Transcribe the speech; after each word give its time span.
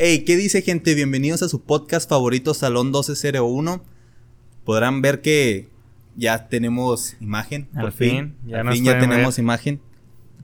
Hey, 0.00 0.24
¿qué 0.24 0.36
dice 0.36 0.62
gente? 0.62 0.94
Bienvenidos 0.94 1.42
a 1.42 1.48
su 1.48 1.62
podcast 1.62 2.08
favorito 2.08 2.54
Salón 2.54 2.86
1201. 2.86 3.82
Podrán 4.64 5.02
ver 5.02 5.20
que 5.20 5.68
ya 6.16 6.48
tenemos 6.48 7.16
imagen. 7.20 7.68
Al 7.74 7.82
por 7.86 7.92
fin, 7.92 8.10
fin. 8.10 8.36
ya 8.46 8.60
Al 8.60 8.66
nos 8.66 8.74
fin 8.76 8.84
ya 8.84 8.98
tenemos 9.00 9.36
ver. 9.36 9.42
imagen. 9.42 9.80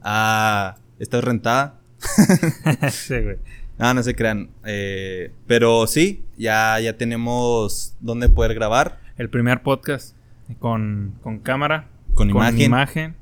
Ah, 0.02 0.76
está 0.98 1.20
rentada. 1.20 1.78
sí, 2.90 3.14
güey. 3.20 3.36
No, 3.78 3.94
no 3.94 4.02
se 4.02 4.14
crean. 4.16 4.50
Eh, 4.64 5.30
pero 5.46 5.86
sí, 5.86 6.24
ya, 6.36 6.80
ya 6.80 6.96
tenemos 6.96 7.94
dónde 8.00 8.28
poder 8.28 8.54
grabar. 8.54 8.98
El 9.16 9.30
primer 9.30 9.62
podcast 9.62 10.16
con, 10.58 11.14
con 11.22 11.38
cámara, 11.38 11.88
Con 12.14 12.28
imagen. 12.30 12.60
imagen 12.60 13.16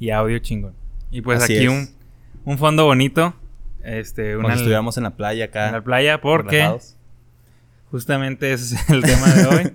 y 0.00 0.10
audio 0.10 0.38
chingón. 0.38 0.72
Y 1.10 1.20
pues 1.20 1.42
Así 1.42 1.56
aquí 1.56 1.68
un, 1.68 1.90
un 2.46 2.56
fondo 2.56 2.86
bonito. 2.86 3.34
Este, 3.84 4.34
Cuando 4.34 4.52
estuviéramos 4.54 4.96
en 4.96 5.02
la 5.04 5.10
playa 5.16 5.44
acá. 5.46 5.66
en 5.66 5.72
la 5.72 5.84
playa 5.84 6.20
porque 6.20 6.56
relajados. 6.56 6.96
justamente 7.90 8.52
ese 8.52 8.74
es 8.76 8.88
el 8.90 9.02
tema 9.02 9.26
de 9.34 9.46
hoy. 9.46 9.72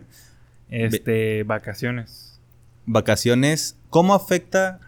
Este, 0.70 1.44
vacaciones. 1.44 2.40
Vacaciones. 2.86 3.78
¿Cómo 3.90 4.14
afecta? 4.14 4.80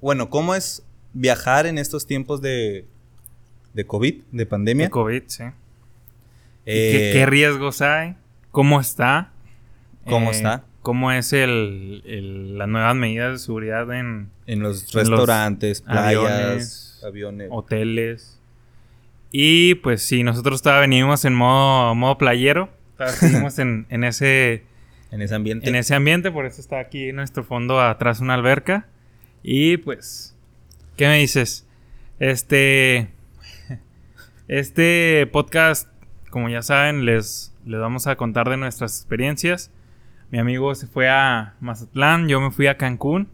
Bueno, 0.00 0.30
¿cómo 0.30 0.54
es 0.54 0.82
viajar 1.12 1.66
en 1.66 1.78
estos 1.78 2.06
tiempos 2.06 2.40
de, 2.42 2.86
de 3.74 3.86
COVID, 3.86 4.22
de 4.32 4.46
pandemia? 4.46 4.86
De 4.86 4.90
COVID, 4.90 5.22
sí. 5.26 5.44
Eh, 6.66 7.10
¿Qué, 7.12 7.18
qué 7.18 7.26
riesgos 7.26 7.82
hay? 7.82 8.16
¿Cómo 8.50 8.80
está? 8.80 9.30
¿Cómo 10.06 10.28
Eh, 10.30 10.32
está? 10.36 10.64
¿Cómo 10.82 11.12
es 11.12 11.32
el, 11.32 12.02
el- 12.06 12.58
las 12.58 12.68
nuevas 12.68 12.94
medidas 12.94 13.32
de 13.32 13.38
seguridad 13.38 13.90
en 13.92 14.30
En 14.46 14.60
los 14.60 14.82
en 14.82 14.84
los 14.84 14.94
restaurantes, 14.94 15.80
playas, 15.80 16.04
aviones, 16.06 17.02
aviones. 17.06 17.48
hoteles? 17.50 18.38
Y 19.36 19.74
pues 19.74 20.00
sí, 20.00 20.22
nosotros 20.22 20.62
todavía 20.62 20.82
venimos 20.82 21.24
en 21.24 21.34
modo, 21.34 21.92
modo 21.96 22.18
playero. 22.18 22.68
Seguimos 23.18 23.58
en, 23.58 23.84
en 23.88 24.04
ese, 24.04 24.62
En 25.10 25.22
ese 25.22 25.34
ambiente. 25.34 25.68
en 25.68 25.74
ese 25.74 25.96
ambiente, 25.96 26.30
por 26.30 26.46
eso 26.46 26.60
está 26.60 26.78
aquí 26.78 27.08
en 27.08 27.16
nuestro 27.16 27.42
fondo 27.42 27.80
atrás 27.80 28.20
una 28.20 28.34
alberca. 28.34 28.86
Y 29.42 29.78
pues, 29.78 30.36
¿qué 30.96 31.08
me 31.08 31.18
dices? 31.18 31.66
Este, 32.20 33.08
este 34.46 35.28
podcast, 35.32 35.88
como 36.30 36.48
ya 36.48 36.62
saben, 36.62 37.04
les, 37.04 37.52
les 37.66 37.80
vamos 37.80 38.06
a 38.06 38.14
contar 38.14 38.48
de 38.48 38.56
nuestras 38.56 39.00
experiencias. 39.00 39.72
Mi 40.30 40.38
amigo 40.38 40.76
se 40.76 40.86
fue 40.86 41.08
a 41.08 41.56
Mazatlán, 41.58 42.28
yo 42.28 42.40
me 42.40 42.52
fui 42.52 42.68
a 42.68 42.76
Cancún. 42.76 43.28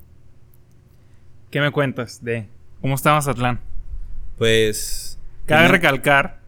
¿Qué 1.51 1.61
me 1.61 1.71
cuentas 1.71 2.25
de 2.25 2.49
cómo 2.81 2.95
está 2.95 3.13
Mazatlán? 3.13 3.61
Pues. 4.39 5.10
Cabe 5.51 5.69
recalcar 5.69 6.41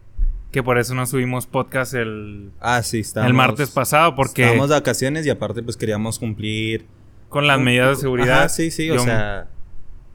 que 0.50 0.62
por 0.62 0.78
eso 0.78 0.94
no 0.94 1.06
subimos 1.06 1.46
podcast 1.46 1.94
el, 1.94 2.50
Ah, 2.60 2.82
sí, 2.82 3.00
estábamos. 3.00 3.30
el 3.30 3.34
martes 3.36 3.70
pasado, 3.70 4.14
porque 4.14 4.42
Estábamos 4.42 4.68
de 4.68 4.74
vacaciones 4.76 5.24
y 5.26 5.30
aparte, 5.30 5.62
pues 5.62 5.76
queríamos 5.76 6.18
cumplir. 6.18 6.86
con 7.28 7.46
las 7.46 7.58
medidas 7.58 7.88
de 7.96 7.96
seguridad. 7.96 8.40
Ajá, 8.40 8.48
sí, 8.50 8.70
sí, 8.70 8.90
o 8.90 8.96
yo- 8.96 9.00
sea. 9.04 9.48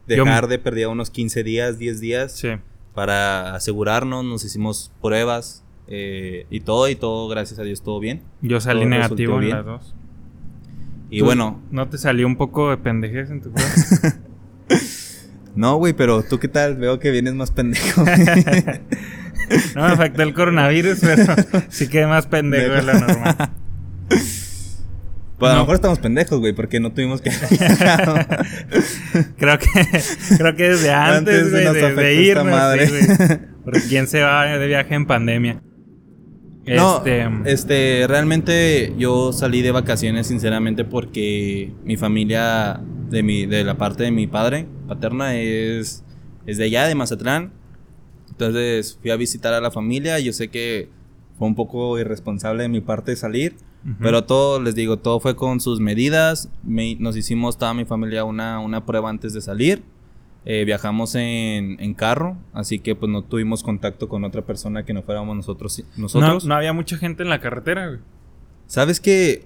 yo- 0.08 0.24
Dejar 0.24 0.48
de 0.48 0.60
perder 0.60 0.88
unos 0.88 1.10
15 1.10 1.44
días, 1.44 1.80
10 1.80 2.00
días. 2.00 2.32
Sí. 2.34 2.50
Para 2.94 3.56
asegurarnos, 3.56 4.24
nos 4.24 4.44
hicimos 4.46 4.92
pruebas. 5.02 5.64
eh, 5.90 6.46
y 6.50 6.60
todo, 6.60 6.90
y 6.90 6.96
todo, 6.96 7.28
gracias 7.30 7.60
a 7.60 7.64
Dios, 7.64 7.82
todo 7.82 8.00
bien. 8.02 8.22
Yo 8.42 8.60
salí 8.60 8.82
Todo 8.82 8.90
negativo 8.90 9.34
en 9.36 9.40
bien. 9.40 9.56
las 9.56 9.66
dos. 9.66 9.96
Y 11.10 11.20
¿Tú- 11.20 11.26
bueno, 11.26 11.62
¿No 11.72 11.88
te 11.88 11.98
salió 11.98 12.28
un 12.28 12.36
poco 12.36 12.70
de 12.72 12.78
pendejez 12.78 13.30
en 13.32 13.42
tu 13.42 13.52
prueba? 13.54 13.72
no, 15.58 15.76
güey, 15.78 15.94
pero 15.94 16.24
tú 16.24 16.40
qué 16.40 16.48
tal, 16.48 16.78
veo 16.78 17.00
que 17.00 17.12
vienes 17.12 17.34
más 17.34 17.52
pendejo. 17.52 18.04
no 19.76 19.82
me 19.82 19.88
afectó 19.94 20.24
el 20.24 20.34
coronavirus, 20.34 21.00
pero 21.02 21.36
sí 21.70 21.88
quedé 21.90 22.08
más 22.08 22.28
pendejo 22.28 22.74
de 22.74 22.82
lo 22.84 22.94
normal. 22.94 23.36
Pues 25.40 25.52
a 25.52 25.54
lo 25.54 25.56
No. 25.56 25.60
mejor 25.62 25.76
estamos 25.76 26.00
pendejos, 26.00 26.40
güey, 26.40 26.54
porque 26.54 26.80
no 26.80 26.92
tuvimos 26.94 27.22
que. 27.22 27.30
Creo 29.38 29.60
que, 29.60 29.68
creo 30.38 30.56
que 30.56 30.70
desde 30.70 30.92
antes, 30.92 31.52
güey, 31.52 31.66
de, 31.74 31.94
de 31.94 32.14
irnos, 32.24 32.46
madre. 32.48 32.88
sí. 32.88 33.08
Porque 33.64 33.82
quién 33.88 34.08
se 34.08 34.22
va 34.22 34.46
de 34.46 34.66
viaje 34.68 34.96
en 34.96 35.06
pandemia. 35.06 35.62
No, 36.66 36.98
Este, 36.98 37.28
este, 37.46 38.06
realmente 38.08 38.94
yo 38.98 39.32
salí 39.32 39.62
de 39.62 39.72
vacaciones 39.72 40.28
sinceramente 40.28 40.84
porque 40.86 41.72
mi 41.86 41.96
familia 41.98 42.82
de 43.10 43.24
mi 43.24 43.46
de 43.46 43.64
la 43.64 43.78
parte 43.78 44.04
de 44.04 44.12
mi 44.12 44.28
padre 44.28 44.68
paterna 44.88 45.36
es 45.36 46.04
es 46.46 46.58
de 46.58 46.64
allá 46.66 46.86
de 46.88 46.96
Mazatlán. 46.96 47.52
Entonces 48.30 48.98
fui 49.02 49.12
a 49.12 49.16
visitar 49.16 49.54
a 49.54 49.62
la 49.62 49.72
familia, 49.72 50.20
yo 50.20 50.34
sé 50.34 50.50
que 50.50 50.90
fue 51.38 51.48
un 51.48 51.56
poco 51.56 51.98
irresponsable 52.00 52.64
de 52.64 52.70
mi 52.70 52.82
parte 52.82 53.16
salir, 53.16 53.56
pero 54.02 54.26
todo 54.26 54.60
les 54.62 54.76
digo, 54.76 54.98
todo 54.98 55.20
fue 55.20 55.36
con 55.36 55.60
sus 55.62 55.80
medidas. 55.80 56.50
Me- 56.64 56.96
nos 57.00 57.16
hicimos 57.16 57.58
toda 57.58 57.74
mi 57.74 57.86
familia 57.86 58.24
una 58.26 58.60
una 58.60 58.86
prueba 58.86 59.10
antes 59.10 59.34
de 59.34 59.42
salir. 59.42 59.84
Eh, 60.50 60.64
viajamos 60.66 61.14
en, 61.16 61.76
en 61.80 61.94
carro, 61.94 62.38
así 62.54 62.80
que 62.80 62.96
pues 62.96 63.12
no 63.12 63.22
tuvimos 63.24 63.64
contacto 63.64 64.08
con 64.08 64.24
otra 64.24 64.44
persona 64.46 64.84
que 64.86 64.94
no 64.94 65.04
fuéramos 65.04 65.36
nosotros 65.36 65.84
no, 65.98 66.04
nosotros. 66.04 66.46
no 66.46 66.56
había 66.56 66.72
mucha 66.74 66.96
gente 66.98 67.24
en 67.24 67.30
la 67.30 67.42
carretera, 67.42 67.88
güey. 67.88 68.00
¿Sabes 68.66 69.00
qué? 69.02 69.46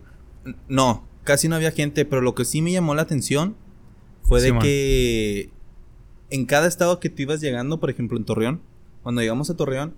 No, 0.68 1.08
casi 1.24 1.48
no 1.48 1.56
había 1.56 1.72
gente, 1.72 2.06
pero 2.06 2.22
lo 2.22 2.36
que 2.36 2.46
sí 2.46 2.62
me 2.62 2.72
llamó 2.72 2.94
la 2.96 3.02
atención 3.04 3.56
fue 4.24 4.42
de 4.42 4.58
que 4.60 5.50
en 6.30 6.46
cada 6.46 6.68
estado 6.68 7.00
que 7.00 7.10
tú 7.10 7.24
ibas 7.24 7.42
llegando, 7.42 7.80
por 7.80 7.90
ejemplo 7.90 8.18
en 8.18 8.26
Torreón, 8.26 8.62
cuando 9.04 9.22
llegamos 9.22 9.50
a 9.50 9.56
Torreón, 9.56 9.94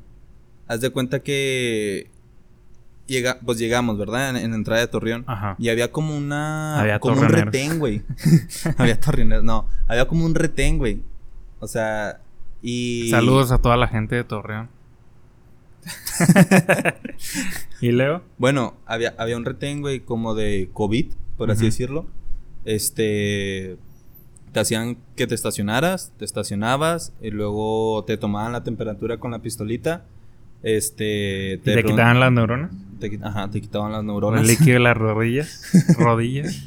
haz 0.67 0.81
de 0.81 0.89
cuenta 0.89 1.21
que 1.21 2.09
llega, 3.05 3.39
pues 3.45 3.57
llegamos, 3.59 3.97
¿verdad? 3.97 4.31
En, 4.31 4.37
en 4.37 4.51
la 4.51 4.57
entrada 4.57 4.81
de 4.81 4.87
Torreón. 4.87 5.23
Ajá. 5.27 5.55
Y 5.59 5.69
había 5.69 5.91
como 5.91 6.15
una 6.17 6.79
Había 6.79 6.99
como 6.99 7.21
un 7.21 7.29
retén, 7.29 7.79
güey. 7.79 8.01
había 8.77 8.99
torreoneros, 8.99 9.43
no, 9.43 9.67
había 9.87 10.07
como 10.07 10.25
un 10.25 10.35
retén, 10.35 10.77
güey. 10.77 11.03
O 11.59 11.67
sea, 11.67 12.19
y 12.63 13.09
Saludos 13.09 13.51
a 13.51 13.57
toda 13.57 13.75
la 13.75 13.87
gente 13.87 14.15
de 14.15 14.23
Torreón. 14.23 14.69
¿Y 17.81 17.91
Leo? 17.91 18.23
Bueno, 18.37 18.75
había, 18.85 19.13
había 19.17 19.35
un 19.35 19.43
retén, 19.43 19.81
güey, 19.81 19.99
como 19.99 20.33
de 20.33 20.69
COVID, 20.71 21.11
por 21.37 21.51
así 21.51 21.65
decirlo. 21.65 22.07
Este. 22.63 23.77
Te 24.53 24.61
hacían 24.61 24.97
que 25.15 25.27
te 25.27 25.35
estacionaras, 25.35 26.13
te 26.17 26.23
estacionabas, 26.25 27.11
y 27.21 27.31
luego 27.31 28.05
te 28.05 28.17
tomaban 28.17 28.53
la 28.53 28.63
temperatura 28.63 29.17
con 29.17 29.31
la 29.31 29.39
pistolita. 29.39 30.05
Este. 30.61 31.55
¿Y 31.55 31.57
te 31.57 31.83
quitaban 31.83 32.19
las 32.21 32.31
neuronas? 32.31 32.71
te 32.99 33.19
ajá, 33.21 33.49
te 33.51 33.59
quitaban 33.59 33.91
las 33.91 33.99
¿O 33.99 34.01
el 34.01 34.07
neuronas. 34.07 34.47
líquido 34.47 34.75
de 34.75 34.79
las 34.79 34.95
rodillas? 34.97 35.61
¿Rodillas? 35.97 36.63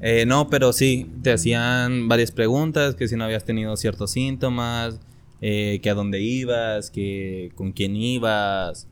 Eh, 0.00 0.24
no, 0.26 0.48
pero 0.48 0.72
sí, 0.72 1.10
te 1.22 1.32
hacían 1.32 2.08
varias 2.08 2.30
preguntas, 2.30 2.94
que 2.94 3.08
si 3.08 3.16
no 3.16 3.24
habías 3.24 3.44
tenido 3.44 3.76
ciertos 3.76 4.10
síntomas, 4.10 5.00
eh, 5.40 5.80
que 5.82 5.90
a 5.90 5.94
dónde 5.94 6.20
ibas, 6.20 6.90
que 6.90 7.52
con 7.54 7.72
quién 7.72 7.96
ibas, 7.96 8.88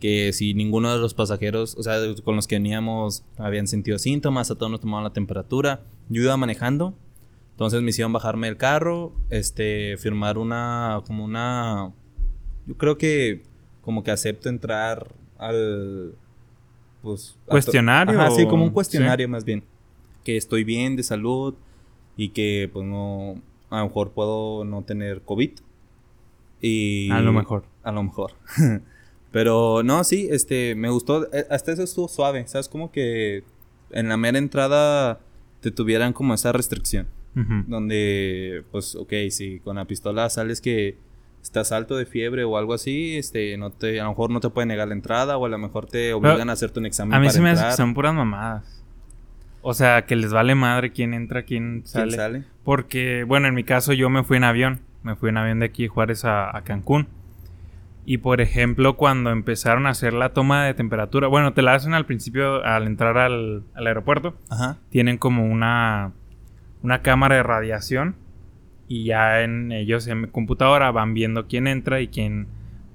que 0.00 0.32
si 0.32 0.54
ninguno 0.54 0.92
de 0.92 0.98
los 0.98 1.14
pasajeros, 1.14 1.76
o 1.78 1.82
sea, 1.82 1.96
con 2.24 2.36
los 2.36 2.46
que 2.46 2.56
veníamos 2.56 3.24
habían 3.38 3.66
sentido 3.66 3.98
síntomas, 3.98 4.50
a 4.50 4.54
todos 4.54 4.70
nos 4.70 4.80
tomaban 4.80 5.04
la 5.04 5.12
temperatura. 5.12 5.82
Yo 6.08 6.22
iba 6.22 6.36
manejando, 6.36 6.94
entonces 7.54 7.82
me 7.82 7.90
hicieron 7.90 8.12
bajarme 8.12 8.48
del 8.48 8.56
carro, 8.56 9.12
este, 9.30 9.96
firmar 9.96 10.38
una, 10.38 11.02
como 11.06 11.24
una, 11.24 11.92
yo 12.66 12.76
creo 12.76 12.98
que 12.98 13.42
como 13.80 14.02
que 14.02 14.10
acepto 14.10 14.48
entrar 14.48 15.14
al, 15.38 16.16
pues... 17.00 17.38
¿Cuestionario 17.46 18.20
Ajá, 18.20 18.32
sí, 18.32 18.44
como 18.46 18.64
un 18.64 18.70
sí? 18.70 18.74
cuestionario 18.74 19.28
más 19.28 19.44
bien. 19.44 19.62
Que 20.24 20.36
estoy 20.36 20.64
bien 20.64 20.96
de 20.96 21.04
salud 21.04 21.54
y 22.16 22.30
que 22.30 22.68
pues 22.72 22.84
no, 22.84 23.40
a 23.70 23.78
lo 23.78 23.84
mejor 23.86 24.10
puedo 24.10 24.64
no 24.64 24.82
tener 24.82 25.22
COVID. 25.22 25.52
Y... 26.60 27.08
A 27.12 27.20
lo 27.20 27.32
mejor. 27.32 27.66
A 27.84 27.92
lo 27.92 28.02
mejor. 28.02 28.32
Pero 29.30 29.82
no, 29.84 30.02
sí, 30.02 30.28
este, 30.30 30.74
me 30.74 30.88
gustó. 30.90 31.32
eh, 31.32 31.46
Hasta 31.50 31.70
eso 31.72 31.82
estuvo 31.84 32.08
suave, 32.08 32.46
¿sabes? 32.48 32.68
Como 32.68 32.90
que 32.90 33.44
en 33.90 34.08
la 34.08 34.16
mera 34.16 34.38
entrada 34.38 35.20
te 35.60 35.70
tuvieran 35.70 36.12
como 36.12 36.34
esa 36.34 36.50
restricción. 36.52 37.06
Donde, 37.34 38.62
pues, 38.70 38.94
ok, 38.94 39.12
si 39.30 39.58
con 39.60 39.76
la 39.76 39.86
pistola 39.86 40.30
sales 40.30 40.60
que 40.60 40.98
estás 41.42 41.72
alto 41.72 41.96
de 41.96 42.06
fiebre 42.06 42.44
o 42.44 42.56
algo 42.56 42.74
así, 42.74 43.16
este, 43.16 43.56
no 43.58 43.70
te, 43.70 44.00
a 44.00 44.04
lo 44.04 44.10
mejor 44.10 44.30
no 44.30 44.40
te 44.40 44.48
pueden 44.50 44.68
negar 44.68 44.88
la 44.88 44.94
entrada 44.94 45.36
o 45.36 45.44
a 45.44 45.48
lo 45.48 45.58
mejor 45.58 45.86
te 45.86 46.12
obligan 46.14 46.48
a 46.48 46.52
hacerte 46.52 46.80
un 46.80 46.86
examen 46.86 47.14
A 47.14 47.18
mí 47.18 47.26
para 47.26 47.32
se 47.34 47.40
me 47.42 47.50
hace 47.50 47.66
que 47.66 47.72
son 47.72 47.92
puras 47.92 48.14
mamadas. 48.14 48.82
O 49.60 49.74
sea, 49.74 50.04
que 50.06 50.14
les 50.16 50.32
vale 50.32 50.54
madre 50.54 50.92
quién 50.92 51.14
entra, 51.14 51.42
quién 51.42 51.80
¿Quién 51.82 51.86
sale. 51.86 52.12
sale? 52.12 52.44
Porque, 52.64 53.24
bueno, 53.24 53.48
en 53.48 53.54
mi 53.54 53.64
caso 53.64 53.92
yo 53.92 54.10
me 54.10 54.22
fui 54.22 54.36
en 54.36 54.44
avión. 54.44 54.80
Me 55.02 55.16
fui 55.16 55.30
en 55.30 55.36
avión 55.36 55.60
de 55.60 55.66
aquí 55.66 55.86
Juárez 55.86 56.24
a, 56.24 56.56
a 56.56 56.62
Cancún. 56.62 57.08
Y 58.06 58.18
por 58.18 58.40
ejemplo, 58.42 58.96
cuando 58.96 59.30
empezaron 59.30 59.86
a 59.86 59.90
hacer 59.90 60.12
la 60.12 60.34
toma 60.34 60.64
de 60.66 60.74
temperatura, 60.74 61.28
bueno, 61.28 61.54
te 61.54 61.62
la 61.62 61.74
hacen 61.74 61.94
al 61.94 62.04
principio 62.04 62.62
al 62.64 62.86
entrar 62.86 63.16
al, 63.16 63.64
al 63.74 63.86
aeropuerto. 63.86 64.34
Ajá. 64.50 64.76
Tienen 64.90 65.16
como 65.16 65.46
una, 65.46 66.12
una 66.84 67.02
cámara 67.02 67.34
de 67.36 67.42
radiación. 67.42 68.14
Y 68.86 69.06
ya 69.06 69.40
en 69.40 69.72
ellos 69.72 70.06
en 70.06 70.20
mi 70.20 70.26
computadora 70.28 70.90
van 70.92 71.14
viendo 71.14 71.46
quién 71.48 71.66
entra 71.66 72.00
y 72.02 72.08
quién, 72.08 72.46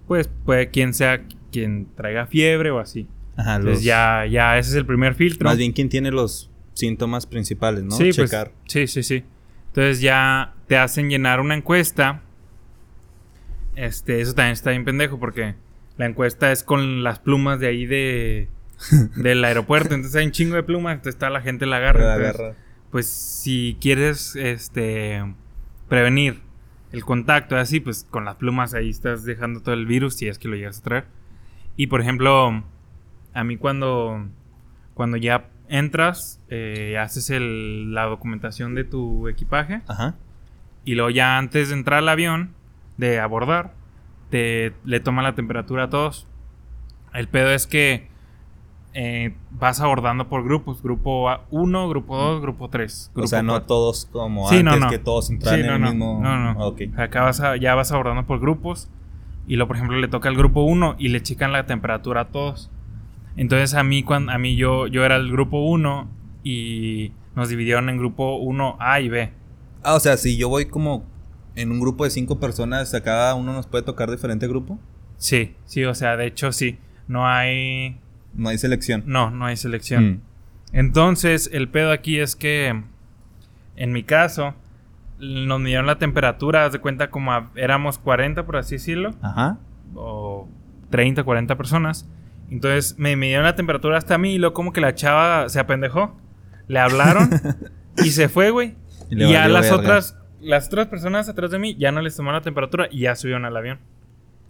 pues, 0.07 0.29
puede, 0.45 0.69
quién 0.69 0.93
sea 0.93 1.23
quien 1.51 1.87
traiga 1.95 2.27
fiebre 2.27 2.69
o 2.69 2.79
así. 2.79 3.07
Ajá, 3.35 3.55
Entonces 3.55 3.79
los- 3.79 3.83
ya, 3.83 4.25
ya 4.27 4.57
ese 4.59 4.69
es 4.69 4.75
el 4.75 4.85
primer 4.85 5.15
filtro. 5.15 5.49
Más 5.49 5.57
bien 5.57 5.73
quien 5.73 5.89
tiene 5.89 6.11
los 6.11 6.51
síntomas 6.73 7.25
principales, 7.25 7.83
¿no? 7.83 7.91
Sí, 7.91 8.11
pues, 8.15 8.31
sí, 8.67 8.85
sí, 8.87 9.01
sí. 9.03 9.23
Entonces 9.67 9.99
ya 10.01 10.53
te 10.67 10.77
hacen 10.77 11.09
llenar 11.09 11.39
una 11.39 11.55
encuesta. 11.55 12.21
Este, 13.75 14.21
eso 14.21 14.33
también 14.33 14.53
está 14.53 14.71
bien 14.71 14.85
pendejo 14.85 15.19
porque 15.19 15.55
la 15.97 16.05
encuesta 16.05 16.51
es 16.51 16.63
con 16.63 17.03
las 17.03 17.19
plumas 17.19 17.59
de 17.59 17.67
ahí 17.67 17.85
de 17.85 18.47
del 19.15 19.43
aeropuerto. 19.43 19.95
Entonces 19.95 20.15
hay 20.19 20.25
un 20.27 20.31
chingo 20.31 20.55
de 20.55 20.63
plumas, 20.63 20.95
entonces 20.95 21.17
toda 21.17 21.31
la 21.31 21.41
gente 21.41 21.65
la 21.65 21.77
agarra. 21.77 21.99
La 22.05 22.13
Entonces, 22.15 22.39
agarra. 22.41 22.55
Pues 22.91 23.07
si 23.07 23.77
quieres 23.79 24.35
este 24.35 25.23
prevenir 25.87 26.41
el 26.91 27.05
contacto 27.05 27.55
así, 27.55 27.79
pues 27.79 28.07
con 28.09 28.25
las 28.25 28.35
plumas 28.35 28.73
ahí 28.73 28.89
estás 28.89 29.23
dejando 29.25 29.61
todo 29.61 29.75
el 29.75 29.85
virus 29.85 30.15
si 30.15 30.27
es 30.27 30.39
que 30.39 30.47
lo 30.47 30.55
llegas 30.55 30.79
a 30.79 30.83
traer. 30.83 31.05
Y 31.75 31.87
por 31.87 32.01
ejemplo, 32.01 32.63
a 33.33 33.43
mí 33.43 33.57
cuando 33.57 34.25
cuando 34.95 35.15
ya 35.17 35.47
entras, 35.69 36.43
eh, 36.49 36.97
haces 36.97 37.29
el- 37.29 37.93
la 37.93 38.03
documentación 38.05 38.75
de 38.75 38.83
tu 38.83 39.27
equipaje 39.29 39.81
Ajá. 39.87 40.15
y 40.83 40.95
luego 40.95 41.09
ya 41.11 41.37
antes 41.37 41.69
de 41.69 41.75
entrar 41.75 41.99
al 41.99 42.09
avión, 42.09 42.53
de 42.97 43.19
abordar, 43.19 43.73
te 44.29 44.73
le 44.83 44.99
toma 44.99 45.21
la 45.21 45.35
temperatura 45.35 45.85
a 45.85 45.89
todos. 45.89 46.27
El 47.13 47.27
pedo 47.29 47.51
es 47.51 47.65
que 47.65 48.09
eh, 49.01 49.33
vas 49.51 49.79
abordando 49.79 50.27
por 50.27 50.43
grupos, 50.43 50.83
grupo 50.83 51.29
1, 51.51 51.87
grupo 51.89 52.17
2, 52.17 52.41
grupo 52.41 52.69
3. 52.69 53.11
O 53.15 53.27
sea, 53.27 53.41
no 53.41 53.61
todos 53.61 54.05
como 54.11 54.49
Sí, 54.49 54.57
antes 54.57 54.73
no, 54.77 54.85
no. 54.85 54.89
que 54.89 54.99
todos 54.99 55.29
entraran 55.29 55.61
Sí, 55.61 55.67
no, 55.67 55.75
en 55.75 55.83
el 55.85 55.89
mismo. 55.91 56.19
no, 56.21 56.37
no. 56.53 56.59
Ah, 56.61 56.65
ok. 56.67 56.81
Acá 56.97 57.21
vas 57.23 57.39
a- 57.39 57.55
ya 57.55 57.75
vas 57.75 57.91
abordando 57.93 58.25
por 58.27 58.39
grupos. 58.41 58.89
Y 59.47 59.55
luego, 59.55 59.67
por 59.69 59.77
ejemplo, 59.77 59.97
le 59.97 60.09
toca 60.09 60.27
al 60.27 60.35
grupo 60.35 60.63
1 60.63 60.95
y 60.99 61.07
le 61.07 61.23
checan 61.23 61.53
la 61.53 61.65
temperatura 61.65 62.21
a 62.21 62.25
todos. 62.27 62.69
Entonces 63.37 63.73
a 63.73 63.83
mí, 63.83 64.03
cuando, 64.03 64.31
a 64.33 64.37
mí 64.37 64.55
yo, 64.57 64.87
yo 64.87 65.05
era 65.05 65.15
el 65.15 65.31
grupo 65.31 65.61
1 65.65 66.09
y 66.43 67.13
nos 67.35 67.47
dividieron 67.47 67.89
en 67.89 67.97
grupo 67.97 68.37
1A 68.37 69.01
y 69.01 69.07
B. 69.09 69.31
Ah, 69.81 69.95
o 69.95 69.99
sea, 70.01 70.17
si 70.17 70.35
yo 70.37 70.49
voy 70.49 70.65
como 70.65 71.05
en 71.55 71.71
un 71.71 71.79
grupo 71.79 72.03
de 72.03 72.09
cinco 72.09 72.37
personas, 72.39 72.93
¿a 72.93 73.01
cada 73.01 73.33
uno 73.35 73.53
nos 73.53 73.65
puede 73.65 73.83
tocar 73.85 74.11
diferente 74.11 74.45
grupo? 74.47 74.77
Sí, 75.17 75.55
sí, 75.65 75.85
o 75.85 75.95
sea, 75.95 76.17
de 76.17 76.27
hecho 76.27 76.51
sí. 76.51 76.79
No 77.07 77.25
hay... 77.27 77.97
No 78.33 78.49
hay 78.49 78.57
selección. 78.57 79.03
No, 79.05 79.31
no 79.31 79.45
hay 79.45 79.57
selección. 79.57 80.09
Mm. 80.11 80.21
Entonces, 80.73 81.49
el 81.51 81.67
pedo 81.69 81.91
aquí 81.91 82.19
es 82.19 82.35
que, 82.35 82.83
en 83.75 83.91
mi 83.91 84.03
caso, 84.03 84.53
nos 85.19 85.59
midieron 85.59 85.85
la 85.87 85.97
temperatura, 85.97 86.65
haz 86.65 86.71
de 86.73 86.79
cuenta 86.79 87.09
como 87.09 87.33
a- 87.33 87.51
éramos 87.55 87.97
40, 87.97 88.45
por 88.45 88.57
así 88.57 88.75
decirlo, 88.75 89.15
Ajá. 89.21 89.57
o 89.95 90.47
30, 90.89 91.23
40 91.23 91.55
personas. 91.57 92.07
Entonces, 92.51 92.97
me 92.97 93.15
midieron 93.15 93.45
la 93.45 93.55
temperatura 93.55 93.97
hasta 93.97 94.15
a 94.15 94.17
mí 94.17 94.33
y 94.33 94.37
luego 94.37 94.53
como 94.53 94.71
que 94.73 94.81
la 94.81 94.95
chava 94.95 95.49
se 95.49 95.59
apendejó. 95.59 96.17
Le 96.67 96.79
hablaron 96.79 97.29
y 97.97 98.09
se 98.11 98.29
fue, 98.29 98.49
güey. 98.51 98.75
Y 99.09 99.23
Y, 99.23 99.31
ya 99.31 99.47
las 99.47 99.63
verga. 99.69 99.77
otras, 99.77 100.17
las 100.39 100.67
otras 100.67 100.87
personas 100.87 101.27
atrás 101.29 101.51
de 101.51 101.59
mí 101.59 101.75
ya 101.75 101.91
no 101.91 102.01
les 102.01 102.15
tomaron 102.15 102.39
la 102.39 102.43
temperatura 102.43 102.87
y 102.91 103.01
ya 103.01 103.15
subieron 103.15 103.45
al 103.45 103.57
avión. 103.57 103.79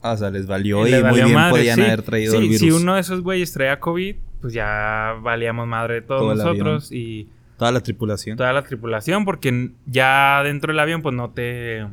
O 0.01 0.15
sea, 0.17 0.29
les 0.29 0.47
valió 0.47 0.83
Le 0.83 0.89
y 0.91 0.93
muy 0.93 1.01
valió 1.03 1.25
bien 1.25 1.35
madre, 1.35 1.51
podían 1.57 1.75
sí. 1.75 1.81
haber 1.81 2.01
traído 2.03 2.31
Sí, 2.31 2.37
el 2.37 2.43
virus. 2.43 2.59
Si 2.59 2.71
uno 2.71 2.95
de 2.95 3.01
esos 3.01 3.21
güeyes 3.21 3.51
traía 3.51 3.79
COVID, 3.79 4.15
pues 4.41 4.53
ya 4.53 5.15
valíamos 5.21 5.67
madre 5.67 5.95
de 5.95 6.01
todos 6.03 6.21
Todo 6.21 6.35
nosotros 6.35 6.91
y 6.91 7.27
Toda 7.57 7.71
la 7.73 7.81
tripulación. 7.81 8.37
toda 8.37 8.53
la 8.53 8.63
tripulación, 8.63 9.25
porque 9.25 9.71
ya 9.85 10.41
dentro 10.43 10.71
del 10.71 10.79
avión, 10.79 11.01
pues 11.01 11.13
no 11.13 11.31
te. 11.31 11.85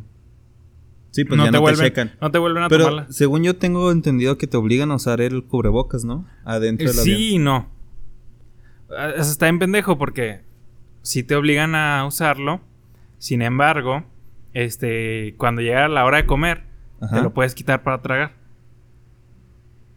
Sí, 1.11 1.25
pues 1.25 1.37
no, 1.39 1.47
ya 1.47 1.51
te 1.51 1.57
no 1.57 1.61
vuelven, 1.63 1.81
te 1.81 1.89
checan. 1.89 2.13
no 2.21 2.31
te 2.31 2.39
vuelven 2.39 2.63
a 2.63 2.69
Pero 2.69 2.85
tomarla. 2.85 3.07
según 3.13 3.43
yo 3.43 3.57
tengo 3.57 3.91
entendido 3.91 4.39
que 4.39 4.47
te 4.47 4.57
obligan 4.57 4.91
a 4.93 4.97
usar 4.97 5.21
el 5.21 5.43
cubrebocas, 5.43 6.05
¿no? 6.05 6.25
Adentro 6.45 6.89
del 6.89 7.01
avión. 7.01 7.17
Sí 7.19 7.35
y 7.35 7.39
no. 7.39 7.69
Ah, 8.97 9.11
Eso 9.17 9.33
está 9.33 9.49
en 9.49 9.59
pendejo 9.59 9.99
porque 9.99 10.43
si 11.03 11.23
te 11.25 11.35
obligan 11.35 11.75
a 11.75 12.05
usarlo. 12.07 12.61
Sin 13.19 13.41
embargo, 13.43 14.05
este, 14.53 15.35
cuando 15.39 15.63
llega 15.63 15.89
la 15.89 16.05
hora 16.05 16.19
de 16.19 16.27
comer, 16.27 16.63
Ajá. 17.01 17.17
te 17.17 17.23
lo 17.23 17.33
puedes 17.33 17.55
quitar 17.55 17.83
para 17.83 18.01
tragar. 18.01 18.33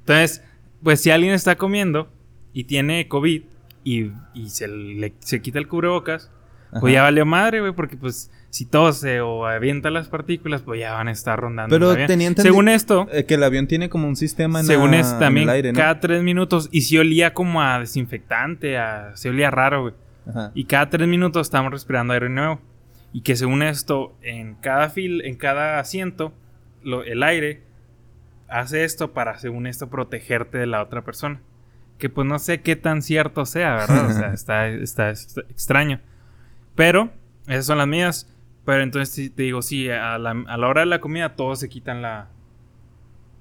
Entonces, 0.01 0.43
pues 0.83 1.01
si 1.01 1.11
alguien 1.11 1.33
está 1.33 1.55
comiendo 1.55 2.11
y 2.53 2.63
tiene 2.65 3.07
COVID 3.07 3.43
y, 3.83 4.11
y 4.33 4.49
se, 4.49 4.67
le, 4.67 5.13
se 5.19 5.41
quita 5.41 5.59
el 5.59 5.67
cubrebocas, 5.67 6.31
Ajá. 6.71 6.79
pues 6.81 6.93
ya 6.93 7.03
valió 7.03 7.25
madre, 7.25 7.61
güey, 7.61 7.73
porque 7.73 7.95
pues 7.97 8.31
si 8.49 8.65
tose 8.65 9.21
o 9.21 9.45
avienta 9.45 9.91
las 9.91 10.07
partículas, 10.07 10.63
pues 10.63 10.79
ya 10.79 10.93
van 10.93 11.07
a 11.07 11.11
estar 11.11 11.39
rondando. 11.39 11.75
Pero 11.75 11.91
el 11.93 12.01
avión. 12.03 12.35
Según 12.35 12.67
esto, 12.67 13.07
Eh, 13.11 13.25
que 13.25 13.35
el 13.35 13.43
avión 13.43 13.67
tiene 13.67 13.89
como 13.89 14.07
un 14.07 14.15
sistema 14.15 14.59
en, 14.61 14.65
según 14.65 14.95
esto 14.95 15.13
en 15.15 15.19
también, 15.19 15.43
el 15.49 15.55
aire, 15.55 15.71
¿no? 15.73 15.77
cada 15.79 15.99
tres 15.99 16.23
minutos, 16.23 16.67
y 16.71 16.81
si 16.81 16.97
olía 16.97 17.33
como 17.33 17.61
a 17.61 17.79
desinfectante, 17.79 18.77
a, 18.77 19.15
se 19.15 19.29
olía 19.29 19.51
raro, 19.51 19.81
güey. 19.83 19.93
Ajá. 20.27 20.51
Y 20.55 20.65
cada 20.65 20.89
tres 20.89 21.07
minutos 21.07 21.47
estamos 21.47 21.71
respirando 21.71 22.13
aire 22.13 22.29
nuevo. 22.29 22.59
Y 23.13 23.21
que 23.21 23.35
según 23.35 23.63
esto, 23.63 24.15
en 24.21 24.55
cada 24.55 24.89
fil, 24.89 25.21
en 25.25 25.35
cada 25.35 25.79
asiento, 25.79 26.33
lo- 26.83 27.03
el 27.03 27.23
aire 27.23 27.61
hace 28.47 28.83
esto 28.83 29.11
para, 29.13 29.37
según 29.37 29.67
esto, 29.67 29.89
protegerte 29.89 30.57
de 30.57 30.65
la 30.67 30.81
otra 30.81 31.03
persona. 31.03 31.39
Que 31.97 32.09
pues 32.09 32.25
no 32.27 32.39
sé 32.39 32.61
qué 32.61 32.75
tan 32.75 33.01
cierto 33.01 33.45
sea, 33.45 33.75
¿verdad? 33.75 34.05
O 34.09 34.13
sea, 34.13 34.33
está, 34.33 34.67
está 34.67 35.09
ex- 35.09 35.37
extraño. 35.49 35.99
Pero, 36.75 37.11
esas 37.47 37.65
son 37.65 37.77
las 37.77 37.87
mías. 37.87 38.33
Pero 38.65 38.83
entonces 38.83 39.33
te 39.35 39.43
digo, 39.43 39.61
sí, 39.61 39.89
a 39.89 40.17
la, 40.17 40.31
a 40.47 40.57
la 40.57 40.67
hora 40.67 40.81
de 40.81 40.87
la 40.87 40.99
comida 40.99 41.35
todos 41.35 41.59
se 41.59 41.69
quitan 41.69 42.01
la... 42.01 42.27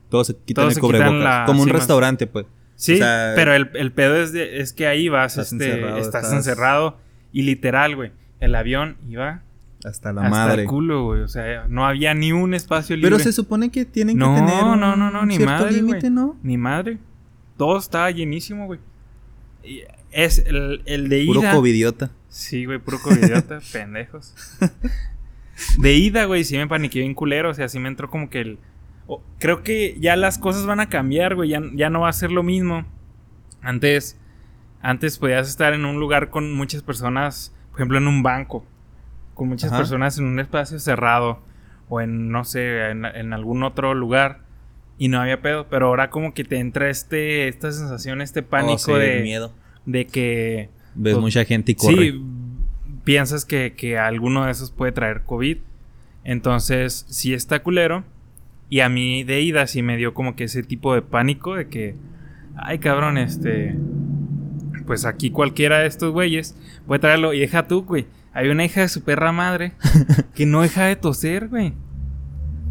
Todos 0.08 0.29
se 0.29 0.37
quitan 0.37 0.62
Todos 0.64 0.69
el 0.70 0.75
se 0.76 0.81
quitan 0.81 1.00
cubrebocas. 1.00 1.23
la- 1.41 1.44
como 1.46 1.62
un 1.62 1.69
sí, 1.69 1.73
restaurante, 1.75 2.26
pues. 2.26 2.46
Sí, 2.76 2.94
O 2.94 2.99
sea, 2.99 3.32
pero 3.34 3.55
el, 3.55 3.70
el 3.75 3.93
pedo 3.93 4.17
es, 4.17 4.32
de, 4.32 4.61
es 4.61 4.73
que 4.73 4.87
ahí 4.87 5.08
vas, 5.08 5.32
Estás 5.37 5.52
este, 5.52 5.64
encerrado, 5.70 5.96
estás, 5.99 6.25
estás- 6.25 6.32
encerrado. 6.38 6.96
Y 7.32 7.43
literal, 7.43 7.94
güey, 7.96 8.12
el 8.41 8.55
avión 8.55 8.96
iba 9.08 9.43
Hasta 9.84 10.12
la 10.12 10.22
hasta 10.22 10.30
madre. 10.30 10.62
el 10.62 10.69
culo, 10.69 11.04
güey. 11.04 11.20
O 11.22 11.28
sea, 11.28 11.66
no 11.69 11.86
había 11.86 12.12
ni 12.14 12.32
un 12.32 12.52
espacio 12.54 12.96
libre. 12.96 13.10
Pero 13.12 13.22
se 13.22 13.32
supone 13.32 13.70
que 13.70 13.84
tienen 13.84 14.16
No, 14.19 14.34
que 14.34 14.40
tener 14.40 14.62
no, 14.64 14.72
un 14.72 14.80
no, 14.80 14.96
no, 14.96 15.26
ni 15.26 15.38
madre, 15.38 15.72
límite. 15.72 16.10
¿no? 16.10 16.36
Ni 16.42 16.56
madre. 16.56 16.98
Todo 17.56 17.78
estaba 17.78 18.10
llenísimo, 18.10 18.66
güey. 18.66 18.80
Es 20.10 20.38
el, 20.46 20.82
el 20.86 21.08
de 21.08 21.25
Puro 21.26 21.40
ida. 21.42 21.52
covidiota. 21.52 22.10
Sí, 22.28 22.64
güey, 22.64 22.78
puro 22.78 22.98
covidiota, 23.00 23.60
pendejos. 23.72 24.34
De 25.78 25.94
ida, 25.94 26.24
güey, 26.24 26.44
sí 26.44 26.56
me 26.56 26.66
paniqué 26.66 27.00
bien 27.00 27.14
culero. 27.14 27.50
O 27.50 27.54
sea, 27.54 27.69
sí 27.69 27.78
me 27.78 27.88
entró 27.88 28.08
como 28.10 28.31
que 28.31 28.40
el. 28.40 28.58
creo 29.38 29.62
que 29.62 29.96
ya 30.00 30.16
las 30.16 30.38
cosas 30.38 30.66
van 30.66 30.81
a 30.81 30.88
cambiar, 30.88 31.34
güey. 31.34 31.50
Ya, 31.50 31.60
ya 31.74 31.90
no 31.90 32.00
va 32.00 32.08
a 32.08 32.12
ser 32.12 32.31
lo 32.32 32.42
mismo. 32.42 32.84
Antes. 33.60 34.19
Antes 34.81 35.19
podías 35.19 35.48
estar 35.48 35.72
en 35.74 35.84
un 35.84 35.98
lugar 35.98 36.31
con 36.31 36.53
muchas 36.55 36.82
personas. 36.82 37.55
Por 37.70 37.81
ejemplo, 37.81 37.98
en 37.98 38.06
un 38.08 38.22
banco. 38.22 38.64
Con 39.38 39.48
muchas 39.48 39.70
Ajá. 39.70 39.78
personas 39.78 40.18
en 40.18 40.26
un 40.26 40.38
espacio 40.40 40.78
cerrado. 40.78 41.40
O 41.88 42.02
en, 42.02 42.30
no 42.30 42.44
sé, 42.44 42.90
en, 42.90 43.06
en 43.06 43.32
algún 43.32 43.62
otro 43.62 43.94
lugar. 43.94 44.40
Y 44.98 45.08
no 45.08 45.18
había 45.20 45.40
pedo. 45.40 45.68
Pero 45.70 45.86
ahora 45.86 46.10
como 46.10 46.34
que 46.34 46.44
te 46.44 46.58
entra 46.58 46.90
este. 46.90 47.48
Esta 47.48 47.72
sensación, 47.72 48.20
este 48.20 48.42
pánico 48.42 48.74
Oh, 48.74 48.78
sí, 48.78 48.92
de. 49.00 49.20
miedo. 49.22 49.54
De 49.86 50.06
que. 50.06 50.68
Ves 50.94 51.14
Pues, 51.14 51.22
mucha 51.22 51.44
gente 51.46 51.72
y 51.72 51.74
corre. 51.76 52.10
Sí, 52.10 52.22
piensas 53.04 53.44
que, 53.46 53.72
que 53.74 53.96
alguno 53.96 54.44
de 54.44 54.50
esos 54.50 54.70
puede 54.70 54.92
traer 54.92 55.22
COVID. 55.24 55.56
Entonces, 56.24 57.06
sí 57.08 57.32
está 57.32 57.62
culero. 57.62 58.04
Y 58.68 58.80
a 58.80 58.90
mí 58.90 59.24
de 59.24 59.40
ida 59.40 59.66
sí 59.66 59.80
me 59.80 59.96
dio 59.96 60.12
como 60.12 60.36
que 60.36 60.44
ese 60.44 60.62
tipo 60.62 60.92
de 60.94 61.00
pánico 61.00 61.54
de 61.54 61.68
que, 61.68 61.94
ay 62.54 62.78
cabrón, 62.80 63.16
este, 63.16 63.74
pues 64.86 65.06
aquí 65.06 65.30
cualquiera 65.30 65.78
de 65.78 65.86
estos 65.86 66.12
güeyes 66.12 66.54
puede 66.86 66.98
traerlo. 66.98 67.32
Y 67.32 67.38
deja 67.40 67.66
tú, 67.66 67.84
güey. 67.84 68.06
Hay 68.38 68.48
una 68.50 68.64
hija 68.64 68.82
de 68.82 68.88
su 68.88 69.02
perra 69.02 69.32
madre 69.32 69.72
que 70.34 70.46
no 70.46 70.62
deja 70.62 70.84
de 70.84 70.94
toser, 70.96 71.48
güey. 71.48 71.74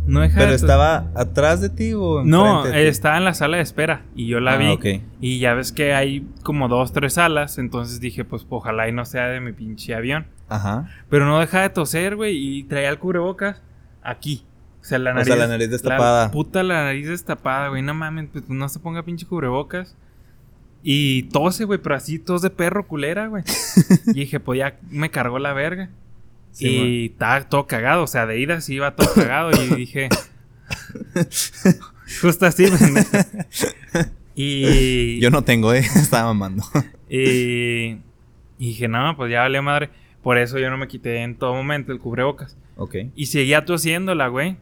No 0.05 0.21
deja 0.21 0.38
Pero 0.38 0.51
de 0.51 0.55
estaba 0.55 1.12
atrás 1.15 1.59
de 1.59 1.67
ti 1.69 1.91
o 1.93 2.24
No, 2.24 2.63
de 2.63 2.71
ti? 2.71 2.77
estaba 2.88 3.17
en 3.17 3.25
la 3.25 3.33
sala 3.33 3.57
de 3.57 3.63
espera 3.63 4.03
y 4.15 4.27
yo 4.27 4.39
la 4.39 4.53
Ah, 4.53 4.57
vi. 4.57 5.01
Y 5.19 5.39
ya 5.39 5.53
ves 5.53 5.74
que 5.74 5.93
hay 5.93 6.25
como 6.43 6.69
dos, 6.69 6.93
tres 6.93 7.15
salas. 7.15 7.57
Entonces 7.57 8.00
dije, 8.00 8.24
pues 8.24 8.45
ojalá 8.50 8.88
y 8.88 8.93
no 8.93 9.03
sea 9.03 9.27
de 9.27 9.41
mi 9.41 9.51
pinche 9.51 9.93
avión. 9.93 10.27
Ajá. 10.47 10.88
Pero 11.09 11.25
no 11.25 11.38
deja 11.39 11.62
de 11.62 11.69
toser, 11.69 12.15
güey. 12.15 12.38
Y 12.38 12.63
traía 12.63 12.88
el 12.89 13.00
cubrebocas 13.00 13.62
aquí. 14.01 14.45
O 14.79 14.86
sea, 14.86 15.00
la 15.00 15.12
O 15.12 15.13
nariz. 15.15 15.27
sea, 15.27 15.36
la 15.36 15.47
nariz 15.47 15.69
destapada. 15.69 16.24
La 16.27 16.31
puta 16.31 16.63
la 16.63 16.86
nariz 16.86 17.09
destapada, 17.09 17.67
güey. 17.67 17.81
No 17.81 17.93
mames, 17.93 18.29
pues 18.31 18.47
no 18.47 18.69
se 18.69 18.79
ponga 18.79 19.03
pinche 19.03 19.25
cubrebocas. 19.25 19.97
Y 20.84 21.24
tose, 21.24 21.65
güey, 21.65 21.79
pero 21.79 21.96
así 21.96 22.19
tos 22.19 22.41
de 22.41 22.50
perro 22.50 22.88
culera, 22.88 23.27
güey. 23.27 23.43
y 24.07 24.19
dije, 24.19 24.39
pues 24.39 24.60
ya 24.60 24.77
me 24.89 25.12
cargó 25.12 25.39
la 25.39 25.53
verga. 25.53 25.89
Sí, 26.51 26.67
y 26.67 27.05
estaba 27.07 27.48
todo 27.48 27.67
cagado, 27.67 28.03
o 28.03 28.07
sea, 28.07 28.25
de 28.25 28.39
ida 28.39 28.62
sí 28.62 28.75
iba 28.75 28.96
todo 28.96 29.13
cagado. 29.13 29.51
y 29.51 29.75
dije. 29.75 30.10
Justo 32.22 32.46
así. 32.46 32.65
Y. 34.39 35.19
Yo 35.19 35.31
no 35.31 35.43
tengo, 35.43 35.74
eh. 35.74 35.79
Estaba 35.79 36.31
mamando. 36.31 36.63
Y, 37.10 37.98
y 38.60 38.67
dije, 38.67 38.88
no, 38.88 39.17
pues 39.17 39.31
ya 39.31 39.41
valió 39.41 39.63
madre. 39.63 39.89
Por 40.22 40.38
eso 40.38 40.60
yo 40.60 40.69
no 40.69 40.77
me 40.77 40.88
quité 40.88 41.24
en 41.24 41.36
todo 41.36 41.55
momento 41.55 41.91
el 41.91 42.00
cubrebocas. 42.00 42.55
ok. 42.75 42.96
Y 43.15 43.25
seguía 43.25 43.65
tosiéndola, 43.65 44.27
güey. 44.27 44.57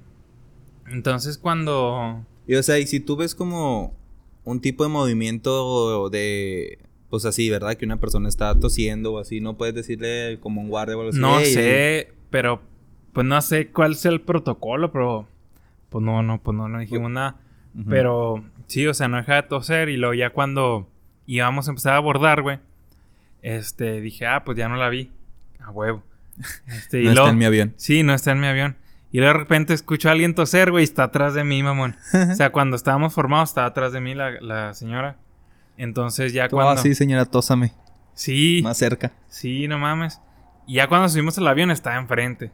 Entonces 0.88 1.38
cuando... 1.38 2.24
Y 2.48 2.56
o 2.56 2.64
sea, 2.64 2.80
y 2.80 2.88
si 2.88 3.02
tú 3.02 3.18
ves 3.18 3.36
como 3.36 3.94
un 4.46 4.62
tipo 4.62 4.84
de 4.84 4.90
movimiento 4.90 6.10
de. 6.10 6.80
Pues 7.10 7.26
así, 7.26 7.50
¿verdad? 7.50 7.76
Que 7.76 7.86
una 7.86 8.00
persona 8.00 8.28
está 8.30 8.58
tosiendo 8.60 9.14
o 9.14 9.20
así. 9.20 9.40
No 9.42 9.58
puedes 9.58 9.76
decirle 9.76 10.40
como 10.42 10.62
un 10.62 10.70
guardia 10.70 10.98
o 10.98 11.02
algo 11.02 11.10
así. 11.12 11.20
No 11.20 11.40
"Ey, 11.40 11.54
sé, 11.54 12.14
pero 12.30 12.62
pues 13.14 13.26
no 13.28 13.42
sé 13.42 13.68
cuál 13.68 13.94
es 13.94 14.06
el 14.06 14.22
protocolo, 14.22 14.92
pero 14.92 15.28
pues 15.90 16.04
no, 16.04 16.24
no, 16.24 16.42
pues 16.42 16.58
no, 16.58 16.68
no 16.68 16.80
dijimos 16.80 17.12
nada. 17.12 17.38
Ujú. 17.78 17.90
Pero 17.90 18.46
sí, 18.68 18.86
o 18.88 18.94
sea, 18.94 19.08
no 19.08 19.18
deja 19.18 19.36
de 19.36 19.44
toser 19.44 19.90
y 19.90 19.98
luego 19.98 20.14
ya 20.16 20.32
cuando 20.32 20.90
íbamos 21.26 21.68
a 21.68 21.72
empezar 21.72 21.94
a 21.94 21.98
abordar, 21.98 22.42
güey, 22.42 22.60
este, 23.42 24.02
dije, 24.02 24.26
ah, 24.26 24.44
pues 24.44 24.58
ya 24.58 24.68
no 24.68 24.76
la 24.76 24.90
vi. 24.90 25.12
A 25.60 25.72
huevo. 25.72 26.04
Este, 26.68 27.02
y 27.02 27.06
No 27.06 27.10
está 27.12 27.22
luego- 27.22 27.30
en 27.32 27.38
mi 27.38 27.46
avión. 27.46 27.74
Sí, 27.78 28.04
no 28.04 28.14
está 28.14 28.32
en 28.34 28.40
mi 28.42 28.48
avión. 28.48 28.76
Y 29.16 29.20
de 29.20 29.32
repente 29.32 29.74
escucho 29.74 30.10
a 30.10 30.12
alguien 30.12 30.36
toser, 30.36 30.72
güey, 30.72 30.82
y 30.82 30.84
está 30.84 31.04
atrás 31.04 31.34
de 31.34 31.46
mí, 31.46 31.64
mamón. 31.64 31.96
O 32.34 32.36
sea, 32.36 32.50
cuando 32.52 32.76
estábamos 32.76 33.14
formados, 33.14 33.48
estaba 33.48 33.68
atrás 33.68 33.94
de 33.94 34.02
mí 34.02 34.14
la, 34.14 34.32
la 34.42 34.74
señora. 34.74 35.16
Entonces 35.78 36.34
ya 36.34 36.50
Tú, 36.50 36.58
cuando... 36.58 36.74
ah, 36.74 36.78
sí, 36.84 36.94
señora, 36.96 37.24
tósame. 37.24 37.72
Sí, 38.14 38.60
Más 38.62 38.78
cerca. 38.78 39.14
sí, 39.30 39.70
no 39.70 39.80
mames. 39.80 40.20
Y 40.68 40.74
ya 40.74 40.90
cuando 40.90 41.08
subimos 41.08 41.38
al 41.38 41.48
avión 41.48 41.72
estaba 41.72 41.96
enfrente. 41.96 42.52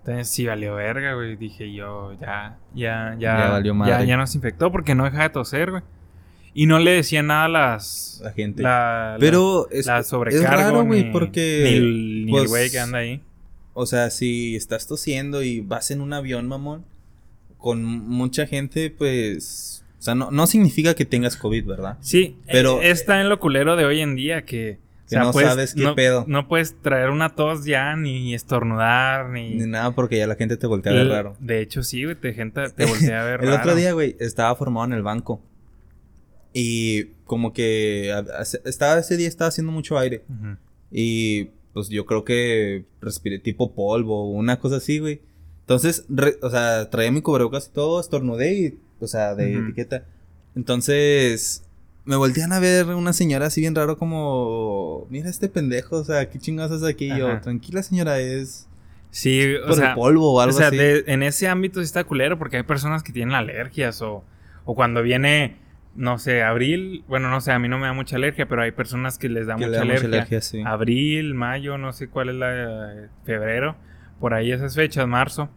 Entonces 0.00 0.28
sí 0.28 0.44
valió 0.44 0.74
verga, 0.74 1.14
güey. 1.14 1.36
Dije 1.36 1.72
yo, 1.72 2.12
ya, 2.20 2.58
ya, 2.74 3.16
ya. 3.18 3.38
Ya 3.38 3.48
valió 3.48 3.74
madre. 3.74 3.92
Ya, 3.92 4.04
ya 4.04 4.16
nos 4.18 4.34
infectó 4.34 4.70
porque 4.70 4.94
no 4.94 5.04
deja 5.04 5.22
de 5.22 5.30
toser, 5.30 5.70
güey. 5.70 5.82
Y 6.52 6.66
no 6.66 6.78
le 6.78 6.90
decía 6.90 7.22
nada 7.22 7.44
a 7.44 7.48
las... 7.48 8.20
La 8.22 8.32
gente. 8.32 8.62
La, 8.62 9.16
Pero 9.18 9.66
la, 9.70 9.78
es, 9.78 9.86
la 9.86 9.98
es 10.00 10.08
sobrecargo. 10.08 10.46
raro, 10.46 10.84
güey, 10.84 11.10
porque. 11.10 11.62
Ni 11.64 11.70
el 11.70 12.24
el 12.24 12.26
pues, 12.32 12.50
güey 12.50 12.70
que 12.70 12.80
anda 12.80 12.98
ahí. 12.98 13.24
O 13.80 13.86
sea, 13.86 14.10
si 14.10 14.56
estás 14.56 14.86
tosiendo 14.88 15.42
y 15.42 15.60
vas 15.60 15.90
en 15.92 16.00
un 16.00 16.12
avión, 16.12 16.48
mamón, 16.48 16.84
con 17.58 17.84
mucha 17.84 18.46
gente, 18.46 18.90
pues. 18.90 19.84
O 19.98 20.02
sea, 20.02 20.14
no, 20.14 20.30
no 20.30 20.46
significa 20.46 20.94
que 20.94 21.04
tengas 21.04 21.36
COVID, 21.36 21.64
¿verdad? 21.64 21.96
Sí, 22.00 22.36
Pero- 22.46 22.78
pero 22.78 22.82
está 22.92 23.20
en 23.20 23.28
lo 23.28 23.38
culero 23.40 23.76
de 23.76 23.84
hoy 23.84 24.00
en 24.00 24.14
día 24.16 24.44
que, 24.44 24.78
Que 25.08 25.16
no 25.16 25.32
sabes 25.32 25.74
qué 25.74 25.82
no, 25.82 25.94
pedo. 25.94 26.24
No 26.28 26.48
puedes 26.48 26.80
traer 26.82 27.10
una 27.10 27.30
tos 27.36 27.64
ya, 27.64 27.96
ni 27.96 28.34
estornudar, 28.34 29.28
ni. 29.30 29.54
Ni 29.54 29.66
nada, 29.66 29.92
porque 29.92 30.18
ya 30.18 30.26
la 30.26 30.34
gente 30.36 30.56
te 30.56 30.66
voltea 30.66 30.92
a 30.92 30.94
ver 30.96 31.08
raro. 31.08 31.36
De 31.40 31.60
hecho, 31.60 31.82
sí, 31.82 32.04
güey, 32.04 32.16
te, 32.16 32.32
gente, 32.34 32.68
te 32.76 32.84
voltea 32.84 33.22
a 33.22 33.24
ver 33.24 33.40
El 33.42 33.48
raro. 33.48 33.60
otro 33.60 33.74
día, 33.76 33.92
güey, 33.92 34.16
estaba 34.20 34.54
formado 34.56 34.86
en 34.86 34.92
el 34.92 35.02
banco. 35.02 35.40
Y 36.52 37.04
como 37.24 37.52
que 37.52 38.12
estaba 38.64 38.98
ese 38.98 39.16
día 39.16 39.28
estaba 39.28 39.48
haciendo 39.48 39.72
mucho 39.72 39.98
aire. 39.98 40.24
Y 40.90 41.50
pues 41.78 41.90
yo 41.90 42.06
creo 42.06 42.24
que 42.24 42.84
respiré 43.00 43.38
tipo 43.38 43.72
polvo 43.72 44.24
o 44.24 44.30
una 44.30 44.58
cosa 44.58 44.78
así, 44.78 44.98
güey. 44.98 45.20
Entonces, 45.60 46.04
re- 46.08 46.36
o 46.42 46.50
sea, 46.50 46.90
traía 46.90 47.12
mi 47.12 47.22
cubrebocas 47.22 47.68
y 47.68 47.72
todo, 47.72 48.00
estornudé 48.00 48.52
y, 48.54 48.78
o 49.00 49.06
sea, 49.06 49.36
de 49.36 49.58
etiqueta. 49.58 50.04
Entonces, 50.56 51.62
me 52.04 52.16
voltean 52.16 52.52
a 52.52 52.58
ver 52.58 52.86
una 52.86 53.12
señora 53.12 53.46
así 53.46 53.60
bien 53.60 53.76
raro 53.76 53.96
como, 53.96 55.06
mira 55.08 55.30
este 55.30 55.48
pendejo, 55.48 55.96
o 55.98 56.04
sea, 56.04 56.28
¿qué 56.28 56.38
chingados 56.40 56.72
haces 56.72 56.88
aquí? 56.88 57.04
Y 57.12 57.18
yo, 57.18 57.28
Ajá. 57.28 57.40
tranquila 57.42 57.82
señora, 57.84 58.18
es 58.18 58.66
Sí, 59.10 59.54
o 59.54 59.66
por 59.68 59.76
sea, 59.76 59.90
el 59.90 59.94
polvo 59.94 60.32
o 60.32 60.36
o 60.38 60.40
algo 60.40 60.58
sea 60.58 60.68
así. 60.68 60.76
de- 60.76 61.04
en 61.06 61.22
ese 61.22 61.46
ámbito 61.46 61.78
sí 61.80 61.84
está 61.84 62.02
culero 62.04 62.38
porque 62.38 62.56
hay 62.56 62.64
personas 62.64 63.04
que 63.04 63.12
tienen 63.12 63.34
alergias 63.36 64.02
o, 64.02 64.24
o 64.64 64.74
cuando 64.74 65.00
viene, 65.02 65.56
no 65.94 66.18
sé, 66.18 66.42
abril, 66.42 67.04
bueno, 67.08 67.30
no 67.30 67.40
sé, 67.40 67.52
a 67.52 67.58
mí 67.58 67.68
no 67.68 67.78
me 67.78 67.86
da 67.86 67.92
mucha 67.92 68.16
alergia, 68.16 68.46
pero 68.46 68.62
hay 68.62 68.72
personas 68.72 69.18
que 69.18 69.28
les 69.28 69.46
da, 69.46 69.56
Que 69.56 69.66
mucha, 69.66 69.78
da 69.78 69.84
mucha 69.84 70.04
alergia. 70.06 70.40
sí. 70.40 70.62
Abril, 70.64 71.34
mayo, 71.34 71.76
no 71.78 71.92
sé 71.92 72.08
cuál 72.08 72.28
es 72.28 72.34
la 72.36 73.08
febrero, 73.24 73.76
por 74.20 74.34
ahí 74.34 74.52
esas 74.52 74.74
fechas, 74.74 75.06
marzo. 75.08 75.48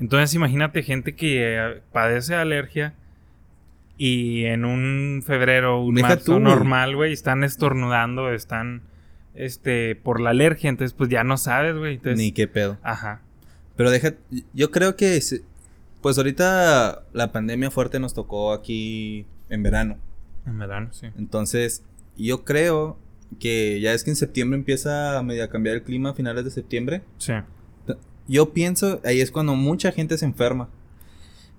Entonces 0.00 0.34
imagínate 0.34 0.82
gente 0.82 1.14
que 1.14 1.56
eh, 1.56 1.82
padece 1.92 2.34
alergia 2.34 2.94
y 3.96 4.44
en 4.44 4.64
un 4.64 5.22
febrero, 5.24 5.80
un 5.82 5.94
Deja 5.94 6.08
marzo 6.08 6.34
tú, 6.34 6.40
normal, 6.40 6.96
güey, 6.96 7.12
están 7.12 7.44
estornudando, 7.44 8.32
están 8.32 8.82
este 9.34 9.94
por 9.96 10.20
la 10.20 10.30
alergia, 10.30 10.70
entonces 10.70 10.94
pues 10.94 11.08
ya 11.08 11.24
no 11.24 11.36
sabes, 11.36 11.76
güey. 11.76 12.00
Ni 12.16 12.32
qué 12.32 12.48
pedo. 12.48 12.78
ajá. 12.82 13.20
Pero 13.76 13.90
deja, 13.90 14.12
yo 14.52 14.70
creo 14.70 14.96
que, 14.96 15.18
pues 16.02 16.18
ahorita 16.18 17.04
la 17.12 17.32
pandemia 17.32 17.70
fuerte 17.70 17.98
nos 18.00 18.12
tocó 18.12 18.52
aquí 18.52 19.24
en 19.52 19.62
verano. 19.62 19.98
En 20.46 20.58
verano, 20.58 20.88
sí. 20.92 21.06
Entonces, 21.16 21.84
yo 22.16 22.44
creo 22.44 22.98
que 23.38 23.80
ya 23.80 23.92
es 23.94 24.04
que 24.04 24.10
en 24.10 24.16
septiembre 24.16 24.58
empieza 24.58 25.18
a 25.18 25.48
cambiar 25.48 25.76
el 25.76 25.82
clima 25.82 26.10
a 26.10 26.14
finales 26.14 26.44
de 26.44 26.50
septiembre. 26.50 27.02
Sí. 27.18 27.32
Yo 28.28 28.52
pienso, 28.52 29.00
ahí 29.04 29.20
es 29.20 29.30
cuando 29.30 29.54
mucha 29.54 29.92
gente 29.92 30.16
se 30.18 30.24
enferma. 30.24 30.68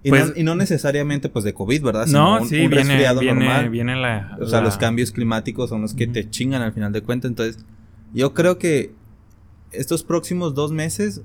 Y, 0.06 0.10
Pues- 0.10 0.28
no, 0.28 0.34
y 0.36 0.44
no 0.44 0.56
necesariamente 0.56 1.30
pues 1.30 1.46
de 1.46 1.54
COVID, 1.54 1.82
¿verdad? 1.84 2.08
Sino 2.08 2.40
No, 2.40 2.46
sí, 2.46 2.56
un 2.62 2.70
viene, 2.70 2.76
resfriado 2.76 3.22
viene, 3.22 3.40
normal. 3.46 3.70
viene 3.70 3.96
la... 3.96 4.38
O 4.42 4.46
sea, 4.48 4.60
la- 4.60 4.66
los 4.66 4.78
cambios 4.78 5.12
climáticos 5.12 5.70
son 5.70 5.82
los 5.82 5.94
que 5.94 6.08
te 6.08 6.30
chingan 6.30 6.62
al 6.62 6.74
final 6.74 6.92
de 6.92 7.02
cuentas. 7.02 7.30
Entonces, 7.32 7.64
yo 8.14 8.34
creo 8.34 8.58
que 8.58 8.92
estos 9.72 10.04
próximos 10.04 10.54
dos 10.56 10.72
meses 10.72 11.22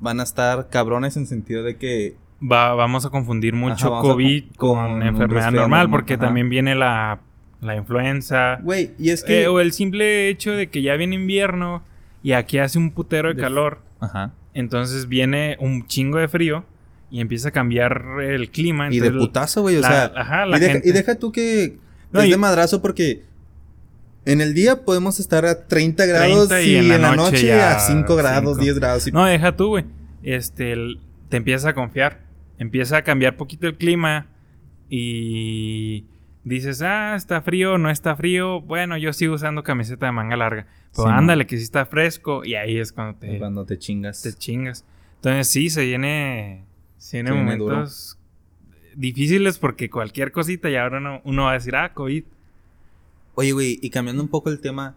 van 0.00 0.20
a 0.20 0.22
estar 0.22 0.68
cabrones 0.70 1.16
en 1.16 1.26
sentido 1.26 1.62
de 1.62 1.76
que 1.76 2.16
Va, 2.42 2.74
vamos 2.74 3.06
a 3.06 3.10
confundir 3.10 3.54
mucho 3.54 3.90
COVID 4.00 4.44
con- 4.56 4.76
con, 4.76 4.76
con 4.84 4.92
un 4.94 5.02
enfermedad 5.02 5.52
normal, 5.52 5.88
porque 5.90 6.14
ajá. 6.14 6.26
también 6.26 6.48
viene 6.50 6.74
la, 6.74 7.20
la 7.60 7.76
influenza. 7.76 8.58
Güey, 8.62 8.90
y 8.98 9.10
es 9.10 9.22
que. 9.24 9.42
Eh, 9.42 9.48
o 9.48 9.60
el 9.60 9.72
simple 9.72 10.28
hecho 10.28 10.52
de 10.52 10.68
que 10.68 10.82
ya 10.82 10.94
viene 10.96 11.14
invierno 11.14 11.82
y 12.22 12.32
aquí 12.32 12.58
hace 12.58 12.78
un 12.78 12.90
putero 12.90 13.28
de 13.28 13.34
De- 13.34 13.40
calor. 13.40 13.78
Ajá. 14.00 14.32
Entonces 14.52 15.08
viene 15.08 15.56
un 15.60 15.86
chingo 15.86 16.18
de 16.18 16.28
frío 16.28 16.64
y 17.10 17.20
empieza 17.20 17.48
a 17.48 17.52
cambiar 17.52 18.04
el 18.22 18.50
clima. 18.50 18.88
Y 18.92 19.00
de 19.00 19.10
putazo, 19.10 19.62
güey. 19.62 19.76
O 19.76 19.80
la- 19.80 19.88
sea. 19.88 20.12
ajá, 20.14 20.46
la 20.46 20.56
y, 20.58 20.60
deja, 20.60 20.72
gente- 20.74 20.88
y 20.88 20.92
deja 20.92 21.14
tú 21.14 21.32
que. 21.32 21.78
No, 22.12 22.20
es 22.20 22.26
y- 22.26 22.30
de 22.30 22.36
madrazo 22.36 22.82
porque. 22.82 23.22
En 24.26 24.40
el 24.40 24.54
día 24.54 24.84
podemos 24.86 25.20
estar 25.20 25.44
a 25.44 25.66
30 25.66 26.06
grados 26.06 26.48
30 26.48 26.62
y, 26.62 26.70
y 26.70 26.76
en 26.76 27.02
la, 27.02 27.14
noche, 27.14 27.52
a 27.60 27.78
5 27.78 28.16
grados, 28.16 28.52
5. 28.56 28.62
10 28.62 28.78
grados. 28.78 29.06
y- 29.06 29.12
No, 29.12 29.24
deja 29.26 29.54
tú, 29.54 29.68
güey. 29.68 29.84
Este, 30.22 30.72
el- 30.72 30.98
te 31.28 31.36
empieza 31.36 31.68
a 31.70 31.74
confiar. 31.74 32.23
Empieza 32.64 32.96
a 32.96 33.02
cambiar 33.02 33.36
poquito 33.36 33.66
el 33.66 33.76
clima 33.76 34.26
y 34.88 36.06
dices, 36.44 36.80
ah, 36.82 37.14
está 37.14 37.42
frío, 37.42 37.76
no 37.76 37.90
está 37.90 38.16
frío. 38.16 38.62
Bueno, 38.62 38.96
yo 38.96 39.12
sigo 39.12 39.34
usando 39.34 39.62
camiseta 39.62 40.06
de 40.06 40.12
manga 40.12 40.36
larga. 40.36 40.66
Pero 40.96 41.08
Sí, 41.08 41.12
ándale, 41.14 41.46
que 41.46 41.58
sí 41.58 41.62
está 41.62 41.84
fresco 41.84 42.44
y 42.44 42.54
ahí 42.54 42.78
es 42.78 42.92
cuando 42.92 43.18
te, 43.18 43.38
Cuando 43.38 43.64
te 43.66 43.78
chingas. 43.78 44.22
te 44.22 44.32
chingas. 44.32 44.84
Entonces 45.16 45.48
sí, 45.48 45.68
se 45.68 45.84
viene, 45.84 46.64
se 46.96 47.18
viene 47.18 47.28
Se 47.28 47.34
viene 47.34 47.44
momentos 47.44 48.18
difíciles 48.96 49.58
porque 49.58 49.90
cualquier 49.90 50.32
cosita 50.32 50.70
y 50.70 50.76
ahora 50.76 51.00
no, 51.00 51.20
uno 51.24 51.44
va 51.44 51.50
a 51.50 51.54
decir, 51.54 51.76
ah, 51.76 51.92
COVID. 51.92 52.24
Oye, 53.34 53.52
güey, 53.52 53.78
y 53.82 53.90
cambiando 53.90 54.22
un 54.22 54.28
poco 54.28 54.50
el 54.50 54.60
tema. 54.60 54.96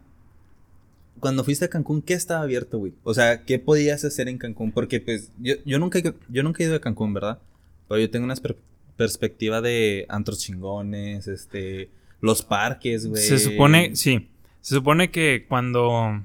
Cuando 1.19 1.43
fuiste 1.43 1.65
a 1.65 1.69
Cancún, 1.69 2.03
¿qué 2.03 2.13
estaba 2.13 2.43
abierto, 2.43 2.77
güey? 2.77 2.93
O 3.03 3.11
sea, 3.11 3.43
¿qué 3.43 3.57
podías 3.57 4.05
hacer 4.05 4.29
en 4.29 4.37
Cancún? 4.37 4.71
Porque, 4.71 5.01
pues, 5.01 5.31
yo, 5.39 5.55
yo, 5.65 5.79
nunca, 5.79 5.99
yo 6.29 6.43
nunca 6.43 6.63
he 6.63 6.67
ido 6.67 6.75
a 6.75 6.79
Cancún, 6.79 7.11
¿verdad? 7.15 7.39
Pero 7.87 8.01
yo 8.01 8.09
tengo 8.09 8.25
una 8.25 8.35
per- 8.35 8.57
perspectiva 8.95 9.61
de 9.61 10.05
antros 10.09 10.39
chingones, 10.39 11.27
este... 11.27 11.89
Los 12.19 12.41
parques, 12.41 13.05
güey. 13.07 13.21
Se 13.21 13.37
supone, 13.37 13.95
sí, 13.95 14.27
se 14.61 14.73
supone 14.73 15.11
que 15.11 15.45
cuando, 15.47 16.23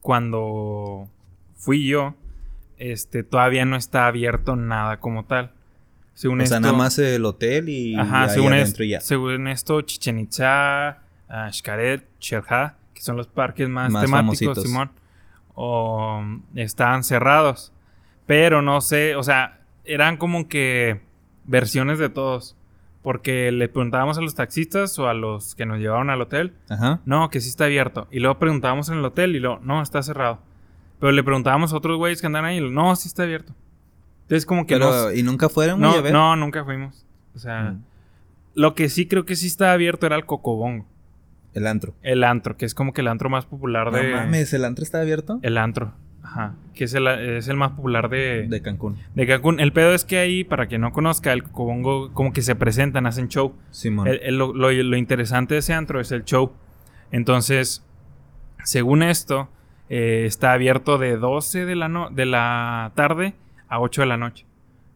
cuando 0.00 1.08
fui 1.54 1.86
yo, 1.86 2.14
este, 2.76 3.22
todavía 3.22 3.64
no 3.64 3.76
está 3.76 4.08
abierto 4.08 4.56
nada 4.56 4.98
como 4.98 5.24
tal. 5.24 5.52
Según 6.14 6.40
O 6.40 6.46
sea, 6.46 6.56
esto, 6.58 6.66
nada 6.66 6.76
más 6.76 6.98
el 6.98 7.24
hotel 7.24 7.68
y 7.68 7.94
ajá, 7.94 8.24
ahí 8.24 8.30
según, 8.30 8.52
es- 8.54 8.62
adentro 8.62 8.84
y 8.84 8.88
ya. 8.90 9.00
según 9.00 9.46
esto, 9.48 9.80
Chichen 9.82 10.18
Itza, 10.18 10.98
ah, 11.28 11.50
Xcaret, 11.52 12.04
Xerja, 12.20 12.76
que 12.92 13.00
son 13.00 13.16
los 13.16 13.28
parques 13.28 13.68
más, 13.68 13.90
Más 13.92 14.04
temáticos, 14.04 14.38
famositos. 14.40 14.64
Simón, 14.64 14.90
o, 15.54 16.22
estaban 16.56 17.04
cerrados. 17.04 17.72
Pero 18.26 18.60
no 18.60 18.80
sé, 18.80 19.14
o 19.16 19.22
sea, 19.22 19.60
eran 19.84 20.16
como 20.16 20.48
que 20.48 21.00
versiones 21.44 21.98
de 21.98 22.08
todos. 22.08 22.56
Porque 23.02 23.50
le 23.50 23.68
preguntábamos 23.68 24.16
a 24.16 24.20
los 24.20 24.36
taxistas 24.36 24.96
o 25.00 25.08
a 25.08 25.14
los 25.14 25.56
que 25.56 25.66
nos 25.66 25.80
llevaron 25.80 26.08
al 26.08 26.20
hotel, 26.22 26.52
Ajá. 26.68 27.00
no, 27.04 27.30
que 27.30 27.40
sí 27.40 27.48
está 27.48 27.64
abierto. 27.64 28.06
Y 28.12 28.20
luego 28.20 28.38
preguntábamos 28.38 28.88
en 28.90 28.98
el 28.98 29.04
hotel 29.04 29.34
y 29.34 29.40
luego, 29.40 29.58
no, 29.64 29.82
está 29.82 30.04
cerrado. 30.04 30.38
Pero 31.00 31.10
le 31.10 31.24
preguntábamos 31.24 31.72
a 31.72 31.76
otros 31.78 31.96
güeyes 31.98 32.20
que 32.20 32.28
andan 32.28 32.44
ahí 32.44 32.58
y 32.58 32.60
lo, 32.60 32.70
no, 32.70 32.94
sí 32.94 33.08
está 33.08 33.24
abierto. 33.24 33.54
Entonces 34.22 34.46
como 34.46 34.66
que 34.66 34.74
Pero, 34.76 35.06
no, 35.08 35.12
¿y 35.12 35.24
nunca 35.24 35.48
fueron, 35.48 35.80
no, 35.80 35.90
a 35.90 36.00
ver? 36.00 36.12
no, 36.12 36.36
nunca 36.36 36.64
fuimos. 36.64 37.04
O 37.34 37.40
sea, 37.40 37.72
Mm. 37.72 37.82
lo 38.54 38.76
que 38.76 38.88
sí 38.88 39.08
creo 39.08 39.24
que 39.24 39.34
sí 39.34 39.48
está 39.48 39.72
abierto 39.72 40.06
era 40.06 40.14
el 40.14 40.24
Cocobongo. 40.24 40.86
El 41.54 41.66
antro. 41.66 41.94
El 42.02 42.22
antro, 42.22 42.56
que 42.56 42.64
es 42.66 42.72
como 42.74 42.92
que 42.92 43.00
el 43.00 43.08
antro 43.08 43.28
más 43.28 43.46
popular 43.46 43.90
No 43.90 43.98
de... 43.98 44.14
mames, 44.14 44.52
¿el 44.52 44.64
antro 44.64 44.84
está 44.84 45.00
abierto? 45.00 45.40
El 45.42 45.58
antro, 45.58 45.92
ajá. 46.32 46.54
Que 46.74 46.84
es 46.84 46.94
el, 46.94 47.06
es 47.06 47.48
el 47.48 47.56
más 47.56 47.72
popular 47.72 48.08
de, 48.08 48.46
De 48.48 48.62
Cancún. 48.62 48.96
de 49.14 49.26
Cancún. 49.26 49.60
El 49.60 49.72
pedo 49.72 49.92
es 49.94 50.04
que 50.04 50.18
ahí, 50.18 50.42
para 50.44 50.66
quien 50.66 50.80
no 50.80 50.92
conozca, 50.92 51.32
el 51.32 51.42
Cocobongo 51.42 52.12
como 52.14 52.32
que 52.32 52.40
se 52.42 52.54
presentan, 52.56 53.06
hacen 53.06 53.28
show. 53.28 53.54
El- 54.06 54.20
el- 54.22 54.38
lo, 54.38 54.52
lo- 54.54 54.72
lo 54.72 54.96
interesante 54.96 55.54
de 55.54 55.60
ese 55.60 55.74
antro 55.74 56.00
es 56.00 56.10
el 56.12 56.24
show. 56.24 56.52
Entonces, 57.10 57.84
según 58.64 59.02
esto, 59.02 59.48
eh, 59.88 60.24
está 60.26 60.52
abierto 60.52 60.98
de 60.98 61.16
12 61.16 61.66
de 61.66 61.76
la, 61.76 61.88
no- 61.88 62.10
de 62.10 62.24
la 62.26 62.92
tarde 62.94 63.34
a 63.68 63.80
8 63.80 64.02
de 64.02 64.06
la 64.06 64.16
noche. 64.16 64.46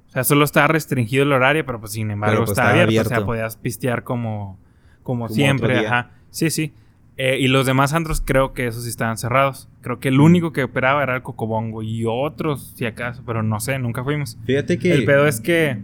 O 0.08 0.10
sea, 0.10 0.24
solo 0.24 0.44
estaba 0.44 0.68
restringido 0.68 1.24
el 1.24 1.32
horario, 1.32 1.66
pero 1.66 1.78
pues 1.80 1.92
sin 1.92 2.10
embargo 2.10 2.32
Pero, 2.36 2.44
pues, 2.46 2.50
estaba 2.58 2.70
abierto. 2.82 3.08
O 3.12 3.16
sea, 3.16 3.26
podías 3.26 3.56
pistear 3.56 4.02
como, 4.02 4.58
como, 5.02 5.26
Como 5.26 5.34
siempre. 5.34 5.86
Ajá. 5.86 6.10
Sí, 6.30 6.48
sí. 6.50 6.72
Eh, 7.18 7.38
y 7.40 7.48
los 7.48 7.64
demás 7.64 7.94
antros 7.94 8.20
creo 8.22 8.52
que 8.52 8.66
esos 8.66 8.82
sí 8.84 8.90
estaban 8.90 9.16
cerrados. 9.16 9.68
Creo 9.80 9.96
Mm. 9.96 10.00
que 10.00 10.08
el 10.08 10.20
único 10.20 10.52
que 10.52 10.64
operaba 10.64 11.02
era 11.02 11.16
el 11.16 11.22
Cocobongo 11.22 11.82
y 11.82 12.04
otros, 12.06 12.74
si 12.76 12.84
acaso, 12.84 13.22
pero 13.24 13.42
no 13.42 13.58
sé, 13.60 13.78
nunca 13.78 14.04
fuimos. 14.04 14.36
Fíjate 14.44 14.78
que. 14.78 14.92
El 14.92 15.04
pedo 15.06 15.26
es 15.26 15.40
que, 15.40 15.78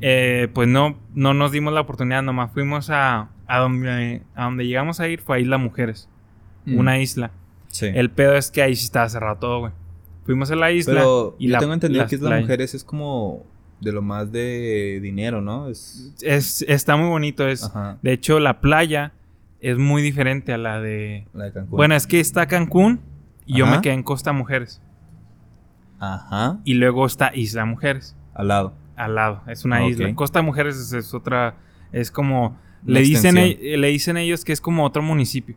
eh, 0.00 0.48
pues 0.52 0.68
no, 0.68 0.96
no 1.14 1.34
nos 1.34 1.52
dimos 1.52 1.72
la 1.72 1.80
oportunidad, 1.80 2.22
nomás 2.22 2.50
fuimos 2.52 2.90
a, 2.90 3.30
a, 3.46 3.58
donde, 3.58 4.22
a 4.34 4.44
donde 4.44 4.66
llegamos 4.66 5.00
a 5.00 5.08
ir, 5.08 5.20
fue 5.20 5.36
a 5.36 5.40
Isla 5.40 5.58
Mujeres, 5.58 6.08
Mm, 6.64 6.78
una 6.78 7.00
isla. 7.00 7.32
Sí. 7.66 7.86
El 7.92 8.10
pedo 8.10 8.36
es 8.36 8.52
que 8.52 8.62
ahí 8.62 8.76
sí 8.76 8.84
estaba 8.84 9.08
cerrado 9.08 9.36
todo, 9.38 9.58
güey. 9.60 9.72
Fuimos 10.24 10.48
a 10.52 10.54
la 10.54 10.70
isla. 10.70 10.94
Pero 10.94 11.34
y 11.40 11.48
yo 11.48 11.52
la- 11.54 11.58
tengo 11.58 11.72
entendido 11.74 12.02
las 12.02 12.10
que 12.10 12.14
Isla 12.16 12.38
Mujeres 12.38 12.74
es 12.74 12.84
como 12.84 13.44
de 13.80 13.90
lo 13.90 14.00
más 14.02 14.30
de 14.30 15.00
dinero, 15.02 15.40
¿no? 15.40 15.68
Es. 15.68 16.14
Es, 16.22 16.62
está 16.68 16.96
muy 16.96 17.08
bonito. 17.08 17.48
Es, 17.48 17.64
Ajá. 17.64 17.98
de 18.00 18.12
hecho, 18.12 18.38
la 18.38 18.60
playa 18.60 19.12
es 19.62 19.78
muy 19.78 20.02
diferente 20.02 20.52
a 20.52 20.58
la 20.58 20.80
de. 20.80 21.26
La 21.32 21.44
de 21.46 21.52
Cancún. 21.52 21.76
Bueno, 21.78 21.94
es 21.94 22.06
que 22.06 22.20
está 22.20 22.46
Cancún 22.46 23.00
y 23.46 23.56
yo 23.58 23.66
me 23.66 23.80
quedé 23.80 23.94
en 23.94 24.02
Costa 24.02 24.32
Mujeres. 24.34 24.82
Ajá. 25.98 26.58
Y 26.64 26.74
luego 26.74 27.06
está 27.06 27.30
Isla 27.34 27.64
Mujeres. 27.64 28.16
Al 28.34 28.48
lado. 28.48 28.74
al 28.96 29.14
lado. 29.14 29.42
Es 29.46 29.64
una 29.64 29.76
Ah, 29.76 29.86
isla. 29.88 30.08
ok. 30.08 30.14
Costa 30.14 30.42
Mujeres 30.42 30.76
es, 30.76 30.92
es 30.92 31.14
otra. 31.14 31.56
Es 31.92 32.10
como. 32.10 32.58
Una 32.84 32.94
Le 32.94 33.00
dicen, 33.00 33.38
extensión. 33.38 33.80
le 33.80 33.88
dicen 33.88 34.16
ellos 34.16 34.44
que 34.44 34.52
es 34.52 34.60
como 34.60 34.84
otro 34.84 35.02
municipio. 35.02 35.56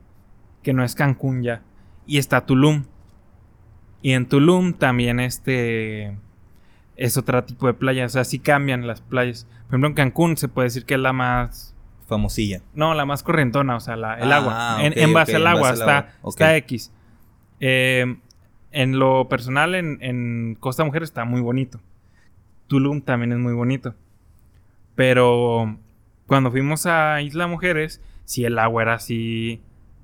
Que 0.63 0.73
no 0.73 0.83
es 0.83 0.95
Cancún 0.95 1.41
ya. 1.43 1.61
Y 2.05 2.17
está 2.17 2.45
Tulum. 2.45 2.83
Y 4.01 4.11
en 4.11 4.27
Tulum 4.27 4.73
también 4.73 5.19
este. 5.19 6.17
Es 6.95 7.17
otro 7.17 7.43
tipo 7.43 7.67
de 7.67 7.73
playa. 7.73 8.05
O 8.05 8.09
sea, 8.09 8.23
sí 8.23 8.39
cambian 8.39 8.85
las 8.87 9.01
playas. 9.01 9.45
Por 9.65 9.71
ejemplo, 9.71 9.87
en 9.89 9.93
Cancún 9.95 10.37
se 10.37 10.47
puede 10.47 10.67
decir 10.67 10.85
que 10.85 10.93
es 10.93 10.99
la 10.99 11.13
más. 11.13 11.74
Famosilla. 12.07 12.61
No, 12.73 12.93
la 12.93 13.05
más 13.05 13.23
corrientona. 13.23 13.75
O 13.75 13.79
sea, 13.79 13.95
la- 13.95 14.19
el 14.19 14.31
Ah, 14.31 14.37
agua. 14.37 14.77
En, 14.85 14.97
en 14.97 15.13
base 15.13 15.35
al 15.35 15.47
agua 15.47 15.69
base 15.71 15.79
está, 15.81 15.97
agua. 15.97 16.29
Está 16.29 16.55
X. 16.57 16.91
Eh, 17.59 18.17
en 18.71 18.99
lo 18.99 19.27
personal, 19.29 19.73
en, 19.75 19.97
en 20.01 20.55
Costa 20.59 20.83
Mujeres 20.83 21.09
está 21.09 21.25
muy 21.25 21.41
bonito. 21.41 21.79
Tulum 22.67 23.01
también 23.01 23.31
es 23.31 23.39
muy 23.39 23.53
bonito. 23.53 23.95
Pero 24.95 25.77
cuando 26.27 26.51
fuimos 26.51 26.85
a 26.85 27.21
Isla 27.21 27.47
Mujeres, 27.47 28.01
sí 28.25 28.45
el 28.45 28.57
agua 28.59 28.83
era 28.83 28.93
así, 28.95 29.61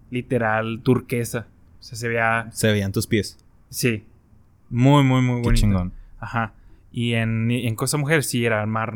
literal, 0.09 0.81
turquesa. 0.83 1.47
O 1.79 1.83
sea, 1.83 1.97
se 1.97 2.07
veía, 2.07 2.47
Se 2.51 2.71
veían 2.71 2.91
tus 2.91 3.07
pies. 3.07 3.37
sí, 3.69 4.05
muy, 4.69 5.03
muy, 5.03 5.21
muy 5.21 5.37
Qué 5.37 5.41
bonito. 5.47 5.61
chingón. 5.61 5.93
Ajá. 6.19 6.53
Y 6.91 7.13
en, 7.13 7.51
en 7.51 7.75
Costa 7.75 7.97
Mujeres 7.97 8.29
sí 8.29 8.45
era 8.45 8.61
el 8.61 8.67
mar 8.67 8.93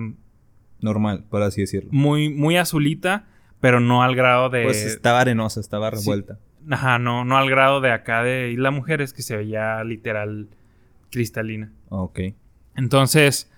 Normal, 0.86 1.26
por 1.30 1.42
así 1.42 1.62
decirlo. 1.62 1.90
muy, 1.92 2.30
muy 2.30 2.56
azulita, 2.58 3.26
pero 3.60 3.80
no 3.80 4.04
al 4.04 4.16
grado 4.16 4.50
de... 4.50 4.64
Pues 4.64 4.84
estaba 4.86 5.20
arenosa, 5.22 5.60
estaba 5.60 5.90
Sí. 5.92 5.98
revuelta. 5.98 6.38
Ajá, 6.70 6.98
no, 7.00 7.26
no 7.26 7.38
al 7.38 7.50
grado 7.50 7.82
de 7.82 7.92
acá 7.92 8.24
de 8.24 8.52
Isla 8.52 8.72
Mujeres 8.72 9.12
que 9.14 9.22
se 9.22 9.36
veía 9.36 9.84
literal 9.84 10.48
cristalina. 11.12 11.72
Ok. 11.90 12.20
Entonces, 12.76 13.52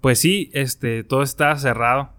pues 0.00 0.18
sí, 0.18 0.50
este, 0.52 1.04
todo 1.04 1.22
estaba 1.22 1.56
cerrado. 1.56 2.10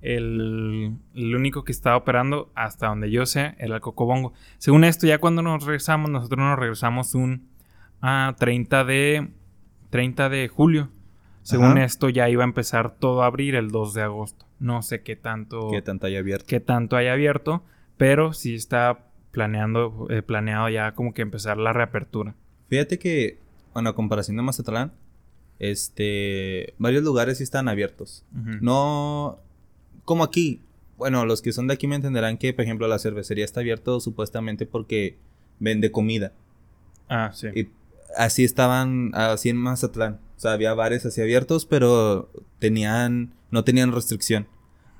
El, 0.00 0.92
el 1.14 1.34
único 1.34 1.64
que 1.64 1.72
estaba 1.72 1.96
operando, 1.96 2.50
hasta 2.54 2.88
donde 2.88 3.10
yo 3.10 3.24
sé, 3.24 3.54
era 3.58 3.74
el 3.76 3.80
Cocobongo. 3.80 4.34
Según 4.58 4.84
esto, 4.84 5.06
ya 5.06 5.18
cuando 5.18 5.40
nos 5.42 5.64
regresamos, 5.64 6.10
nosotros 6.10 6.38
nos 6.40 6.58
regresamos 6.58 7.14
un 7.14 7.48
ah, 8.02 8.34
30 8.38 8.84
de 8.84 9.28
30 9.90 10.28
de 10.28 10.48
julio. 10.48 10.90
Según 11.44 11.72
Ajá. 11.78 11.84
esto, 11.84 12.08
ya 12.08 12.28
iba 12.28 12.42
a 12.42 12.46
empezar 12.46 12.96
todo 12.98 13.22
a 13.22 13.26
abrir 13.26 13.54
el 13.54 13.70
2 13.70 13.94
de 13.94 14.02
agosto. 14.02 14.46
No 14.58 14.82
sé 14.82 15.02
qué 15.02 15.14
tanto 15.14 15.68
Qué 15.70 15.80
tanta 15.82 16.08
hay 16.08 16.16
abierta. 16.16 16.46
qué 16.48 16.58
tanto 16.58 16.96
haya 16.96 17.12
abierto, 17.12 17.62
pero 17.96 18.32
sí 18.32 18.54
está 18.56 19.06
planeando, 19.30 20.06
eh, 20.10 20.22
planeado 20.22 20.68
ya 20.70 20.92
como 20.94 21.14
que 21.14 21.22
empezar 21.22 21.58
la 21.58 21.72
reapertura. 21.72 22.34
Fíjate 22.68 22.98
que, 22.98 23.38
bueno, 23.74 23.90
a 23.90 23.94
comparación 23.94 24.36
de 24.36 24.42
Mazatlán, 24.42 24.92
este, 25.58 26.74
varios 26.78 27.02
lugares 27.04 27.38
sí 27.38 27.44
están 27.44 27.68
abiertos. 27.68 28.24
No, 28.32 29.38
como 30.04 30.24
aquí. 30.24 30.60
Bueno, 30.96 31.26
los 31.26 31.42
que 31.42 31.52
son 31.52 31.66
de 31.66 31.74
aquí 31.74 31.86
me 31.86 31.96
entenderán 31.96 32.38
que, 32.38 32.52
por 32.54 32.64
ejemplo, 32.64 32.86
la 32.88 32.98
cervecería 32.98 33.44
está 33.44 33.60
abierto 33.60 33.98
supuestamente 34.00 34.64
porque 34.66 35.16
vende 35.58 35.90
comida. 35.90 36.32
Ah, 37.08 37.30
sí. 37.34 37.48
Y 37.54 37.68
así 38.16 38.44
estaban, 38.44 39.10
así 39.14 39.48
en 39.48 39.56
Mazatlán. 39.56 40.20
O 40.36 40.40
sea, 40.40 40.52
había 40.52 40.74
bares 40.74 41.06
así 41.06 41.20
abiertos, 41.20 41.64
pero 41.66 42.30
tenían, 42.58 43.34
no 43.50 43.64
tenían 43.64 43.92
restricción. 43.92 44.46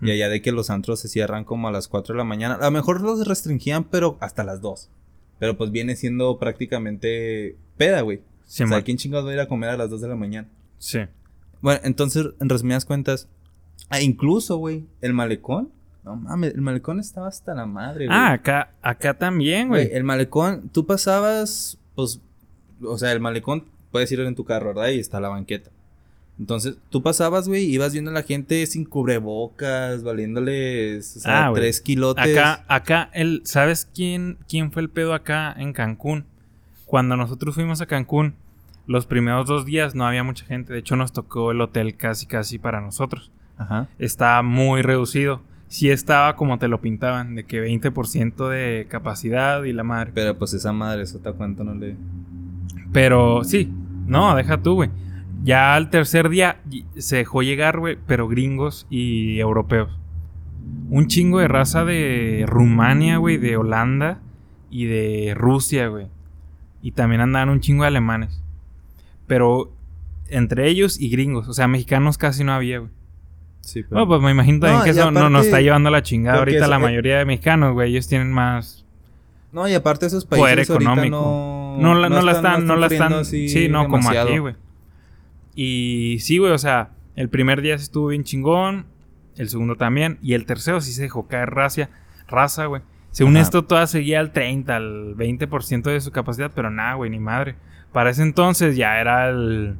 Y 0.00 0.04
Ujú. 0.06 0.12
allá 0.12 0.28
de 0.28 0.42
que 0.42 0.52
los 0.52 0.70
antros 0.70 1.00
se 1.00 1.08
cierran 1.08 1.44
como 1.44 1.68
a 1.68 1.72
las 1.72 1.88
4 1.88 2.14
de 2.14 2.18
la 2.18 2.24
mañana. 2.24 2.54
A 2.54 2.64
lo 2.64 2.70
mejor 2.70 3.00
los 3.00 3.26
restringían, 3.26 3.84
pero 3.84 4.16
hasta 4.20 4.44
las 4.44 4.60
2. 4.60 4.90
Pero 5.38 5.56
pues 5.56 5.70
viene 5.70 5.96
siendo 5.96 6.38
prácticamente 6.38 7.56
peda, 7.76 8.00
güey. 8.02 8.22
Sí, 8.46 8.62
o 8.62 8.68
sea. 8.68 8.82
¿quién 8.82 8.96
chingados 8.98 9.26
va 9.26 9.30
a 9.30 9.34
ir 9.34 9.40
a 9.40 9.48
comer 9.48 9.70
a 9.70 9.76
las 9.76 9.90
2 9.90 10.00
de 10.00 10.08
la 10.08 10.16
mañana? 10.16 10.48
Sí. 10.78 11.00
Bueno, 11.60 11.80
entonces, 11.84 12.26
en 12.40 12.48
resumidas 12.48 12.84
cuentas, 12.84 13.28
ah, 13.88 14.00
incluso, 14.00 14.56
güey, 14.58 14.86
el 15.00 15.14
malecón. 15.14 15.70
No 16.04 16.16
mames, 16.16 16.54
el 16.54 16.60
malecón 16.60 17.00
estaba 17.00 17.28
hasta 17.28 17.54
la 17.54 17.64
madre, 17.64 18.06
güey. 18.06 18.16
Ah, 18.18 18.32
acá, 18.32 18.74
acá 18.82 19.14
también, 19.18 19.68
güey. 19.68 19.88
el 19.92 20.04
malecón, 20.04 20.68
tú 20.68 20.84
pasabas, 20.86 21.78
pues, 21.94 22.20
o 22.82 22.98
sea, 22.98 23.12
el 23.12 23.20
malecón 23.20 23.64
puedes 23.94 24.10
ir 24.10 24.18
en 24.18 24.34
tu 24.34 24.44
carro, 24.44 24.74
¿verdad? 24.74 24.88
Y 24.88 24.98
está 24.98 25.20
la 25.20 25.28
banqueta. 25.28 25.70
Entonces, 26.36 26.78
tú 26.90 27.00
pasabas, 27.00 27.46
güey, 27.46 27.62
ibas 27.66 27.92
viendo 27.92 28.10
a 28.10 28.14
la 28.14 28.24
gente 28.24 28.66
sin 28.66 28.84
cubrebocas, 28.84 30.02
valiéndoles, 30.02 31.18
o 31.18 31.20
sea, 31.20 31.46
Ah, 31.46 31.52
tres 31.54 31.80
kilotes. 31.80 32.36
Acá, 32.36 32.64
acá, 32.66 33.10
el, 33.12 33.42
¿sabes 33.44 33.88
quién, 33.94 34.38
quién 34.48 34.72
fue 34.72 34.82
el 34.82 34.90
pedo 34.90 35.14
acá 35.14 35.54
en 35.56 35.72
Cancún? 35.72 36.24
Cuando 36.86 37.16
nosotros 37.16 37.54
fuimos 37.54 37.80
a 37.82 37.86
Cancún, 37.86 38.34
los 38.88 39.06
primeros 39.06 39.46
dos 39.46 39.64
días 39.64 39.94
no 39.94 40.04
había 40.04 40.24
mucha 40.24 40.44
gente. 40.44 40.72
De 40.72 40.80
hecho, 40.80 40.96
nos 40.96 41.12
tocó 41.12 41.52
el 41.52 41.60
hotel 41.60 41.96
casi, 41.96 42.26
casi 42.26 42.58
para 42.58 42.80
nosotros. 42.80 43.30
Ajá. 43.56 43.86
Estaba 44.00 44.42
muy 44.42 44.82
reducido. 44.82 45.40
Sí 45.68 45.88
estaba 45.88 46.34
como 46.34 46.58
te 46.58 46.66
lo 46.66 46.80
pintaban, 46.80 47.36
de 47.36 47.44
que 47.44 47.62
20% 47.62 48.48
de 48.48 48.86
capacidad 48.88 49.62
y 49.62 49.72
la 49.72 49.84
madre. 49.84 50.10
Pero 50.12 50.36
pues 50.36 50.52
esa 50.52 50.72
madre, 50.72 51.02
eso 51.02 51.20
te 51.20 51.30
cuánto 51.32 51.62
no 51.62 51.74
le. 51.76 51.94
Pero 52.94 53.42
sí, 53.44 53.70
no, 54.06 54.34
deja 54.36 54.62
tú, 54.62 54.74
güey. 54.76 54.90
Ya 55.42 55.74
al 55.74 55.90
tercer 55.90 56.28
día 56.30 56.60
se 56.96 57.16
dejó 57.16 57.42
llegar, 57.42 57.78
güey, 57.80 57.98
pero 58.06 58.28
gringos 58.28 58.86
y 58.88 59.38
europeos. 59.40 59.90
Un 60.88 61.08
chingo 61.08 61.40
de 61.40 61.48
raza 61.48 61.84
de 61.84 62.44
Rumania, 62.46 63.18
güey, 63.18 63.36
de 63.36 63.56
Holanda 63.56 64.20
y 64.70 64.84
de 64.86 65.34
Rusia, 65.36 65.88
güey. 65.88 66.06
Y 66.82 66.92
también 66.92 67.20
andaban 67.20 67.50
un 67.50 67.60
chingo 67.60 67.82
de 67.82 67.88
alemanes. 67.88 68.42
Pero 69.26 69.72
entre 70.28 70.68
ellos 70.68 70.98
y 71.00 71.10
gringos, 71.10 71.48
o 71.48 71.52
sea, 71.52 71.66
mexicanos 71.66 72.16
casi 72.16 72.44
no 72.44 72.52
había, 72.52 72.78
güey. 72.78 72.90
Sí, 73.60 73.82
pero. 73.82 74.06
Bueno, 74.06 74.08
pues 74.08 74.20
me 74.22 74.30
imagino 74.30 74.60
también 74.60 74.78
No, 74.78 74.84
que 74.84 74.90
eso 74.90 75.10
no 75.10 75.30
nos 75.30 75.46
está 75.46 75.60
llevando 75.60 75.88
a 75.88 75.92
la 75.92 76.02
chingada 76.02 76.38
ahorita 76.38 76.58
eso- 76.58 76.68
la 76.70 76.76
eh, 76.76 76.80
mayoría 76.80 77.18
de 77.18 77.24
mexicanos, 77.24 77.72
güey. 77.72 77.90
Ellos 77.90 78.06
tienen 78.06 78.30
más 78.32 78.83
No, 79.54 79.66
y 79.68 79.74
aparte 79.74 80.06
esos 80.06 80.24
poder 80.26 80.56
países 80.56 80.70
ahorita 80.70 80.90
económico. 80.92 81.16
no. 81.16 81.76
No, 81.80 81.94
la, 82.00 82.08
no 82.08 82.22
la 82.22 82.32
están, 82.32 82.66
no 82.66 82.76
la 82.76 82.86
están. 82.86 83.12
así 83.14 83.48
Sí, 83.48 83.68
no, 83.68 83.88
como 83.88 84.10
aquí, 84.10 84.38
güey. 84.38 84.54
Y 85.54 86.18
sí, 86.20 86.38
güey, 86.38 86.52
o 86.52 86.58
sea, 86.58 86.90
el 87.16 87.28
primer 87.28 87.62
día 87.62 87.78
sí 87.78 87.84
estuvo 87.84 88.08
bien 88.08 88.24
chingón. 88.24 88.86
El 89.36 89.48
segundo 89.48 89.76
también. 89.76 90.18
Y 90.22 90.34
el 90.34 90.46
tercero 90.46 90.80
sí 90.80 90.92
se 90.92 91.02
dejó 91.02 91.26
caer 91.26 91.50
raza, 91.50 91.88
raza, 92.28 92.66
güey. 92.66 92.82
Según 93.10 93.36
Ajá. 93.36 93.42
esto, 93.44 93.64
toda 93.64 93.86
seguía 93.86 94.20
al 94.20 94.32
30, 94.32 94.74
al 94.76 95.14
20% 95.16 95.82
de 95.84 96.00
su 96.00 96.10
capacidad, 96.10 96.50
pero 96.54 96.70
nada, 96.70 96.94
güey, 96.94 97.10
ni 97.10 97.20
madre. 97.20 97.54
Para 97.92 98.10
ese 98.10 98.22
entonces 98.22 98.76
ya 98.76 99.00
era 99.00 99.28
el 99.30 99.76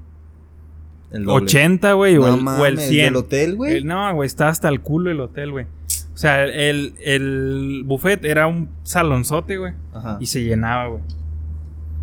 El 1.10 1.24
doble. 1.24 1.44
80, 1.44 1.92
güey, 1.94 2.16
o, 2.16 2.26
el- 2.26 2.32
o 2.32 2.36
el 2.36 2.42
mames, 2.42 2.88
100. 2.88 3.04
¿del 3.06 3.16
hotel, 3.16 3.56
güey? 3.56 3.76
El- 3.78 3.86
no, 3.86 4.12
güey, 4.14 4.26
estaba 4.26 4.50
hasta 4.50 4.68
el 4.68 4.80
culo 4.80 5.10
el 5.10 5.20
hotel, 5.20 5.50
güey. 5.50 5.66
O 6.14 6.16
sea, 6.16 6.44
el, 6.44 6.94
el 7.04 7.82
buffet 7.84 8.24
era 8.24 8.46
un 8.46 8.68
salonzote, 8.84 9.56
güey. 9.58 9.72
Ajá. 9.92 10.16
Y 10.20 10.26
se 10.26 10.44
llenaba, 10.44 10.86
güey. 10.86 11.02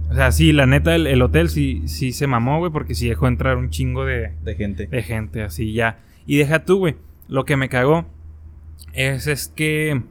O 0.10 0.14
sea, 0.14 0.32
sí, 0.34 0.52
la 0.52 0.66
neta, 0.66 0.94
el, 0.96 1.08
el 1.08 1.22
hotel 1.22 1.48
sí, 1.50 1.88
sí 1.88 2.12
se 2.12 2.28
mamó, 2.28 2.60
güey, 2.60 2.72
porque 2.72 2.94
sí 2.94 3.08
dejó 3.08 3.28
entrar 3.30 3.56
un 3.56 3.70
chingo 3.70 4.04
de, 4.06 4.34
De 4.44 4.56
gente. 4.56 4.88
de 4.88 5.02
gente, 5.04 5.42
así 5.44 5.72
ya. 5.74 6.00
Y 6.26 6.38
deja 6.38 6.66
tú, 6.66 6.80
güey. 6.80 6.98
Lo 7.30 7.46
que 7.46 7.56
me 7.56 7.70
cagó 7.70 8.06
es, 8.92 9.28
es 9.28 9.48
que 9.48 10.02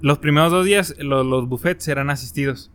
los 0.00 0.18
primeros 0.18 0.52
dos 0.52 0.64
días 0.64 0.94
lo- 1.00 1.24
los 1.24 1.48
buffets 1.48 1.88
eran 1.88 2.10
asistidos. 2.10 2.70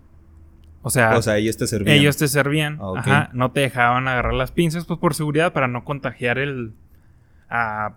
O 0.82 0.90
sea, 0.90 1.18
O 1.18 1.22
sea, 1.22 1.38
ellos 1.38 1.56
te 1.56 1.68
servían. 1.68 1.98
ellos 1.98 2.18
te 2.18 2.28
servían. 2.28 2.78
Ah. 2.82 2.94
Ajá. 2.98 3.30
No 3.34 3.52
te 3.52 3.62
dejaban 3.62 4.10
agarrar 4.10 4.34
las 4.34 4.52
pinzas, 4.52 4.84
pues 4.86 5.00
por 5.00 5.14
seguridad, 5.14 5.54
para 5.54 5.70
no 5.70 5.86
contagiar 5.86 6.38
el. 6.38 6.74
A. 7.50 7.96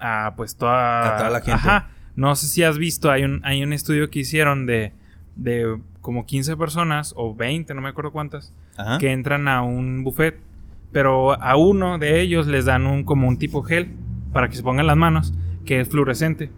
a 0.00 0.34
pues 0.36 0.56
toda. 0.56 1.14
A 1.14 1.16
toda 1.18 1.30
la 1.30 1.40
gente. 1.40 1.52
Ajá. 1.52 1.88
No 2.16 2.34
sé 2.34 2.46
si 2.46 2.64
has 2.64 2.78
visto, 2.78 3.10
hay 3.10 3.22
un, 3.24 3.40
hay 3.44 3.62
un 3.62 3.72
estudio 3.72 4.10
que 4.10 4.20
hicieron 4.20 4.66
de. 4.66 4.92
de 5.36 5.78
como 6.00 6.26
15 6.26 6.56
personas, 6.56 7.12
o 7.16 7.34
20, 7.34 7.74
no 7.74 7.82
me 7.82 7.90
acuerdo 7.90 8.12
cuántas, 8.12 8.54
Ajá. 8.76 8.98
que 8.98 9.12
entran 9.12 9.46
a 9.46 9.60
un 9.60 10.04
buffet 10.04 10.40
Pero 10.90 11.34
a 11.42 11.56
uno 11.56 11.98
de 11.98 12.20
ellos 12.22 12.46
les 12.46 12.64
dan 12.64 12.86
un 12.86 13.04
como 13.04 13.28
un 13.28 13.36
tipo 13.36 13.62
gel 13.62 13.90
para 14.32 14.48
que 14.48 14.56
se 14.56 14.62
pongan 14.62 14.86
las 14.86 14.96
manos, 14.96 15.34
que 15.66 15.80
es 15.80 15.88
fluorescente. 15.88 16.50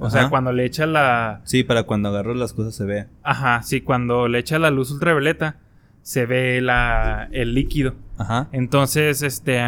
O 0.00 0.08
sea, 0.08 0.30
cuando 0.30 0.52
le 0.52 0.64
echa 0.64 0.86
la... 0.86 1.42
Sí, 1.44 1.62
para 1.62 1.82
cuando 1.82 2.08
agarro 2.08 2.34
las 2.34 2.54
cosas 2.54 2.74
se 2.74 2.84
vea. 2.84 3.06
Ajá, 3.22 3.62
sí, 3.62 3.82
cuando 3.82 4.28
le 4.28 4.38
echa 4.38 4.58
la 4.58 4.70
luz 4.70 4.90
ultravioleta, 4.90 5.58
se 6.00 6.24
ve 6.24 6.60
la, 6.62 7.28
el 7.32 7.54
líquido. 7.54 7.94
Ajá. 8.16 8.48
Entonces, 8.52 9.22
este... 9.22 9.60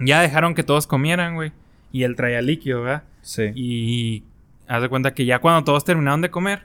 Ya 0.00 0.22
dejaron 0.22 0.54
que 0.54 0.62
todos 0.62 0.86
comieran, 0.86 1.34
güey. 1.34 1.52
Y 1.92 2.02
él 2.02 2.16
traía 2.16 2.42
líquido, 2.42 2.82
¿verdad? 2.82 3.04
Sí. 3.22 3.44
Y 3.54 4.24
haz 4.66 4.82
de 4.82 4.88
cuenta 4.88 5.14
que 5.14 5.24
ya 5.24 5.38
cuando 5.40 5.64
todos 5.64 5.84
terminaron 5.84 6.20
de 6.20 6.30
comer, 6.30 6.64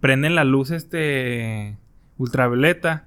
prenden 0.00 0.34
la 0.34 0.44
luz 0.44 0.70
este 0.70 1.76
ultravioleta. 2.18 3.06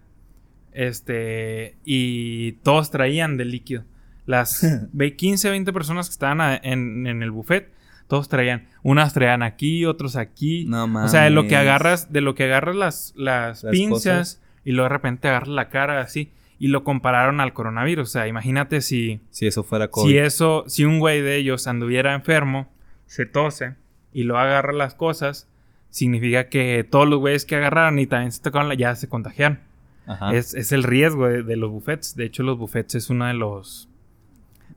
Este, 0.72 1.78
y 1.86 2.54
todos 2.64 2.90
traían 2.92 3.38
de 3.38 3.46
líquido. 3.46 3.84
Las 4.26 4.66
ve 4.94 5.16
15, 5.16 5.50
20 5.50 5.72
personas 5.74 6.08
que 6.08 6.14
estaban 6.14 6.42
a- 6.42 6.56
en, 6.56 7.06
en 7.08 7.22
el 7.22 7.32
buffet, 7.32 7.72
todos 8.08 8.28
traían. 8.30 8.68
Unas 8.82 9.14
traían 9.14 9.44
aquí, 9.44 9.86
otros 9.86 10.16
aquí. 10.16 10.66
No 10.66 10.86
o 10.86 11.08
sea, 11.08 11.24
de 11.24 11.30
lo 11.30 11.44
que 11.44 11.52
mames. 11.56 11.60
agarras, 11.68 12.14
de 12.14 12.22
lo 12.22 12.34
que 12.36 12.46
agarras 12.46 12.76
las, 12.76 13.14
las, 13.16 13.64
Las 13.64 13.72
pinzas 13.72 14.00
cosas. 14.02 14.42
y 14.66 14.72
luego 14.72 14.86
de 14.90 14.94
repente 14.96 15.28
agarras 15.28 15.50
la 15.50 15.70
cara 15.70 16.02
así. 16.02 16.32
Y 16.60 16.68
lo 16.68 16.84
compararon 16.84 17.40
al 17.42 17.54
coronavirus. 17.54 18.08
O 18.08 18.12
sea, 18.12 18.28
imagínate 18.28 18.82
si. 18.82 19.20
Si 19.32 19.48
eso 19.48 19.64
fuera 19.64 19.90
COVID. 19.90 20.10
Si 20.10 20.18
eso, 20.18 20.64
si 20.68 20.86
un 20.86 21.00
güey 21.00 21.22
de 21.22 21.36
ellos 21.38 21.68
anduviera 21.68 22.14
enfermo, 22.14 22.72
se 23.06 23.26
tose 23.26 23.76
y 24.14 24.24
lo 24.24 24.38
agarra 24.38 24.72
las 24.74 24.94
cosas, 24.96 25.50
significa 25.90 26.50
que 26.50 26.86
todos 26.90 27.08
los 27.08 27.20
güeyes 27.20 27.46
que 27.46 27.56
agarraron 27.56 28.00
y 28.00 28.08
también 28.08 28.32
se 28.32 28.42
tocaron, 28.42 28.70
la- 28.70 28.76
ya 28.76 28.96
se 28.96 29.10
contagiaron. 29.10 29.60
Ajá. 30.06 30.34
Es, 30.36 30.54
es 30.54 30.72
el 30.72 30.84
riesgo 30.84 31.28
de, 31.28 31.44
de 31.44 31.56
los 31.56 31.70
buffets. 31.72 32.16
De 32.16 32.26
hecho, 32.26 32.44
los 32.44 32.58
buffets 32.58 32.96
es 32.96 33.10
uno 33.10 33.26
de 33.26 33.34
los 33.34 33.90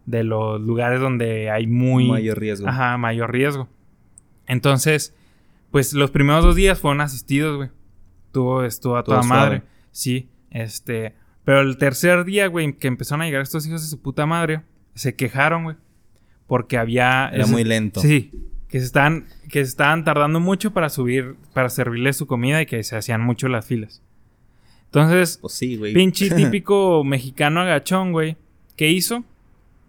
de 0.07 0.23
los 0.23 0.61
lugares 0.61 1.01
donde 1.01 1.51
hay 1.51 1.67
muy 1.67 2.09
mayor 2.09 2.39
riesgo. 2.39 2.69
Ajá, 2.69 2.97
mayor 2.97 3.33
riesgo. 3.33 3.69
Entonces, 4.47 5.15
pues 5.71 5.93
los 5.95 6.11
primeros 6.13 6.45
dos 6.45 6.55
días 6.55 6.79
fueron 6.81 7.01
asistidos, 7.01 7.57
güey. 7.57 7.71
Estuvo, 8.27 8.63
estuvo 8.65 8.97
a 8.97 9.03
toda 9.05 9.23
madre. 9.29 9.63
Sí, 9.91 10.29
este. 10.51 11.15
Pero 11.47 11.61
el 11.63 11.79
tercer 11.79 12.25
día, 12.27 12.49
güey, 12.49 12.75
que 12.75 12.89
empezaron 12.89 13.23
a 13.23 13.25
llegar 13.25 13.41
estos 13.41 13.67
hijos 13.67 13.81
de 13.81 13.89
su 13.89 13.99
puta 14.03 14.27
madre, 14.27 14.61
se 14.95 15.15
quejaron, 15.15 15.63
güey. 15.65 15.77
Porque 16.47 16.77
había. 16.77 17.31
Era 17.33 17.45
ese- 17.45 17.53
muy 17.53 17.65
lento. 17.65 18.01
Sí. 18.01 18.31
Que 18.69 18.81
se 18.81 18.85
estaban, 18.87 19.27
que 19.49 19.65
se 19.65 19.71
estaban 19.71 20.05
tardando 20.05 20.41
mucho 20.41 20.73
para 20.73 20.91
subir, 20.91 21.37
para 21.55 21.71
servirles 21.71 22.17
su 22.19 22.27
comida 22.27 22.61
y 22.61 22.67
que 22.67 22.83
se 22.83 22.97
hacían 22.97 23.21
mucho 23.23 23.49
las 23.49 23.65
filas. 23.65 24.03
Entonces, 24.87 25.39
Pues 25.41 25.55
sí, 25.55 25.77
güey. 25.77 25.95
pinche 25.95 26.29
típico 26.35 27.05
mexicano 27.05 27.61
agachón, 27.61 28.13
güey. 28.13 28.37
¿Qué 28.77 28.91
hizo? 28.91 29.25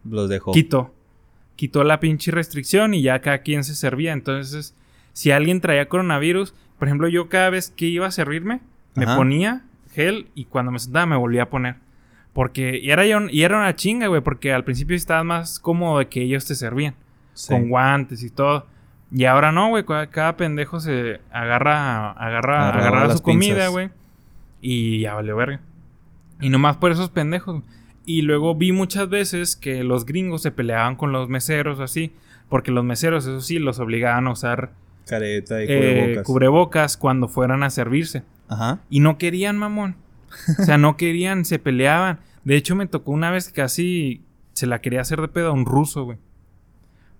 Los 0.07 0.29
dejó. 0.29 0.51
Quitó. 0.51 0.93
Quitó 1.55 1.83
la 1.83 1.99
pinche 1.99 2.31
restricción 2.31 2.93
y 2.93 3.01
ya 3.01 3.19
cada 3.19 3.39
quien 3.39 3.63
se 3.63 3.75
servía. 3.75 4.13
Entonces, 4.13 4.75
si 5.13 5.31
alguien 5.31 5.59
traía 5.59 5.89
coronavirus, 5.89 6.53
por 6.77 6.87
ejemplo, 6.87 7.07
yo 7.07 7.29
cada 7.29 7.49
vez 7.49 7.71
que 7.75 7.87
iba 7.87 8.05
a 8.05 8.11
servirme, 8.11 8.61
me 8.95 9.05
ponía 9.07 9.63
gel 9.97 10.27
y 10.35 10.45
cuando 10.45 10.71
me 10.71 10.77
sentaba 10.77 11.07
me 11.07 11.15
volvía 11.15 11.43
a 11.43 11.49
poner. 11.49 11.75
Porque 12.33 12.77
y 12.77 12.91
era, 12.91 13.03
y 13.03 13.43
era 13.43 13.57
una 13.57 13.75
chinga, 13.75 14.05
güey, 14.07 14.21
porque 14.21 14.53
al 14.53 14.63
principio 14.63 14.95
estabas 14.95 15.25
más 15.25 15.59
cómodo 15.59 15.97
de 15.97 16.07
que 16.07 16.21
ellos 16.21 16.45
te 16.45 16.53
servían. 16.53 16.93
Sí. 17.33 17.51
Con 17.51 17.69
guantes 17.69 18.21
y 18.21 18.29
todo. 18.29 18.67
Y 19.11 19.25
ahora 19.25 19.51
no, 19.51 19.69
güey. 19.69 19.85
Cada, 19.85 20.07
cada 20.07 20.37
pendejo 20.37 20.79
se 20.79 21.19
agarra, 21.31 22.11
agarra, 22.11 22.69
agarraba 22.69 23.07
las 23.07 23.17
su 23.17 23.23
comida, 23.23 23.69
güey. 23.69 23.89
Y 24.61 25.01
ya 25.01 25.15
valió 25.15 25.35
verga. 25.35 25.61
Y 26.39 26.49
nomás 26.49 26.77
por 26.77 26.91
esos 26.91 27.09
pendejos. 27.09 27.63
Y 28.05 28.21
luego 28.21 28.53
vi 28.53 28.71
muchas 28.71 29.09
veces 29.09 29.55
que 29.55 29.83
los 29.83 30.05
gringos 30.05 30.43
se 30.43 30.51
peleaban 30.51 30.95
con 30.95 31.11
los 31.11 31.29
meseros 31.29 31.79
así. 31.79 32.13
Porque 32.49 32.69
los 32.69 32.85
meseros, 32.85 33.25
eso 33.25 33.41
sí, 33.41 33.57
los 33.57 33.79
obligaban 33.79 34.27
a 34.27 34.31
usar 34.31 34.71
Careta 35.07 35.63
y 35.63 35.67
eh, 35.69 35.77
cubrebocas. 35.77 36.25
cubrebocas 36.25 36.97
cuando 36.97 37.27
fueran 37.27 37.63
a 37.63 37.69
servirse. 37.71 38.23
Ajá. 38.47 38.79
Y 38.89 38.99
no 38.99 39.17
querían, 39.17 39.57
mamón. 39.57 39.95
O 40.59 40.63
sea, 40.63 40.77
no 40.77 40.97
querían, 40.97 41.45
se 41.45 41.59
peleaban. 41.59 42.19
De 42.43 42.55
hecho, 42.55 42.75
me 42.75 42.85
tocó 42.87 43.11
una 43.11 43.31
vez 43.31 43.47
que 43.47 43.53
casi 43.53 44.23
se 44.53 44.67
la 44.67 44.79
quería 44.81 45.01
hacer 45.01 45.21
de 45.21 45.27
pedo 45.27 45.49
a 45.49 45.53
un 45.53 45.65
ruso, 45.65 46.03
güey. 46.05 46.17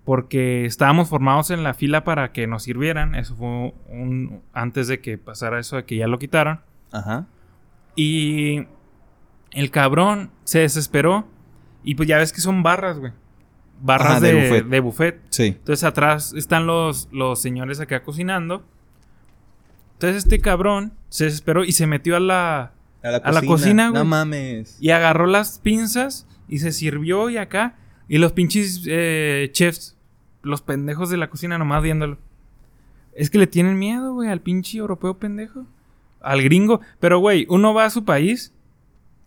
Porque 0.06 0.66
estábamos 0.66 1.10
formados 1.10 1.52
en 1.52 1.64
la 1.64 1.74
fila 1.74 2.04
para 2.04 2.32
que 2.32 2.48
nos 2.48 2.64
sirvieran. 2.64 3.14
Eso 3.16 3.36
fue 3.36 3.74
un, 3.90 4.42
antes 4.54 4.88
de 4.88 5.02
que 5.02 5.18
pasara 5.18 5.60
eso 5.60 5.76
de 5.76 5.84
que 5.86 5.98
ya 5.98 6.08
lo 6.08 6.18
quitaron. 6.18 6.62
Ajá. 6.92 7.28
Y 7.96 8.68
el 9.52 9.70
cabrón 9.72 10.32
se 10.46 10.60
desesperó. 10.60 11.28
Y 11.84 11.96
pues 11.96 12.08
ya 12.08 12.18
ves 12.18 12.32
que 12.32 12.42
son 12.42 12.64
barras, 12.64 13.00
güey. 13.00 13.12
Barras 13.82 14.12
Ajá, 14.12 14.20
de, 14.22 14.34
de 14.34 14.42
de 14.64 14.80
buffet. 14.80 14.82
buffet. 14.82 15.22
Sí. 15.30 15.46
Entonces 15.48 15.84
atrás 15.84 16.34
están 16.34 16.68
los, 16.68 17.10
los 17.12 17.42
señores 17.42 17.80
acá 17.80 18.02
cocinando. 18.04 18.66
Entonces 19.98 20.24
este 20.26 20.40
cabrón 20.40 20.94
se 21.10 21.26
desesperó 21.26 21.64
y 21.64 21.72
se 21.72 21.88
metió 21.88 22.16
a 22.16 22.20
la... 22.20 22.72
A 23.04 23.10
la 23.12 23.18
A 23.18 23.32
la 23.32 23.42
cocina, 23.42 23.90
güey. 23.90 24.04
No 24.04 24.06
mames. 24.08 24.78
Y 24.80 24.92
agarró 24.92 25.26
las 25.26 25.58
pinzas 25.60 26.28
y 26.48 26.60
se 26.60 26.72
sirvió 26.72 27.30
y 27.32 27.38
acá. 27.38 27.76
Y 28.08 28.20
los 28.20 28.32
pinches 28.34 28.84
eh, 28.88 29.50
chefs, 29.54 29.98
los 30.44 30.62
pendejos 30.62 31.10
de 31.10 31.18
la 31.18 31.30
cocina 31.30 31.58
nomás 31.58 31.82
viéndolo. 31.82 32.18
Es 33.14 33.30
que 33.32 33.40
le 33.40 33.48
tienen 33.48 33.80
miedo, 33.80 34.14
güey, 34.14 34.30
al 34.30 34.42
pinche 34.42 34.78
europeo 34.78 35.18
pendejo. 35.18 35.66
Al 36.22 36.44
gringo. 36.44 36.82
Pero, 37.00 37.18
güey, 37.20 37.48
uno 37.50 37.74
va 37.74 37.86
a 37.86 37.90
su 37.90 38.06
país, 38.06 38.54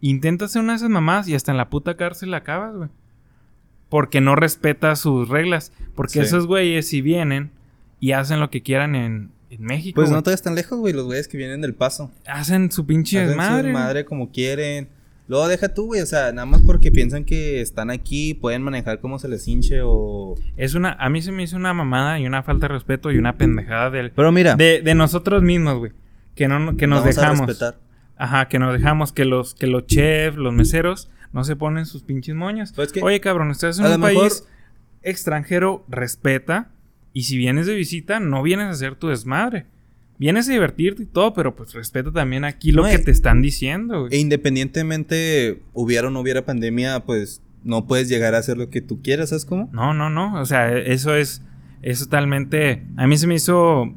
intenta 0.00 0.44
hacer 0.44 0.62
una 0.62 0.74
de 0.74 0.76
esas 0.76 0.90
mamás 0.90 1.26
y 1.26 1.34
hasta 1.34 1.50
en 1.50 1.56
la 1.58 1.68
puta 1.70 1.96
cárcel 1.96 2.32
acabas, 2.34 2.76
güey. 2.76 2.90
Porque 3.88 4.20
no 4.20 4.36
respeta 4.36 4.94
sus 4.94 5.28
reglas. 5.28 5.72
Porque 5.96 6.12
Sí. 6.12 6.20
esos 6.20 6.46
güeyes, 6.46 6.86
si 6.86 7.02
vienen 7.02 7.50
y 7.98 8.12
hacen 8.12 8.38
lo 8.38 8.50
que 8.50 8.62
quieran 8.62 8.94
en, 8.94 9.30
en 9.50 9.62
México, 9.64 9.96
Pues 10.00 10.10
no 10.10 10.22
te 10.22 10.34
tan 10.36 10.54
lejos, 10.54 10.78
güey. 10.78 10.94
Los 10.94 11.04
güeyes 11.04 11.28
que 11.28 11.36
vienen 11.36 11.60
del 11.60 11.74
paso. 11.74 12.10
hacen 12.26 12.70
su 12.72 12.86
pinche 12.86 13.18
Hacen 13.18 13.32
su 13.34 13.36
desmadre. 13.38 13.62
güey. 13.62 13.72
madre 13.74 14.04
como 14.04 14.30
quieren. 14.30 14.88
Luego 15.28 15.46
deja 15.48 15.74
tú, 15.74 15.86
güey. 15.86 16.00
O 16.00 16.06
sea, 16.06 16.32
nada 16.32 16.46
más 16.46 16.60
porque 16.62 16.90
piensan 16.90 17.24
que 17.24 17.60
están 17.60 17.90
aquí, 17.90 18.34
pueden 18.34 18.62
manejar 18.62 19.00
como 19.00 19.18
se 19.18 19.28
les 19.28 19.46
hinche 19.46 19.80
o. 19.84 20.34
Es 20.56 20.74
una, 20.74 20.92
a 20.94 21.08
mí 21.08 21.20
se 21.22 21.30
me 21.32 21.42
hizo 21.44 21.56
una 21.56 21.72
mamada 21.74 22.18
y 22.18 22.26
una 22.26 22.42
falta 22.42 22.66
de 22.68 22.74
respeto 22.74 23.12
y 23.12 23.18
una 23.18 23.36
pendejada 23.36 23.90
del, 23.90 24.10
Pero 24.12 24.32
mira, 24.32 24.56
de, 24.56 24.82
de 24.82 24.94
nosotros 24.94 25.42
mismos, 25.42 25.78
güey. 25.78 25.92
Que, 26.34 26.48
no, 26.48 26.76
que 26.76 26.86
nos 26.86 27.00
vamos 27.00 27.18
a 27.18 27.20
dejamos. 27.20 27.46
respetar. 27.48 27.78
Ajá, 28.16 28.48
que 28.48 28.58
nos 28.58 28.72
dejamos 28.72 29.12
que 29.12 29.24
los, 29.24 29.54
que 29.54 29.66
los 29.66 29.86
chefs, 29.86 30.36
los 30.36 30.52
meseros, 30.52 31.10
no 31.32 31.44
se 31.44 31.54
ponen 31.56 31.86
sus 31.86 32.02
pinches 32.02 32.34
moños. 32.34 32.72
Pues 32.74 32.92
que- 32.92 33.02
Oye, 33.02 33.20
cabrón, 33.20 33.50
estás 33.50 33.78
en 33.78 33.86
a 33.86 33.94
un 33.94 34.00
mejor- 34.00 34.22
país 34.28 34.44
extranjero, 35.02 35.84
respeta. 35.88 36.70
Y 37.12 37.24
si 37.24 37.36
vienes 37.36 37.66
de 37.66 37.74
visita, 37.74 38.20
no 38.20 38.42
vienes 38.42 38.66
a 38.66 38.70
hacer 38.70 38.94
tu 38.96 39.08
desmadre. 39.08 39.66
Vienes 40.18 40.48
a 40.48 40.52
divertirte 40.52 41.02
y 41.02 41.06
todo, 41.06 41.32
pero 41.32 41.56
pues 41.56 41.72
respeta 41.72 42.12
también 42.12 42.44
aquí 42.44 42.72
lo 42.72 42.82
No, 42.82 42.90
que 42.90 42.98
te 42.98 43.10
están 43.10 43.40
diciendo, 43.40 44.02
güey. 44.02 44.14
E 44.14 44.18
independientemente 44.18 45.62
hubiera 45.72 46.08
o 46.08 46.10
no 46.10 46.20
hubiera 46.20 46.44
pandemia, 46.44 47.00
pues 47.00 47.42
no 47.64 47.86
puedes 47.86 48.08
llegar 48.08 48.34
a 48.34 48.38
hacer 48.38 48.58
lo 48.58 48.68
que 48.70 48.80
tú 48.82 49.00
quieras, 49.02 49.30
¿sabes 49.30 49.44
cómo? 49.46 49.70
No, 49.72 49.94
no, 49.94 50.10
no. 50.10 50.38
O 50.40 50.44
sea, 50.44 50.76
eso 50.76 51.14
es, 51.14 51.42
es 51.82 52.00
totalmente. 52.00 52.84
A 52.96 53.06
mí 53.06 53.16
se 53.16 53.26
me 53.26 53.34
hizo 53.34 53.94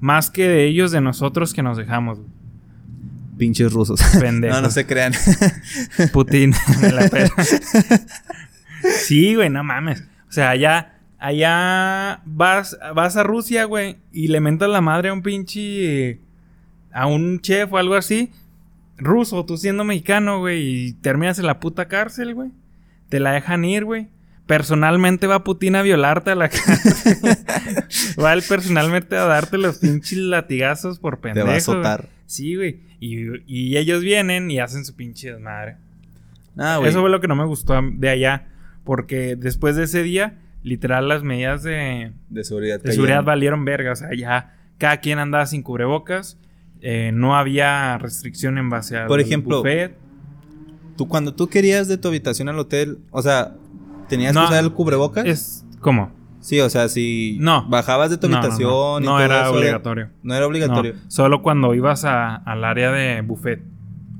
más 0.00 0.30
que 0.30 0.48
de 0.48 0.64
ellos, 0.66 0.90
de 0.90 1.00
nosotros 1.00 1.54
que 1.54 1.62
nos 1.62 1.76
dejamos. 1.76 2.18
güey. 2.18 2.30
Pinches 3.38 3.72
rusos. 3.72 4.00
Pendejos. 4.20 4.56
no, 4.60 4.62
no 4.62 4.70
se 4.70 4.86
crean. 4.86 5.12
Putin. 6.12 6.54
la 6.82 7.08
pela. 7.08 7.30
sí, 8.98 9.34
güey, 9.34 9.48
no 9.50 9.64
mames. 9.64 10.02
O 10.28 10.32
sea, 10.32 10.50
allá, 10.50 10.93
allá 11.26 12.20
vas, 12.24 12.78
vas 12.94 13.16
a 13.16 13.22
Rusia, 13.22 13.64
güey, 13.64 13.96
y 14.12 14.28
le 14.28 14.40
mentas 14.40 14.68
la 14.68 14.80
madre 14.80 15.08
a 15.08 15.12
un 15.12 15.22
pinche. 15.22 16.20
a 16.92 17.06
un 17.06 17.40
chef 17.40 17.72
o 17.72 17.78
algo 17.78 17.94
así. 17.94 18.30
Ruso, 18.96 19.44
tú 19.44 19.56
siendo 19.56 19.84
mexicano, 19.84 20.38
güey, 20.38 20.62
y 20.88 20.92
terminas 20.94 21.38
en 21.38 21.46
la 21.46 21.58
puta 21.60 21.88
cárcel, 21.88 22.34
güey. 22.34 22.50
Te 23.08 23.20
la 23.20 23.32
dejan 23.32 23.64
ir, 23.64 23.84
güey. 23.84 24.08
Personalmente 24.46 25.26
va 25.26 25.42
Putin 25.42 25.74
a 25.76 25.82
violarte 25.82 26.30
a 26.30 26.34
la 26.34 26.48
cárcel. 26.50 27.16
va 28.22 28.32
él 28.34 28.42
personalmente 28.48 29.16
a 29.16 29.24
darte 29.24 29.56
los 29.58 29.78
pinches 29.78 30.18
latigazos 30.18 30.98
por 30.98 31.16
Te 31.16 31.22
pendejo. 31.32 31.46
va 31.46 31.52
a 31.52 31.54
güey. 31.54 31.58
azotar. 31.58 32.08
Sí, 32.26 32.54
güey. 32.54 32.80
Y, 33.00 33.26
y 33.46 33.76
ellos 33.78 34.02
vienen 34.02 34.50
y 34.50 34.58
hacen 34.60 34.84
su 34.84 34.94
pinche 34.94 35.32
desmadre. 35.32 35.76
Ah, 36.56 36.76
güey. 36.76 36.90
Eso 36.90 37.00
fue 37.00 37.10
lo 37.10 37.20
que 37.20 37.28
no 37.28 37.34
me 37.36 37.44
gustó 37.46 37.74
de 37.82 38.08
allá. 38.10 38.46
Porque 38.84 39.34
después 39.36 39.76
de 39.76 39.84
ese 39.84 40.02
día, 40.02 40.38
literal, 40.64 41.06
las 41.08 41.22
medidas 41.22 41.62
de, 41.62 42.10
De 42.30 42.42
seguridad. 42.42 42.80
de 42.82 42.90
seguridad 42.90 43.18
cayeron. 43.18 43.24
valieron 43.26 43.64
verga. 43.64 43.92
O 43.92 43.96
sea, 43.96 44.08
ya 44.16 44.56
cada 44.78 44.96
quien 44.98 45.20
andaba 45.20 45.46
sin 45.46 45.62
cubrebocas. 45.62 46.36
eh, 46.86 47.12
no 47.14 47.34
había 47.36 47.96
restricción 47.96 48.58
en 48.58 48.68
base 48.68 48.98
al 48.98 49.06
Por 49.06 49.18
ejemplo, 49.20 49.58
buffet. 49.58 49.96
Tú, 50.98 51.08
cuando 51.08 51.32
tú 51.34 51.48
querías 51.48 51.88
de 51.88 51.96
tu 51.96 52.08
habitación 52.08 52.48
al 52.50 52.58
hotel, 52.58 52.98
o 53.10 53.22
sea, 53.22 53.54
¿tenías 54.08 54.34
No, 54.34 54.40
que 54.42 54.46
usar 54.48 54.64
el 54.64 54.70
cubrebocas? 54.72 55.24
Es. 55.24 55.64
¿Cómo? 55.80 56.12
Sí, 56.40 56.60
o 56.60 56.68
sea, 56.68 56.88
si 56.90 57.38
No. 57.40 57.66
bajabas 57.70 58.10
de 58.10 58.18
tu 58.18 58.28
No, 58.28 58.34
no, 58.34 58.36
no. 58.36 58.44
habitación 58.44 59.02
y 59.02 59.06
No 59.06 59.12
todo 59.12 59.20
era 59.24 59.42
eso 59.44 59.52
obligatorio. 59.54 60.10
No 60.22 60.34
era 60.34 60.46
obligatorio. 60.46 60.94
Solo 61.08 61.40
cuando 61.40 61.74
ibas 61.74 62.04
a- 62.04 62.34
al 62.36 62.62
área 62.64 62.92
de 62.92 63.22
buffet. 63.22 63.62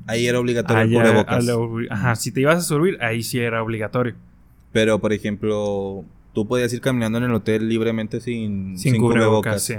Ahí 0.07 0.27
era 0.27 0.41
obligatorio 0.41 0.83
el 0.85 0.91
cubrebocas. 0.93 1.49
a 1.49 1.95
ajá, 1.95 2.17
si 2.17 2.33
te 2.33 2.41
ibas 2.41 2.57
a 2.57 2.61
subir, 2.63 2.97
ahí 3.03 3.23
sí 3.23 3.41
era 3.41 3.63
obligatorio. 3.63 4.15
Pero, 4.73 4.99
por 5.01 5.13
ejemplo, 5.13 6.05
tú 6.35 6.47
podías 6.47 6.73
ir 6.75 6.81
caminando 6.83 7.17
en 7.19 7.25
el 7.25 7.33
hotel 7.33 7.69
libremente 7.69 8.21
sin, 8.21 8.77
Sin, 8.79 8.99
cubrebocas, 9.01 9.63
sí. 9.63 9.77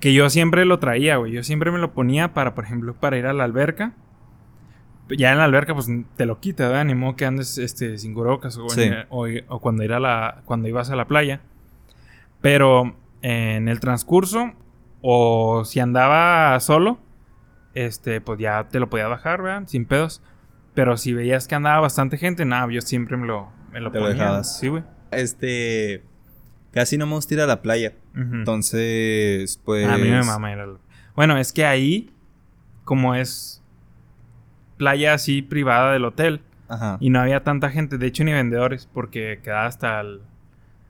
Que 0.00 0.12
yo 0.12 0.28
siempre 0.30 0.64
lo 0.64 0.78
traía, 0.78 1.16
güey. 1.16 1.32
Yo 1.32 1.42
siempre 1.42 1.70
me 1.72 1.78
lo 1.78 1.92
ponía 1.94 2.34
para, 2.34 2.54
por 2.54 2.64
ejemplo, 2.64 2.94
para 2.94 3.16
ir 3.16 3.26
a 3.26 3.32
la 3.32 3.44
alberca. 3.44 3.94
Ya 5.08 5.32
en 5.32 5.38
la 5.38 5.44
alberca, 5.44 5.72
pues 5.74 5.88
te 6.16 6.26
lo 6.26 6.38
quita, 6.40 6.68
¿verdad? 6.68 6.84
Ni 6.84 6.94
modo 6.94 7.16
que 7.16 7.26
andes 7.26 7.58
este, 7.58 7.96
sin 7.98 8.12
cubrebocas. 8.14 8.56
O, 8.58 8.68
Sí. 8.68 8.82
en- 8.82 9.06
o- 9.08 9.26
o 9.48 9.60
cuando, 9.60 9.82
ir 9.84 9.92
a 9.92 10.00
la, 10.00 10.42
cuando 10.44 10.68
ibas 10.68 10.90
a 10.90 10.96
la 10.96 11.06
playa. 11.06 11.40
Pero 12.40 12.94
en 13.22 13.68
el 13.68 13.80
transcurso, 13.80 14.52
o 15.00 15.64
si 15.64 15.80
andaba 15.80 16.58
solo, 16.60 16.98
este, 17.74 18.20
pues 18.20 18.38
ya 18.38 18.68
te 18.68 18.78
lo 18.80 18.88
podía 18.88 19.06
bajar, 19.08 19.42
¿verdad? 19.42 19.64
Sin 19.66 19.84
pedos. 19.84 20.22
Pero 20.74 20.96
si 20.96 21.12
veías 21.14 21.48
que 21.48 21.54
andaba 21.54 21.80
bastante 21.80 22.18
gente, 22.18 22.44
nada, 22.44 22.70
yo 22.70 22.80
siempre 22.82 23.16
me 23.16 23.26
lo, 23.26 23.48
me 23.72 23.80
lo 23.80 23.90
Te 23.90 23.98
lo 23.98 24.06
ponía. 24.06 24.22
dejabas. 24.22 24.58
Sí, 24.58 24.68
güey. 24.68 24.82
Este. 25.10 26.02
Casi 26.72 26.98
no 26.98 27.06
me 27.06 27.14
gusta 27.14 27.34
ir 27.34 27.40
a 27.40 27.46
la 27.46 27.62
playa. 27.62 27.94
Entonces, 28.14 29.60
pues. 29.64 29.86
A 29.88 29.96
mí 29.98 30.08
me 30.08 30.22
mama 30.22 30.52
ir 30.52 30.58
al- 30.58 30.78
Bueno, 31.14 31.38
es 31.38 31.52
que 31.52 31.64
ahí, 31.64 32.10
como 32.84 33.14
es 33.14 33.62
playa 34.76 35.14
así 35.14 35.42
privada 35.42 35.92
del 35.92 36.04
hotel, 36.04 36.40
Ajá. 36.68 36.98
y 37.00 37.10
no 37.10 37.20
había 37.20 37.42
tanta 37.44 37.70
gente, 37.70 37.98
de 37.98 38.06
hecho 38.06 38.24
ni 38.24 38.32
vendedores, 38.32 38.88
porque 38.92 39.40
quedaba 39.42 39.66
hasta 39.66 40.00
el, 40.00 40.20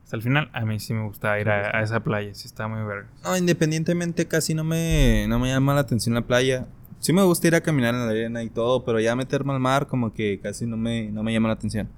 hasta 0.05 0.16
el 0.16 0.22
final. 0.22 0.50
A 0.52 0.64
mí 0.64 0.81
sí 0.81 0.92
me 0.94 1.05
gustaba 1.05 1.38
ir 1.40 1.48
a, 1.48 1.76
a 1.79 1.83
esa 1.83 2.00
playa, 2.00 2.35
sí 2.35 2.46
está 2.46 2.66
muy 2.68 2.83
verga. 2.85 3.09
No, 3.24 3.37
independientemente, 3.37 4.26
casi 4.26 4.55
no 4.55 4.64
me, 4.64 5.26
no 5.29 5.38
me 5.38 5.48
llama 5.48 5.74
la 5.74 5.81
atención 5.81 6.14
la 6.14 6.22
playa. 6.22 6.66
Sí 6.98 7.12
me 7.12 7.22
gusta 7.22 7.46
ir 7.46 7.55
a 7.55 7.61
caminar 7.61 7.94
en 7.94 8.00
la 8.07 8.11
arena 8.11 8.42
y 8.42 8.50
todo, 8.50 8.85
pero 8.85 8.98
ya 8.98 9.14
meterme 9.14 9.52
al 9.52 9.61
mar 9.61 9.87
como 9.87 10.12
que 10.12 10.40
casi 10.42 10.66
no 10.66 10.76
me, 10.76 11.11
no 11.12 11.22
me 11.22 11.33
llama 11.33 11.48
la 11.48 11.55
atención. 11.55 11.88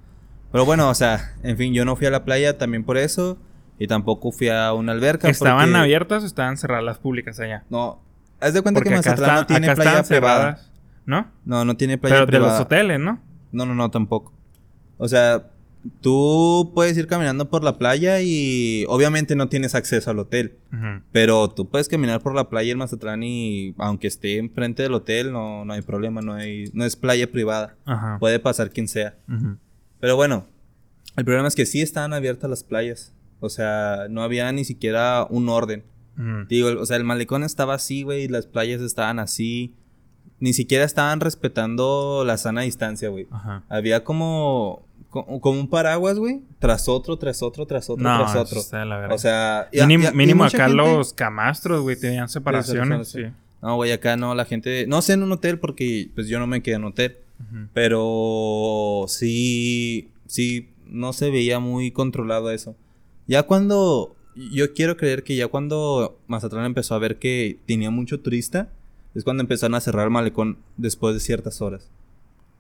Pero 0.53 0.65
bueno, 0.65 0.89
o 0.89 0.95
sea, 0.95 1.35
en 1.43 1.57
fin, 1.57 1.75
yo 1.75 1.85
no 1.85 1.97
fui 1.97 2.07
a 2.07 2.11
la 2.11 2.25
playa 2.25 2.57
también 2.59 2.85
por 2.85 2.97
eso. 2.97 3.39
Y 3.81 3.87
tampoco 3.87 4.33
fui 4.33 4.49
a 4.49 4.73
una 4.73 4.91
alberca. 4.93 5.29
¿Estaban 5.29 5.67
porque- 5.69 5.79
abiertas 5.79 6.23
o 6.25 6.27
estaban 6.27 6.57
cerradas 6.57 6.83
las 6.85 6.99
públicas 6.99 7.39
allá? 7.39 7.65
No. 7.71 8.03
Haz 8.41 8.53
de 8.55 8.63
cuenta 8.63 8.79
Porque 8.79 8.91
que 8.91 8.97
Mazatlán 8.97 9.37
no 9.37 9.47
tiene 9.47 9.75
playa 9.75 10.03
privada. 10.03 10.61
¿no? 11.07 11.31
No, 11.45 11.65
no 11.65 11.77
tiene 11.77 11.97
playa 11.97 12.15
Pero 12.17 12.27
de 12.27 12.33
privada. 12.33 12.53
los 12.55 12.61
hoteles, 12.67 12.99
¿no? 13.01 13.21
No, 13.53 13.67
no, 13.67 13.75
no, 13.75 13.91
tampoco. 13.91 14.33
O 14.97 15.07
sea, 15.09 15.45
tú 16.01 16.73
puedes 16.75 16.97
ir 16.99 17.07
caminando 17.07 17.49
por 17.51 17.63
la 17.65 17.79
playa 17.79 18.21
y 18.21 18.85
obviamente 18.89 19.37
no 19.37 19.49
tienes 19.49 19.75
acceso 19.75 20.11
al 20.11 20.19
hotel. 20.19 20.57
Ujú. 20.73 21.03
Pero 21.13 21.49
tú 21.49 21.69
puedes 21.69 21.89
caminar 21.89 22.21
por 22.21 22.35
la 22.35 22.49
playa 22.49 22.73
en 22.73 22.79
Mazatlán 22.79 23.23
y 23.23 23.75
aunque 23.79 24.07
esté 24.09 24.39
enfrente 24.39 24.83
del 24.83 24.95
hotel, 24.95 25.33
no, 25.33 25.65
no 25.65 25.73
hay 25.73 25.83
problema, 25.83 26.21
no 26.21 26.35
hay, 26.35 26.65
no 26.75 26.85
es 26.85 26.97
playa 26.97 27.31
privada. 27.31 27.77
Puede 28.19 28.39
pasar 28.41 28.71
quien 28.71 28.89
sea. 28.89 29.15
Ujú. 29.29 29.57
Pero 30.01 30.17
bueno, 30.17 30.47
el 31.17 31.25
problema 31.25 31.49
es 31.49 31.55
que 31.55 31.67
sí 31.67 31.81
estaban 31.83 32.13
abiertas 32.13 32.49
las 32.51 32.63
playas. 32.65 33.13
O 33.41 33.49
sea, 33.49 34.07
no 34.11 34.23
había 34.23 34.51
ni 34.53 34.65
siquiera 34.65 35.27
un 35.29 35.49
orden. 35.49 35.85
Ujú. 36.17 36.47
Digo, 36.49 36.69
o 36.81 36.87
sea, 36.87 36.97
el 36.97 37.05
malecón 37.05 37.45
estaba 37.45 37.75
así, 37.75 38.03
güey, 38.03 38.25
y 38.25 38.29
las 38.29 38.47
playas 38.47 38.81
estaban 38.81 39.19
así. 39.19 39.75
Ni 40.41 40.53
siquiera 40.53 40.85
estaban 40.85 41.21
respetando 41.21 42.23
la 42.25 42.37
sana 42.37 42.63
distancia, 42.63 43.09
güey. 43.09 43.27
Había 43.69 44.05
como, 44.05 44.87
co- 45.11 45.41
como 45.41 45.59
un 45.61 45.69
paraguas, 45.69 46.19
güey, 46.19 46.43
tras 46.61 46.89
otro, 46.89 47.17
tras 47.17 47.43
otro, 47.43 47.67
tras 47.67 47.91
otro, 47.91 48.03
No, 48.05 48.19
tras 48.19 48.37
otro. 48.37 48.61
está 48.61 48.85
la 48.85 48.99
verga. 48.99 49.15
O 49.15 49.19
sea, 49.19 49.69
y- 49.73 49.81
mínimo 49.83 50.05
y- 50.05 50.07
y 50.09 50.17
mínimo 50.17 50.45
acá 50.45 50.67
gente- 50.69 50.77
los 50.77 51.13
camastros, 51.13 51.81
güey, 51.83 51.97
tenían 51.99 52.29
separaciones. 52.29 53.09
Sí. 53.09 53.23
No, 53.63 53.75
güey, 53.75 53.91
acá 53.91 54.17
no, 54.17 54.35
la 54.37 54.45
gente... 54.45 54.87
No 54.87 55.03
sé 55.03 55.15
en 55.15 55.25
un 55.25 55.33
hotel 55.33 55.59
porque 55.59 56.09
pues 56.15 56.29
yo 56.29 56.39
no 56.39 56.47
me 56.47 56.63
quedé 56.63 56.77
en 56.77 56.85
hotel. 56.85 57.17
Pero 57.73 59.05
sí, 59.09 60.09
sí, 60.27 60.69
no 60.87 61.13
se 61.13 61.31
veía 61.31 61.59
muy 61.61 61.91
controlado 61.91 62.51
eso. 62.51 62.77
Ya 63.27 63.43
cuando... 63.45 64.15
Yo 64.53 64.73
quiero 64.73 64.97
creer 64.97 65.25
que 65.25 65.35
ya 65.35 65.49
cuando 65.49 66.17
Mazatlán 66.29 66.65
empezó 66.65 66.95
a 66.95 66.99
ver 67.01 67.19
que 67.19 67.59
tenía 67.67 67.91
mucho 67.91 68.21
turista, 68.21 68.69
es 69.17 69.25
cuando 69.25 69.41
empezaron 69.43 69.75
a 69.75 69.81
cerrar 69.81 70.05
el 70.05 70.11
malecón 70.13 70.59
después 70.77 71.13
de 71.15 71.21
ciertas 71.21 71.61
horas. 71.61 71.91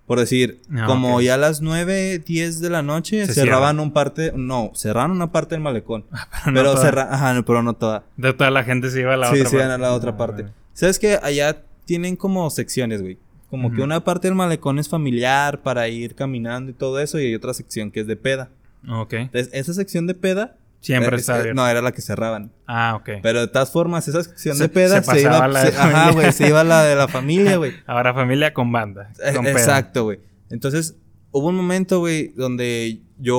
Por 0.06 0.18
decir, 0.18 0.60
Ah, 0.74 0.86
como 0.86 1.16
ok. 1.18 1.22
ya 1.22 1.34
a 1.34 1.36
las 1.36 1.60
9, 1.60 2.18
10 2.18 2.60
de 2.60 2.70
la 2.70 2.82
noche 2.82 3.24
Se 3.26 3.34
cerraban 3.34 3.76
cierra. 3.76 3.82
un 3.82 3.92
parte... 3.92 4.32
No, 4.34 4.72
cerraron 4.74 5.12
una 5.12 5.30
parte 5.30 5.54
del 5.54 5.62
malecón. 5.62 6.04
no 6.46 6.52
pero 6.54 6.72
toda. 6.72 6.82
cerra- 6.84 7.08
Ajá, 7.14 7.32
no, 7.34 7.44
pero 7.44 7.62
no 7.62 7.74
toda. 7.74 8.06
De 8.16 8.32
toda 8.32 8.50
la 8.50 8.64
gente 8.64 8.90
se 8.90 9.00
iba 9.02 9.14
a 9.14 9.16
la 9.16 9.30
sí, 9.30 9.36
otra 9.38 9.50
se 9.50 9.56
iban 9.56 9.68
parte. 9.68 9.84
a 9.84 9.88
la 9.88 9.94
otra 9.94 10.10
Ah, 10.12 10.16
parte. 10.16 10.46
¿Sabes 10.72 10.98
que 10.98 11.16
Allá 11.22 11.62
tienen 11.84 12.16
como 12.16 12.48
secciones, 12.50 13.02
güey. 13.02 13.18
Como 13.50 13.72
que 13.72 13.80
una 13.80 14.04
parte 14.04 14.28
del 14.28 14.34
malecón 14.34 14.78
es 14.78 14.88
familiar 14.88 15.62
para 15.62 15.88
ir 15.88 16.14
caminando 16.14 16.70
y 16.70 16.74
todo 16.74 17.00
eso, 17.00 17.18
y 17.18 17.26
hay 17.26 17.34
otra 17.34 17.54
sección 17.54 17.90
que 17.90 18.00
es 18.00 18.06
de 18.06 18.16
peda. 18.16 18.50
Ok. 18.88 19.14
Entonces, 19.14 19.50
esa 19.52 19.72
sección 19.74 20.06
de 20.06 20.14
peda. 20.14 20.56
Siempre 20.80 21.16
eh, 21.16 21.18
está 21.18 21.42
eh. 21.42 21.54
No, 21.54 21.66
era 21.66 21.82
la 21.82 21.90
que 21.90 22.00
cerraban. 22.02 22.52
Ah, 22.66 22.94
ok. 23.00 23.20
Pero 23.22 23.40
de 23.40 23.48
todas 23.48 23.72
formas, 23.72 24.06
esa 24.06 24.22
sección 24.22 24.56
Se- 24.56 24.64
de 24.64 24.68
peda 24.68 25.02
se 25.02 25.10
se, 25.12 25.20
iba. 25.22 25.48
la 25.48 25.62
se- 25.66 25.76
ajá, 25.76 26.12
güey, 26.12 26.30
se 26.32 26.46
iba 26.48 26.62
la 26.62 26.84
de 26.84 26.94
la 26.94 27.08
familia, 27.08 27.56
güey. 27.56 27.72
Ahora 27.86 28.14
familia 28.14 28.54
con 28.54 28.70
banda. 28.70 29.10
Eh, 29.24 29.32
Con 29.34 29.44
pedo. 29.44 29.56
Exacto, 29.58 30.04
güey. 30.04 30.20
Entonces, 30.50 30.94
hubo 31.32 31.48
un 31.48 31.56
momento, 31.56 31.98
güey, 31.98 32.28
donde 32.36 33.00
yo, 33.18 33.36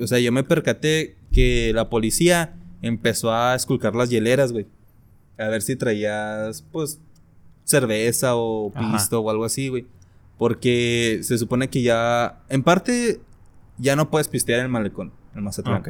o 0.00 0.06
sea, 0.06 0.18
yo 0.20 0.32
me 0.32 0.42
percaté 0.44 1.16
que 1.32 1.72
la 1.74 1.90
policía 1.90 2.54
empezó 2.80 3.32
a 3.34 3.54
esculcar 3.54 3.94
las 3.94 4.08
hieleras, 4.08 4.52
güey. 4.52 4.66
A 5.36 5.48
ver 5.48 5.60
si 5.60 5.76
traías, 5.76 6.64
pues, 6.72 6.98
cerveza 7.64 8.36
o 8.36 8.72
Ajá. 8.74 8.92
pisto 8.92 9.20
o 9.20 9.30
algo 9.30 9.44
así, 9.44 9.68
güey. 9.68 9.86
Porque 10.38 11.20
se 11.22 11.38
supone 11.38 11.68
que 11.68 11.82
ya, 11.82 12.42
en 12.48 12.62
parte, 12.62 13.20
ya 13.78 13.96
no 13.96 14.10
puedes 14.10 14.28
pistear 14.28 14.58
en 14.60 14.66
el 14.66 14.70
malecón, 14.70 15.12
en 15.34 15.42
Mazatlán. 15.44 15.80
Ok. 15.80 15.88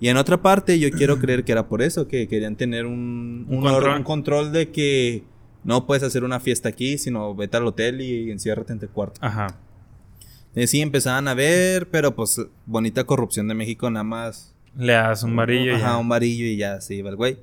Y 0.00 0.08
en 0.08 0.16
otra 0.16 0.42
parte, 0.42 0.78
yo 0.78 0.90
quiero 0.90 1.18
creer 1.18 1.44
que 1.44 1.52
era 1.52 1.68
por 1.68 1.80
eso, 1.82 2.08
que 2.08 2.26
querían 2.28 2.56
tener 2.56 2.86
un, 2.86 3.46
Un 3.48 3.58
un 3.58 3.66
or- 3.66 3.72
control. 3.74 3.96
un 3.98 4.02
control 4.04 4.52
de 4.52 4.70
que 4.70 5.24
no 5.64 5.86
puedes 5.86 6.02
hacer 6.02 6.24
una 6.24 6.40
fiesta 6.40 6.68
aquí, 6.68 6.98
sino 6.98 7.34
vete 7.36 7.56
al 7.56 7.66
hotel 7.66 8.00
y 8.00 8.30
enciérrate 8.30 8.72
en 8.72 8.80
tu 8.80 8.88
cuarto. 8.88 9.20
Ajá. 9.24 9.58
Eh, 10.54 10.66
sí, 10.66 10.80
empezaban 10.80 11.28
a 11.28 11.34
ver, 11.34 11.88
pero 11.88 12.14
pues 12.14 12.40
bonita 12.66 13.04
corrupción 13.04 13.46
de 13.48 13.54
México 13.54 13.88
nada 13.90 14.04
más. 14.04 14.54
Le 14.76 14.92
das 14.94 15.22
un 15.22 15.36
varillo 15.36 15.72
y 15.72 15.76
Ajá, 15.76 15.92
ya. 15.92 15.96
un 15.98 16.08
varillo 16.08 16.46
y 16.46 16.56
ya 16.56 16.80
se 16.80 16.94
iba 16.94 17.08
el 17.10 17.16
güey. 17.16 17.38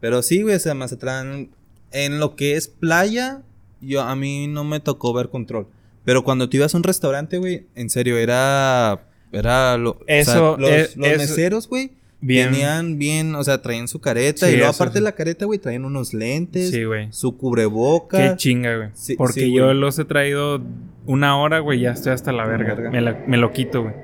Pero 0.00 0.22
sí, 0.22 0.42
güey, 0.42 0.56
o 0.56 0.58
sea, 0.60 0.74
Mazatlán, 0.74 1.50
en 1.92 2.18
lo 2.20 2.36
que 2.36 2.56
es 2.56 2.68
playa, 2.68 3.42
yo 3.80 4.02
a 4.02 4.14
mí 4.16 4.46
no 4.48 4.64
me 4.64 4.80
tocó 4.80 5.12
ver 5.12 5.28
control. 5.28 5.66
Pero 6.04 6.24
cuando 6.24 6.48
tú 6.48 6.56
ibas 6.56 6.74
a 6.74 6.78
un 6.78 6.82
restaurante, 6.84 7.38
güey, 7.38 7.66
en 7.74 7.90
serio, 7.90 8.16
era... 8.18 9.06
Era 9.30 9.78
lo, 9.78 9.98
Eso, 10.06 10.56
los, 10.58 10.70
es- 10.70 10.96
los 10.96 11.08
meseros, 11.16 11.66
güey, 11.68 11.92
Bien. 12.20 12.50
tenían 12.50 12.98
bien, 12.98 13.34
o 13.34 13.42
sea, 13.42 13.62
traían 13.62 13.88
su 13.88 13.98
careta 13.98 14.46
Sí, 14.46 14.52
y 14.52 14.56
luego 14.56 14.70
eso 14.72 14.76
aparte 14.82 14.98
sí. 14.98 15.00
de 15.00 15.04
la 15.04 15.12
careta, 15.12 15.46
güey, 15.46 15.58
traían 15.58 15.86
unos 15.86 16.12
lentes, 16.12 16.70
Sí, 16.70 16.84
güey. 16.84 17.10
su 17.12 17.38
cubreboca. 17.38 18.18
Qué 18.18 18.36
chinga, 18.36 18.76
güey. 18.76 18.88
Sí, 18.92 19.16
Porque 19.16 19.50
yo 19.50 19.72
los 19.72 19.98
he 19.98 20.04
traído 20.04 20.60
una 21.06 21.38
hora, 21.40 21.60
güey, 21.60 21.80
ya 21.80 21.92
estoy 21.92 22.12
hasta 22.12 22.30
la 22.30 22.44
verga. 22.46 22.74
Verga. 22.74 22.90
Me, 22.90 23.00
la- 23.00 23.24
me 23.26 23.38
lo 23.38 23.52
quito, 23.52 23.82
güey. 23.84 23.94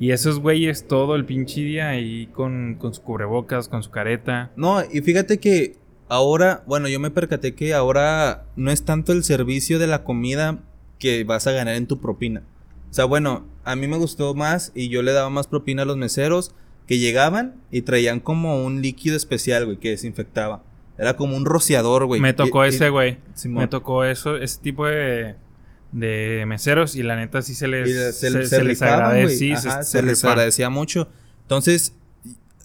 Y 0.00 0.10
esos 0.10 0.40
güeyes 0.40 0.88
todo 0.88 1.14
el 1.14 1.24
pinche 1.26 1.60
día 1.60 1.90
ahí 1.90 2.26
con, 2.32 2.74
con 2.80 2.92
su 2.92 3.02
cubrebocas, 3.02 3.68
con 3.68 3.84
su 3.84 3.90
careta. 3.92 4.50
No, 4.56 4.82
y 4.92 5.00
fíjate 5.00 5.38
que 5.38 5.76
ahora, 6.12 6.62
bueno, 6.66 6.88
yo 6.88 7.00
me 7.00 7.10
percaté 7.10 7.54
que 7.54 7.72
ahora 7.72 8.44
no 8.54 8.70
es 8.70 8.84
tanto 8.84 9.12
el 9.12 9.24
servicio 9.24 9.78
de 9.78 9.86
la 9.86 10.04
comida 10.04 10.58
que 10.98 11.24
vas 11.24 11.46
a 11.46 11.52
ganar 11.52 11.74
en 11.74 11.86
tu 11.86 12.00
propina. 12.00 12.42
O 12.90 12.92
sea, 12.92 13.06
bueno, 13.06 13.46
a 13.64 13.76
mí 13.76 13.88
me 13.88 13.96
gustó 13.96 14.34
más 14.34 14.72
y 14.74 14.90
yo 14.90 15.00
le 15.00 15.12
daba 15.12 15.30
más 15.30 15.46
propina 15.46 15.82
a 15.82 15.84
los 15.86 15.96
meseros 15.96 16.54
que 16.86 16.98
llegaban 16.98 17.54
y 17.70 17.80
traían 17.82 18.20
como 18.20 18.62
un 18.62 18.82
líquido 18.82 19.16
especial, 19.16 19.64
güey, 19.64 19.78
que 19.78 19.88
desinfectaba. 19.88 20.62
Era 20.98 21.16
como 21.16 21.34
un 21.34 21.46
rociador, 21.46 22.04
güey. 22.04 22.20
me 22.20 22.34
tocó 22.34 22.66
Y- 22.66 22.68
ese, 22.68 22.90
güey. 22.90 23.16
Me 23.46 23.66
tocó 23.66 24.04
eso, 24.04 24.36
ese 24.36 24.60
tipo 24.60 24.86
de, 24.86 25.36
de 25.92 26.44
meseros 26.46 26.94
y 26.94 27.02
la 27.02 27.16
neta 27.16 27.40
sí 27.40 27.54
se 27.54 27.68
les, 27.68 27.90
se, 27.90 28.12
se, 28.12 28.30
se 28.30 28.46
se 28.46 28.64
les. 28.64 28.78
Sí, 29.38 29.56
se, 29.56 30.14
se, 30.14 30.28
agradecía 30.28 30.68
mucho. 30.68 31.08
Entonces, 31.40 31.94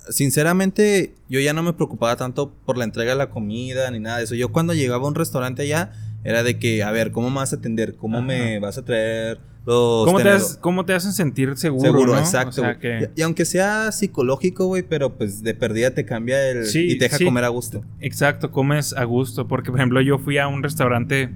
sinceramente, 0.10 1.13
yo 1.30 1.39
ya 1.39 1.54
no 1.54 1.63
me 1.63 1.74
preocupaba 1.74 2.15
tanto 2.15 2.52
por 2.65 2.78
la 2.78 2.84
entrega 2.84 3.12
de 3.12 3.17
la 3.17 3.30
comida 3.30 3.89
ni 3.91 4.00
nada 4.00 4.17
de 4.20 4.24
eso. 4.26 4.36
Yo 4.36 4.50
cuando 4.52 4.74
llegaba 4.74 5.06
a 5.06 5.08
un 5.08 5.15
restaurante 5.15 5.62
allá, 5.63 5.91
era 6.24 6.43
de 6.43 6.60
que, 6.60 6.84
a 6.84 6.91
ver, 6.91 7.12
¿cómo 7.12 7.30
me 7.30 7.38
vas 7.38 7.54
a 7.54 7.58
atender? 7.58 7.96
¿Cómo 7.96 8.22
me 8.22 8.60
vas 8.60 8.78
a 8.78 8.84
traer 8.84 9.39
los 9.65 10.06
¿Cómo 10.06 10.17
te, 10.17 10.24
tenedor- 10.24 10.36
haces- 10.38 10.58
¿Cómo 10.58 10.86
te 10.86 10.93
hacen 10.93 11.13
sentir 11.13 11.56
seguro? 11.58 11.84
Seguro, 11.91 12.13
¿no? 12.13 12.20
exacto. 12.20 12.50
O 12.50 12.54
sea, 12.54 12.74
güey. 12.76 12.80
que... 12.80 13.10
y, 13.15 13.20
y 13.20 13.24
aunque 13.24 13.46
sea 13.46 13.91
psicológico, 13.91 14.65
güey, 14.65 14.84
pero 14.84 15.13
pues 15.17 15.43
de 15.43 15.54
perdida 15.54 15.91
te 15.91 16.06
cambia 16.06 16.50
el... 16.50 16.65
Sí, 16.65 16.88
y 16.91 16.98
te 16.98 17.06
deja 17.06 17.17
sí. 17.17 17.26
comer 17.26 17.43
a 17.43 17.50
gusto. 17.50 17.84
Exacto, 18.00 18.52
comes 18.52 18.93
a 18.93 19.04
gusto. 19.04 19.48
Porque, 19.48 19.72
por 19.72 19.80
ejemplo, 19.80 20.02
yo 20.02 20.17
fui 20.20 20.38
a 20.38 20.48
un 20.48 20.63
restaurante 20.63 21.30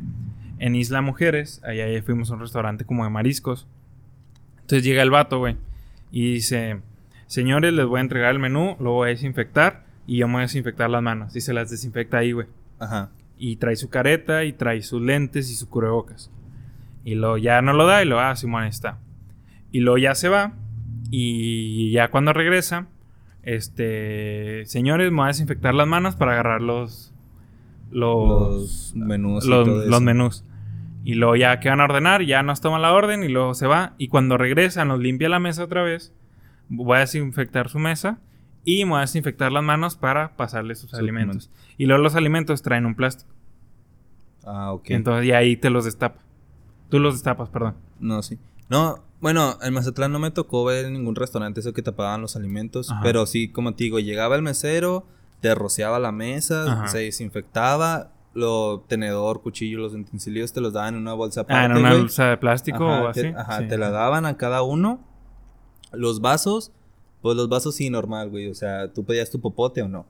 en 0.60 0.76
Isla 0.76 1.02
Mujeres. 1.02 1.62
Allá 1.64 1.88
ya 1.90 2.02
fuimos 2.04 2.32
a 2.32 2.34
un 2.36 2.40
restaurante 2.42 2.86
como 2.86 3.04
de 3.04 3.10
mariscos. 3.10 3.68
Entonces 4.62 4.84
llega 4.86 5.04
el 5.04 5.10
vato, 5.10 5.40
güey. 5.40 5.58
Y 6.12 6.34
dice: 6.36 6.80
Señores, 7.32 7.72
les 7.72 7.86
voy 7.86 8.00
a 8.00 8.02
entregar 8.02 8.34
el 8.34 8.40
menú, 8.40 8.76
lo 8.82 8.92
voy 8.92 9.08
a 9.08 9.12
desinfectar. 9.12 9.86
Y 10.06 10.18
yo 10.18 10.28
me 10.28 10.34
voy 10.34 10.40
a 10.40 10.48
desinfectar 10.48 10.90
las 10.90 11.02
manos. 11.02 11.34
Y 11.34 11.40
se 11.40 11.54
las 11.54 11.70
desinfecta 11.70 12.18
ahí, 12.18 12.34
güey. 12.34 12.48
Ajá. 12.78 13.12
Y 13.38 13.56
trae 13.56 13.78
su 13.78 13.90
careta 13.90 14.44
y 14.44 14.52
trae 14.52 14.82
sus 14.82 15.02
lentes 15.02 15.50
y 15.50 15.56
su 15.56 15.70
cubrebocas. 15.70 16.30
Y 17.06 17.16
luego 17.16 17.38
ya 17.38 17.62
no 17.62 17.72
lo 17.72 17.86
da 17.86 18.04
y 18.04 18.06
lo, 18.06 18.20
ah, 18.20 18.36
Simón 18.36 18.66
está. 18.66 18.98
Y 19.72 19.80
luego 19.80 19.98
ya 19.98 20.14
se 20.14 20.28
va. 20.28 20.56
Y 21.10 21.92
ya 21.92 22.12
cuando 22.12 22.34
regresa, 22.34 22.88
este, 23.44 24.66
señores, 24.66 25.10
me 25.12 25.20
voy 25.20 25.24
a 25.24 25.28
desinfectar 25.28 25.74
las 25.74 25.88
manos 25.88 26.18
para 26.18 26.34
agarrar 26.34 26.62
los, 26.62 27.14
los, 27.92 28.92
Los 28.94 28.94
menús 28.94 29.46
y 29.46 29.50
los, 29.50 29.66
todo 29.66 29.78
los 29.78 29.88
eso. 29.88 30.02
menús. 30.02 30.44
Y 31.06 31.14
luego 31.14 31.38
ya 31.38 31.62
que 31.62 31.70
van 31.70 31.80
a 31.80 31.86
ordenar, 31.86 32.24
ya 32.24 32.44
nos 32.44 32.60
toma 32.60 32.78
la 32.78 32.92
orden 32.92 33.24
y 33.24 33.30
luego 33.30 33.54
se 33.54 33.68
va. 33.68 33.94
Y 33.98 34.10
cuando 34.10 34.38
regresa, 34.38 34.84
nos 34.84 35.00
limpia 35.00 35.30
la 35.30 35.40
mesa 35.40 35.64
otra 35.64 35.82
vez. 35.82 36.14
Voy 36.74 36.96
a 36.98 37.00
desinfectar 37.02 37.68
su 37.70 37.80
mesa 37.80 38.20
y 38.64 38.86
me 38.86 38.92
voy 38.92 38.98
a 39.00 39.02
desinfectar 39.02 39.52
las 39.52 39.64
manos 39.64 39.96
para 39.98 40.38
pasarle 40.38 40.76
sus 40.76 40.94
alimentos. 40.94 41.50
Y 41.78 41.86
luego 41.86 42.02
los 42.02 42.16
alimentos 42.16 42.62
traen 42.62 42.86
un 42.86 42.96
plástico. 42.96 43.30
Ah, 44.46 44.72
ok. 44.72 44.92
Entonces 44.92 45.26
y 45.26 45.32
ahí 45.34 45.58
te 45.58 45.70
los 45.70 45.86
destapa. 45.86 46.22
Tú 46.90 47.00
los 47.00 47.16
destapas, 47.16 47.50
perdón. 47.50 47.76
No, 48.00 48.22
sí. 48.24 48.40
No, 48.70 49.04
bueno, 49.20 49.58
en 49.62 49.74
Mazatlán 49.74 50.12
no 50.12 50.20
me 50.20 50.32
tocó 50.32 50.64
ver 50.64 50.86
en 50.86 50.94
ningún 50.94 51.16
restaurante 51.16 51.60
eso 51.60 51.74
que 51.74 51.82
tapaban 51.82 52.22
los 52.22 52.36
alimentos. 52.36 52.90
Ajá. 52.90 53.02
Pero 53.04 53.26
sí, 53.26 53.50
como 53.50 53.74
te 53.76 53.84
digo, 53.84 54.00
llegaba 54.00 54.36
el 54.36 54.42
mesero, 54.42 55.06
te 55.42 55.54
rociaba 55.56 56.00
la 56.00 56.12
mesa, 56.12 56.72
Ajá. 56.72 56.88
se 56.88 57.00
desinfectaba, 57.00 58.12
lo 58.34 58.86
tenedor, 58.88 59.42
cuchillo, 59.42 59.80
los 59.80 59.94
utensilios 59.94 60.54
te 60.54 60.62
los 60.62 60.72
daban 60.74 60.96
en 60.96 61.02
una 61.02 61.14
bolsa 61.14 61.42
aparte. 61.42 61.62
Ah, 61.62 61.66
en 61.66 61.84
una 61.84 61.94
bolsa 61.96 62.30
de 62.30 62.38
plástico 62.38 62.90
Ajá, 62.90 63.04
o 63.04 63.08
así. 63.10 63.22
Te, 63.24 63.36
ajá, 63.36 63.60
Sí. 63.60 63.68
te 63.68 63.78
la 63.78 63.90
daban 63.92 64.26
a 64.26 64.38
cada 64.38 64.64
uno. 64.64 65.06
Los 65.94 66.22
vasos, 66.22 66.72
pues 67.22 67.36
los 67.36 67.50
vasos 67.50 67.76
sí, 67.76 67.90
normal, 67.90 68.30
güey. 68.30 68.48
O 68.48 68.56
sea, 68.56 68.92
tú 68.94 69.04
pedías 69.06 69.30
tu 69.30 69.40
popote 69.40 69.82
o 69.82 69.88
no. 69.88 70.06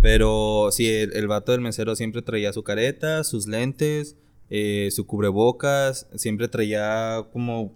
Pero 0.00 0.68
sí, 0.70 0.86
el, 0.88 1.12
el 1.16 1.26
vato 1.26 1.50
del 1.52 1.60
mesero 1.60 1.96
siempre 1.96 2.22
traía 2.22 2.52
su 2.52 2.62
careta, 2.62 3.24
sus 3.24 3.48
lentes, 3.48 4.14
eh, 4.50 4.88
su 4.92 5.04
cubrebocas. 5.06 6.06
Siempre 6.14 6.46
traía 6.48 7.24
como 7.32 7.72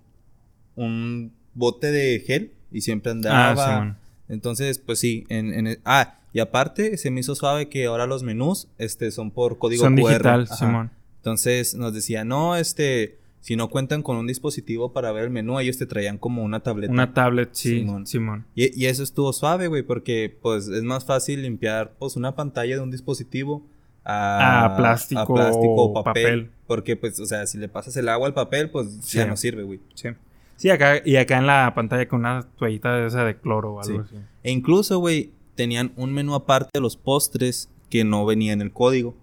un 0.77 1.33
bote 1.55 1.91
de 1.91 2.21
gel 2.27 2.53
y 2.71 2.81
siempre 2.83 3.11
Ah, 3.11 3.15
andaba. 3.15 3.67
Simón. 3.67 3.97
Entonces, 4.29 4.79
pues 4.79 4.99
sí, 5.01 5.25
en, 5.29 5.53
en 5.53 5.67
el- 5.67 5.81
ah, 5.85 6.19
y 6.33 6.39
aparte 6.39 6.97
se 6.97 7.11
me 7.11 7.21
hizo 7.21 7.35
suave 7.35 7.69
que 7.69 7.87
ahora 7.87 8.07
los 8.07 8.23
menús 8.23 8.69
este, 8.79 9.11
son 9.11 9.31
por 9.31 9.59
código 9.59 9.83
Son 9.85 9.97
QR. 9.97 10.09
digital. 10.09 10.49
Simón. 10.49 10.91
Entonces 11.17 11.75
nos 11.75 11.93
decía, 11.93 12.25
no, 12.25 12.57
este, 12.57 13.19
si 13.43 13.57
no 13.57 13.69
cuentan 13.69 14.03
con 14.03 14.17
un 14.17 14.27
dispositivo 14.27 14.93
para 14.95 15.13
ver 15.13 15.25
el 15.25 15.31
menú, 15.31 15.59
ellos 15.61 15.77
te 15.77 15.85
traían 15.85 16.17
como 16.17 16.43
una 16.43 16.61
tableta. 16.61 16.91
Una 16.93 17.13
tablet, 17.13 17.51
sí, 17.53 17.81
Simón. 17.81 18.07
Simón. 18.07 18.47
Y, 18.55 18.81
y 18.81 18.87
eso 18.87 19.03
estuvo 19.03 19.33
suave, 19.35 19.67
güey, 19.67 19.83
porque 19.83 20.35
pues 20.41 20.69
es 20.69 20.83
más 20.85 21.05
fácil 21.05 21.43
limpiar 21.43 21.93
pues 21.99 22.17
una 22.17 22.35
pantalla 22.35 22.77
de 22.77 22.81
un 22.81 22.91
dispositivo 22.91 23.67
a, 24.05 24.65
A 24.67 24.77
plástico 24.77 25.21
a 25.21 25.27
plástico 25.27 25.75
o 25.77 25.93
papel, 26.05 26.23
papel. 26.25 26.51
Porque 26.67 26.97
pues, 26.97 27.21
o 27.21 27.27
sea, 27.27 27.47
si 27.47 27.59
le 27.59 27.69
pasas 27.69 27.97
el 27.97 28.09
agua 28.09 28.27
al 28.29 28.35
papel, 28.35 28.71
pues 28.71 28.97
Sí. 29.03 29.19
ya 29.19 29.27
no 29.27 29.37
sirve, 29.37 29.63
güey. 29.65 29.81
Sí. 29.95 30.09
Sí, 30.57 30.71
acá, 30.71 31.03
y 31.05 31.17
acá 31.17 31.39
en 31.39 31.47
la 31.49 31.73
pantalla 31.75 32.07
con 32.09 32.21
una 32.21 32.47
toallita 32.57 32.95
de 32.97 33.07
esa 33.09 33.25
de 33.25 33.37
cloro 33.37 33.75
o 33.75 33.81
algo 33.83 34.05
Sí. 34.05 34.15
así. 34.17 34.25
E 34.45 34.53
incluso, 34.53 34.99
güey, 34.99 35.31
tenían 35.57 35.93
un 35.97 36.13
menú 36.13 36.35
aparte 36.35 36.71
de 36.75 36.81
los 36.81 36.97
postres 36.97 37.69
que 37.91 38.05
no 38.05 38.25
venía 38.25 38.53
en 38.53 38.61
el 38.63 38.73
código. 38.73 39.15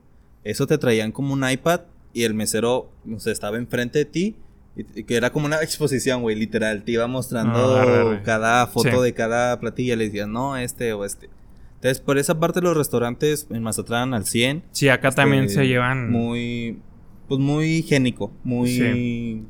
Eso 0.43 0.67
te 0.67 0.77
traían 0.77 1.11
como 1.13 1.33
un 1.33 1.49
iPad 1.49 1.81
y 2.13 2.23
el 2.23 2.33
mesero, 2.33 2.91
o 3.13 3.19
sea, 3.19 3.31
estaba 3.33 3.57
enfrente 3.57 3.99
de 3.99 4.05
ti. 4.05 4.35
y- 4.75 4.99
y 5.01 5.03
que 5.03 5.15
era 5.17 5.31
como 5.31 5.45
una 5.45 5.57
exposición, 5.61 6.21
güey, 6.21 6.35
literal. 6.37 6.83
Te 6.83 6.93
iba 6.93 7.05
mostrando 7.07 7.75
Ah, 7.77 7.81
arre, 7.81 7.99
arre. 7.99 8.21
cada 8.23 8.65
foto 8.67 8.89
Sí. 8.97 9.03
de 9.03 9.13
cada 9.13 9.59
platilla. 9.59 9.95
Le 9.97 10.05
decías, 10.05 10.27
no, 10.27 10.55
este 10.57 10.93
o 10.93 11.03
este. 11.03 11.29
Entonces, 11.75 11.99
por 11.99 12.17
esa 12.17 12.39
parte, 12.39 12.61
los 12.61 12.77
restaurantes 12.77 13.47
en 13.49 13.61
Mazatlán 13.63 14.13
al 14.13 14.25
100. 14.25 14.63
Sí, 14.71 14.87
acá 14.89 15.11
también 15.11 15.45
este, 15.45 15.55
se 15.61 15.67
llevan. 15.67 16.09
Muy. 16.11 16.79
Pues 17.27 17.39
muy 17.41 17.65
higiénico. 17.79 18.31
Muy. 18.43 18.69
Sí. 18.69 19.43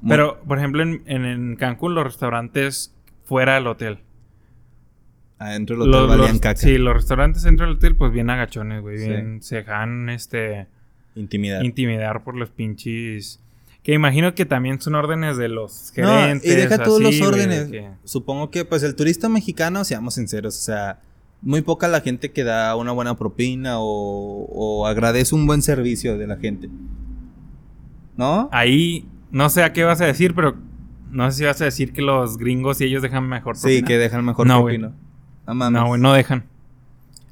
muy- 0.00 0.08
Pero, 0.10 0.40
por 0.46 0.58
ejemplo, 0.58 0.82
en, 0.82 1.02
en, 1.06 1.56
Cancún, 1.56 1.94
los 1.94 2.04
restaurantes 2.04 2.94
fuera 3.24 3.54
del 3.54 3.66
hotel. 3.66 3.98
Adentro 5.38 5.76
del 5.76 5.88
hotel 5.88 6.00
Los- 6.00 6.08
valían 6.08 6.32
los- 6.32 6.40
caca. 6.40 6.56
Sí, 6.60 6.78
los 6.78 6.94
restaurantes 6.94 7.42
dentro 7.42 7.66
del 7.66 7.76
hotel, 7.76 7.96
pues 7.96 8.12
bien 8.12 8.30
agachones, 8.30 8.80
güey. 8.80 8.98
Sí. 8.98 9.08
Bien, 9.08 9.42
se 9.42 9.56
dejan 9.56 10.08
este, 10.08 10.68
Intimidad. 11.16 11.62
intimidar 11.62 12.22
por 12.22 12.36
los 12.36 12.50
pinches. 12.50 13.40
Que 13.82 13.92
imagino 13.94 14.34
que 14.34 14.44
también 14.46 14.80
son 14.80 14.94
órdenes 14.96 15.36
de 15.36 15.48
los 15.48 15.92
No, 15.96 16.08
gerentes. 16.08 16.50
y 16.52 16.54
deja 16.56 16.78
todos 16.82 17.00
así, 17.04 17.18
los 17.20 17.28
órdenes. 17.28 17.68
que- 17.70 17.88
Supongo 18.04 18.50
que, 18.50 18.64
pues, 18.64 18.82
el 18.82 18.94
turista 18.96 19.28
mexicano, 19.28 19.84
seamos 19.84 20.14
sinceros, 20.14 20.56
o 20.58 20.60
sea, 20.60 21.00
muy 21.40 21.62
poca 21.62 21.86
la 21.88 22.00
gente 22.00 22.32
que 22.32 22.42
da 22.44 22.74
una 22.76 22.92
buena 22.92 23.16
propina 23.16 23.78
o, 23.78 24.44
o 24.50 24.86
agradece 24.86 25.34
un 25.34 25.46
buen 25.46 25.62
servicio 25.62 26.18
de 26.18 26.26
la 26.26 26.36
gente. 26.36 26.68
¿No? 28.16 28.48
Ahí, 28.52 29.06
no 29.30 29.48
sé 29.50 29.62
a 29.62 29.72
qué 29.72 29.84
vas 29.84 30.00
a 30.00 30.06
decir, 30.06 30.34
pero 30.34 30.56
no 31.10 31.30
sé 31.30 31.38
si 31.38 31.44
vas 31.44 31.60
a 31.60 31.66
decir 31.66 31.92
que 31.92 32.02
los 32.02 32.38
gringos 32.38 32.80
y 32.80 32.84
ellos 32.84 33.02
dejan 33.02 33.28
mejor 33.28 33.56
sí, 33.56 33.62
propina. 33.62 33.86
que 33.86 33.98
dejan 33.98 34.24
mejor 34.24 34.46
No, 34.46 34.62
propina. 34.64 34.92
No 35.46 35.54
mames. 35.54 35.80
No, 35.80 35.86
güey, 35.88 36.00
no 36.00 36.12
dejan. 36.12 36.44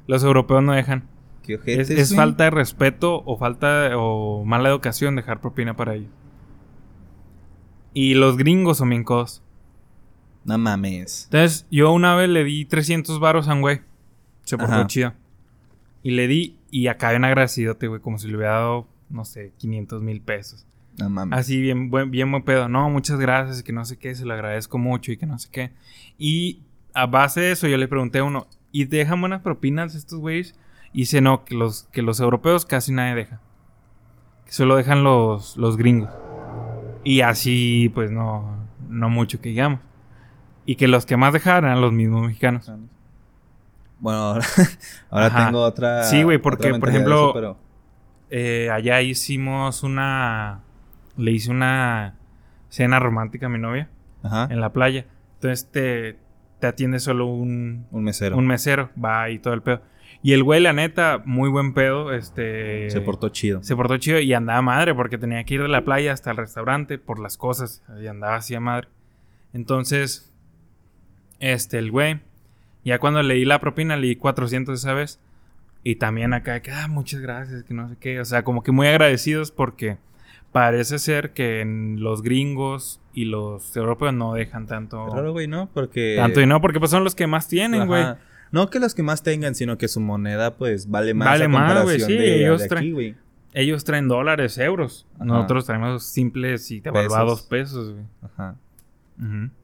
Los 0.07 0.23
europeos 0.23 0.63
no 0.63 0.73
dejan. 0.73 1.03
Qué 1.45 1.59
Es, 1.65 2.15
falta 2.15 2.45
de 2.45 2.49
respeto 2.49 3.21
o 3.25 3.37
falta 3.37 3.97
o 3.97 4.43
mala 4.45 4.69
educación 4.69 5.15
dejar 5.15 5.41
propina 5.41 5.75
para 5.75 5.95
ellos. 5.95 6.11
Y 7.93 8.15
los 8.15 8.37
gringos 8.37 8.77
son 8.77 8.89
bien 8.89 9.03
codos. 9.03 9.41
No 10.43 10.57
mames. 10.57 11.25
Entonces, 11.25 11.65
yo 11.71 11.91
una 11.91 12.15
vez 12.15 12.29
le 12.29 12.43
di 12.43 12.65
300 12.65 13.19
varos 13.19 13.47
a 13.47 13.53
un 13.53 13.61
güey. 13.61 13.81
Se 14.43 14.57
portó 14.57 14.73
Ajá. 14.73 14.87
chido. 14.87 15.13
Y 16.03 16.11
le 16.11 16.27
di 16.27 16.57
y 16.69 16.87
acá 16.87 17.11
bien 17.11 17.23
agradecidote, 17.23 17.87
güey, 17.87 18.01
como 18.01 18.17
si 18.17 18.27
le 18.27 18.35
hubiera 18.35 18.53
dado, 18.53 18.87
no 19.09 19.23
sé, 19.25 19.53
500 19.57 20.01
mil 20.01 20.21
pesos. 20.21 20.65
No 20.99 21.09
mames. 21.09 21.39
Así, 21.39 21.61
bien 21.61 21.89
buen, 21.89 22.11
bien 22.11 22.29
buen 22.29 22.43
pedo. 22.43 22.69
No, 22.69 22.89
muchas 22.89 23.19
gracias, 23.19 23.63
que 23.63 23.73
no 23.73 23.85
sé 23.85 23.97
qué, 23.97 24.13
se 24.13 24.25
lo 24.25 24.33
agradezco 24.33 24.77
mucho 24.77 25.11
y 25.11 25.17
que 25.17 25.25
no 25.25 25.39
sé 25.39 25.49
qué. 25.51 25.71
Y 26.17 26.61
a 26.93 27.05
base 27.05 27.41
de 27.41 27.51
eso 27.51 27.67
yo 27.67 27.77
le 27.77 27.87
pregunté 27.87 28.19
a 28.19 28.23
uno, 28.23 28.47
¿y 28.71 28.85
dejan 28.85 29.19
buenas 29.21 29.41
propinas 29.41 29.95
estos 29.95 30.19
güeyes? 30.19 30.53
Y 30.95 30.99
dice, 30.99 31.19
no, 31.19 31.43
que 31.43 31.55
los, 31.55 31.89
que 31.91 32.01
los 32.01 32.21
europeos 32.21 32.65
casi 32.65 32.93
nadie 32.93 33.15
deja. 33.15 33.41
Que 34.45 34.53
solo 34.53 34.77
dejan 34.77 35.03
los, 35.03 35.57
los 35.57 35.75
gringos. 35.75 36.09
Y 37.03 37.19
así, 37.19 37.91
pues 37.93 38.11
no, 38.11 38.55
no 38.87 39.09
mucho 39.09 39.41
que 39.41 39.49
digamos. 39.49 39.81
Y 40.65 40.77
que 40.77 40.87
los 40.87 41.05
que 41.05 41.17
más 41.17 41.33
dejaran 41.33 41.65
eran 41.65 41.81
los 41.81 41.91
mismos 41.91 42.25
mexicanos. 42.27 42.71
Bueno, 43.99 44.19
ahora, 44.19 44.45
ahora 45.09 45.45
tengo 45.45 45.61
otra. 45.63 46.03
Sí, 46.03 46.23
güey, 46.23 46.37
porque, 46.37 46.73
por 46.75 46.87
ejemplo, 46.87 47.15
eso, 47.25 47.33
pero- 47.33 47.57
Eh, 48.29 48.69
allá 48.71 49.01
hicimos 49.01 49.83
una... 49.83 50.61
Le 51.17 51.31
hice 51.31 51.51
una 51.51 52.15
cena 52.69 52.99
romántica 52.99 53.47
a 53.47 53.49
mi 53.49 53.59
novia 53.59 53.89
Ajá. 54.23 54.47
en 54.49 54.61
la 54.61 54.71
playa. 54.71 55.05
Entonces 55.35 55.69
te, 55.71 56.17
te 56.59 56.67
atiende 56.67 56.99
solo 56.99 57.25
un, 57.27 57.85
Un 57.91 58.03
mesero. 58.05 58.37
un 58.37 58.47
mesero, 58.47 58.89
va 59.03 59.29
y 59.29 59.39
todo 59.39 59.53
el 59.53 59.61
pedo. 59.61 59.81
Y 60.25 60.33
el 60.33 60.41
güey, 60.41 60.59
la 60.59 60.73
neta, 60.73 61.21
muy 61.23 61.49
buen 61.49 61.75
pedo, 61.75 62.11
este... 62.11 62.89
Se 62.89 62.99
portó 62.99 63.29
chido. 63.29 63.61
Se 63.61 63.75
portó 63.75 63.97
chido 63.97 64.19
y 64.19 64.33
andaba 64.33 64.59
madre 64.63 64.95
porque 64.95 65.19
tenía 65.19 65.43
que 65.43 65.53
ir 65.53 65.61
de 65.61 65.67
la 65.67 65.85
playa 65.85 66.13
hasta 66.13 66.31
el 66.31 66.37
restaurante 66.37 66.97
por 66.97 67.19
las 67.19 67.37
cosas. 67.37 67.83
Y 68.01 68.07
andaba 68.07 68.37
así 68.37 68.55
a 68.55 68.59
madre. 68.59 68.87
Entonces, 69.53 70.33
este, 71.37 71.77
el 71.77 71.91
güey, 71.91 72.21
ya 72.83 72.97
cuando 72.97 73.21
leí 73.21 73.45
la 73.45 73.59
propina, 73.59 73.97
leí 73.97 74.15
400 74.15 74.79
esa 74.79 74.93
vez. 74.93 75.19
Y 75.83 75.97
también 75.97 76.33
acá, 76.33 76.59
que, 76.63 76.71
ah, 76.71 76.87
muchas 76.87 77.21
gracias, 77.21 77.63
que 77.63 77.75
no 77.75 77.87
sé 77.87 77.95
qué. 77.99 78.19
O 78.19 78.25
sea, 78.25 78.43
como 78.43 78.63
que 78.63 78.71
muy 78.71 78.87
agradecidos 78.87 79.51
porque 79.51 79.99
parece 80.51 80.97
ser 80.97 81.33
que 81.33 81.63
los 81.99 82.23
gringos 82.23 82.99
y 83.13 83.25
los 83.25 83.77
europeos 83.77 84.15
no 84.15 84.33
dejan 84.33 84.65
tanto. 84.65 85.05
Raro, 85.05 85.33
güey, 85.33 85.45
¿no? 85.45 85.69
Porque. 85.71 86.15
Tanto 86.17 86.41
y 86.41 86.47
no, 86.47 86.61
porque 86.61 86.79
pues 86.79 86.89
son 86.89 87.03
los 87.03 87.13
que 87.13 87.27
más 87.27 87.47
tienen, 87.47 87.85
güey. 87.85 88.05
No 88.55 88.69
que 88.69 88.79
los 88.79 88.95
que 88.95 89.03
más 89.03 89.21
tengan, 89.21 89.53
sino 89.53 89.77
que 89.77 89.89
su 89.89 89.99
moneda, 89.99 90.55
pues, 90.55 90.89
vale 90.89 91.13
más 91.13 91.27
Vale 91.27 91.43
a 91.45 91.47
más, 91.49 91.83
güey, 91.83 91.99
sí, 91.99 92.13
de, 92.13 92.45
ellos 92.45 92.61
de 92.61 92.69
traen- 92.69 92.77
aquí, 92.77 92.91
güey. 92.93 93.15
Ellos 93.53 93.83
traen 93.83 94.07
dólares, 94.07 94.57
euros. 94.57 95.05
Ajá. 95.15 95.25
Nosotros 95.25 95.65
traemos 95.65 96.05
simples 96.05 96.71
y 96.71 96.79
devaluados 96.79 97.41
pesos, 97.41 97.91
güey. 97.91 98.05
Ajá. 98.21 98.55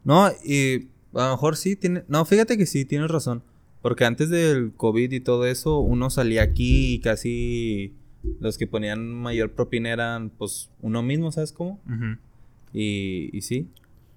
No, 0.04 0.30
y 0.46 0.90
a 1.14 1.26
lo 1.28 1.32
mejor 1.32 1.56
sí 1.56 1.78
tiene... 1.78 2.04
No, 2.10 2.26
fíjate 2.26 2.58
que 2.58 2.66
sí, 2.66 2.84
tienes 2.84 3.10
razón. 3.10 3.44
Porque 3.82 4.04
antes 4.04 4.30
del 4.30 4.74
COVID 4.76 5.12
y 5.12 5.22
todo 5.22 5.46
eso, 5.46 5.80
uno 5.80 6.10
salía 6.10 6.44
aquí 6.44 6.96
y 6.96 7.00
casi... 7.00 7.94
Los 8.42 8.58
que 8.58 8.68
ponían 8.68 9.14
mayor 9.14 9.52
propina 9.54 9.90
eran, 9.90 10.30
pues, 10.32 10.70
uno 10.82 11.02
mismo, 11.02 11.32
¿sabes 11.32 11.54
cómo? 11.54 11.80
Y, 12.74 13.30
y 13.32 13.42
sí. 13.42 13.70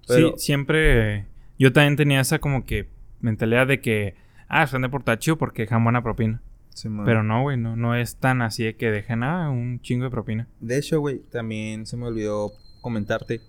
Pero, 0.07 0.33
Sí, 0.37 0.45
siempre. 0.45 1.27
Yo 1.57 1.71
también 1.73 1.95
tenía 1.95 2.19
esa 2.19 2.39
como 2.39 2.65
que 2.65 2.87
mentalidad 3.21 3.67
de 3.67 3.79
que. 3.81 4.15
Ah, 4.47 4.67
son 4.67 4.81
de 4.83 4.89
portacho 4.89 5.37
porque 5.37 5.63
dejan 5.63 5.83
buena 5.83 6.01
propina. 6.03 6.41
sí. 6.73 6.89
Pero 7.05 7.23
no, 7.23 7.41
güey, 7.41 7.57
no, 7.57 7.75
no 7.75 7.95
es 7.95 8.15
tan 8.17 8.41
así 8.41 8.63
de 8.63 8.75
que 8.75 8.91
dejen 8.91 9.23
ah, 9.23 9.49
un 9.49 9.79
chingo 9.81 10.05
de 10.05 10.11
propina. 10.11 10.47
De 10.59 10.77
hecho, 10.77 10.99
güey, 10.99 11.19
también 11.31 11.85
se 11.85 11.97
me 11.97 12.05
olvidó 12.05 12.51
comentarte. 12.81 13.41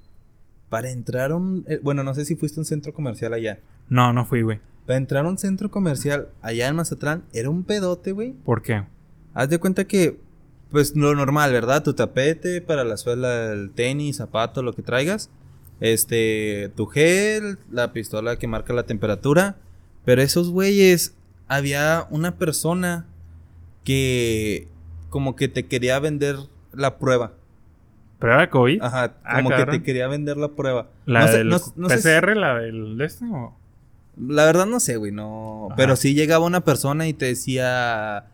Para 0.69 0.91
entrar 0.91 1.31
a 1.31 1.37
un... 1.37 1.65
eh, 1.69 1.79
bueno, 1.83 2.03
no 2.03 2.13
sé 2.15 2.25
si 2.25 2.35
fuiste 2.35 2.59
a 2.59 2.63
un 2.63 2.65
centro 2.65 2.93
comercial 2.93 3.33
allá. 3.33 3.61
No, 3.89 4.13
no 4.13 4.25
fui, 4.25 4.43
güey. 4.43 4.59
Para 4.85 4.97
entrar 4.97 5.25
a 5.25 5.29
un 5.29 5.39
centro 5.39 5.71
comercial 5.71 6.29
allá 6.43 6.67
en 6.69 6.75
Mazatlán, 6.77 7.23
era 7.33 7.51
un 7.51 7.63
pedote, 7.63 8.13
güey. 8.13 8.33
¿Por 8.33 8.63
qué? 8.63 8.85
Haz 9.35 9.49
de 9.49 9.59
cuenta 9.59 9.85
que 9.85 10.19
pues 10.71 10.97
lo 10.97 11.15
normal, 11.15 11.53
¿verdad? 11.53 11.85
Tu 11.85 11.95
tapete 11.95 12.61
para 12.61 12.83
la 12.85 12.97
suela 12.97 13.29
del 13.51 13.71
tenis, 13.71 14.17
zapato, 14.17 14.63
lo 14.63 14.73
que 14.73 14.83
traigas. 14.83 15.31
Este, 15.81 16.73
tu 16.75 16.87
gel, 16.87 17.59
la 17.71 17.93
pistola 17.93 18.37
que 18.37 18.49
marca 18.49 18.73
la 18.73 18.85
temperatura. 18.85 19.57
Pero 20.07 20.23
esos 20.23 20.49
güeyes, 20.49 21.15
había 21.49 22.07
una 22.09 22.37
persona 22.37 23.05
que 23.85 24.69
como 25.11 25.37
que 25.37 25.49
te 25.49 25.67
quería 25.67 25.99
vender 25.99 26.37
la 26.73 26.97
prueba. 26.99 27.33
¿Prueba 28.19 28.41
de 28.41 28.49
COVID? 28.49 28.83
Ajá, 28.83 29.15
Ah, 29.25 29.37
como 29.43 29.51
que 29.51 29.67
te 29.67 29.83
quería 29.83 30.09
vender 30.09 30.39
la 30.39 30.49
prueba. 30.49 30.89
¿La 31.05 31.21
no 31.21 31.29
sé, 31.29 31.37
del 31.39 31.49
no- 31.51 31.61
no 31.77 31.89
sé 31.91 31.99
si- 31.99 32.03
PCR, 32.09 32.35
la 32.37 32.55
del 32.61 32.97
de 32.97 33.05
este 33.05 33.25
o...? 33.27 33.55
La 34.19 34.47
verdad 34.47 34.65
no 34.65 34.81
sé, 34.81 34.97
güey, 34.97 35.13
no. 35.13 35.67
Ajá. 35.67 35.77
Pero 35.77 35.95
sí 35.97 36.15
llegaba 36.15 36.47
una 36.47 36.63
persona 36.63 37.07
y 37.07 37.13
te 37.13 37.27
decía. 37.27 38.25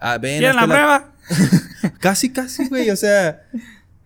Ah, 0.00 0.18
ven, 0.20 0.38
¿Quieren 0.40 0.56
la 0.56 0.64
prueba? 0.66 1.12
Casi, 2.00 2.32
casi, 2.32 2.68
güey. 2.68 2.90
O 2.90 2.96
sea, 2.96 3.44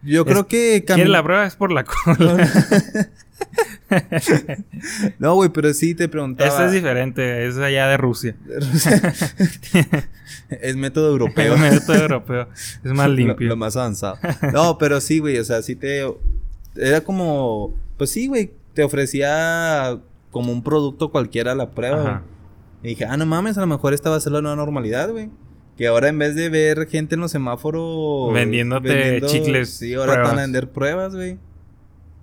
yo 0.02 0.26
creo 0.26 0.46
que 0.46 0.84
¿Quieren 0.86 1.06
cami- 1.06 1.10
la 1.10 1.22
prueba? 1.22 1.46
Es 1.46 1.56
por 1.56 1.72
la 1.72 1.84
cola. 1.84 2.46
No, 5.18 5.34
güey, 5.34 5.50
pero 5.50 5.72
sí 5.72 5.94
te 5.94 6.08
preguntaba. 6.08 6.48
Esta 6.48 6.66
es 6.66 6.72
diferente, 6.72 7.46
es 7.46 7.56
allá 7.56 7.88
de 7.88 7.96
Rusia. 7.96 8.36
es 10.50 10.76
método 10.76 11.08
Es 11.08 11.12
europeo. 11.12 11.54
un 11.54 11.60
método 11.60 11.96
europeo. 11.96 12.48
Es 12.84 12.92
más 12.92 13.08
limpio. 13.10 13.48
Lo, 13.48 13.56
más 13.56 13.76
avanzado. 13.76 14.18
No, 14.52 14.78
pero 14.78 15.00
sí, 15.00 15.18
güey. 15.18 15.38
O 15.38 15.44
sea, 15.44 15.62
sí 15.62 15.76
te. 15.76 16.04
Era 16.76 17.00
como. 17.00 17.74
Pues 17.96 18.10
sí, 18.10 18.28
güey. 18.28 18.52
Te 18.74 18.84
ofrecía 18.84 19.98
como 20.30 20.52
un 20.52 20.62
producto 20.62 21.10
cualquiera 21.10 21.54
la 21.54 21.70
prueba. 21.70 22.22
Y 22.82 22.88
dije, 22.88 23.06
ah, 23.06 23.16
no 23.16 23.26
mames, 23.26 23.58
a 23.58 23.62
lo 23.62 23.66
mejor 23.66 23.92
esta 23.92 24.08
va 24.10 24.16
a 24.16 24.20
ser 24.20 24.32
la 24.32 24.40
nueva 24.40 24.56
normalidad, 24.56 25.10
güey. 25.10 25.30
Que 25.76 25.88
ahora 25.88 26.08
en 26.08 26.18
vez 26.18 26.36
de 26.36 26.48
ver 26.48 26.86
gente 26.88 27.16
en 27.16 27.20
los 27.20 27.32
semáforos. 27.32 28.32
Vendiéndote 28.32 29.20
chicles, 29.26 29.70
Sí, 29.70 29.94
ahora 29.94 30.12
te 30.12 30.18
van 30.18 30.26
a 30.26 30.30
pruebas. 30.30 30.46
vender 30.46 30.70
pruebas, 30.70 31.14
güey. 31.14 31.38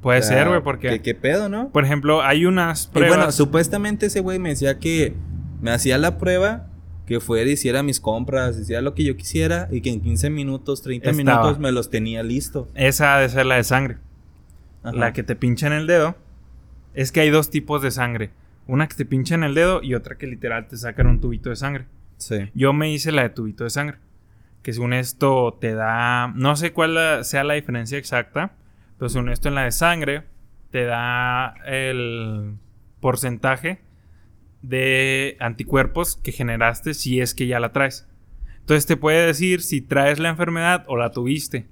Puede 0.05 0.19
O 0.19 0.21
sea, 0.21 0.37
ser, 0.37 0.49
güey, 0.49 0.61
porque... 0.61 0.87
¿qué, 0.89 1.01
qué 1.01 1.15
pedo, 1.15 1.49
no? 1.49 1.69
Por 1.71 1.83
ejemplo, 1.83 2.21
hay 2.21 2.45
unas 2.45 2.85
Y 2.85 2.89
pruebas... 2.89 3.17
bueno, 3.17 3.31
supuestamente 3.31 4.05
ese 4.05 4.19
güey 4.19 4.37
me 4.37 4.49
decía 4.49 4.77
que 4.77 5.15
me 5.61 5.71
hacía 5.71 5.97
la 5.97 6.19
prueba, 6.19 6.67
que 7.07 7.19
fuera 7.19 7.49
y 7.49 7.53
hiciera 7.53 7.81
mis 7.81 7.99
compras, 7.99 8.55
hiciera 8.55 8.83
lo 8.83 8.93
que 8.93 9.03
yo 9.03 9.17
quisiera 9.17 9.67
y 9.71 9.81
que 9.81 9.89
en 9.89 10.01
15 10.01 10.29
minutos, 10.29 10.83
30 10.83 11.09
Estaba. 11.09 11.17
minutos 11.41 11.57
me 11.59 11.71
los 11.71 11.89
tenía 11.89 12.21
listos. 12.21 12.67
Esa 12.75 13.15
ha 13.15 13.19
de 13.19 13.29
ser 13.29 13.47
la 13.47 13.55
de 13.55 13.63
sangre. 13.63 13.97
Ajá. 14.83 14.95
La 14.95 15.11
que 15.11 15.23
te 15.23 15.35
pincha 15.35 15.65
en 15.65 15.73
el 15.73 15.87
dedo. 15.87 16.15
Es 16.93 17.11
que 17.11 17.21
hay 17.21 17.31
dos 17.31 17.49
tipos 17.49 17.81
de 17.81 17.89
sangre. 17.89 18.29
Una 18.67 18.87
que 18.87 18.93
te 18.95 19.05
pincha 19.05 19.33
en 19.33 19.43
el 19.43 19.55
dedo 19.55 19.81
y 19.81 19.95
otra 19.95 20.19
que 20.19 20.27
literal 20.27 20.67
te 20.67 20.77
sacan 20.77 21.07
un 21.07 21.19
tubito 21.19 21.49
de 21.49 21.55
sangre. 21.55 21.85
Sí. 22.17 22.51
Yo 22.53 22.73
me 22.73 22.91
hice 22.91 23.11
la 23.11 23.23
de 23.23 23.29
tubito 23.29 23.63
de 23.63 23.71
sangre. 23.71 23.97
Que 24.61 24.71
según 24.71 24.93
esto 24.93 25.57
te 25.59 25.73
da. 25.73 26.31
No 26.35 26.55
sé 26.55 26.73
cuál 26.73 27.25
sea 27.25 27.43
la 27.43 27.55
diferencia 27.55 27.97
exacta. 27.97 28.51
Pero 28.97 29.09
según 29.09 29.29
esto 29.29 29.49
en 29.49 29.55
la 29.55 29.63
de 29.63 29.71
sangre. 29.71 30.23
Te 30.71 30.83
da 30.83 31.53
el 31.65 32.55
porcentaje 32.99 33.81
de 34.61 35.37
anticuerpos 35.39 36.17
que 36.17 36.33
generaste 36.33 36.93
si 36.93 37.21
es 37.21 37.33
que 37.33 37.47
ya 37.47 37.59
la 37.59 37.71
traes. 37.71 38.09
Entonces 38.59 38.85
te 38.85 38.97
puede 38.97 39.25
decir 39.25 39.61
si 39.61 39.79
traes 39.81 40.19
la 40.19 40.29
enfermedad 40.29 40.83
o 40.87 40.97
la 40.97 41.11
tuviste. 41.11 41.67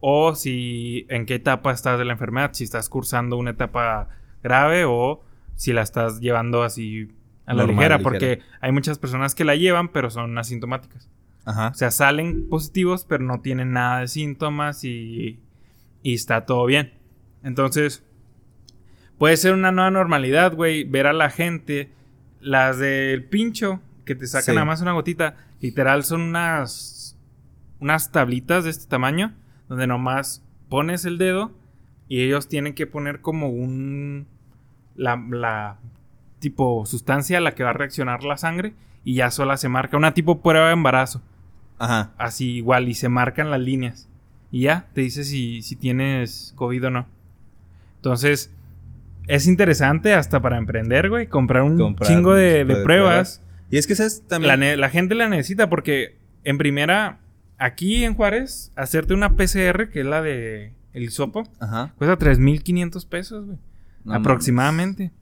O 0.00 0.34
si 0.34 1.06
en 1.08 1.26
qué 1.26 1.36
etapa 1.36 1.72
estás 1.72 1.98
de 1.98 2.04
la 2.04 2.12
enfermedad. 2.12 2.50
Si 2.52 2.62
estás 2.62 2.88
cursando 2.88 3.36
una 3.36 3.50
etapa 3.50 4.10
grave 4.42 4.84
o 4.84 5.24
si 5.54 5.72
la 5.72 5.82
estás 5.82 6.20
llevando 6.20 6.62
así 6.62 7.08
a 7.46 7.54
la 7.54 7.62
Normal, 7.62 7.76
ligera. 7.76 7.96
ligera. 7.96 8.02
Porque 8.02 8.40
hay 8.60 8.70
muchas 8.70 8.98
personas 8.98 9.34
que 9.34 9.44
la 9.44 9.56
llevan 9.56 9.88
pero 9.88 10.10
son 10.10 10.36
asintomáticas. 10.38 11.10
Ajá. 11.46 11.68
O 11.68 11.74
sea, 11.74 11.90
salen 11.90 12.48
positivos 12.48 13.06
pero 13.08 13.24
no 13.24 13.40
tienen 13.40 13.72
nada 13.72 14.00
de 14.00 14.08
síntomas 14.08 14.84
y, 14.84 15.40
y 16.06 16.14
está 16.14 16.46
todo 16.46 16.66
bien. 16.66 16.92
Entonces, 17.42 18.04
puede 19.18 19.36
ser 19.36 19.54
una 19.54 19.72
nueva 19.72 19.90
normalidad, 19.90 20.54
güey. 20.54 20.84
Ver 20.84 21.08
a 21.08 21.12
la 21.12 21.30
gente, 21.30 21.90
las 22.40 22.78
del 22.78 23.24
pincho, 23.24 23.80
que 24.04 24.14
te 24.14 24.28
sacan 24.28 24.44
Sí. 24.44 24.52
nada 24.52 24.64
más 24.66 24.80
una 24.82 24.92
gotita. 24.92 25.34
Literal, 25.60 26.04
son 26.04 26.20
unas, 26.20 27.18
unas 27.80 28.12
tablitas 28.12 28.62
de 28.64 28.70
este 28.70 28.86
tamaño, 28.86 29.34
donde 29.68 29.88
nomás 29.88 30.44
pones 30.68 31.04
el 31.04 31.18
dedo 31.18 31.50
y 32.08 32.22
ellos 32.22 32.46
tienen 32.48 32.74
que 32.74 32.86
poner 32.86 33.20
como 33.20 33.48
un. 33.48 34.28
La, 34.94 35.16
la 35.30 35.78
tipo 36.38 36.86
sustancia 36.86 37.38
a 37.38 37.40
la 37.40 37.54
que 37.56 37.64
va 37.64 37.70
a 37.70 37.72
reaccionar 37.72 38.22
la 38.22 38.36
sangre 38.36 38.74
y 39.02 39.14
ya 39.14 39.32
sola 39.32 39.56
se 39.56 39.68
marca. 39.68 39.96
Una 39.96 40.14
tipo 40.14 40.40
prueba 40.40 40.68
de 40.68 40.72
embarazo. 40.74 41.20
Ajá. 41.78 42.12
Así 42.16 42.52
igual 42.58 42.88
y 42.88 42.94
se 42.94 43.08
marcan 43.08 43.50
las 43.50 43.60
líneas. 43.60 44.08
Y 44.50 44.62
ya, 44.62 44.88
te 44.92 45.02
dice 45.02 45.24
si, 45.24 45.62
si 45.62 45.76
tienes 45.76 46.52
COVID 46.56 46.86
o 46.86 46.90
no. 46.90 47.06
Entonces, 47.96 48.50
es 49.26 49.46
interesante 49.46 50.14
hasta 50.14 50.40
para 50.40 50.58
emprender, 50.58 51.08
güey. 51.08 51.26
Comprar 51.26 51.62
un 51.62 51.78
Comprar 51.78 52.08
chingo 52.08 52.34
de, 52.34 52.60
chingo 52.60 52.68
de 52.68 52.74
de 52.76 52.82
pruebas. 52.84 53.42
Y 53.70 53.78
es 53.78 53.86
que 53.86 53.94
sabes 53.94 54.22
también. 54.26 54.80
La, 54.80 54.88
gente 54.88 55.14
la 55.14 55.28
necesita 55.28 55.68
porque, 55.68 56.16
en 56.44 56.58
primera, 56.58 57.18
aquí 57.58 58.04
en 58.04 58.14
Juárez, 58.14 58.72
hacerte 58.76 59.14
una 59.14 59.36
PCR, 59.36 59.90
que 59.90 60.00
es 60.00 60.06
la 60.06 60.22
de 60.22 60.72
el 60.92 61.02
hisopo, 61.02 61.46
Ajá. 61.60 61.92
cuesta 61.98 62.18
3.500 62.18 63.06
pesos, 63.06 63.44
güey. 63.44 63.58
No 64.04 64.14
aproximadamente. 64.14 65.12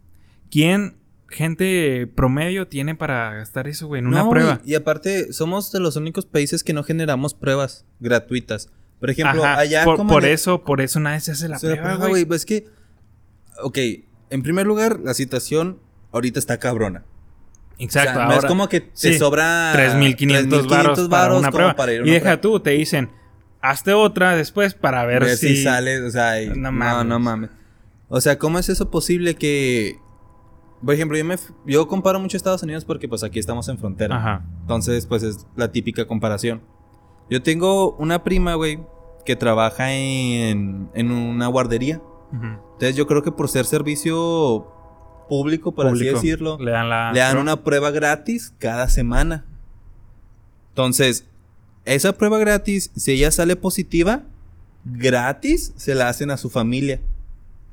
¿Quién, 0.51 0.99
gente 1.29 2.07
promedio, 2.07 2.69
tiene 2.69 2.95
para 2.95 3.35
gastar 3.35 3.67
eso, 3.67 3.89
güey, 3.89 3.99
en 4.01 4.07
una 4.07 4.29
prueba? 4.29 4.61
Y 4.65 4.75
aparte, 4.75 5.33
somos 5.33 5.73
de 5.73 5.81
los 5.81 5.97
únicos 5.97 6.27
países 6.27 6.63
que 6.63 6.75
no 6.75 6.85
generamos 6.85 7.35
pruebas 7.35 7.87
gratuitas. 7.99 8.71
Por 9.01 9.11
ejemplo, 9.11 9.45
Ajá, 9.45 9.59
allá 9.59 9.85
por, 9.85 9.97
como 9.97 10.13
por 10.13 10.25
eso, 10.25 10.63
por 10.65 10.81
eso 10.81 11.01
nadie 11.01 11.21
se 11.21 11.33
hace 11.33 11.49
la 11.49 11.59
Se 11.59 11.75
prueba, 11.77 12.07
güey. 12.07 12.25
Pues 12.25 12.43
es 12.43 12.47
que. 12.47 12.67
Ok. 13.63 13.79
En 14.31 14.43
primer 14.43 14.67
lugar, 14.67 15.01
la 15.01 15.15
situación 15.15 15.79
ahorita 16.13 16.39
está 16.39 16.59
cabrona. 16.59 17.05
Exacto, 17.79 18.11
O 18.11 18.15
sea, 18.15 18.23
ahora 18.25 18.35
no 18.37 18.41
es 18.41 18.47
como 18.47 18.69
que 18.69 18.81
te 18.81 18.91
sí, 18.95 19.19
sobra 19.19 19.73
3.500 19.75 20.69
varos 20.69 21.09
para 21.09 21.35
una 21.35 21.51
prueba. 21.51 21.75
para 21.77 21.93
ir 21.93 21.99
a 22.03 22.05
y 22.05 22.09
una 22.09 22.13
deja 22.15 22.23
prueba. 22.25 22.41
tú, 22.41 22.61
te 22.61 22.71
dicen, 22.71 23.11
hazte 23.61 23.93
otra 23.93 24.37
después 24.37 24.75
para 24.75 25.05
ver, 25.05 25.25
Ver 25.25 25.37
si, 25.37 25.57
si... 25.57 25.63
sale, 25.65 26.01
o 26.03 26.11
sea, 26.11 26.41
y- 26.41 26.49
No 26.51 26.55
no, 26.57 26.73
mames. 26.73 27.07
no 27.07 27.19
mames. 27.19 27.51
O 28.09 28.21
sea, 28.21 28.39
¿cómo 28.39 28.59
es 28.59 28.69
eso 28.69 28.91
posible 28.91 29.35
que 29.35 29.99
por 30.85 30.95
ejemplo, 30.95 31.17
yo 31.17 31.25
me 31.25 31.37
yo 31.67 31.89
comparo 31.89 32.21
mucho 32.21 32.37
Estados 32.37 32.63
Unidos 32.63 32.85
porque 32.85 33.09
pues 33.09 33.23
aquí 33.25 33.39
estamos 33.39 33.69
en 33.69 33.79
frontera. 33.79 34.17
Ajá. 34.17 34.45
Entonces, 34.61 35.07
pues 35.07 35.23
es 35.23 35.47
la 35.57 35.73
típica 35.73 36.07
comparación. 36.07 36.61
Yo 37.31 37.43
tengo 37.43 37.93
una 37.97 38.23
prima, 38.25 38.55
güey, 38.55 38.81
que 39.25 39.37
trabaja 39.37 39.93
en, 39.93 40.89
en 40.95 41.11
una 41.11 41.47
guardería. 41.49 42.01
Entonces, 42.33 42.97
yo 42.97 43.07
creo 43.07 43.23
que 43.23 43.31
por 43.33 43.49
ser 43.49 43.65
servicio 43.65 44.67
público, 45.29 45.73
por 45.73 45.89
Público. 45.89 46.17
así 46.19 46.27
decirlo, 46.29 46.59
Le 46.59 46.73
dan 46.73 46.89
la... 46.91 47.13
le 47.13 47.21
dan 47.21 47.39
una 47.39 47.63
prueba 47.63 47.91
gratis 47.91 48.53
cada 48.59 48.89
semana. 48.89 49.45
Entonces, 50.71 51.27
esa 51.85 52.13
prueba 52.19 52.39
gratis, 52.39 52.91
si 52.97 53.13
ella 53.13 53.31
sale 53.31 53.57
positiva, 53.57 54.23
gratis 54.85 55.73
se 55.77 55.95
la 55.95 56.09
hacen 56.09 56.31
a 56.31 56.37
su 56.37 56.51
familia. 56.51 57.01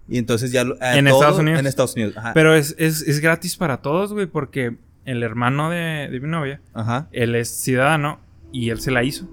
Y 0.07 0.17
entonces 0.17 0.51
ya 0.51 0.63
lo- 0.63 0.75
En 0.81 1.05
todo- 1.05 1.15
Estados 1.15 1.39
Unidos. 1.39 1.59
En 1.59 1.67
Estados 1.67 1.95
Unidos. 1.95 2.17
Ajá. 2.17 2.33
Pero 2.33 2.53
es, 2.55 2.75
es, 2.77 3.01
es 3.01 3.19
gratis 3.19 3.55
para 3.57 3.77
todos, 3.77 4.13
güey, 4.13 4.27
porque 4.27 4.75
el 5.05 5.23
hermano 5.23 5.69
de, 5.69 6.07
de 6.11 6.19
mi 6.19 6.27
novia, 6.29 6.61
Ajá. 6.73 7.07
él 7.11 7.33
es 7.35 7.49
ciudadano 7.49 8.19
y 8.51 8.69
él 8.69 8.79
se 8.81 8.91
la 8.91 9.03
hizo. 9.03 9.27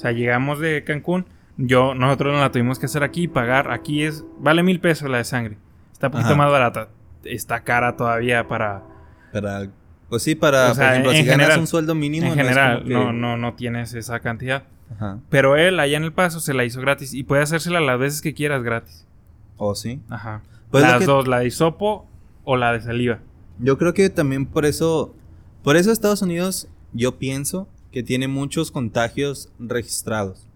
O 0.00 0.02
sea, 0.02 0.12
llegamos 0.12 0.58
de 0.60 0.82
Cancún, 0.82 1.26
yo, 1.58 1.94
nosotros 1.94 2.32
no 2.32 2.40
la 2.40 2.50
tuvimos 2.50 2.78
que 2.78 2.86
hacer 2.86 3.02
aquí 3.02 3.24
y 3.24 3.28
pagar. 3.28 3.70
Aquí 3.70 4.02
es, 4.02 4.24
vale 4.38 4.62
mil 4.62 4.80
pesos 4.80 5.10
la 5.10 5.18
de 5.18 5.24
sangre. 5.24 5.58
Está 5.92 6.06
un 6.06 6.12
poquito 6.12 6.28
Ajá. 6.30 6.36
más 6.38 6.50
barata. 6.50 6.88
Está 7.22 7.60
cara 7.64 7.96
todavía 7.98 8.48
para... 8.48 8.82
Para, 9.30 9.68
pues 10.08 10.22
sí, 10.22 10.34
para, 10.34 10.70
O 10.70 10.74
sea, 10.74 10.86
por 10.86 10.92
ejemplo, 10.92 11.12
en 11.12 11.16
si 11.18 11.24
ganas 11.24 11.36
general- 11.44 11.60
un 11.60 11.66
sueldo 11.66 11.94
mínimo. 11.94 12.28
en 12.28 12.30
no 12.38 12.42
general, 12.42 12.84
que- 12.84 12.94
no, 12.94 13.12
no, 13.12 13.36
no 13.36 13.52
tienes 13.56 13.92
esa 13.92 14.20
cantidad. 14.20 14.62
Ajá. 14.94 15.18
Pero 15.28 15.56
él 15.56 15.78
allá 15.78 15.98
en 15.98 16.04
el 16.04 16.14
paso 16.14 16.40
se 16.40 16.54
la 16.54 16.64
hizo 16.64 16.80
gratis 16.80 17.12
y 17.12 17.24
puede 17.24 17.42
hacérsela 17.42 17.80
las 17.80 17.98
veces 17.98 18.22
que 18.22 18.32
quieras 18.32 18.62
gratis. 18.62 19.06
¿O 19.58 19.74
sí? 19.74 20.00
Ajá. 20.08 20.40
Pues 20.70 20.82
las 20.82 21.00
que- 21.00 21.04
dos, 21.04 21.28
la 21.28 21.40
de 21.40 21.46
hisopo 21.48 22.08
o 22.44 22.56
la 22.56 22.72
de 22.72 22.80
saliva. 22.80 23.18
Yo 23.58 23.76
creo 23.76 23.92
que 23.92 24.08
también 24.08 24.46
por 24.46 24.64
eso, 24.64 25.14
por 25.62 25.76
eso 25.76 25.92
Estados 25.92 26.22
Unidos, 26.22 26.68
yo 26.94 27.18
pienso 27.18 27.68
que 27.92 28.02
tiene 28.02 28.28
muchos 28.28 28.70
contagios 28.70 29.48
registrados. 29.58 30.46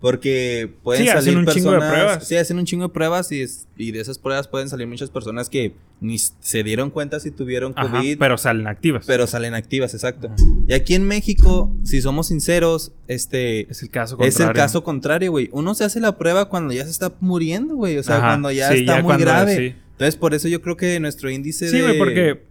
Porque 0.00 0.70
pueden 0.82 1.04
Sí, 1.04 1.08
hacen 1.08 1.22
salir 1.32 1.38
un 1.38 1.46
chingo 1.46 1.70
de 1.70 1.78
personas. 1.78 1.94
pruebas. 2.04 2.28
Sí, 2.28 2.36
hacen 2.36 2.58
un 2.58 2.66
chingo 2.66 2.82
de 2.82 2.88
pruebas 2.92 3.32
y, 3.32 3.90
de 3.90 4.00
esas 4.00 4.18
pruebas 4.18 4.48
pueden 4.48 4.68
salir 4.68 4.86
muchas 4.86 5.08
personas 5.08 5.48
que 5.48 5.72
ni 6.00 6.18
se 6.18 6.62
dieron 6.62 6.90
cuenta 6.90 7.20
si 7.20 7.30
tuvieron 7.30 7.72
COVID, 7.72 7.90
pero, 7.92 8.18
pero 8.18 8.36
salen 8.36 8.66
activas. 8.66 9.06
salen 9.30 9.54
activas, 9.54 9.94
exacto. 9.94 10.26
Ajá. 10.26 10.36
Y 10.68 10.74
aquí 10.74 10.94
en 10.94 11.04
México, 11.08 11.74
si 11.84 12.02
somos 12.02 12.26
sinceros, 12.26 12.92
este 13.08 13.70
es 13.70 13.82
el 13.82 13.88
caso 13.88 14.16
es 14.20 14.34
el 14.34 14.42
contrario. 14.42 14.62
caso 14.62 14.84
contrario, 14.84 15.30
güey. 15.30 15.48
Uno 15.52 15.74
se 15.74 15.84
hace 15.84 16.00
la 16.00 16.18
prueba 16.18 16.50
cuando 16.50 16.74
ya 16.74 16.84
se 16.84 16.90
está 16.90 17.14
muriendo, 17.20 17.74
güey. 17.76 17.96
O 17.96 18.02
sea, 18.02 18.16
Ajá, 18.16 18.26
cuando 18.26 18.50
ya 18.52 18.72
sí, 18.72 18.80
está 18.80 18.96
ya 18.96 19.02
muy 19.02 19.04
cuando- 19.08 19.24
grave. 19.24 19.56
sí. 19.56 19.74
Entonces, 19.92 20.16
por 20.16 20.34
eso 20.34 20.48
yo 20.48 20.60
creo 20.60 20.76
que 20.76 21.00
nuestro 21.00 21.30
índice 21.30 21.70
Sí, 21.70 21.76
de. 21.78 21.82
güey, 21.82 21.98
porque 21.98 22.42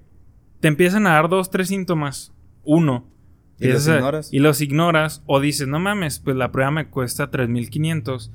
te 0.59 0.69
empiezan 0.69 1.05
a 1.05 1.11
dar 1.11 1.30
dos, 1.30 1.51
tres 1.51 1.67
síntomas. 1.67 2.32
Uno, 2.63 3.05
¿Y 3.60 3.68
los 3.68 3.88
a- 3.88 3.95
ignoras? 3.97 4.30
Y 4.34 4.39
los 4.39 4.62
ignoras 4.62 5.22
o 5.26 5.39
dices, 5.39 5.68
no 5.68 5.80
mames, 5.80 6.20
pues 6.20 6.36
la 6.36 6.51
prueba 6.51 6.72
me 6.72 6.88
cuesta 6.89 7.30
3.500. 7.32 8.30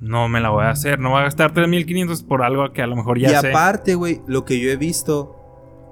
No 0.00 0.28
me 0.28 0.40
la 0.40 0.48
voy 0.50 0.64
a 0.64 0.70
hacer. 0.70 0.98
No 0.98 1.10
voy 1.10 1.20
a 1.20 1.24
gastar 1.24 1.54
3.500 1.54 2.24
por 2.26 2.42
algo 2.42 2.72
que 2.72 2.82
a 2.82 2.86
lo 2.86 2.96
mejor 2.96 3.18
ya 3.20 3.28
y 3.28 3.40
sé. 3.40 3.48
aparte, 3.50 3.94
güey, 3.94 4.20
lo 4.26 4.44
que 4.44 4.58
yo 4.58 4.68
he 4.70 4.76
visto, 4.76 5.36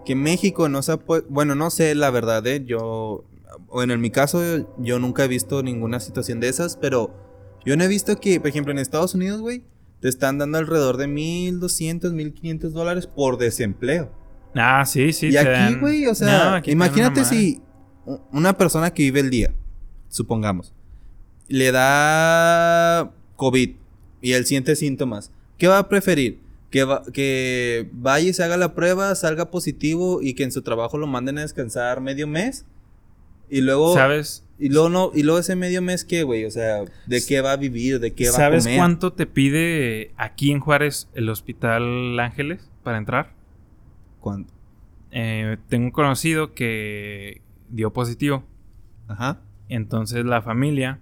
que 0.04 0.16
México 0.16 0.68
no 0.68 0.82
se 0.82 0.92
ha 0.92 0.98
Bueno, 1.28 1.54
no 1.54 1.70
sé 1.70 1.94
la 1.94 2.10
verdad, 2.10 2.44
¿eh? 2.46 2.64
Yo. 2.66 3.24
Bueno, 3.68 3.92
en 3.94 4.00
mi 4.00 4.10
caso, 4.10 4.40
yo 4.78 4.98
nunca 4.98 5.24
he 5.24 5.28
visto 5.28 5.62
ninguna 5.62 6.00
situación 6.00 6.40
de 6.40 6.48
esas, 6.48 6.76
pero 6.76 7.14
yo 7.64 7.76
no 7.76 7.84
he 7.84 7.88
visto 7.88 8.16
que, 8.18 8.40
por 8.40 8.48
ejemplo, 8.48 8.72
en 8.72 8.78
Estados 8.78 9.14
Unidos, 9.14 9.40
güey, 9.40 9.62
te 10.00 10.08
están 10.08 10.38
dando 10.38 10.58
alrededor 10.58 10.96
de 10.96 11.06
1.200, 11.06 12.12
1.500 12.12 12.70
dólares 12.70 13.06
por 13.06 13.38
desempleo. 13.38 14.10
Ah, 14.56 14.84
sí, 14.86 15.12
sí. 15.12 15.28
y 15.28 15.36
aquí, 15.36 15.74
güey, 15.76 16.06
o 16.08 16.14
sea, 16.16 16.60
imagínate 16.66 17.24
si 17.24 17.60
una 18.32 18.56
persona 18.56 18.92
que 18.92 19.02
vive 19.04 19.20
el 19.20 19.30
día, 19.30 19.52
supongamos, 20.08 20.72
le 21.48 21.72
da 21.72 23.10
COVID 23.36 23.70
y 24.20 24.32
él 24.32 24.46
siente 24.46 24.76
síntomas, 24.76 25.32
¿qué 25.58 25.68
va 25.68 25.78
a 25.78 25.88
preferir? 25.88 26.38
Que, 26.70 26.84
va- 26.84 27.02
que 27.12 27.88
vaya 27.92 28.28
y 28.28 28.32
se 28.32 28.44
haga 28.44 28.56
la 28.56 28.74
prueba, 28.74 29.14
salga 29.16 29.50
positivo 29.50 30.22
y 30.22 30.34
que 30.34 30.44
en 30.44 30.52
su 30.52 30.62
trabajo 30.62 30.98
lo 30.98 31.06
manden 31.08 31.38
a 31.38 31.42
descansar 31.42 32.00
medio 32.00 32.26
mes. 32.28 32.64
Y 33.48 33.62
luego, 33.62 33.94
¿Sabes? 33.94 34.46
y 34.60 34.68
luego 34.68 34.88
no, 34.88 35.10
y 35.12 35.24
luego 35.24 35.40
ese 35.40 35.56
medio 35.56 35.82
mes 35.82 36.04
qué, 36.04 36.22
güey, 36.22 36.44
o 36.44 36.50
sea, 36.52 36.84
¿de 37.06 37.24
qué 37.26 37.40
va 37.40 37.52
a 37.52 37.56
vivir? 37.56 37.98
¿De 37.98 38.12
qué 38.12 38.26
va 38.26 38.30
a 38.30 38.36
¿Sabes 38.36 38.62
comer? 38.64 38.78
cuánto 38.78 39.12
te 39.12 39.26
pide 39.26 40.12
aquí 40.16 40.52
en 40.52 40.60
Juárez 40.60 41.08
el 41.14 41.28
Hospital 41.28 42.20
Ángeles 42.20 42.70
para 42.84 42.98
entrar? 42.98 43.32
¿Cuánto? 44.20 44.52
Eh, 45.10 45.56
tengo 45.68 45.86
un 45.86 45.90
conocido 45.90 46.54
que 46.54 47.40
dio 47.70 47.92
positivo. 47.92 48.44
Ajá. 49.08 49.40
Entonces 49.68 50.24
la 50.24 50.42
familia 50.42 50.98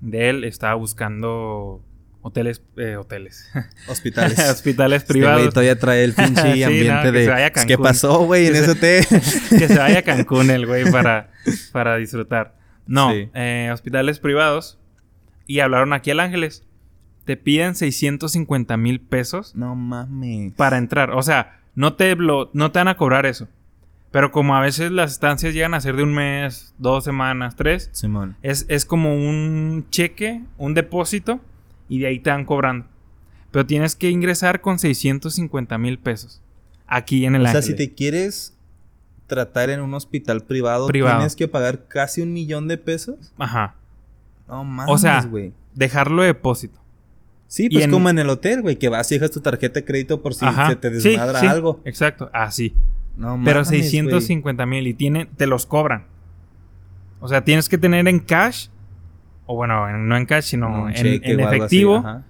de 0.00 0.30
él 0.30 0.44
estaba 0.44 0.74
buscando 0.74 1.82
hoteles, 2.20 2.62
eh, 2.76 2.96
hoteles, 2.96 3.48
Hospitales. 3.88 4.38
hospitales 4.50 5.02
Este 5.02 5.14
privados. 5.14 5.48
todavía 5.54 5.78
trae 5.78 6.04
el 6.04 6.14
pinche 6.14 6.42
Sí, 6.54 6.62
ambiente 6.62 7.06
no, 7.06 7.12
de. 7.12 7.32
a 7.32 7.50
"¿Qué 7.52 7.66
Cancún". 7.66 7.82
pasó, 7.84 8.18
güey, 8.24 8.46
en 8.46 8.56
ese 8.56 8.70
hotel? 8.72 9.04
que 9.50 9.68
se 9.68 9.78
vaya 9.78 10.00
a 10.00 10.02
Cancún 10.02 10.50
el 10.50 10.66
güey 10.66 10.90
para, 10.90 11.30
para 11.72 11.96
disfrutar. 11.96 12.56
No, 12.86 13.10
Sí. 13.12 13.28
eh, 13.34 13.70
hospitales 13.72 14.18
privados. 14.18 14.78
Y 15.46 15.60
hablaron 15.60 15.92
aquí 15.94 16.10
al 16.10 16.20
Ángeles. 16.20 16.64
Te 17.24 17.36
piden 17.36 17.74
650 17.74 18.76
mil 18.78 19.00
pesos 19.00 19.54
No 19.54 19.74
mames. 19.74 20.54
para 20.54 20.78
entrar. 20.78 21.10
O 21.10 21.22
sea, 21.22 21.60
no 21.74 21.94
te, 21.94 22.16
blo- 22.16 22.50
no 22.54 22.70
te 22.72 22.78
van 22.80 22.88
a 22.88 22.96
cobrar 22.96 23.26
eso. 23.26 23.48
Pero 24.10 24.30
como 24.32 24.56
a 24.56 24.60
veces 24.60 24.90
las 24.90 25.12
estancias 25.12 25.52
llegan 25.52 25.74
a 25.74 25.80
ser 25.80 25.96
de 25.96 26.02
un 26.02 26.14
mes, 26.14 26.74
dos 26.78 27.04
semanas, 27.04 27.56
tres, 27.56 27.90
Simón. 27.92 28.36
es, 28.42 28.64
es 28.68 28.84
como 28.86 29.14
un 29.14 29.86
cheque, 29.90 30.42
un 30.56 30.72
depósito, 30.74 31.40
y 31.90 31.98
de 32.00 32.06
ahí 32.06 32.18
te 32.18 32.30
van 32.30 32.44
cobrando. 32.46 32.86
Pero 33.50 33.66
tienes 33.66 33.96
que 33.96 34.10
ingresar 34.10 34.60
con 34.60 34.78
650 34.78 35.76
mil 35.78 35.98
pesos. 35.98 36.40
Aquí 36.86 37.26
en 37.26 37.34
el 37.34 37.42
O 37.42 37.44
sea, 37.44 37.58
Ángeles. 37.58 37.66
si 37.66 37.74
te 37.74 37.94
quieres 37.94 38.54
tratar 39.26 39.68
en 39.68 39.80
un 39.80 39.92
hospital 39.92 40.42
privado, 40.42 40.86
Privado. 40.86 41.18
tienes 41.18 41.36
que 41.36 41.48
pagar 41.48 41.84
casi 41.86 42.22
un 42.22 42.32
millón 42.32 42.66
de 42.66 42.78
pesos. 42.78 43.32
Ajá. 43.38 43.74
No 44.48 44.64
mames, 44.64 44.94
O 44.94 44.96
sea, 44.96 45.20
güey. 45.22 45.52
dejarlo 45.74 46.22
de 46.22 46.28
depósito. 46.28 46.78
Sí, 47.46 47.68
pues 47.68 47.84
en- 47.84 47.90
como 47.90 48.08
en 48.08 48.18
el 48.18 48.28
hotel, 48.30 48.62
güey, 48.62 48.76
que 48.76 48.88
vas 48.88 49.10
y 49.12 49.16
dejas 49.16 49.30
tu 49.30 49.40
tarjeta 49.40 49.80
de 49.80 49.84
crédito 49.84 50.22
por 50.22 50.34
si 50.34 50.46
Ajá. 50.46 50.70
se 50.70 50.76
te 50.76 50.98
Sí, 51.00 51.10
desmadra 51.10 51.40
sí, 51.40 51.46
algo. 51.46 51.80
Exacto, 51.84 52.30
así. 52.32 52.74
No 53.18 53.38
Pero 53.44 53.56
mames, 53.60 53.68
güey. 53.68 53.82
650 53.82 54.64
mil 54.66 54.86
y 54.86 54.94
tiene, 54.94 55.26
te 55.26 55.46
los 55.46 55.66
cobran. 55.66 56.06
O 57.20 57.28
sea, 57.28 57.44
tienes 57.44 57.68
que 57.68 57.76
tener 57.76 58.08
en 58.08 58.20
cash. 58.20 58.68
O 59.46 59.56
bueno, 59.56 59.88
en- 59.88 60.08
no 60.08 60.16
en 60.16 60.24
cash, 60.24 60.44
sino 60.44 60.88
en, 60.88 60.94
cheque 60.94 61.32
en 61.32 61.40
o 61.40 61.48
algo 61.48 61.64
así, 61.64 61.76
efectivo. 61.82 62.22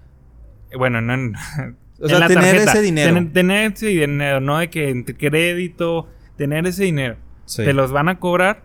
bueno, 0.77 1.01
no 1.01 1.13
en, 1.13 1.35
O 1.99 2.03
en 2.03 2.09
sea, 2.09 2.19
la 2.19 2.27
tener 2.27 2.43
tarjeta. 2.55 2.71
ese 2.71 2.81
dinero. 2.81 3.13
Tener, 3.13 3.33
tener 3.33 3.71
ese 3.73 3.87
dinero, 3.87 4.39
no 4.41 4.57
de 4.57 4.69
que 4.69 4.89
en 4.89 5.03
crédito, 5.03 6.07
tener 6.37 6.65
ese 6.65 6.85
dinero. 6.85 7.17
Sí. 7.45 7.63
Te 7.63 7.73
los 7.73 7.91
van 7.91 8.09
a 8.09 8.19
cobrar. 8.19 8.63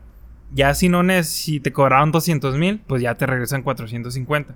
Ya 0.52 0.72
si 0.74 0.88
no 0.88 1.02
si 1.24 1.58
te 1.58 1.72
cobraron 1.72 2.12
200 2.12 2.56
mil, 2.56 2.80
pues 2.86 3.02
ya 3.02 3.16
te 3.16 3.26
regresan 3.26 3.62
450. 3.62 4.54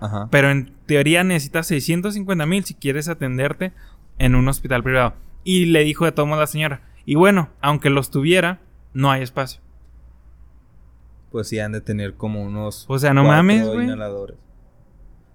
Ajá. 0.00 0.28
Pero 0.30 0.50
en 0.50 0.72
teoría 0.86 1.22
necesitas 1.22 1.66
650 1.66 2.46
mil 2.46 2.64
si 2.64 2.74
quieres 2.74 3.08
atenderte 3.08 3.72
en 4.18 4.34
un 4.34 4.48
hospital 4.48 4.82
privado. 4.82 5.14
Y 5.44 5.66
le 5.66 5.84
dijo 5.84 6.06
de 6.06 6.12
todo 6.12 6.24
modo 6.26 6.40
la 6.40 6.46
señora. 6.46 6.80
Y 7.06 7.14
bueno, 7.16 7.50
aunque 7.60 7.90
los 7.90 8.10
tuviera, 8.10 8.60
no 8.92 9.10
hay 9.10 9.22
espacio. 9.22 9.60
Pues 11.30 11.48
sí, 11.48 11.58
han 11.58 11.72
de 11.72 11.80
tener 11.80 12.14
como 12.14 12.42
unos. 12.42 12.84
O 12.88 12.98
sea, 12.98 13.12
no 13.12 13.24
mames, 13.24 13.66
güey. 13.66 13.86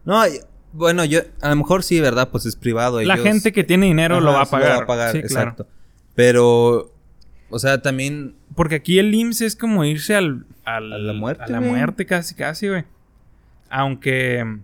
No, 0.05 0.23
bueno, 0.71 1.03
yo. 1.05 1.19
A 1.41 1.49
lo 1.49 1.55
mejor 1.57 1.83
sí, 1.83 1.99
¿verdad? 1.99 2.29
Pues 2.29 2.45
es 2.45 2.55
privado. 2.55 3.01
La 3.01 3.15
ellos- 3.15 3.25
gente 3.25 3.51
que 3.51 3.63
tiene 3.63 3.87
dinero 3.87 4.21
lo 4.21 4.31
va 4.33 4.43
a 4.43 4.45
pagar. 4.45 4.69
Lo 4.71 4.77
va 4.77 4.83
a 4.83 4.87
pagar, 4.87 5.11
Sí, 5.11 5.21
claro. 5.23 5.49
exacto. 5.51 5.67
Pero. 6.15 6.93
O 7.49 7.59
sea, 7.59 7.81
también. 7.81 8.35
Porque 8.55 8.75
aquí 8.75 8.99
el 8.99 9.13
IMSS 9.13 9.41
es 9.41 9.55
como 9.55 9.83
irse 9.85 10.15
al, 10.15 10.45
al- 10.63 10.93
A 10.93 10.97
la 10.97 11.13
muerte, 11.13 11.43
A 11.43 11.47
la 11.47 11.61
muerte 11.61 12.05
casi, 12.05 12.35
casi, 12.35 12.67
güey. 12.67 12.83
Aunque, 13.69 14.59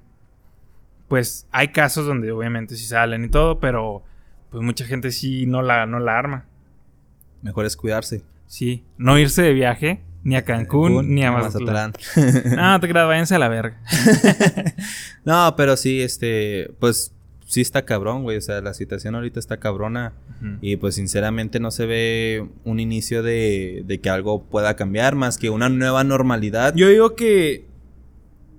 pues, 1.07 1.47
hay 1.51 1.69
casos 1.69 2.05
donde 2.05 2.31
obviamente 2.31 2.75
sí 2.75 2.85
salen 2.85 3.25
y 3.25 3.29
todo, 3.29 3.59
pero 3.59 4.03
pues 4.51 4.63
mucha 4.63 4.85
gente 4.85 5.11
sí 5.11 5.45
no 5.45 5.61
la, 5.61 5.85
no 5.85 5.99
la 5.99 6.17
arma. 6.17 6.45
Mejor 7.45 7.65
es 7.67 7.77
cuidarse. 7.77 8.23
Sí. 8.47 8.83
No 8.97 9.19
irse 9.19 9.43
de 9.43 9.53
viaje, 9.53 10.01
ni 10.23 10.35
a 10.35 10.43
Cancún, 10.43 11.13
ni 11.13 11.23
a 11.23 11.31
Mazatlán. 11.31 11.93
No, 12.57 12.79
te 12.79 12.87
creas, 12.89 13.07
váyanse 13.07 13.35
a 13.35 13.39
la 13.39 13.47
verga. 13.49 13.79
no, 15.25 15.53
pero 15.55 15.77
sí, 15.77 16.01
este. 16.01 16.71
Pues 16.79 17.13
sí 17.45 17.61
está 17.61 17.85
cabrón, 17.85 18.23
güey. 18.23 18.37
O 18.37 18.41
sea, 18.41 18.61
la 18.61 18.73
situación 18.73 19.13
ahorita 19.13 19.39
está 19.39 19.57
cabrona. 19.57 20.13
Y 20.61 20.75
pues 20.77 20.95
sinceramente 20.95 21.59
no 21.59 21.69
se 21.71 21.85
ve 21.85 22.47
un 22.65 22.79
inicio 22.79 23.21
de, 23.23 23.83
de 23.85 24.01
que 24.01 24.09
algo 24.09 24.43
pueda 24.43 24.75
cambiar 24.75 25.15
más 25.15 25.37
que 25.37 25.49
una 25.51 25.69
nueva 25.69 26.03
normalidad. 26.03 26.73
Yo 26.75 26.87
digo 26.89 27.15
que 27.15 27.65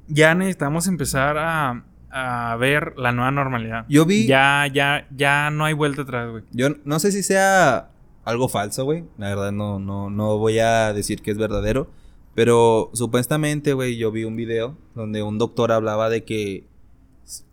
ya 0.08 0.34
necesitamos 0.34 0.86
empezar 0.88 1.36
a, 1.38 1.84
a 2.10 2.56
ver 2.56 2.94
la 2.96 3.12
nueva 3.12 3.30
normalidad. 3.30 3.84
Yo 3.88 4.04
vi- 4.06 4.26
Ya, 4.26 4.66
ya, 4.72 5.06
ya 5.14 5.50
no 5.50 5.64
hay 5.64 5.74
vuelta 5.74 6.02
atrás, 6.02 6.30
güey. 6.30 6.44
Yo 6.52 6.68
no 6.84 6.98
sé 6.98 7.12
si 7.12 7.22
sea 7.22 7.90
algo 8.26 8.48
falso, 8.48 8.84
güey. 8.84 9.04
La 9.16 9.28
verdad 9.28 9.52
no, 9.52 9.78
no, 9.78 10.10
no 10.10 10.36
voy 10.36 10.58
a 10.58 10.92
decir 10.92 11.22
que 11.22 11.30
es 11.30 11.38
verdadero. 11.38 11.88
Pero 12.34 12.90
supuestamente, 12.92 13.72
güey, 13.72 13.96
yo 13.96 14.10
vi 14.10 14.24
un 14.24 14.36
video 14.36 14.76
donde 14.94 15.22
un 15.22 15.38
doctor 15.38 15.72
hablaba 15.72 16.10
de 16.10 16.24
que, 16.24 16.64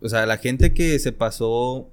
o 0.02 0.08
sea, 0.10 0.26
la 0.26 0.36
gente 0.36 0.74
que 0.74 0.98
se 0.98 1.12
pasó 1.12 1.88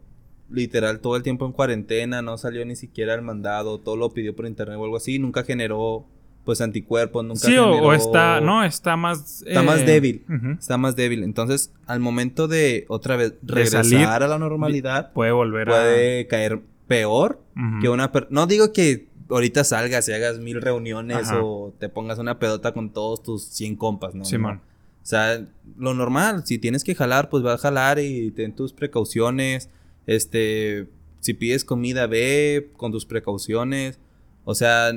literal 0.49 0.99
todo 0.99 1.15
el 1.15 1.23
tiempo 1.23 1.45
en 1.45 1.53
cuarentena, 1.53 2.21
no 2.21 2.38
salió 2.38 2.65
ni 2.65 2.75
siquiera 2.75 3.13
al 3.13 3.21
mandado, 3.21 3.79
todo 3.79 3.95
lo 3.95 4.09
pidió 4.09 4.36
por 4.36 4.45
internet 4.45 4.77
o 4.77 4.84
algo 4.84 4.97
así, 4.97 5.19
nunca 5.19 5.43
generó, 5.43 6.05
pues, 6.43 6.59
anticuerpos, 6.59 7.23
nunca 7.23 7.47
Sí, 7.47 7.55
o, 7.55 7.65
generó... 7.65 7.88
o 7.88 7.93
está, 7.93 8.41
no, 8.41 8.63
está 8.63 8.97
más... 8.97 9.43
Está 9.43 9.61
eh, 9.61 9.65
más 9.65 9.86
débil. 9.86 10.25
ujú. 10.27 10.51
Está 10.59 10.77
más 10.77 10.95
débil. 10.97 11.23
Entonces, 11.23 11.71
al 11.86 12.01
momento 12.01 12.49
de 12.49 12.86
otra 12.89 13.15
vez 13.15 13.36
regresar 13.43 14.23
a 14.23 14.27
la 14.27 14.39
normalidad, 14.39 15.13
Puede 15.13 15.32
volver 15.32 15.67
puede 15.67 16.27
caer 16.27 16.59
peor 16.88 17.39
que 17.81 17.89
una 17.89 18.11
no 18.29 18.47
digo 18.47 18.71
que 18.73 19.07
ahorita 19.29 19.63
salgas 19.63 20.07
y 20.09 20.13
hagas 20.13 20.39
mil 20.39 20.61
reuniones 20.61 21.29
Ajá. 21.29 21.41
o 21.43 21.73
te 21.79 21.89
pongas 21.89 22.19
una 22.19 22.37
pedota 22.39 22.73
con 22.73 22.91
todos 22.91 23.23
tus 23.23 23.43
100 23.45 23.75
compas, 23.77 24.13
¿no? 24.15 24.25
Simón. 24.25 24.55
No. 24.55 24.61
O 25.03 25.05
sea, 25.05 25.45
lo 25.77 25.93
normal, 25.93 26.45
si 26.45 26.57
tienes 26.59 26.83
que 26.83 26.95
jalar, 26.95 27.29
pues 27.29 27.43
va 27.45 27.53
a 27.53 27.57
jalar 27.57 27.97
y 27.99 28.31
ten 28.31 28.55
tus 28.55 28.71
precauciones. 28.73 29.69
Este, 30.05 30.87
si 31.19 31.33
pides 31.33 31.63
comida, 31.65 32.07
ve 32.07 32.71
con 32.77 32.91
tus 32.91 33.05
precauciones. 33.05 33.99
O 34.43 34.53
sea, 34.55 34.91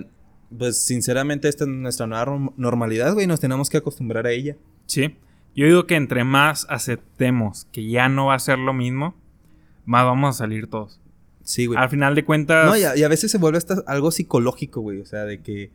pues 0.57 0.77
sinceramente 0.79 1.49
esta 1.49 1.65
es 1.65 1.71
nuestra 1.71 2.07
nueva 2.07 2.27
norm- 2.27 2.53
normalidad, 2.57 3.15
güey, 3.15 3.27
nos 3.27 3.41
tenemos 3.41 3.71
que 3.71 3.79
acostumbrar 3.79 4.27
a 4.27 4.31
ella. 4.33 4.57
Sí. 4.87 5.17
Yo 5.55 5.67
digo 5.67 5.87
que 5.87 5.95
entre 5.97 6.25
más 6.25 6.67
aceptemos 6.69 7.67
que 7.73 7.89
ya 7.89 8.09
no 8.09 8.27
va 8.27 8.35
a 8.35 8.39
ser 8.41 8.59
lo 8.59 8.73
mismo, 8.75 9.15
más 9.85 10.05
vamos 10.05 10.35
a 10.35 10.39
salir 10.39 10.67
todos. 10.69 11.01
Sí, 11.45 11.67
güey. 11.67 11.79
Al 11.79 11.89
final 11.91 12.15
de 12.15 12.25
cuentas... 12.25 12.67
No, 12.67 12.77
y 12.77 12.83
a, 12.83 12.97
y 12.97 13.03
a 13.05 13.09
veces 13.09 13.31
se 13.31 13.39
vuelve 13.39 13.59
hasta 13.59 13.83
algo 13.87 14.11
psicológico, 14.11 14.81
güey. 14.81 15.01
O 15.01 15.07
sea, 15.07 15.25
de 15.25 15.41
que. 15.43 15.71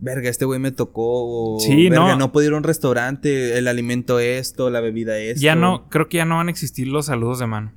Verga, 0.00 0.28
este 0.30 0.44
güey 0.44 0.58
me 0.58 0.72
tocó. 0.72 1.54
o, 1.56 1.60
Sí, 1.60 1.88
verga, 1.88 2.08
no. 2.08 2.16
no. 2.16 2.32
puedo 2.32 2.46
ir 2.46 2.52
a 2.54 2.56
un 2.56 2.62
restaurante. 2.64 3.56
El 3.56 3.68
alimento 3.68 4.18
esto, 4.18 4.68
la 4.70 4.80
bebida 4.80 5.16
esto. 5.18 5.40
ya 5.40 5.54
no, 5.54 5.88
creo 5.88 6.08
que 6.08 6.16
ya 6.18 6.24
no 6.24 6.36
van 6.36 6.48
a 6.48 6.50
existir 6.50 6.88
los 6.88 7.06
saludos 7.06 7.38
de 7.38 7.46
mano. 7.46 7.72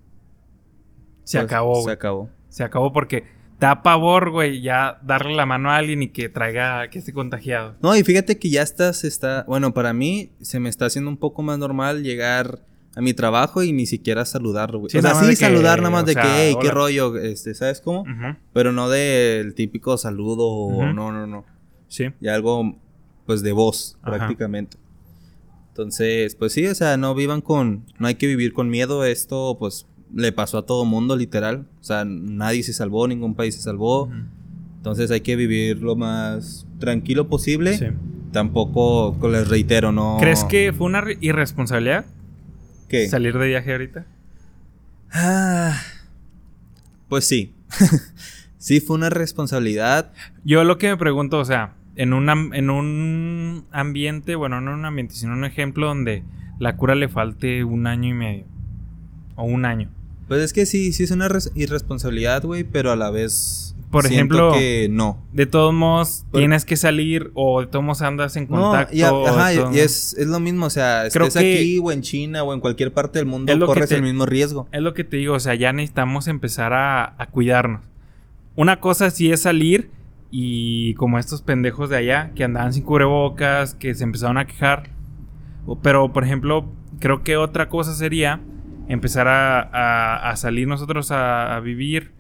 Se 1.23 1.37
Pues, 1.37 1.45
acabó, 1.45 1.75
Se 1.75 1.81
güey. 1.83 1.93
acabó. 1.93 2.29
Se 2.49 2.63
acabó 2.63 2.93
porque 2.93 3.23
da 3.59 3.81
pavor, 3.83 4.29
güey, 4.31 4.61
ya 4.61 4.99
darle 5.03 5.35
la 5.35 5.45
mano 5.45 5.69
a 5.71 5.77
alguien 5.77 6.01
y 6.03 6.09
que 6.09 6.29
traiga, 6.29 6.89
que 6.89 6.99
esté 6.99 7.13
contagiado. 7.13 7.75
No, 7.81 7.95
y 7.95 8.03
fíjate 8.03 8.37
que 8.39 8.49
ya 8.49 8.61
estás, 8.61 9.03
está. 9.03 9.43
Bueno, 9.47 9.73
para 9.73 9.93
mí 9.93 10.31
se 10.41 10.59
me 10.59 10.69
está 10.69 10.85
haciendo 10.85 11.09
un 11.09 11.17
poco 11.17 11.41
más 11.43 11.57
normal 11.59 12.03
llegar 12.03 12.59
a 12.95 13.01
mi 13.01 13.13
trabajo 13.13 13.63
y 13.63 13.71
ni 13.73 13.85
siquiera 13.85 14.23
saludarlo, 14.25 14.79
güey. 14.79 14.89
Sí, 14.91 14.97
o 14.97 15.01
sea, 15.01 15.11
nada 15.11 15.21
más 15.21 15.25
sí 15.29 15.33
de 15.35 15.39
que, 15.39 15.45
saludar 15.53 15.79
nada 15.79 15.89
más 15.89 16.05
de 16.05 16.13
sea, 16.13 16.21
que, 16.23 16.29
hey, 16.35 16.55
qué 16.61 16.67
hola". 16.67 16.73
rollo, 16.75 17.17
este, 17.17 17.53
¿sabes 17.55 17.81
cómo? 17.81 18.05
Pero 18.53 18.71
no 18.71 18.89
del 18.89 19.55
típico 19.55 19.97
saludo 19.97 20.47
o 20.47 20.85
no, 20.93 21.11
no, 21.11 21.25
no. 21.27 21.45
Sí. 21.87 22.05
Y 22.21 22.27
algo 22.27 22.75
pues 23.25 23.41
de 23.41 23.51
voz 23.51 23.97
Ajá. 24.01 24.17
prácticamente. 24.17 24.77
Entonces, 25.69 26.35
pues 26.35 26.53
sí, 26.53 26.67
o 26.67 26.75
sea, 26.75 26.97
no 26.97 27.15
vivan 27.15 27.41
con, 27.41 27.85
no 27.97 28.07
hay 28.07 28.15
que 28.15 28.27
vivir 28.27 28.53
con 28.53 28.69
miedo. 28.69 29.05
Esto, 29.05 29.57
pues, 29.59 29.87
le 30.13 30.31
pasó 30.31 30.59
a 30.59 30.65
todo 30.67 30.85
mundo, 30.85 31.15
literal. 31.15 31.65
O 31.81 31.83
sea, 31.83 32.05
nadie 32.05 32.61
se 32.63 32.73
salvó, 32.73 33.07
ningún 33.07 33.33
país 33.33 33.55
se 33.55 33.61
salvó. 33.61 34.09
Entonces 34.77 35.09
hay 35.09 35.21
que 35.21 35.35
vivir 35.35 35.81
lo 35.81 35.95
más 35.95 36.67
tranquilo 36.79 37.27
posible. 37.27 37.75
Sí. 37.77 37.85
Tampoco, 38.31 39.15
pues, 39.19 39.31
les 39.33 39.47
reitero, 39.47 39.91
no. 39.91 40.17
¿Crees 40.19 40.43
que 40.43 40.73
fue 40.73 40.85
una 40.85 41.01
re- 41.01 41.17
irresponsabilidad 41.21 42.05
¿Qué? 42.93 43.07
salir 43.09 43.37
de 43.37 43.47
viaje 43.47 43.71
ahorita? 43.71 44.05
Ah, 45.11 45.79
pues 47.09 47.25
sí. 47.25 47.53
sí, 48.57 48.79
fue 48.79 48.95
una 48.95 49.09
responsabilidad. 49.09 50.11
Yo 50.43 50.63
lo 50.63 50.77
que 50.77 50.89
me 50.89 50.97
pregunto, 50.97 51.39
o 51.39 51.45
sea, 51.45 51.73
en 51.95 52.13
en 52.53 52.69
un 52.69 53.65
ambiente, 53.71 54.35
bueno, 54.35 54.61
no 54.61 54.73
un 54.73 54.85
ambiente, 54.85 55.15
sino 55.15 55.33
un 55.33 55.45
ejemplo 55.45 55.87
donde 55.87 56.23
la 56.59 56.75
cura 56.77 56.95
le 56.95 57.09
falte 57.09 57.63
un 57.63 57.87
año 57.87 58.09
y 58.09 58.13
medio. 58.13 58.45
O 59.35 59.43
un 59.43 59.65
año. 59.65 59.89
Pues 60.27 60.41
es 60.41 60.53
que 60.53 60.65
sí, 60.65 60.93
sí 60.93 61.03
es 61.03 61.11
una 61.11 61.27
res- 61.27 61.51
irresponsabilidad, 61.55 62.43
güey, 62.43 62.63
pero 62.63 62.91
a 62.91 62.95
la 62.95 63.09
vez. 63.11 63.72
Por 63.93 64.03
siento 64.07 64.35
ejemplo, 64.35 64.51
que 64.59 64.87
no. 64.91 65.23
De 65.31 65.45
todos 65.45 65.73
modos, 65.73 66.25
tienes 66.33 66.65
que 66.65 66.75
salir 66.75 67.31
o 67.35 67.61
de 67.61 67.67
todos 67.67 67.85
modos 67.85 68.01
andas 68.01 68.35
en 68.35 68.47
No, 68.49 68.57
contacto. 68.71 68.93
y, 68.95 69.01
a- 69.03 69.11
de 69.11 69.27
ajá, 69.27 69.53
y- 69.53 69.75
y 69.77 69.79
es, 69.79 70.13
es 70.17 70.27
lo 70.27 70.39
mismo, 70.41 70.65
o 70.65 70.69
sea, 70.69 71.03
Creo 71.13 71.27
estés 71.27 71.41
que- 71.41 71.53
aquí 71.55 71.79
o 71.81 71.91
en 71.91 72.01
China 72.01 72.43
o 72.43 72.53
en 72.53 72.59
cualquier 72.59 72.91
parte 72.91 73.19
del 73.19 73.25
mundo, 73.27 73.53
corres 73.65 73.87
te- 73.89 73.95
el 73.95 74.01
mismo 74.03 74.25
riesgo. 74.25 74.67
Es 74.73 74.81
lo 74.81 74.93
que 74.93 75.03
te 75.05 75.15
digo, 75.17 75.35
o 75.35 75.39
sea, 75.39 75.55
ya 75.55 75.71
necesitamos 75.71 76.27
empezar 76.27 76.73
a, 76.73 77.13
a 77.17 77.27
cuidarnos. 77.27 77.81
Una 78.55 78.79
cosa 78.81 79.09
sí 79.09 79.31
es 79.31 79.41
salir 79.43 79.89
y 80.29 80.93
como 80.95 81.19
estos 81.19 81.41
pendejos 81.41 81.89
de 81.89 81.97
allá 81.97 82.31
que 82.35 82.43
andaban 82.43 82.73
sin 82.73 82.83
cubrebocas, 82.83 83.75
que 83.75 83.93
se 83.95 84.03
empezaron 84.03 84.37
a 84.37 84.45
quejar. 84.47 84.89
Pero, 85.81 86.11
por 86.11 86.23
ejemplo, 86.23 86.65
creo 86.99 87.23
que 87.23 87.37
otra 87.37 87.69
cosa 87.69 87.93
sería 87.93 88.41
empezar 88.89 89.27
a, 89.27 89.61
a- 89.61 90.29
a 90.31 90.35
salir 90.35 90.67
nosotros 90.67 91.11
a, 91.11 91.55
a 91.55 91.59
vivir 91.61 92.11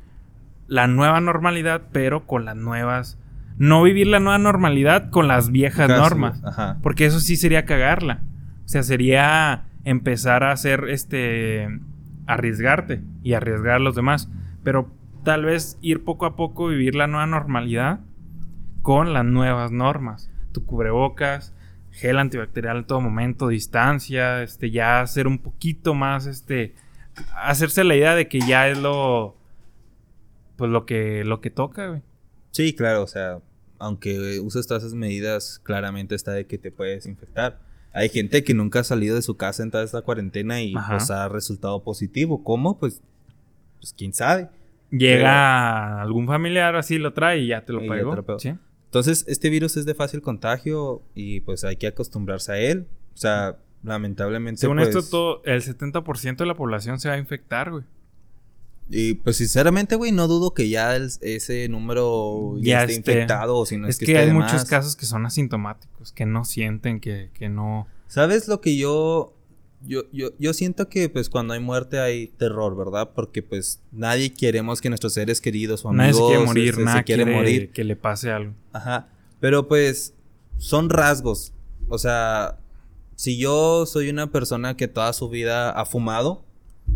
la 0.67 0.87
nueva 0.87 1.21
normalidad, 1.21 1.83
pero 1.91 2.25
con 2.25 2.45
las 2.45 2.55
nuevas... 2.55 3.19
No 3.57 3.83
vivir 3.83 4.07
la 4.07 4.19
nueva 4.19 4.39
normalidad 4.39 5.11
con 5.11 5.27
las 5.27 5.51
viejas 5.51 5.87
normas. 5.87 6.43
Ajá. 6.43 6.79
Porque 6.81 7.05
eso 7.05 7.19
sí 7.19 7.35
sería 7.35 7.65
cagarla. 7.65 8.21
O 8.65 8.67
sea, 8.67 8.81
sería 8.81 9.65
empezar 9.83 10.43
a 10.43 10.51
hacer 10.51 10.85
este. 10.89 11.67
arriesgarte 12.25 13.01
y 13.21 13.33
arriesgar 13.33 13.75
a 13.75 13.79
los 13.79 13.95
demás. 13.95 14.29
Pero 14.63 14.91
tal 15.23 15.45
vez 15.45 15.77
ir 15.81 16.03
poco 16.03 16.25
a 16.25 16.35
poco 16.35 16.67
vivir 16.67 16.95
la 16.95 17.07
nueva 17.07 17.27
normalidad 17.27 17.99
con 18.81 19.13
las 19.13 19.25
nuevas 19.25 19.71
normas. 19.71 20.29
Tu 20.51 20.65
cubrebocas, 20.65 21.53
gel 21.91 22.19
antibacterial 22.19 22.77
en 22.77 22.85
todo 22.85 23.01
momento, 23.01 23.47
distancia, 23.47 24.43
este, 24.43 24.71
ya 24.71 25.01
hacer 25.01 25.27
un 25.27 25.39
poquito 25.39 25.93
más, 25.93 26.25
este. 26.25 26.75
hacerse 27.35 27.83
la 27.83 27.95
idea 27.95 28.15
de 28.15 28.27
que 28.27 28.39
ya 28.39 28.67
es 28.67 28.77
lo. 28.77 29.37
Pues 30.55 30.71
lo 30.71 30.85
que, 30.85 31.23
lo 31.23 31.41
que 31.41 31.49
toca, 31.49 31.87
güey. 31.87 32.01
Sí, 32.51 32.73
claro, 32.73 33.03
o 33.03 33.07
sea, 33.07 33.39
aunque 33.79 34.39
uses 34.39 34.67
todas 34.67 34.83
esas 34.83 34.95
medidas, 34.95 35.59
claramente 35.63 36.15
está 36.15 36.31
de 36.31 36.45
que 36.45 36.57
te 36.57 36.71
puedes 36.71 37.05
infectar. 37.05 37.59
Hay 37.93 38.09
gente 38.09 38.43
que 38.43 38.53
nunca 38.53 38.79
ha 38.79 38.83
salido 38.83 39.15
de 39.15 39.21
su 39.21 39.37
casa 39.37 39.63
en 39.63 39.71
toda 39.71 39.83
esta 39.83 40.01
cuarentena 40.01 40.61
y 40.61 40.75
Ajá. 40.75 40.97
pues 40.97 41.11
ha 41.11 41.27
resultado 41.29 41.83
positivo. 41.83 42.43
¿Cómo? 42.43 42.79
Pues, 42.79 43.01
pues 43.79 43.93
quién 43.97 44.13
sabe. 44.13 44.49
Llega 44.89 46.01
algún 46.01 46.27
familiar 46.27 46.75
así, 46.75 46.97
lo 46.99 47.13
trae 47.13 47.39
y 47.39 47.47
ya 47.47 47.65
te 47.65 47.73
lo. 47.73 47.81
¿sí? 48.39 48.53
Entonces, 48.85 49.25
este 49.27 49.49
virus 49.49 49.75
es 49.75 49.85
de 49.85 49.95
fácil 49.95 50.21
contagio 50.21 51.01
y 51.15 51.41
pues 51.41 51.63
hay 51.63 51.77
que 51.77 51.87
acostumbrarse 51.87 52.51
a 52.51 52.57
él. 52.59 52.87
O 53.13 53.17
sea, 53.17 53.57
lamentablemente. 53.83 54.61
Según 54.61 54.77
pues, 54.77 54.89
esto, 54.89 55.09
todo, 55.09 55.41
el 55.45 55.61
70% 55.61 56.37
de 56.37 56.45
la 56.45 56.55
población 56.55 56.99
se 56.99 57.09
va 57.09 57.15
a 57.15 57.17
infectar, 57.17 57.71
güey. 57.71 57.83
Y 58.95 59.15
pues 59.15 59.37
sinceramente, 59.37 59.95
güey, 59.95 60.11
no 60.11 60.27
dudo 60.27 60.53
que 60.53 60.69
ya 60.69 60.95
el- 60.95 61.09
ese 61.21 61.67
número 61.67 62.55
ya, 62.59 62.63
Ya 62.63 62.81
esté 62.83 62.93
esté. 62.93 63.11
infectado 63.13 63.57
o 63.57 63.65
si 63.65 63.77
no 63.77 63.87
es, 63.87 63.99
es 63.99 64.05
que, 64.05 64.17
hay 64.17 64.31
muchos 64.31 64.53
más. 64.53 64.65
casos 64.65 64.95
que 64.95 65.05
son 65.07 65.25
asintomáticos, 65.25 66.11
que 66.11 66.25
no 66.27 66.45
sienten, 66.45 66.99
que, 66.99 67.31
que 67.33 67.49
no... 67.49 67.87
¿Sabes 68.07 68.47
lo 68.47 68.61
que 68.61 68.77
yo, 68.77 69.33
yo, 69.81 70.03
yo, 70.11 70.29
yo 70.37 70.53
siento 70.53 70.89
que 70.89 71.09
pues 71.09 71.29
cuando 71.29 71.55
hay 71.55 71.59
muerte 71.59 71.99
hay 71.99 72.27
terror, 72.27 72.77
¿verdad? 72.77 73.09
Porque 73.15 73.41
pues 73.41 73.81
nadie 73.91 74.31
queremos 74.31 74.79
que 74.79 74.89
nuestros 74.89 75.13
seres 75.13 75.41
queridos 75.41 75.83
o 75.85 75.89
amigos 75.89 76.05
nadie 76.05 76.13
se 76.13 76.25
quiere 76.27 76.45
morir, 76.45 76.69
este, 76.69 76.83
nada 76.83 76.97
se 76.99 77.03
quiere 77.03 77.23
quiere 77.23 77.37
morir. 77.39 77.71
que 77.71 77.83
le 77.83 77.95
pase 77.95 78.31
algo. 78.31 78.53
Ajá. 78.73 79.07
Pero 79.39 79.67
pues 79.67 80.13
son 80.59 80.89
rasgos. 80.91 81.53
O 81.89 81.97
sea, 81.97 82.59
si 83.15 83.37
yo 83.39 83.85
soy 83.87 84.09
una 84.09 84.31
persona 84.31 84.77
que 84.77 84.87
toda 84.87 85.11
su 85.13 85.29
vida 85.29 85.71
ha 85.71 85.85
fumado, 85.85 86.45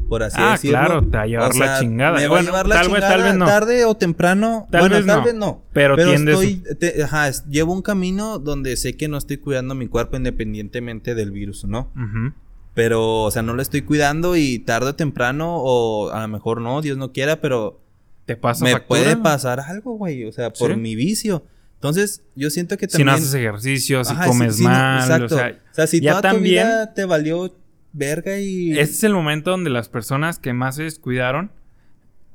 por 0.09 0.23
así 0.23 0.37
Ah, 0.39 0.51
decirlo. 0.51 0.77
claro, 0.79 1.01
te 1.01 1.17
va 1.17 1.23
a 1.23 1.27
llevar 1.27 1.51
o 1.51 1.57
la 1.59 1.65
sea, 1.65 1.79
chingada. 1.79 2.17
Me 2.17 2.23
va 2.23 2.29
Bueno, 2.29 2.41
a 2.41 2.45
llevar 2.51 2.67
la 2.67 2.75
tal 2.75 2.85
vez- 2.87 2.93
chingada 2.95 3.13
tal 3.13 3.23
vez 3.23 3.35
no. 3.35 3.45
tarde 3.45 3.85
o 3.85 3.95
temprano. 3.95 4.67
Tal 4.71 4.81
bueno, 4.81 4.95
vez 4.97 5.05
tal 5.05 5.17
no, 5.19 5.23
vez 5.25 5.33
no. 5.35 5.61
pero 5.73 5.95
tiendes- 5.95 6.33
estoy, 6.41 6.63
te- 6.79 7.03
ajá, 7.03 7.29
llevo 7.49 7.73
un 7.73 7.81
camino 7.81 8.39
donde 8.39 8.75
sé 8.77 8.95
que 8.95 9.07
no 9.07 9.17
estoy 9.17 9.37
cuidando 9.37 9.75
mi 9.75 9.87
cuerpo 9.87 10.17
independientemente 10.17 11.13
del 11.15 11.31
virus, 11.31 11.65
¿no? 11.65 11.91
Ujú. 11.95 12.33
Pero, 12.73 13.23
o 13.23 13.31
sea, 13.31 13.41
no 13.41 13.53
lo 13.53 13.61
estoy 13.61 13.81
cuidando 13.81 14.35
y 14.35 14.59
tarde 14.59 14.89
o 14.91 14.95
temprano, 14.95 15.55
o 15.57 16.11
a 16.11 16.21
lo 16.21 16.27
mejor 16.27 16.61
no, 16.61 16.81
Dios 16.81 16.97
no 16.97 17.11
quiera, 17.11 17.41
pero 17.41 17.81
Te 18.25 18.35
pasa 18.35 18.63
me 18.63 18.71
factura, 18.73 18.87
puede 19.01 19.17
pasar 19.17 19.59
algo, 19.59 19.93
güey. 19.97 20.25
O 20.25 20.31
sea, 20.31 20.51
por 20.53 20.71
Sí. 20.73 20.77
mi 20.79 20.95
vicio. 20.95 21.43
Entonces, 21.75 22.23
yo 22.35 22.49
siento 22.49 22.75
que 22.77 22.87
Si 22.87 23.03
no 23.03 23.11
también. 23.11 23.15
haces 23.23 23.33
ejercicio, 23.35 24.03
si 24.03 24.13
Ajá, 24.13 24.25
comes 24.27 24.57
sí, 24.57 24.63
mal, 24.63 24.99
exacto. 25.01 25.25
o 25.25 25.37
sea... 25.37 25.59
O 25.71 25.73
sea, 25.75 25.87
si 25.87 26.01
ya 26.01 26.11
toda 26.11 26.21
tu 26.23 26.27
también- 26.35 26.65
vida 26.67 26.93
te 26.93 27.05
valió 27.05 27.55
verga 27.97 28.39
y. 28.39 28.71
Este 28.71 28.95
es 28.95 29.03
el 29.03 29.13
momento 29.13 29.51
donde 29.51 29.69
las 29.69 29.89
personas 29.89 30.39
que 30.39 30.53
más 30.53 30.75
se 30.75 30.83
descuidaron 30.83 31.51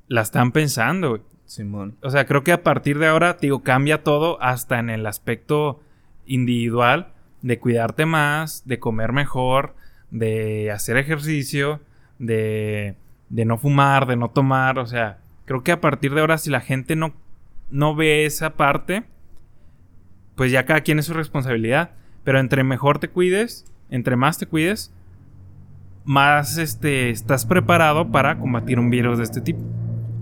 la 0.09 0.23
están 0.23 0.53
pensando, 0.53 1.11
güey. 1.11 1.23
Simón. 1.45 1.97
O 2.03 2.11
sea, 2.11 2.25
creo 2.25 2.45
que 2.45 2.53
a 2.53 2.63
partir 2.63 2.99
de 2.99 3.07
ahora, 3.07 3.37
digo, 3.39 3.63
cambia 3.63 4.03
todo 4.03 4.41
hasta 4.41 4.79
en 4.79 4.89
el 4.89 5.07
aspecto 5.07 5.83
individual 6.25 7.13
de 7.43 7.59
cuidarte 7.59 8.07
más, 8.07 8.67
de 8.67 8.79
comer 8.79 9.13
mejor, 9.13 9.75
de 10.11 10.71
hacer 10.71 10.97
ejercicio, 10.97 11.81
de, 12.19 12.97
de 13.29 13.45
no 13.45 13.59
fumar, 13.59 14.07
de 14.07 14.17
no 14.17 14.31
tomar. 14.31 14.79
O 14.79 14.87
sea, 14.87 15.19
creo 15.45 15.63
que 15.63 15.73
a 15.73 15.81
partir 15.81 16.15
de 16.15 16.21
ahora, 16.21 16.39
si 16.39 16.49
la 16.49 16.61
gente 16.61 16.97
no, 16.97 17.15
no 17.71 17.95
ve 17.95 18.25
esa 18.25 18.57
parte, 18.57 19.05
pues 20.37 20.53
ya 20.53 20.65
cada 20.65 20.81
quien 20.81 20.99
es 20.99 21.07
su 21.07 21.15
responsabilidad. 21.15 21.91
Pero 22.25 22.39
entre 22.39 22.65
mejor 22.65 22.99
te 22.99 23.09
cuides, 23.09 23.67
entre 23.91 24.17
más 24.17 24.39
te 24.39 24.47
cuides, 24.47 24.95
más 26.05 26.59
este, 26.59 27.11
estás 27.11 27.47
preparado 27.47 28.11
para 28.11 28.39
combatir 28.39 28.79
un 28.79 28.91
virus 28.91 29.19
de 29.19 29.25
este 29.25 29.41
tipo. 29.41 29.61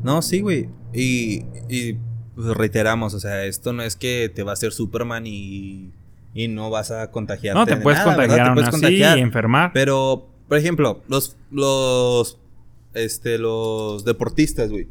No, 0.03 0.23
sí, 0.23 0.41
güey. 0.41 0.69
Y, 0.93 1.45
y 1.69 1.97
pues, 2.35 2.49
reiteramos, 2.57 3.15
o 3.15 3.21
sea, 3.21 3.45
esto 3.45 3.73
no 3.73 3.83
es 3.83 3.97
que 3.97 4.31
te 4.35 4.43
va 4.43 4.53
a 4.53 4.55
hacer 4.55 4.73
Superman 4.73 5.27
y, 5.27 5.91
y 6.35 6.49
no 6.49 6.71
vas 6.71 6.91
a 6.91 7.11
contagiarte. 7.11 7.59
No, 7.59 7.67
te 7.67 7.77
de 7.77 7.81
puedes 7.83 8.01
nada, 8.01 8.17
contagiar 8.17 8.47
Te 8.49 8.53
puedes 8.53 8.69
así 8.69 8.81
contagiar. 8.81 9.19
y 9.19 9.21
enfermar. 9.21 9.71
Pero, 9.73 10.29
por 10.49 10.59
ejemplo, 10.59 11.03
los, 11.09 11.37
los, 11.51 12.39
este, 12.95 13.39
los 13.39 14.05
deportistas, 14.05 14.71
güey. 14.71 14.89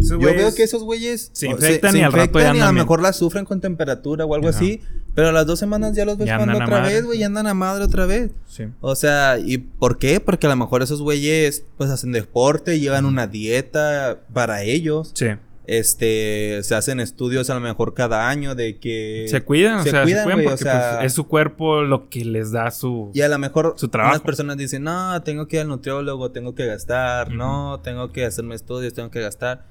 Yo 0.00 0.18
veo 0.18 0.54
que 0.54 0.62
esos 0.62 0.82
güeyes 0.84 1.30
se 1.32 1.48
infectan 1.48 1.96
y 1.96 2.02
al 2.02 2.12
rato 2.12 2.38
infectan 2.38 2.54
ya 2.54 2.58
y 2.58 2.62
a 2.62 2.66
lo 2.66 2.72
mejor 2.72 3.02
las 3.02 3.16
sufren 3.16 3.44
con 3.44 3.60
temperatura 3.60 4.24
o 4.24 4.34
algo 4.34 4.48
Ajá. 4.48 4.56
así. 4.56 4.80
Pero 5.14 5.28
a 5.30 5.32
las 5.32 5.46
dos 5.46 5.58
semanas 5.58 5.96
ya 5.96 6.04
los 6.04 6.16
ves 6.16 6.30
jugando 6.30 6.54
otra 6.54 6.66
madre. 6.80 6.94
vez, 6.94 7.04
güey. 7.04 7.18
Ya 7.18 7.26
andan 7.26 7.46
a 7.48 7.54
madre 7.54 7.84
otra 7.84 8.06
vez. 8.06 8.30
Sí. 8.46 8.64
O 8.80 8.94
sea, 8.94 9.38
¿y 9.38 9.58
por 9.58 9.98
qué? 9.98 10.20
Porque 10.20 10.46
a 10.46 10.50
lo 10.50 10.56
mejor 10.56 10.82
esos 10.82 11.02
güeyes 11.02 11.64
pues 11.76 11.90
hacen 11.90 12.12
deporte, 12.12 12.78
llevan 12.78 13.04
una 13.04 13.26
dieta 13.26 14.20
para 14.32 14.62
ellos. 14.62 15.10
Sí. 15.14 15.26
Este, 15.66 16.60
se 16.62 16.74
hacen 16.74 16.98
estudios 16.98 17.50
a 17.50 17.54
lo 17.54 17.60
mejor 17.60 17.92
cada 17.92 18.28
año 18.30 18.54
de 18.54 18.78
que... 18.78 19.26
Se 19.28 19.42
cuidan, 19.42 19.82
se 19.82 19.90
o 19.90 19.92
sea, 19.92 20.02
cuidan, 20.02 20.20
se 20.20 20.24
cuidan 20.24 20.36
güey, 20.38 20.46
o 20.46 20.50
porque 20.50 20.64
sea- 20.64 20.94
pues, 20.94 21.06
es 21.06 21.12
su 21.12 21.26
cuerpo 21.28 21.82
lo 21.82 22.08
que 22.08 22.24
les 22.24 22.52
da 22.52 22.70
su... 22.70 23.10
Y 23.12 23.20
a 23.20 23.28
lo 23.28 23.38
mejor 23.38 23.74
Su 23.76 23.88
trabajo. 23.88 24.14
unas 24.14 24.22
personas 24.24 24.56
dicen, 24.56 24.84
no, 24.84 25.20
tengo 25.22 25.46
que 25.46 25.56
ir 25.56 25.62
al 25.62 25.68
nutriólogo, 25.68 26.30
tengo 26.30 26.54
que 26.54 26.64
gastar, 26.64 27.32
no, 27.32 27.80
tengo 27.84 28.12
que 28.12 28.24
hacerme 28.24 28.54
estudios, 28.54 28.94
tengo 28.94 29.10
que 29.10 29.20
gastar. 29.20 29.66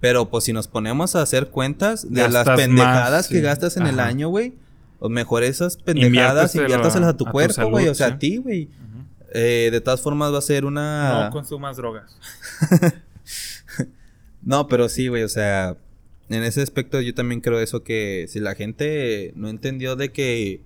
Pero 0.00 0.30
pues 0.30 0.44
si 0.44 0.52
nos 0.52 0.68
ponemos 0.68 1.16
a 1.16 1.22
hacer 1.22 1.48
cuentas 1.48 2.10
de 2.10 2.22
Gastas 2.22 2.46
las 2.46 2.56
pendejadas 2.56 3.12
más, 3.12 3.28
que 3.28 3.40
gastas 3.40 3.76
en 3.76 3.86
el 3.86 3.98
año, 3.98 4.28
güey, 4.28 4.54
mejor 5.08 5.42
esas 5.42 5.76
pendejadas 5.76 6.54
inviértaselas 6.54 7.08
a 7.10 7.16
tu 7.16 7.26
a 7.26 7.30
cuerpo, 7.30 7.70
güey, 7.70 7.88
o 7.88 7.94
sea, 7.94 8.08
sí. 8.08 8.12
a 8.12 8.18
ti, 8.18 8.36
güey. 8.36 8.68
Eh, 9.32 9.68
de 9.70 9.80
todas 9.80 10.00
formas 10.00 10.32
va 10.32 10.38
a 10.38 10.42
ser 10.42 10.64
una... 10.64 11.26
No 11.26 11.30
consumas 11.30 11.76
drogas. 11.76 12.16
No, 14.42 14.68
pero 14.68 14.88
sí, 14.88 15.08
güey, 15.08 15.22
o 15.22 15.28
sea, 15.28 15.76
en 16.28 16.42
ese 16.42 16.62
aspecto 16.62 17.00
yo 17.00 17.14
también 17.14 17.40
creo 17.40 17.60
eso 17.60 17.82
que 17.82 18.26
si 18.28 18.40
la 18.40 18.54
gente 18.54 19.32
no 19.36 19.48
entendió 19.48 19.96
de 19.96 20.12
que... 20.12 20.62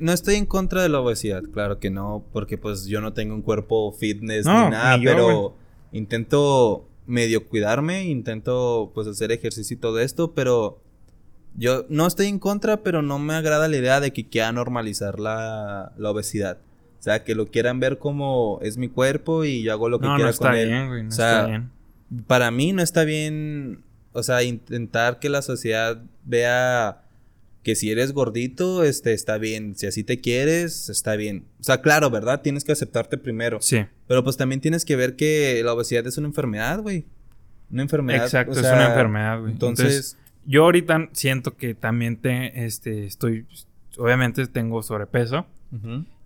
No 0.00 0.12
estoy 0.12 0.36
en 0.36 0.46
contra 0.46 0.82
de 0.82 0.88
la 0.88 1.00
obesidad, 1.00 1.42
claro 1.52 1.78
que 1.78 1.90
no, 1.90 2.24
porque 2.32 2.56
pues 2.56 2.86
yo 2.86 3.00
no 3.00 3.12
tengo 3.12 3.34
un 3.34 3.42
cuerpo 3.42 3.92
fitness 3.92 4.46
No, 4.46 4.64
ni 4.64 4.70
nada, 4.70 4.96
ni 4.96 5.04
yo, 5.04 5.10
pero 5.10 5.56
intento 5.92 6.88
medio 7.06 7.46
cuidarme, 7.48 8.04
intento 8.04 8.90
pues 8.94 9.06
hacer 9.06 9.32
ejercicio 9.32 9.74
y 9.76 9.80
todo 9.80 10.00
esto, 10.00 10.32
pero 10.32 10.80
yo 11.56 11.84
no 11.88 12.06
estoy 12.06 12.26
en 12.26 12.38
contra, 12.38 12.82
pero 12.82 13.02
no 13.02 13.18
me 13.18 13.34
agrada 13.34 13.68
la 13.68 13.76
idea 13.76 14.00
de 14.00 14.12
que 14.12 14.28
quieran 14.28 14.56
normalizar 14.56 15.20
la, 15.20 15.92
la 15.96 16.10
obesidad. 16.10 16.58
O 16.98 17.02
sea, 17.04 17.22
que 17.22 17.34
lo 17.34 17.46
quieran 17.46 17.80
ver 17.80 17.98
como 17.98 18.58
es 18.62 18.78
mi 18.78 18.88
cuerpo 18.88 19.44
y 19.44 19.62
yo 19.62 19.72
hago 19.72 19.88
lo 19.90 20.00
que 20.00 20.06
No, 20.06 20.14
quiera 20.14 20.28
no 20.28 20.30
está 20.30 20.48
con 20.48 20.56
él. 20.58 20.68
bien, 20.68 20.88
güey. 20.88 21.02
No 21.02 21.08
o 21.10 21.12
sea, 21.12 21.30
está 21.40 21.46
bien. 21.46 21.70
para 22.26 22.50
mí 22.50 22.72
no 22.72 22.82
está 22.82 23.04
bien, 23.04 23.82
o 24.12 24.22
sea, 24.22 24.42
intentar 24.42 25.18
que 25.18 25.28
la 25.28 25.42
sociedad 25.42 26.02
vea 26.24 27.02
que 27.62 27.74
si 27.76 27.90
eres 27.90 28.12
gordito, 28.12 28.84
este, 28.84 29.12
está 29.12 29.38
bien. 29.38 29.74
Si 29.76 29.86
así 29.86 30.02
te 30.04 30.20
quieres, 30.20 30.88
está 30.88 31.16
bien. 31.16 31.46
O 31.60 31.64
sea, 31.64 31.80
claro, 31.82 32.10
¿verdad? 32.10 32.40
Tienes 32.42 32.64
que 32.64 32.72
aceptarte 32.72 33.16
primero. 33.18 33.58
Sí. 33.60 33.84
Pero 34.06 34.22
pues 34.22 34.36
también 34.36 34.60
tienes 34.60 34.84
que 34.84 34.96
ver 34.96 35.16
que 35.16 35.62
la 35.64 35.72
obesidad 35.72 36.06
es 36.06 36.18
una 36.18 36.28
enfermedad, 36.28 36.80
güey. 36.80 37.06
Una 37.70 37.82
enfermedad. 37.82 38.24
Exacto, 38.24 38.52
o 38.52 38.54
es 38.54 38.60
una 38.60 38.88
enfermedad, 38.88 39.40
güey. 39.40 39.52
Entonces, 39.52 39.86
Entonces, 39.86 40.18
yo 40.44 40.64
ahorita 40.64 41.08
siento 41.12 41.56
que 41.56 41.74
también 41.74 42.16
te, 42.18 42.64
este, 42.64 43.06
estoy, 43.06 43.46
obviamente 43.96 44.46
tengo 44.46 44.82
sobrepeso 44.82 45.46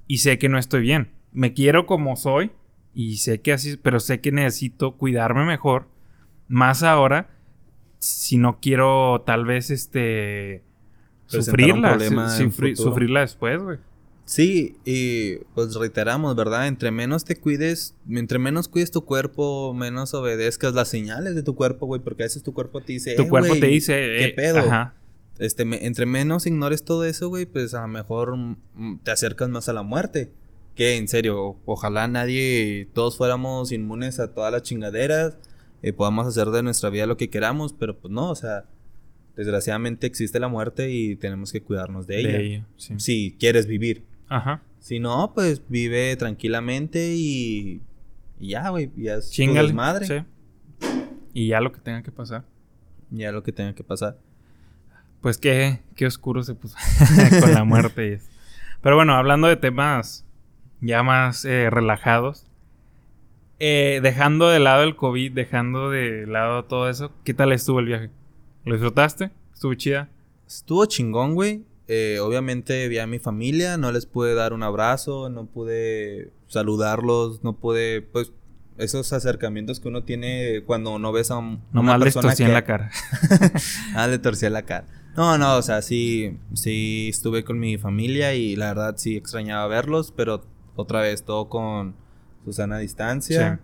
y 0.07 0.19
sé 0.19 0.39
que 0.39 0.49
no 0.49 0.59
estoy 0.59 0.83
bien. 0.83 1.13
Me 1.33 1.55
quiero 1.55 1.87
como 1.87 2.17
soy 2.17 2.51
y 2.95 3.19
sé 3.19 3.41
que 3.41 3.53
así, 3.53 3.77
pero 3.77 4.01
sé 4.01 4.21
que 4.21 4.33
necesito 4.33 4.97
cuidarme 4.97 5.45
mejor. 5.45 5.87
Más 6.49 6.83
ahora, 6.83 7.31
si 7.99 8.39
no 8.39 8.59
quiero 8.61 9.23
tal 9.25 9.45
vez, 9.45 9.71
este, 9.71 10.65
sufrirla, 11.27 11.99
sufrirla 12.75 13.21
después, 13.21 13.63
güey. 13.63 13.79
Sí, 14.29 14.77
y 14.85 15.37
pues 15.55 15.75
reiteramos, 15.75 16.37
¿verdad? 16.37 16.67
Entre 16.69 16.91
menos 16.91 17.25
te 17.25 17.37
cuides, 17.37 17.95
entre 18.11 18.39
menos 18.39 18.69
cuides 18.69 18.91
tu 18.91 19.07
cuerpo, 19.07 19.73
menos 19.73 20.13
obedezcas 20.13 20.75
las 20.75 20.89
señales 20.89 21.35
de 21.35 21.43
tu 21.43 21.55
cuerpo, 21.55 21.87
güey, 21.87 22.03
porque 22.03 22.25
a 22.25 22.27
veces 22.27 22.43
tu 22.43 22.53
cuerpo 22.53 22.83
te 22.83 22.93
dice, 22.93 23.15
Tu 23.15 23.23
"Eh, 23.23 23.29
cuerpo 23.31 23.55
te 23.59 23.69
dice, 23.69 23.95
¿qué 23.95 24.25
eh, 24.27 24.33
pedo? 24.37 24.59
Ajá. 24.59 24.95
Este, 25.39 25.65
me- 25.65 25.87
entre 25.87 26.05
menos 26.05 26.47
ignores 26.47 26.83
todo 26.85 27.07
eso, 27.07 27.31
güey, 27.31 27.47
pues 27.47 27.73
a 27.73 27.81
lo 27.81 27.89
mejor 27.89 28.37
mm, 28.37 28.99
te 29.03 29.13
acercas 29.13 29.49
más 29.49 29.71
a 29.71 29.73
la 29.73 29.83
muerte. 29.83 30.31
Que 30.75 30.97
en 30.99 31.09
serio, 31.09 31.57
ojalá 31.65 32.07
nadie, 32.07 32.87
todos 32.93 33.17
fuéramos 33.17 33.73
inmunes 33.73 34.21
a 34.21 34.35
todas 34.35 34.53
las 34.53 34.63
chingaderas, 34.63 35.39
eh, 35.83 35.95
podamos 35.95 36.27
hacer 36.27 36.49
de 36.49 36.63
nuestra 36.63 36.91
vida 36.91 37.07
lo 37.07 37.17
que 37.17 37.31
queramos, 37.31 37.73
pero 37.73 37.99
pues 37.99 38.13
no, 38.13 38.31
o 38.31 38.35
sea, 38.35 38.67
desgraciadamente 39.37 40.07
existe 40.07 40.39
la 40.39 40.49
muerte 40.49 40.91
y 40.91 41.17
tenemos 41.17 41.51
que 41.51 41.63
cuidarnos 41.63 42.07
de 42.07 42.21
ella. 42.21 42.29
De 42.33 42.45
ello, 42.47 42.65
sí. 42.77 42.95
Si 42.99 43.37
quieres 43.41 43.67
vivir. 43.67 44.03
Ajá. 44.29 44.63
Si 44.79 45.01
no, 45.01 45.33
pues 45.35 45.63
vive 45.69 46.17
tranquilamente 46.17 47.15
y, 47.15 47.81
y 48.39 48.49
ya, 48.51 48.69
güey, 48.71 48.91
ya 48.97 49.15
es 49.17 49.31
Chingale. 49.31 49.69
desmadre. 49.69 50.07
Sí. 50.07 50.25
Y 51.35 51.49
ya 51.49 51.61
lo 51.61 51.73
que 51.73 51.81
tenga 51.81 52.03
que 52.03 52.13
pasar. 52.13 52.45
Ya 53.11 53.33
lo 53.33 53.43
que 53.43 53.53
tenga 53.53 53.75
que 53.75 53.85
pasar. 53.85 54.19
Pues 55.21 55.39
qué, 55.39 55.81
qué 55.97 56.07
oscuro 56.07 56.43
se 56.43 56.55
puso 56.55 56.77
con 57.41 57.53
la 57.53 57.65
muerte. 57.65 58.09
y 58.09 58.13
eso. 58.15 58.29
Pero 58.83 58.97
bueno, 58.97 59.15
hablando 59.15 59.49
de 59.49 59.57
temas 59.57 60.25
ya 60.81 61.03
más 61.03 61.45
eh, 61.45 61.71
relajados. 61.71 62.47
eh, 63.59 63.99
dejando 64.03 64.49
de 64.49 64.61
lado 64.61 64.85
el 64.85 64.95
COVID, 64.95 65.33
dejando 65.33 65.91
de 65.91 66.27
lado 66.27 66.65
todo 66.67 66.89
eso, 66.89 67.11
¿qué 67.25 67.35
tal 67.35 67.53
estuvo 67.53 67.81
el 67.81 67.87
viaje? 67.87 68.11
¿Lo 68.65 68.75
disfrutaste? 68.75 69.31
¿Estuvo 69.53 69.75
chida? 69.75 70.09
Estuvo 70.47 70.87
chingón, 70.87 71.35
güey. 71.35 71.65
Eh, 71.89 72.19
obviamente 72.21 72.87
vi 72.89 72.99
a 72.99 73.07
mi 73.07 73.19
familia, 73.19 73.77
no 73.79 73.91
les 73.93 74.05
pude 74.07 74.35
dar 74.35 74.53
un 74.53 74.63
abrazo, 74.63 75.31
no 75.31 75.47
pude 75.47 76.31
saludarlos, 76.47 77.43
no 77.43 77.55
pude, 77.57 78.03
pues, 78.03 78.31
esos 78.77 79.13
acercamientos 79.13 79.81
que 79.81 79.89
uno 79.89 80.05
tiene 80.05 80.63
cuando 80.67 80.99
no 80.99 81.11
ves 81.13 81.31
a 81.31 81.39
un- 81.39 81.47
una 81.47 81.63
Nomás 81.73 81.99
les 82.01 82.05
persona 82.15 82.31
tosí 82.31 82.43
en 82.45 82.49
que- 82.51 82.53
la 82.53 82.65
cara. 82.65 82.91
Ah, 83.95 84.07
le 84.07 84.19
torcí 84.19 84.49
la 84.49 84.63
cara. 84.63 84.87
No, 85.17 85.37
no, 85.39 85.57
o 85.57 85.63
sea, 85.63 85.83
sí, 85.83 86.39
sí 86.55 87.09
estuve 87.11 87.43
con 87.43 87.59
mi 87.59 87.77
familia 87.79 88.35
y 88.35 88.55
la 88.55 88.67
verdad 88.69 88.95
sí 88.99 89.17
extrañaba 89.17 89.67
verlos, 89.67 90.13
pero 90.17 90.45
otra 90.77 91.01
vez 91.01 91.25
todo 91.25 91.49
con 91.49 91.97
Susana 92.45 92.79
distancia, 92.79 93.61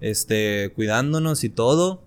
este, 0.00 0.70
cuidándonos 0.74 1.44
y 1.44 1.48
todo. 1.48 2.02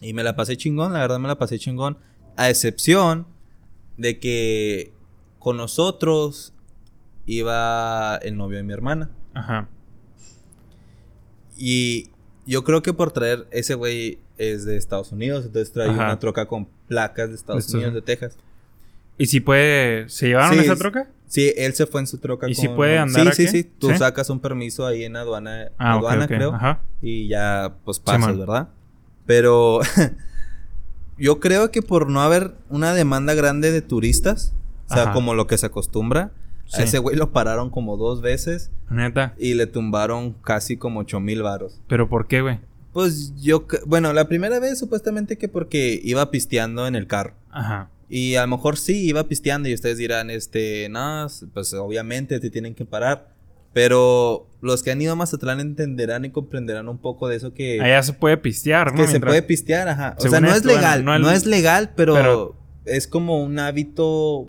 Y 0.00 0.12
me 0.12 0.24
la 0.24 0.34
pasé 0.34 0.56
chingón, 0.56 0.92
la 0.92 0.98
verdad 1.00 1.18
me 1.20 1.28
la 1.28 1.38
pasé 1.38 1.58
chingón. 1.58 1.98
A 2.36 2.50
excepción 2.50 3.26
de 3.96 4.18
que 4.18 4.92
con 5.38 5.56
nosotros 5.56 6.52
iba 7.26 8.16
el 8.16 8.36
novio 8.36 8.58
de 8.58 8.62
mi 8.64 8.72
hermana. 8.72 9.10
Ajá. 9.34 9.68
Y 11.56 12.10
yo 12.46 12.64
creo 12.64 12.82
que 12.82 12.92
por 12.92 13.12
traer 13.12 13.46
ese 13.50 13.74
güey 13.74 14.18
es 14.38 14.64
de 14.64 14.76
Estados 14.76 15.12
Unidos, 15.12 15.46
entonces 15.46 15.74
Ajá. 15.76 15.90
una 15.92 16.18
troca 16.18 16.46
con 16.46 16.68
placas 16.88 17.30
de 17.30 17.34
Estados 17.36 17.72
Unidos, 17.72 17.94
de 17.94 18.02
Texas. 18.02 18.36
¿Y 19.18 19.26
si 19.26 19.40
puede... 19.40 20.08
¿Se 20.10 20.28
llevaron 20.28 20.58
Sí, 20.58 20.64
esa 20.64 20.72
es- 20.74 20.78
troca? 20.78 21.10
Sí, 21.28 21.52
él 21.56 21.72
se 21.74 21.86
fue 21.86 22.00
en 22.00 22.06
su 22.06 22.18
troca 22.18 22.48
¿Y 22.48 22.54
si 22.54 22.68
puede 22.68 22.98
andar 22.98 23.22
Sí, 23.34 23.42
aquí? 23.44 23.50
sí, 23.50 23.62
sí. 23.64 23.70
Tú 23.80 23.88
¿Sí? 23.90 23.96
sacas 23.98 24.30
un 24.30 24.38
permiso 24.38 24.86
ahí 24.86 25.02
en 25.04 25.16
aduana, 25.16 25.72
Ah, 25.76 25.94
aduana 25.94 26.28
creo. 26.28 26.52
Ajá. 26.54 26.82
Y 27.02 27.26
ya, 27.26 27.74
pues 27.84 27.98
pasas. 27.98 28.38
¿verdad? 28.38 28.68
Pero 29.24 29.80
yo 31.18 31.40
creo 31.40 31.70
que 31.70 31.82
por 31.82 32.10
no 32.10 32.20
haber 32.22 32.54
una 32.68 32.92
demanda 32.94 33.34
grande 33.34 33.72
de 33.72 33.82
turistas, 33.82 34.52
o 34.90 34.94
sea, 34.94 35.04
Ajá. 35.04 35.12
como 35.12 35.34
lo 35.34 35.46
que 35.46 35.58
se 35.58 35.66
acostumbra, 35.66 36.30
Sí. 36.66 36.80
a 36.82 36.84
ese 36.84 36.98
güey 36.98 37.14
lo 37.16 37.30
pararon 37.32 37.70
como 37.70 37.96
dos 37.96 38.20
veces 38.22 38.70
Neta. 38.90 39.34
y 39.38 39.54
le 39.54 39.66
tumbaron 39.68 40.32
casi 40.42 40.76
como 40.76 41.00
ocho 41.00 41.20
mil 41.20 41.42
varos. 41.42 41.80
¿Pero 41.86 42.08
por 42.08 42.26
qué, 42.26 42.40
güey? 42.42 42.58
Pues 42.92 43.34
yo, 43.40 43.66
bueno, 43.86 44.12
la 44.12 44.26
primera 44.26 44.58
vez 44.58 44.78
supuestamente 44.78 45.38
que 45.38 45.48
porque 45.48 46.00
iba 46.02 46.28
pisteando 46.32 46.86
en 46.88 46.96
el 46.96 47.06
carro. 47.06 47.34
Ajá. 47.50 47.90
Y 48.08 48.34
a 48.36 48.42
lo 48.42 48.48
mejor 48.56 48.76
sí 48.78 49.04
iba 49.06 49.24
pisteando 49.28 49.68
y 49.68 49.74
ustedes 49.74 49.98
dirán, 49.98 50.28
este, 50.30 50.88
no, 50.88 51.26
pues 51.54 51.72
obviamente 51.74 52.40
te 52.40 52.50
tienen 52.50 52.74
que 52.74 52.84
parar. 52.84 53.35
Pero 53.76 54.46
los 54.62 54.82
que 54.82 54.90
han 54.90 55.02
ido 55.02 55.12
a 55.12 55.16
Mazatlán 55.16 55.60
entenderán 55.60 56.24
y 56.24 56.30
comprenderán 56.30 56.88
un 56.88 56.96
poco 56.96 57.28
de 57.28 57.36
eso 57.36 57.52
que, 57.52 57.78
Allá 57.82 58.02
se 58.02 58.14
puede 58.14 58.38
pistear, 58.38 58.90
¿no? 58.90 58.96
que 58.96 59.06
se 59.06 59.20
puede 59.20 59.42
pistear, 59.42 59.86
ajá. 59.86 60.14
O 60.16 60.22
Según 60.22 60.30
sea, 60.30 60.40
no 60.40 60.48
es 60.48 60.56
esto, 60.56 60.68
legal, 60.68 61.04
no 61.04 61.18
no, 61.18 61.28
el- 61.28 61.36
es 61.36 61.44
legal, 61.44 61.90
pero, 61.94 62.14
pero- 62.14 62.56
es 62.86 63.06
como 63.06 63.42
un 63.44 63.58
hábito 63.58 64.48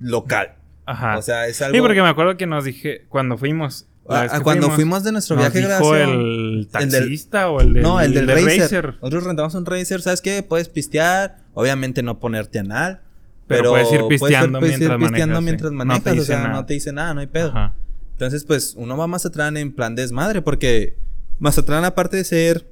local. 0.00 0.54
Ajá. 0.86 1.18
O 1.18 1.22
sea, 1.22 1.46
es 1.46 1.60
algo... 1.60 1.74
Sí, 1.76 1.82
porque 1.82 2.00
me 2.00 2.08
acuerdo 2.08 2.38
que 2.38 2.46
nos 2.46 2.64
dije... 2.64 3.04
Cuando 3.10 3.36
fuimos... 3.36 3.86
Ah, 4.08 4.40
cuando 4.42 4.70
fuimos, 4.70 5.04
de 5.04 5.12
nuestro 5.12 5.36
nos 5.36 5.52
viaje 5.52 5.68
de 5.68 5.74
dijo 5.74 5.94
el 5.94 6.08
el 6.10 6.56
del- 6.62 6.68
taxista 6.70 7.50
o 7.50 7.60
el 7.60 7.74
del, 7.74 7.82
No, 7.82 8.00
el 8.00 8.14
del 8.14 8.26
del 8.26 8.46
Racer. 8.46 8.94
Nosotros 8.94 9.24
rentamos 9.24 9.54
un 9.56 9.66
Racer, 9.66 10.00
¿sabes 10.00 10.22
qué? 10.22 10.42
Puedes 10.42 10.70
pistear, 10.70 11.36
obviamente 11.52 12.02
no 12.02 12.18
ponerte 12.18 12.58
anal. 12.60 13.02
Pero 13.46 13.72
puedes 13.72 13.92
ir 13.92 14.00
pisteando 14.08 14.58
puedes 14.58 14.76
ir 14.76 14.88
mientras 14.88 14.98
pisteando 14.98 15.34
manejas, 15.34 15.42
mientras 15.44 15.72
No 15.72 15.84
manejas, 15.84 16.06
o 16.12 16.14
dice 16.14 16.24
sea, 16.26 16.38
nada. 16.44 16.48
no 16.54 16.64
te 16.64 16.72
dice 16.74 16.92
nada, 16.94 17.12
no 17.12 17.20
hay 17.20 17.26
pedo. 17.26 17.48
Ajá. 17.50 17.74
Entonces, 18.12 18.44
pues, 18.44 18.74
uno 18.76 18.96
va 18.96 19.04
a 19.04 19.08
Mazatlán 19.08 19.56
en 19.56 19.72
plan 19.74 19.94
desmadre, 19.94 20.42
porque 20.42 20.96
Mazatlán, 21.38 21.84
aparte 21.84 22.16
de 22.16 22.24
ser 22.24 22.70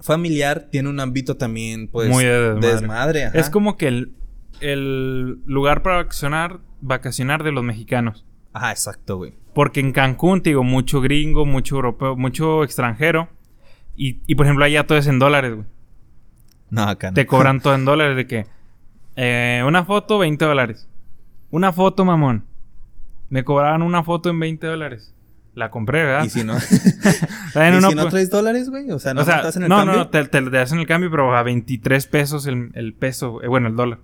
familiar, 0.00 0.68
tiene 0.70 0.88
un 0.88 1.00
ámbito 1.00 1.36
también, 1.36 1.88
pues, 1.88 2.08
Muy 2.08 2.24
de 2.24 2.30
desmadre. 2.54 2.68
desmadre, 2.72 3.24
ajá. 3.26 3.38
Es 3.38 3.50
como 3.50 3.76
que 3.76 3.88
el, 3.88 4.12
el 4.60 5.42
lugar 5.44 5.82
para 5.82 5.96
vacacionar, 5.96 6.60
vacacionar 6.80 7.42
de 7.44 7.52
los 7.52 7.62
mexicanos. 7.64 8.24
Ajá, 8.52 8.70
exacto, 8.70 9.16
güey. 9.18 9.34
Porque 9.54 9.80
en 9.80 9.92
Cancún, 9.92 10.42
te 10.42 10.50
digo, 10.50 10.62
mucho 10.64 11.00
gringo, 11.00 11.44
mucho 11.44 11.76
europeo, 11.76 12.16
mucho 12.16 12.64
extranjero. 12.64 13.28
Y, 13.96 14.20
y 14.26 14.34
por 14.36 14.46
ejemplo, 14.46 14.64
allá 14.64 14.86
todo 14.86 14.96
es 14.96 15.06
en 15.06 15.18
dólares, 15.18 15.54
güey. 15.56 15.66
No, 16.70 16.82
acá 16.84 17.10
no. 17.10 17.14
Te 17.14 17.26
cobran 17.26 17.60
todo 17.62 17.74
en 17.74 17.84
dólares 17.84 18.16
de 18.16 18.26
que... 18.26 18.46
eh, 19.16 19.62
una 19.66 19.84
foto, 19.84 20.18
20 20.18 20.44
dólares. 20.44 20.88
Una 21.50 21.72
foto, 21.72 22.04
mamón. 22.04 22.46
Me 23.30 23.44
cobraban 23.44 23.82
una 23.82 24.02
foto 24.04 24.28
en 24.28 24.38
20 24.38 24.66
dólares. 24.66 25.14
La 25.54 25.70
compré, 25.70 26.04
¿verdad? 26.04 26.24
Y 26.24 26.30
si 26.30 26.44
no, 26.44 26.56
¿y 26.58 26.60
si 26.60 27.94
no 27.94 28.08
traes 28.08 28.30
dólares, 28.30 28.70
güey? 28.70 28.90
O 28.92 28.98
sea, 28.98 29.14
no 29.14 29.22
o 29.22 29.24
sea, 29.24 29.36
estás 29.38 29.56
en 29.56 29.64
el 29.64 29.68
no, 29.68 29.78
cambio. 29.78 29.96
no, 29.96 30.08
te, 30.08 30.24
te, 30.26 30.42
te 30.42 30.58
hacen 30.58 30.78
el 30.78 30.86
cambio, 30.86 31.10
pero 31.10 31.34
a 31.36 31.42
23 31.42 32.06
pesos 32.06 32.46
el, 32.46 32.70
el 32.74 32.92
peso, 32.94 33.42
eh, 33.42 33.48
bueno, 33.48 33.66
el 33.68 33.74
dólar. 33.76 33.98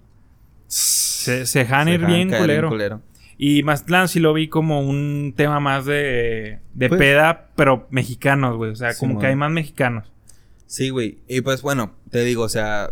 Se, 0.66 1.47
se 1.47 1.61
dejan 1.61 1.89
ir 1.89 2.05
bien 2.05 2.31
caer 2.31 2.64
culero. 2.66 3.03
Y 3.39 3.62
Mazatlán 3.62 4.09
sí 4.09 4.18
lo 4.18 4.33
vi 4.33 4.49
como 4.49 4.81
un 4.81 5.35
tema 5.37 5.61
más 5.61 5.85
de, 5.85 6.61
de 6.74 6.89
Pues- 6.89 6.99
peda, 6.99 7.49
pero 7.55 7.87
mexicanos, 7.91 8.57
güey. 8.57 8.70
O 8.72 8.77
sea, 8.77 8.95
como 8.97 9.18
que 9.20 9.27
hay 9.27 9.37
más 9.37 9.51
mexicanos. 9.51 10.11
Sí, 10.66 10.89
güey. 10.89 11.18
Y 11.29 11.43
pues 11.43 11.62
bueno, 11.62 11.93
te 12.11 12.24
digo, 12.24 12.43
o 12.43 12.49
sea, 12.49 12.91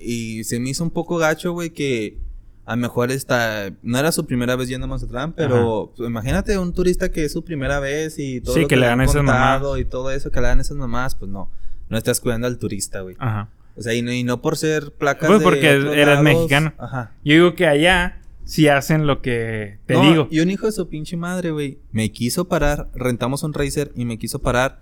y 0.00 0.42
se 0.44 0.58
me 0.58 0.70
hizo 0.70 0.82
un 0.82 0.90
poco 0.90 1.16
gacho, 1.18 1.52
güey, 1.52 1.70
que 1.70 2.18
a 2.66 2.76
lo 2.76 2.82
mejor 2.82 3.10
esta 3.10 3.70
no 3.82 3.98
era 3.98 4.10
su 4.12 4.26
primera 4.26 4.56
vez 4.56 4.68
yendo 4.68 4.86
a 4.86 4.88
Mazatlán, 4.88 5.32
pero 5.34 5.92
pues, 5.96 6.08
imagínate 6.08 6.56
un 6.58 6.72
turista 6.72 7.10
que 7.10 7.24
es 7.24 7.32
su 7.32 7.44
primera 7.44 7.78
vez 7.80 8.18
y 8.18 8.40
todo 8.40 8.54
Sí, 8.54 8.62
lo 8.62 8.68
que 8.68 8.76
le 8.76 8.86
han 8.86 8.98
dan 8.98 9.08
esas 9.08 9.22
mamás. 9.22 9.62
y 9.78 9.84
todo 9.84 10.10
eso 10.10 10.30
que 10.30 10.40
le 10.40 10.46
dan 10.46 10.60
esas 10.60 10.76
mamás, 10.76 11.14
pues 11.14 11.30
no, 11.30 11.50
no 11.90 11.98
estás 11.98 12.20
cuidando 12.20 12.46
al 12.46 12.58
turista, 12.58 13.00
güey. 13.02 13.16
Ajá. 13.18 13.50
O 13.76 13.82
sea, 13.82 13.92
y 13.92 14.02
no, 14.02 14.12
y 14.12 14.22
no 14.22 14.40
por 14.40 14.56
ser 14.56 14.92
placas 14.92 15.26
Pues 15.26 15.40
de 15.40 15.44
porque 15.44 15.70
eres 15.70 16.06
lados, 16.06 16.22
mexicano. 16.22 16.72
Ajá. 16.78 17.12
Yo 17.24 17.34
digo 17.34 17.54
que 17.54 17.66
allá 17.66 18.20
sí 18.44 18.68
hacen 18.68 19.06
lo 19.06 19.20
que 19.20 19.78
te 19.86 19.94
No, 19.94 20.02
digo. 20.08 20.28
Y 20.30 20.40
un 20.40 20.50
hijo 20.50 20.66
de 20.66 20.72
su 20.72 20.88
pinche 20.88 21.16
madre, 21.16 21.50
güey. 21.50 21.78
Me 21.90 22.12
quiso 22.12 22.46
parar. 22.46 22.88
Rentamos 22.94 23.42
un 23.42 23.52
Racer 23.52 23.90
y 23.96 24.04
me 24.04 24.16
quiso 24.18 24.38
parar. 24.40 24.80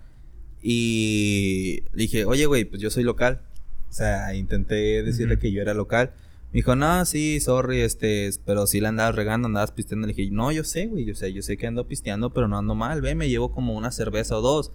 Y 0.61 1.83
dije, 1.93 2.25
oye, 2.25 2.45
güey, 2.45 2.65
pues 2.65 2.81
yo 2.81 2.89
soy 2.89 3.03
local. 3.03 3.41
O 3.89 3.93
sea, 3.93 4.33
intenté 4.35 5.03
decirle 5.03 5.37
que 5.39 5.51
yo 5.51 5.61
era 5.61 5.73
local. 5.73 6.13
Me 6.53 6.59
dijo, 6.59 6.75
no, 6.75 7.03
sí, 7.05 7.39
sorry, 7.39 7.81
este, 7.81 8.29
pero 8.45 8.67
sí 8.67 8.79
la 8.79 8.89
andabas 8.89 9.15
regando, 9.15 9.47
andabas 9.47 9.71
pisteando. 9.71 10.05
Le 10.05 10.13
dije, 10.13 10.29
no, 10.31 10.51
yo 10.51 10.63
sé, 10.63 10.85
güey, 10.85 11.03
yo 11.03 11.15
sé, 11.15 11.33
yo 11.33 11.41
sé 11.41 11.57
que 11.57 11.65
ando 11.65 11.87
pisteando, 11.87 12.31
pero 12.31 12.47
no 12.47 12.59
ando 12.59 12.75
mal, 12.75 13.01
ve, 13.01 13.15
me 13.15 13.27
llevo 13.27 13.51
como 13.51 13.73
una 13.73 13.89
cerveza 13.89 14.37
o 14.37 14.41
dos. 14.41 14.71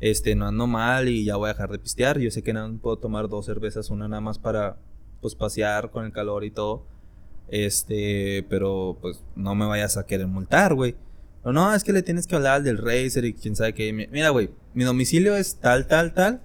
Este, 0.00 0.34
no 0.34 0.48
ando 0.48 0.66
mal 0.66 1.08
y 1.08 1.24
ya 1.24 1.36
voy 1.36 1.48
a 1.48 1.52
dejar 1.52 1.70
de 1.70 1.78
pistear. 1.78 2.18
Yo 2.18 2.32
sé 2.32 2.42
que 2.42 2.52
no 2.52 2.76
puedo 2.78 2.98
tomar 2.98 3.28
dos 3.28 3.46
cervezas, 3.46 3.90
una 3.90 4.08
nada 4.08 4.20
más 4.20 4.40
para, 4.40 4.78
pues, 5.20 5.36
pasear 5.36 5.92
con 5.92 6.04
el 6.04 6.10
calor 6.10 6.42
y 6.42 6.50
todo. 6.50 6.84
Este, 7.46 8.44
pero, 8.48 8.98
pues, 9.00 9.22
no 9.36 9.54
me 9.54 9.66
vayas 9.66 9.96
a 9.98 10.06
querer 10.06 10.26
multar, 10.26 10.74
güey. 10.74 10.96
No, 11.44 11.52
no, 11.52 11.72
es 11.72 11.84
que 11.84 11.92
le 11.92 12.02
tienes 12.02 12.26
que 12.26 12.34
hablar 12.34 12.54
al 12.56 12.64
del 12.64 12.78
Racer 12.78 13.24
y 13.24 13.34
quién 13.34 13.54
sabe 13.54 13.72
qué. 13.72 13.92
Mira, 13.92 14.30
güey, 14.30 14.50
mi 14.74 14.82
domicilio 14.82 15.36
es 15.36 15.60
tal, 15.60 15.86
tal, 15.86 16.12
tal. 16.12 16.42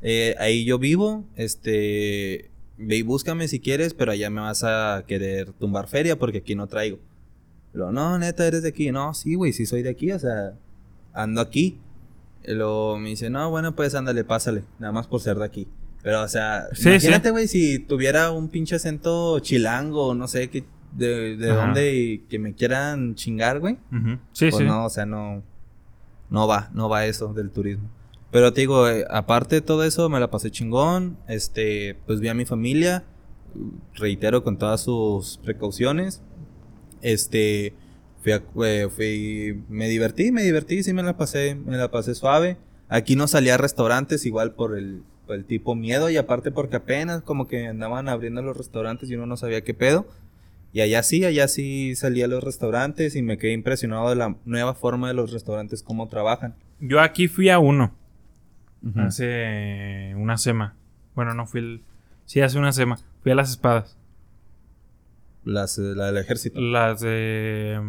Eh, 0.00 0.34
ahí 0.38 0.64
yo 0.64 0.78
vivo, 0.78 1.26
este 1.36 2.51
ve 2.82 2.96
y 2.96 3.02
búscame 3.02 3.48
si 3.48 3.60
quieres, 3.60 3.94
pero 3.94 4.12
allá 4.12 4.30
me 4.30 4.40
vas 4.40 4.64
a 4.64 5.04
querer 5.06 5.52
tumbar 5.52 5.88
feria 5.88 6.18
porque 6.18 6.38
aquí 6.38 6.54
no 6.54 6.66
traigo. 6.66 6.98
Lo, 7.72 7.90
no, 7.90 8.18
neta, 8.18 8.46
eres 8.46 8.62
de 8.62 8.68
aquí. 8.68 8.90
No, 8.92 9.14
sí, 9.14 9.34
güey, 9.34 9.52
sí 9.52 9.66
soy 9.66 9.82
de 9.82 9.90
aquí, 9.90 10.12
o 10.12 10.18
sea, 10.18 10.54
ando 11.12 11.40
aquí. 11.40 11.78
lo 12.44 12.98
me 12.98 13.10
dice, 13.10 13.30
no, 13.30 13.50
bueno, 13.50 13.74
pues 13.74 13.94
ándale, 13.94 14.24
pásale, 14.24 14.64
nada 14.78 14.92
más 14.92 15.06
por 15.06 15.20
ser 15.20 15.38
de 15.38 15.44
aquí. 15.44 15.68
Pero, 16.02 16.22
o 16.22 16.28
sea, 16.28 16.66
imagínate, 16.84 17.30
güey, 17.30 17.46
si 17.46 17.78
tuviera 17.78 18.32
un 18.32 18.48
pinche 18.48 18.74
acento 18.74 19.38
chilango, 19.38 20.14
no 20.14 20.26
sé, 20.26 20.50
que, 20.50 20.64
de, 20.92 21.36
de 21.36 21.48
dónde 21.48 21.94
y 21.94 22.18
que 22.18 22.38
me 22.38 22.54
quieran 22.54 23.14
chingar, 23.14 23.60
güey. 23.60 23.78
Sí, 24.32 24.50
pues 24.50 24.66
no, 24.66 24.84
o 24.84 24.90
sea, 24.90 25.06
no, 25.06 25.42
no 26.28 26.46
va, 26.48 26.70
no 26.74 26.88
va 26.88 27.06
eso 27.06 27.32
del 27.32 27.50
turismo. 27.50 27.88
Pero 28.32 28.52
te 28.54 28.62
digo, 28.62 28.88
eh, 28.88 29.04
aparte 29.10 29.56
de 29.56 29.60
todo 29.60 29.84
eso, 29.84 30.08
me 30.08 30.18
la 30.18 30.30
pasé 30.30 30.50
chingón. 30.50 31.18
Este, 31.28 31.96
pues 32.06 32.18
vi 32.20 32.28
a 32.28 32.34
mi 32.34 32.46
familia. 32.46 33.04
Reitero 33.94 34.42
con 34.42 34.56
todas 34.56 34.80
sus 34.80 35.38
precauciones. 35.44 36.22
Este, 37.02 37.74
fui, 38.22 38.32
eh, 38.64 38.88
fui, 38.90 39.62
me 39.68 39.86
divertí, 39.88 40.32
me 40.32 40.42
divertí, 40.42 40.82
sí 40.82 40.94
me 40.94 41.02
la 41.02 41.18
pasé, 41.18 41.54
me 41.54 41.76
la 41.76 41.90
pasé 41.90 42.14
suave. 42.14 42.56
Aquí 42.88 43.16
no 43.16 43.28
salía 43.28 43.54
a 43.54 43.58
restaurantes 43.58 44.24
igual 44.24 44.54
por 44.54 44.78
el 44.78 45.04
tipo 45.46 45.74
miedo 45.74 46.08
y 46.08 46.16
aparte 46.16 46.50
porque 46.50 46.76
apenas 46.76 47.22
como 47.22 47.48
que 47.48 47.66
andaban 47.66 48.08
abriendo 48.08 48.40
los 48.42 48.56
restaurantes 48.56 49.10
y 49.10 49.14
uno 49.14 49.26
no 49.26 49.36
sabía 49.36 49.62
qué 49.62 49.74
pedo. 49.74 50.06
Y 50.72 50.80
allá 50.80 51.02
sí, 51.02 51.22
allá 51.26 51.48
sí 51.48 51.94
salía 51.96 52.24
a 52.24 52.28
los 52.28 52.42
restaurantes 52.42 53.14
y 53.14 53.20
me 53.20 53.36
quedé 53.36 53.52
impresionado 53.52 54.08
de 54.08 54.16
la 54.16 54.36
nueva 54.46 54.72
forma 54.72 55.08
de 55.08 55.14
los 55.14 55.32
restaurantes, 55.32 55.82
cómo 55.82 56.08
trabajan. 56.08 56.56
Yo 56.80 57.00
aquí 57.00 57.28
fui 57.28 57.50
a 57.50 57.58
uno. 57.58 57.94
Hace 58.96 60.14
una 60.16 60.36
sema. 60.38 60.74
Bueno, 61.14 61.34
no 61.34 61.46
fui 61.46 61.60
el. 61.60 61.82
Sí, 62.24 62.40
hace 62.40 62.58
una 62.58 62.72
sema. 62.72 62.98
Fui 63.22 63.32
a 63.32 63.34
las 63.34 63.50
espadas. 63.50 63.96
Las 65.44 65.78
eh, 65.78 65.94
la 65.94 66.06
del 66.06 66.18
ejército. 66.18 66.60
Las 66.60 67.00
de. 67.00 67.80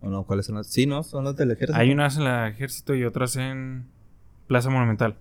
¿O 0.00 0.08
no? 0.08 0.24
¿Cuáles 0.24 0.46
son 0.46 0.56
las? 0.56 0.66
Sí, 0.66 0.86
¿no? 0.86 1.02
Son 1.02 1.24
las 1.24 1.36
del 1.36 1.50
ejército. 1.50 1.78
Hay 1.78 1.92
unas 1.92 2.16
en 2.16 2.22
el 2.22 2.48
ejército 2.52 2.94
y 2.94 3.04
otras 3.04 3.36
en 3.36 3.86
Plaza 4.46 4.70
Monumental. 4.70 5.16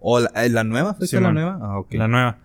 ¿O 0.00 0.20
la, 0.20 0.30
eh, 0.44 0.48
la 0.48 0.64
nueva? 0.64 0.94
¿Fue 0.94 1.20
la 1.20 1.32
nueva? 1.32 1.58
Ah, 1.60 1.78
ok. 1.78 1.94
La 1.94 2.08
nueva. 2.08 2.38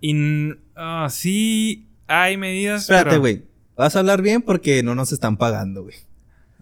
Y 0.00 0.50
uh, 0.52 1.08
sí 1.08 1.88
hay 2.06 2.36
medidas. 2.36 2.82
Espérate, 2.82 3.18
güey. 3.18 3.44
Vas 3.76 3.96
a 3.96 4.00
hablar 4.00 4.22
bien 4.22 4.42
porque 4.42 4.82
no 4.82 4.94
nos 4.94 5.12
están 5.12 5.36
pagando, 5.36 5.82
güey. 5.82 5.96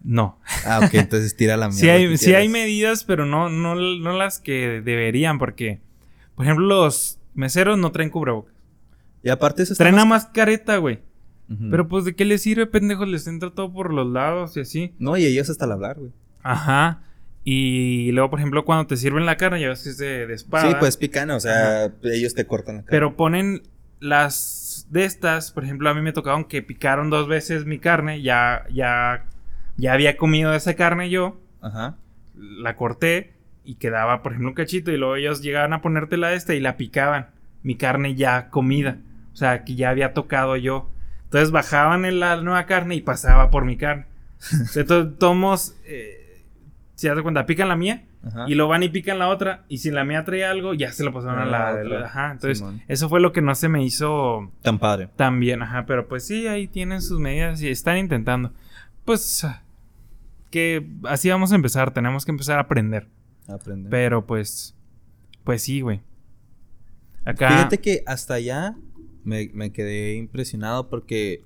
No. 0.07 0.39
Ah, 0.65 0.79
ok, 0.85 0.93
entonces 0.93 1.35
tira 1.35 1.57
la 1.57 1.67
mierda. 1.69 2.17
sí, 2.17 2.29
hay, 2.29 2.35
hay 2.35 2.49
medidas, 2.49 3.03
pero 3.03 3.25
no, 3.25 3.49
no, 3.49 3.75
no 3.75 4.17
las 4.17 4.39
que 4.39 4.81
deberían, 4.81 5.37
porque, 5.37 5.81
por 6.33 6.45
ejemplo, 6.45 6.65
los 6.65 7.19
meseros 7.33 7.77
no 7.77 7.91
traen 7.91 8.09
cubrebocas. 8.09 8.53
Y 9.21 9.29
aparte 9.29 9.63
eso 9.63 9.73
está 9.73 9.83
Traen 9.83 9.95
más... 9.95 10.05
una 10.05 10.15
mascareta, 10.15 10.77
güey. 10.77 10.99
Pero 11.69 11.87
pues, 11.87 12.03
¿de 12.03 12.13
qué 12.13 12.25
les 12.25 12.41
sirve, 12.41 12.67
pendejos? 12.67 13.07
Les 13.07 13.25
entra 13.25 13.51
todo 13.51 13.71
por 13.71 13.93
los 13.93 14.05
lados 14.05 14.57
y 14.57 14.61
así. 14.61 14.93
No, 14.99 15.15
y 15.15 15.25
ellos 15.25 15.49
hasta 15.49 15.63
al 15.63 15.71
hablar, 15.71 15.97
güey. 15.97 16.11
Ajá. 16.43 17.03
Y 17.45 18.11
luego, 18.11 18.29
por 18.29 18.39
ejemplo, 18.39 18.65
cuando 18.65 18.87
te 18.87 18.97
sirven 18.97 19.25
la 19.25 19.37
carne, 19.37 19.61
ya 19.61 19.69
ves 19.69 19.83
que 19.83 19.89
es 19.89 19.97
de, 19.97 20.33
espada. 20.33 20.69
Sí, 20.69 20.75
pues 20.77 20.97
pican, 20.97 21.31
o 21.31 21.39
sea, 21.39 21.93
ellos 22.03 22.33
te 22.33 22.45
cortan 22.45 22.75
la 22.75 22.81
carne. 22.81 22.91
Pero 22.91 23.15
ponen 23.15 23.63
las 24.01 24.87
de 24.89 25.05
estas, 25.05 25.53
por 25.53 25.63
ejemplo, 25.63 25.89
a 25.89 25.93
mí 25.93 26.01
me 26.01 26.11
tocaron 26.11 26.43
que 26.43 26.61
picaron 26.61 27.09
dos 27.09 27.29
veces 27.29 27.65
mi 27.65 27.79
carne, 27.79 28.21
ya, 28.21 28.65
ya 28.73 29.25
ya 29.77 29.93
había 29.93 30.17
comido 30.17 30.53
esa 30.53 30.75
carne 30.75 31.09
yo. 31.09 31.39
Ajá. 31.61 31.97
La 32.35 32.75
corté 32.75 33.33
y 33.63 33.75
quedaba, 33.75 34.21
por 34.23 34.33
ejemplo, 34.33 34.49
un 34.49 34.55
cachito. 34.55 34.91
Y 34.91 34.97
luego 34.97 35.15
ellos 35.15 35.41
llegaban 35.41 35.73
a 35.73 35.81
ponértela 35.81 36.33
esta 36.33 36.55
y 36.55 36.59
la 36.59 36.77
picaban. 36.77 37.27
Mi 37.63 37.75
carne 37.75 38.15
ya 38.15 38.49
comida. 38.49 38.97
O 39.33 39.35
sea, 39.35 39.63
que 39.63 39.75
ya 39.75 39.89
había 39.89 40.13
tocado 40.13 40.55
yo. 40.55 40.89
Entonces 41.25 41.51
bajaban 41.51 42.05
en 42.05 42.19
la 42.19 42.41
nueva 42.41 42.65
carne 42.65 42.95
y 42.95 43.01
pasaba 43.01 43.49
por 43.49 43.65
mi 43.65 43.77
carne. 43.77 44.05
Entonces, 44.75 45.17
tomos. 45.19 45.75
Eh, 45.85 46.43
si 46.95 47.07
das 47.07 47.21
cuenta, 47.21 47.45
pican 47.45 47.69
la 47.69 47.75
mía. 47.75 48.03
Y 48.47 48.55
lo 48.55 48.67
van 48.67 48.83
y 48.83 48.89
pican 48.89 49.19
la 49.19 49.29
otra. 49.29 49.63
Y 49.69 49.77
si 49.77 49.89
la 49.89 50.03
mía 50.03 50.25
trae 50.25 50.43
algo, 50.43 50.73
ya 50.73 50.91
se 50.91 51.03
lo 51.05 51.13
pasaron 51.13 51.39
a 51.39 51.45
la, 51.45 51.81
la, 51.83 52.05
Ajá. 52.07 52.31
Entonces, 52.31 52.65
eso 52.87 53.07
fue 53.07 53.21
lo 53.21 53.31
que 53.31 53.41
no 53.41 53.55
se 53.55 53.69
me 53.69 53.83
hizo. 53.83 54.51
Tan 54.63 54.79
padre. 54.79 55.07
Tan 55.15 55.39
bien, 55.39 55.61
ajá. 55.61 55.85
Pero 55.85 56.07
pues 56.07 56.25
sí, 56.27 56.47
ahí 56.47 56.67
tienen 56.67 57.01
sus 57.01 57.19
medidas 57.19 57.61
y 57.61 57.69
están 57.69 57.97
intentando. 57.97 58.51
Pues 59.05 59.45
que 60.49 60.89
así 61.03 61.29
vamos 61.29 61.51
a 61.51 61.55
empezar, 61.55 61.93
tenemos 61.93 62.25
que 62.25 62.31
empezar 62.31 62.57
a 62.57 62.61
aprender. 62.61 63.07
Aprender. 63.47 63.89
Pero 63.89 64.25
pues, 64.25 64.75
pues 65.43 65.61
sí, 65.61 65.81
güey. 65.81 66.01
Acá... 67.25 67.49
Fíjate 67.49 67.79
que 67.79 68.03
hasta 68.05 68.35
allá 68.35 68.77
me, 69.23 69.71
quedé 69.71 70.15
impresionado 70.15 70.89
porque, 70.89 71.43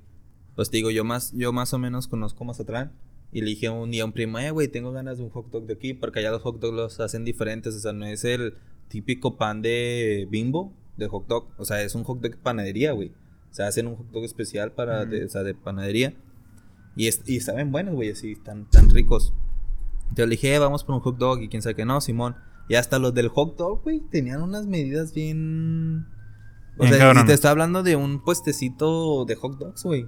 pues 0.55 0.69
digo, 0.69 0.91
yo 0.91 1.03
más, 1.03 1.31
yo 1.33 1.51
más 1.51 1.73
o 1.73 1.79
menos 1.79 2.07
conozco 2.07 2.45
Mazatlán. 2.45 2.91
Y 3.33 3.41
le 3.41 3.47
dije 3.47 3.69
un 3.69 3.91
día 3.91 4.03
a 4.03 4.05
un 4.05 4.11
primo, 4.11 4.39
eh, 4.39 4.51
güey, 4.51 4.67
tengo 4.67 4.91
ganas 4.91 5.17
de 5.17 5.23
un 5.23 5.29
hot 5.29 5.49
dog 5.49 5.65
de 5.65 5.73
aquí, 5.73 5.93
porque 5.93 6.19
allá 6.19 6.31
los 6.31 6.41
hot 6.41 6.59
dogs 6.59 6.75
los 6.75 6.99
hacen 6.99 7.23
diferentes, 7.23 7.73
o 7.73 7.79
sea, 7.79 7.93
no 7.93 8.05
es 8.05 8.25
el 8.25 8.55
típico 8.89 9.37
pan 9.37 9.61
de 9.61 10.27
bimbo 10.29 10.73
de 10.97 11.07
hot 11.07 11.27
dog, 11.27 11.47
o 11.57 11.63
sea, 11.63 11.81
es 11.81 11.95
un 11.95 12.03
hot 12.03 12.19
dog 12.19 12.31
de 12.31 12.37
panadería, 12.37 12.91
güey. 12.91 13.13
O 13.49 13.53
sea, 13.53 13.67
hacen 13.67 13.87
un 13.87 13.95
hot 13.95 14.11
dog 14.11 14.25
especial 14.25 14.73
para, 14.73 15.03
o 15.03 15.29
sea, 15.29 15.43
de 15.43 15.53
panadería. 15.53 16.13
Y, 16.95 17.07
y 17.07 17.39
saben 17.39 17.71
buenos, 17.71 17.95
güey, 17.95 18.11
así, 18.11 18.35
tan, 18.35 18.69
tan 18.69 18.89
ricos. 18.89 19.33
Entonces 20.03 20.27
le 20.27 20.35
dije, 20.35 20.55
eh, 20.55 20.59
vamos 20.59 20.83
por 20.83 20.95
un 20.95 21.01
hot 21.01 21.17
dog 21.17 21.41
y 21.41 21.47
quién 21.47 21.61
sabe 21.61 21.75
qué 21.75 21.85
no, 21.85 22.01
Simón. 22.01 22.35
Y 22.67 22.75
hasta 22.75 22.99
los 22.99 23.13
del 23.13 23.29
hot 23.29 23.57
dog, 23.57 23.81
güey, 23.83 24.01
tenían 24.11 24.41
unas 24.41 24.65
medidas 24.67 25.13
bien... 25.13 26.05
O 26.77 26.87
sea, 26.87 27.13
y 27.13 27.25
te 27.25 27.33
estoy 27.33 27.49
hablando 27.49 27.83
de 27.83 27.95
un 27.95 28.23
puestecito 28.23 29.25
de 29.25 29.35
hot 29.35 29.57
dogs, 29.57 29.83
güey. 29.83 30.07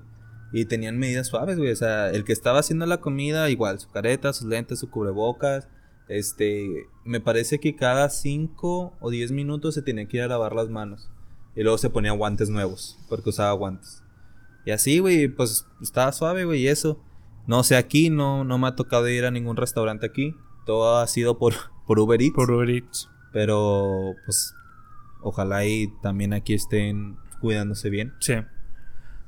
Y 0.52 0.66
tenían 0.66 0.98
medidas 0.98 1.28
suaves, 1.28 1.58
güey. 1.58 1.72
O 1.72 1.76
sea, 1.76 2.10
el 2.10 2.24
que 2.24 2.34
estaba 2.34 2.60
haciendo 2.60 2.86
la 2.86 3.00
comida, 3.02 3.50
igual, 3.50 3.80
su 3.80 3.90
careta, 3.90 4.34
sus 4.34 4.48
lentes, 4.48 4.80
su 4.80 4.90
cubrebocas. 4.90 5.68
Este, 6.08 6.88
me 7.06 7.20
parece 7.20 7.60
que 7.60 7.76
cada 7.76 8.10
5 8.10 8.98
o 9.00 9.10
10 9.10 9.32
minutos 9.32 9.76
se 9.76 9.82
tenía 9.82 10.08
que 10.08 10.18
ir 10.18 10.24
a 10.24 10.28
lavar 10.28 10.54
las 10.54 10.70
manos. 10.70 11.10
Y 11.56 11.64
luego 11.64 11.78
se 11.78 11.90
ponía 11.90 12.12
guantes 12.12 12.50
nuevos, 12.50 13.00
porque 13.10 13.30
usaba 13.30 13.52
guantes. 13.54 14.03
Y 14.66 14.72
así, 14.72 15.00
güey, 15.00 15.28
pues 15.28 15.68
estaba 15.82 16.12
suave, 16.12 16.46
güey, 16.46 16.62
y 16.62 16.68
eso. 16.68 17.00
No 17.46 17.64
sé, 17.64 17.76
aquí 17.76 18.10
no, 18.10 18.44
no 18.44 18.58
me 18.58 18.68
ha 18.68 18.76
tocado 18.76 19.08
ir 19.10 19.26
a 19.26 19.32
ningún 19.32 19.58
restaurante 19.58 20.06
aquí. 20.06 20.36
Todo 20.66 20.98
ha 20.98 21.08
sido 21.08 21.38
por, 21.38 21.54
por 21.88 22.00
Uber 22.00 22.22
Eats. 22.22 22.36
Por 22.36 22.52
Uber 22.52 22.70
Eats. 22.70 23.10
Pero, 23.32 24.14
pues, 24.26 24.56
ojalá 25.22 25.66
y 25.66 25.88
también 26.02 26.34
aquí 26.34 26.54
estén 26.54 27.18
cuidándose 27.42 27.90
bien. 27.90 28.14
Sí. 28.20 28.36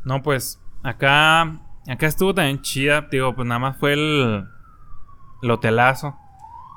No, 0.05 0.21
pues, 0.21 0.61
acá, 0.83 1.61
acá 1.87 2.07
estuvo 2.07 2.33
también 2.33 2.61
chida. 2.61 3.07
Digo, 3.11 3.35
pues 3.35 3.47
nada 3.47 3.59
más 3.59 3.77
fue 3.77 3.93
el, 3.93 4.47
el 5.41 5.51
hotelazo. 5.51 6.15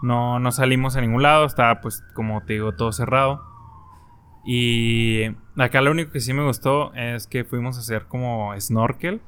No, 0.03 0.39
no 0.41 0.51
salimos 0.51 0.97
a 0.97 1.01
ningún 1.01 1.23
lado. 1.23 1.45
Estaba, 1.45 1.81
pues, 1.81 2.03
como 2.15 2.43
te 2.43 2.55
digo, 2.55 2.73
todo 2.73 2.91
cerrado. 2.91 3.45
Y 4.45 5.27
acá 5.59 5.81
lo 5.81 5.91
único 5.91 6.13
que 6.13 6.21
sí 6.21 6.33
me 6.33 6.45
gustó 6.45 6.93
es 6.95 7.27
que 7.27 7.45
fuimos 7.45 7.77
a 7.77 7.81
hacer 7.81 8.05
como 8.07 8.53
snorkel. 8.61 9.21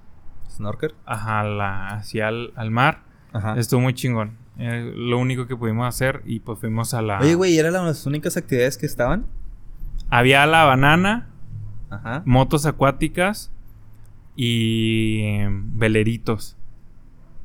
¿Snorkel? 0.48 0.94
Ajá, 1.06 1.42
la, 1.44 1.88
hacia 1.88 2.28
al, 2.28 2.70
mar. 2.70 3.02
Ajá. 3.32 3.56
Estuvo 3.58 3.80
muy 3.80 3.94
chingón. 3.94 4.36
Eh, 4.58 4.92
lo 4.94 5.18
único 5.18 5.46
que 5.46 5.56
pudimos 5.56 5.86
hacer 5.86 6.22
y 6.26 6.40
pues 6.40 6.58
fuimos 6.58 6.92
a 6.94 7.02
la... 7.02 7.20
Oye, 7.20 7.34
güey, 7.34 7.54
¿y 7.54 7.58
eran 7.58 7.72
las 7.72 8.06
únicas 8.06 8.36
actividades 8.36 8.76
que 8.76 8.86
estaban? 8.86 9.26
Había 10.10 10.44
la 10.46 10.64
banana, 10.64 11.28
Ajá. 11.88 12.22
motos 12.26 12.66
acuáticas 12.66 13.52
y 14.36 15.22
em, 15.22 15.78
veleritos. 15.78 16.56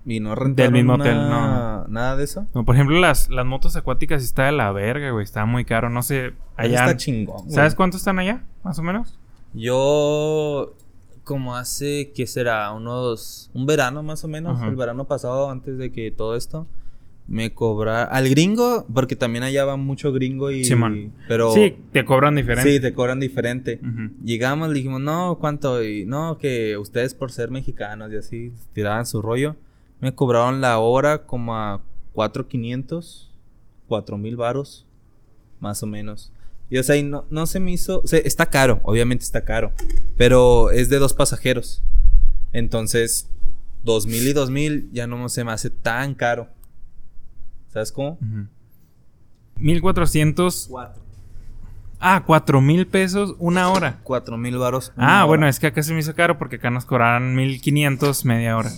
¿Y 0.06 0.20
no 0.20 0.36
rentaron 0.36 0.56
Del 0.56 0.84
mismo 0.84 0.94
hotel, 0.94 1.16
no. 1.16 1.88
¿Nada 1.88 2.16
de 2.16 2.24
eso? 2.24 2.48
No, 2.54 2.64
por 2.64 2.76
ejemplo, 2.76 3.00
las, 3.00 3.30
las 3.30 3.46
motos 3.46 3.76
acuáticas 3.76 4.24
está 4.24 4.46
de 4.46 4.52
la 4.52 4.72
verga, 4.72 5.12
güey. 5.12 5.24
Está 5.24 5.46
muy 5.46 5.66
caro. 5.66 5.90
No 5.90 6.04
sé, 6.04 6.34
allá... 6.56 6.86
Está 6.86 6.98
chingón, 6.98 7.50
¿Sabes 7.50 7.74
cuánto 7.76 7.98
están 7.98 8.20
allá, 8.20 8.44
más 8.64 8.78
o 8.80 8.84
menos? 8.84 9.18
Yo... 9.54 10.76
Como 11.24 11.56
hace, 11.56 12.12
¿qué 12.16 12.28
será? 12.28 12.72
Unos... 12.72 13.50
Un 13.56 13.66
verano, 13.66 14.04
más 14.04 14.24
o 14.24 14.28
menos. 14.28 14.62
El 14.62 14.76
verano 14.76 15.06
pasado, 15.06 15.50
antes 15.50 15.78
de 15.80 15.92
que 15.92 16.12
todo 16.12 16.36
esto... 16.36 16.68
Me 17.28 17.56
cobra 17.56 18.04
al 18.04 18.30
gringo, 18.30 18.86
porque 18.94 19.16
también 19.16 19.44
allá 19.44 19.66
va 19.66 19.78
mucho 19.78 20.14
gringo 20.14 20.52
y. 20.52 20.64
Simón. 20.64 21.12
Pero. 21.28 21.54
Sí, 21.54 21.76
te 21.92 22.06
cobran 22.06 22.36
diferente. 22.36 22.72
Sí, 22.72 22.80
te 22.80 22.94
cobran 22.94 23.20
diferente. 23.20 23.80
Llegamos, 24.24 24.68
le 24.68 24.76
dijimos, 24.76 25.02
no, 25.02 25.40
¿cuánto? 25.40 25.84
Y 25.84 26.06
no, 26.06 26.38
que 26.38 26.78
ustedes 26.78 27.16
por 27.16 27.32
ser 27.32 27.50
mexicanos 27.50 28.14
y 28.14 28.18
así, 28.18 28.54
tiraban 28.74 29.08
su 29.08 29.24
rollo. 29.24 29.56
Me 30.00 30.14
cobraron 30.14 30.62
la 30.62 30.78
hora 30.80 31.26
como 31.26 31.56
a 31.56 31.82
4.500, 32.14 33.30
4.000 33.88 34.36
varos, 34.36 34.86
más 35.60 35.82
o 35.84 35.88
menos. 35.88 36.32
Y 36.70 36.78
o 36.78 36.84
sea, 36.84 36.96
y 36.96 37.04
no, 37.04 37.26
no 37.30 37.46
se 37.46 37.60
me 37.60 37.72
hizo, 37.72 38.02
o 38.02 38.08
sea, 38.08 38.20
está 38.20 38.48
caro, 38.48 38.82
obviamente 38.84 39.24
está 39.24 39.46
caro, 39.46 39.72
pero 40.18 40.72
es 40.72 40.90
de 40.90 40.98
dos 40.98 41.14
pasajeros. 41.14 41.84
Entonces, 42.54 43.30
2.000 43.86 44.30
y 44.30 44.34
2.000 44.34 44.90
ya 44.92 45.08
no 45.08 45.30
se 45.30 45.44
me 45.44 45.52
hace 45.52 45.70
tan 45.70 46.16
caro. 46.16 46.50
¿Sabes 47.68 47.92
cómo? 47.92 48.18
Ujú. 48.22 48.48
1400. 49.58 50.70
Ah, 52.00 52.24
4 52.26 52.62
mil 52.62 52.88
pesos 52.88 53.36
una 53.40 53.70
hora. 53.70 54.02
4.000 54.04 54.60
varos. 54.60 54.92
Ah, 54.98 55.26
bueno, 55.26 55.48
es 55.48 55.60
que 55.60 55.68
acá 55.68 55.82
se 55.82 55.94
me 55.94 56.00
hizo 56.00 56.14
caro 56.14 56.38
porque 56.38 56.58
acá 56.58 56.70
nos 56.70 56.86
cobraron 56.86 57.36
1500 57.36 58.26
media 58.26 58.58
hora. 58.58 58.72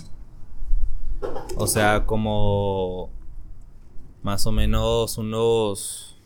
O 1.56 1.66
sea, 1.66 2.04
como 2.06 3.10
más 4.22 4.46
o 4.46 4.52
menos 4.52 5.18
unos 5.18 6.18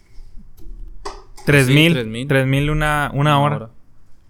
3000. 1.47 1.93
3000. 1.95 2.29
3000 2.29 2.71
una, 2.71 3.11
una 3.15 3.41
hora. 3.41 3.71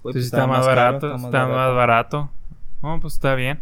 Pues, 0.02 0.16
está, 0.16 0.46
más 0.46 0.66
barato. 0.66 1.14
está 1.14 1.26
Está 1.26 1.46
más 1.46 1.74
barato. 1.74 2.30
Oh, 2.80 2.98
pues 3.00 3.14
está 3.14 3.34
bien. 3.34 3.60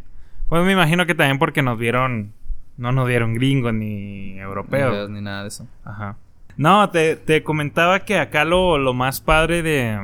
Pues 0.49 0.65
me 0.65 0.73
imagino 0.73 1.07
que 1.07 1.15
también 1.15 1.39
porque 1.39 1.63
nos 1.63 1.79
vieron. 1.79 2.33
No 2.77 2.93
nos 2.93 3.09
dieron 3.09 3.35
gringos 3.35 3.75
ni 3.75 4.39
europeos. 4.39 5.11
Ni 5.11 5.21
nada 5.21 5.43
de 5.43 5.49
eso. 5.49 5.67
Ajá. 5.85 6.17
No, 6.57 6.89
te, 6.91 7.17
te 7.17 7.43
comentaba 7.43 8.01
que 8.01 8.19
acá 8.19 8.45
lo, 8.45 8.79
lo 8.79 8.95
más 8.95 9.21
padre 9.21 9.63
de 9.63 9.99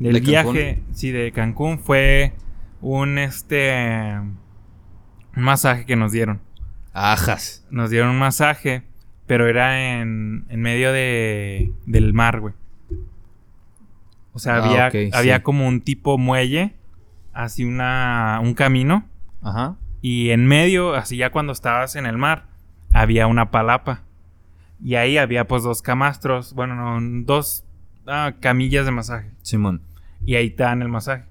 del 0.00 0.14
¿De 0.14 0.20
viaje, 0.20 0.82
sí, 0.92 1.10
de 1.10 1.30
Cancún 1.30 1.78
fue 1.78 2.32
un 2.80 3.18
este 3.18 4.18
un 5.36 5.42
masaje 5.42 5.84
que 5.86 5.96
nos 5.96 6.12
dieron. 6.12 6.40
Ajas. 6.92 7.64
Nos 7.70 7.90
dieron 7.90 8.10
un 8.10 8.18
masaje, 8.18 8.82
pero 9.26 9.46
era 9.48 10.00
en, 10.00 10.44
en 10.48 10.60
medio 10.60 10.92
de, 10.92 11.72
del 11.86 12.12
mar, 12.14 12.40
güey. 12.40 12.54
O 14.32 14.38
sea, 14.38 14.56
Ah, 14.56 14.64
había, 14.64 14.86
había 15.12 15.36
sí. 15.36 15.42
como 15.42 15.66
un 15.66 15.80
tipo 15.80 16.16
muelle, 16.18 16.74
así 17.32 17.64
una, 17.64 18.38
un 18.42 18.54
camino, 18.54 19.04
Ajá. 19.42 19.76
y 20.00 20.30
en 20.30 20.46
medio, 20.46 20.94
así 20.94 21.16
ya 21.16 21.30
cuando 21.30 21.52
estabas 21.52 21.96
en 21.96 22.06
el 22.06 22.16
mar, 22.16 22.46
había 22.92 23.26
una 23.26 23.50
palapa. 23.50 24.02
Y 24.82 24.94
ahí 24.94 25.18
había 25.18 25.46
pues 25.46 25.62
dos 25.62 25.82
camastros, 25.82 26.54
bueno, 26.54 26.74
no, 26.74 27.22
dos 27.24 27.64
ah, 28.06 28.32
camillas 28.40 28.86
de 28.86 28.92
masaje. 28.92 29.30
Simón. 29.42 29.82
Y 30.24 30.36
ahí 30.36 30.50
te 30.50 30.62
dan 30.62 30.80
el 30.82 30.88
masaje. 30.88 31.24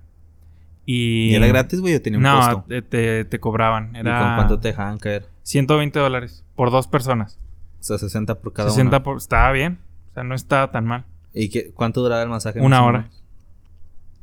Y, 0.91 1.29
¿Y 1.31 1.35
era 1.35 1.45
gratis, 1.45 1.81
güey, 1.81 1.93
o 1.93 2.01
tenía 2.01 2.17
un 2.17 2.23
no, 2.23 2.39
costo? 2.39 2.65
te, 2.67 2.81
te- 2.81 3.25
te 3.25 3.39
cobraban. 3.39 3.91
¿Y 3.95 3.99
Era 3.99 4.19
con 4.21 4.35
cuánto 4.37 4.59
te 4.59 4.69
dejaban 4.69 4.97
caer? 4.97 5.27
120 5.43 5.99
dólares 5.99 6.43
por 6.55 6.71
dos 6.71 6.87
personas. 6.87 7.37
O 7.79 7.83
sea, 7.83 7.99
60 7.99 8.39
por 8.41 8.53
cada 8.53 8.69
60 8.71 8.97
uno. 8.97 9.03
por... 9.03 9.17
Estaba 9.17 9.51
bien. 9.51 9.77
O 10.09 10.13
sea, 10.15 10.23
no 10.23 10.33
estaba 10.33 10.71
tan 10.71 10.85
mal. 10.85 11.05
¿Y 11.33 11.49
qué, 11.49 11.71
cuánto 11.75 12.01
duraba 12.01 12.23
el 12.23 12.29
masaje? 12.29 12.59
Una 12.59 12.83
hora. 12.83 13.07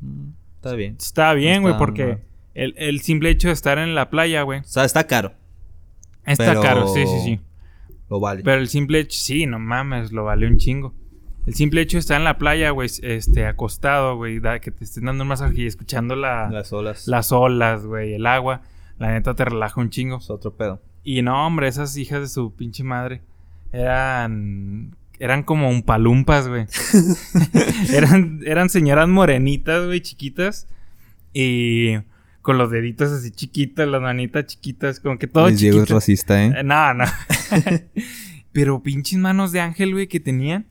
Mm, 0.01 0.29
está 0.57 0.73
bien. 0.73 0.97
Estaba 0.99 1.33
bien, 1.35 1.61
güey, 1.61 1.77
porque 1.77 2.17
el, 2.53 2.73
el 2.77 2.99
simple 2.99 3.29
hecho 3.29 3.47
de 3.47 3.53
estar 3.53 3.77
en 3.77 3.95
la 3.95 4.09
playa, 4.09 4.41
güey. 4.41 4.59
O 4.59 4.63
sea, 4.65 4.83
está 4.83 5.05
caro. 5.07 5.31
Está 6.25 6.47
Pero- 6.47 6.61
caro, 6.61 6.87
sí, 6.89 7.05
sí, 7.07 7.19
sí. 7.23 7.39
Lo 8.09 8.19
vale. 8.19 8.41
Pero 8.43 8.59
el 8.59 8.67
simple 8.67 8.99
hecho, 8.99 9.17
sí, 9.17 9.45
no 9.45 9.57
mames, 9.59 10.11
lo 10.11 10.25
vale 10.25 10.47
un 10.47 10.57
chingo. 10.57 10.93
El 11.47 11.55
simple 11.55 11.79
hecho 11.79 11.95
de 11.95 12.01
estar 12.01 12.17
en 12.17 12.25
la 12.25 12.37
playa, 12.37 12.71
güey, 12.71 12.89
este, 13.03 13.45
acostado, 13.45 14.17
güey, 14.17 14.41
que 14.61 14.69
te 14.69 14.83
estén 14.83 15.05
dando 15.05 15.23
un 15.23 15.29
masaje 15.29 15.61
y 15.61 15.65
escuchando 15.65 16.17
la, 16.17 16.49
Las 16.51 16.73
olas. 16.73 17.07
las 17.07 17.31
olas, 17.31 17.85
güey, 17.85 18.13
el 18.13 18.25
agua, 18.25 18.63
la 18.99 19.11
neta 19.13 19.33
te 19.33 19.45
relaja 19.45 19.79
un 19.79 19.89
chingo. 19.89 20.17
Es 20.17 20.29
otro 20.29 20.57
pedo. 20.57 20.81
Y 21.05 21.21
no, 21.21 21.47
hombre, 21.47 21.69
esas 21.69 21.95
hijas 21.95 22.19
de 22.19 22.27
su 22.27 22.53
pinche 22.53 22.83
madre 22.83 23.21
eran. 23.71 24.93
Eran 25.19 25.43
como 25.43 25.69
un 25.69 25.83
palumpas, 25.83 26.49
güey. 26.49 26.65
eran, 27.93 28.41
eran 28.45 28.69
señoras 28.69 29.07
morenitas, 29.07 29.85
güey, 29.85 30.01
chiquitas. 30.01 30.67
Y 31.31 31.95
con 32.41 32.57
los 32.57 32.71
deditos 32.71 33.09
así 33.13 33.31
chiquitos, 33.31 33.87
las 33.87 34.01
manitas 34.01 34.47
chiquitas, 34.47 34.99
como 34.99 35.17
que 35.17 35.27
todo 35.27 35.47
Luis 35.47 35.61
Diego 35.61 35.77
es 35.77 35.83
chiquito. 35.83 35.95
racista, 35.95 36.43
¿eh? 36.43 36.53
Eh, 36.57 36.63
No, 36.63 36.93
no. 36.93 37.05
Pero 38.51 38.83
pinches 38.83 39.17
manos 39.17 39.53
de 39.53 39.61
ángel, 39.61 39.93
güey, 39.93 40.07
que 40.07 40.19
tenían. 40.19 40.65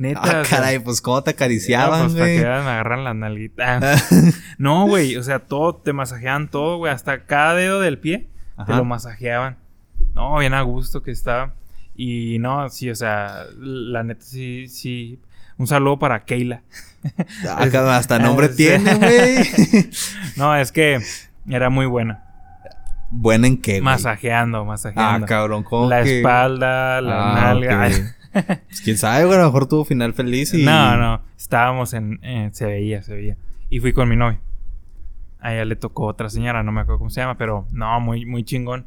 Neta. 0.00 0.20
Ah, 0.22 0.40
o 0.40 0.44
sea, 0.46 0.58
caray, 0.58 0.78
pues 0.78 1.02
cómo 1.02 1.22
te 1.22 1.32
acariciaban, 1.32 2.04
pues, 2.04 2.14
para 2.14 2.26
que 2.26 2.40
vean, 2.40 2.64
me 2.64 2.70
agarran 2.70 3.04
las 3.04 3.14
nalguitas. 3.16 4.08
No, 4.58 4.86
güey, 4.86 5.16
o 5.16 5.22
sea, 5.22 5.40
todo, 5.40 5.74
te 5.76 5.92
masajeaban 5.92 6.48
todo, 6.48 6.78
güey, 6.78 6.90
hasta 6.92 7.24
cada 7.26 7.54
dedo 7.54 7.80
del 7.80 7.98
pie 7.98 8.28
te 8.66 8.74
lo 8.74 8.84
masajeaban. 8.84 9.56
No, 10.14 10.38
bien 10.38 10.54
a 10.54 10.62
gusto 10.62 11.02
que 11.02 11.10
estaba. 11.10 11.52
Y 11.94 12.38
no, 12.38 12.68
sí, 12.70 12.88
o 12.90 12.94
sea, 12.94 13.44
la 13.58 14.02
neta 14.02 14.22
sí, 14.24 14.68
sí. 14.68 15.18
Un 15.58 15.66
saludo 15.66 15.98
para 15.98 16.24
Keila. 16.24 16.62
Ah, 17.46 17.58
hasta 17.96 18.18
nombre 18.18 18.48
tiene, 18.48 18.94
güey. 18.94 19.90
No, 20.36 20.56
es 20.56 20.72
que 20.72 20.98
era 21.46 21.68
muy 21.68 21.84
buena. 21.86 22.24
¿Buena 23.10 23.46
en 23.48 23.60
qué, 23.60 23.72
güey? 23.72 23.82
Masajeando, 23.82 24.60
Ah, 24.60 24.64
masajeando. 24.64 25.26
cabrón, 25.26 25.62
¿cómo 25.62 25.88
la 25.90 26.02
que? 26.02 26.18
espalda, 26.18 27.00
la 27.02 27.32
Ah, 27.32 27.34
nalga. 27.54 27.90
Pues 28.32 28.80
quién 28.82 28.96
sabe, 28.96 29.24
güey, 29.24 29.36
a 29.36 29.40
lo 29.40 29.46
mejor 29.46 29.66
tuvo 29.66 29.84
final 29.84 30.14
feliz 30.14 30.54
y... 30.54 30.64
No, 30.64 30.96
no, 30.96 31.22
estábamos 31.36 31.92
en, 31.94 32.20
eh, 32.22 32.50
se 32.52 32.66
veía, 32.66 33.02
se 33.02 33.14
veía. 33.14 33.36
Y 33.68 33.80
fui 33.80 33.92
con 33.92 34.08
mi 34.08 34.16
novia. 34.16 34.40
A 35.40 35.54
ella 35.54 35.64
le 35.64 35.76
tocó 35.76 36.06
otra 36.06 36.28
señora, 36.28 36.62
no 36.62 36.70
me 36.72 36.80
acuerdo 36.80 36.98
cómo 36.98 37.10
se 37.10 37.20
llama, 37.20 37.36
pero 37.38 37.66
no, 37.72 37.98
muy, 38.00 38.26
muy 38.26 38.44
chingón. 38.44 38.86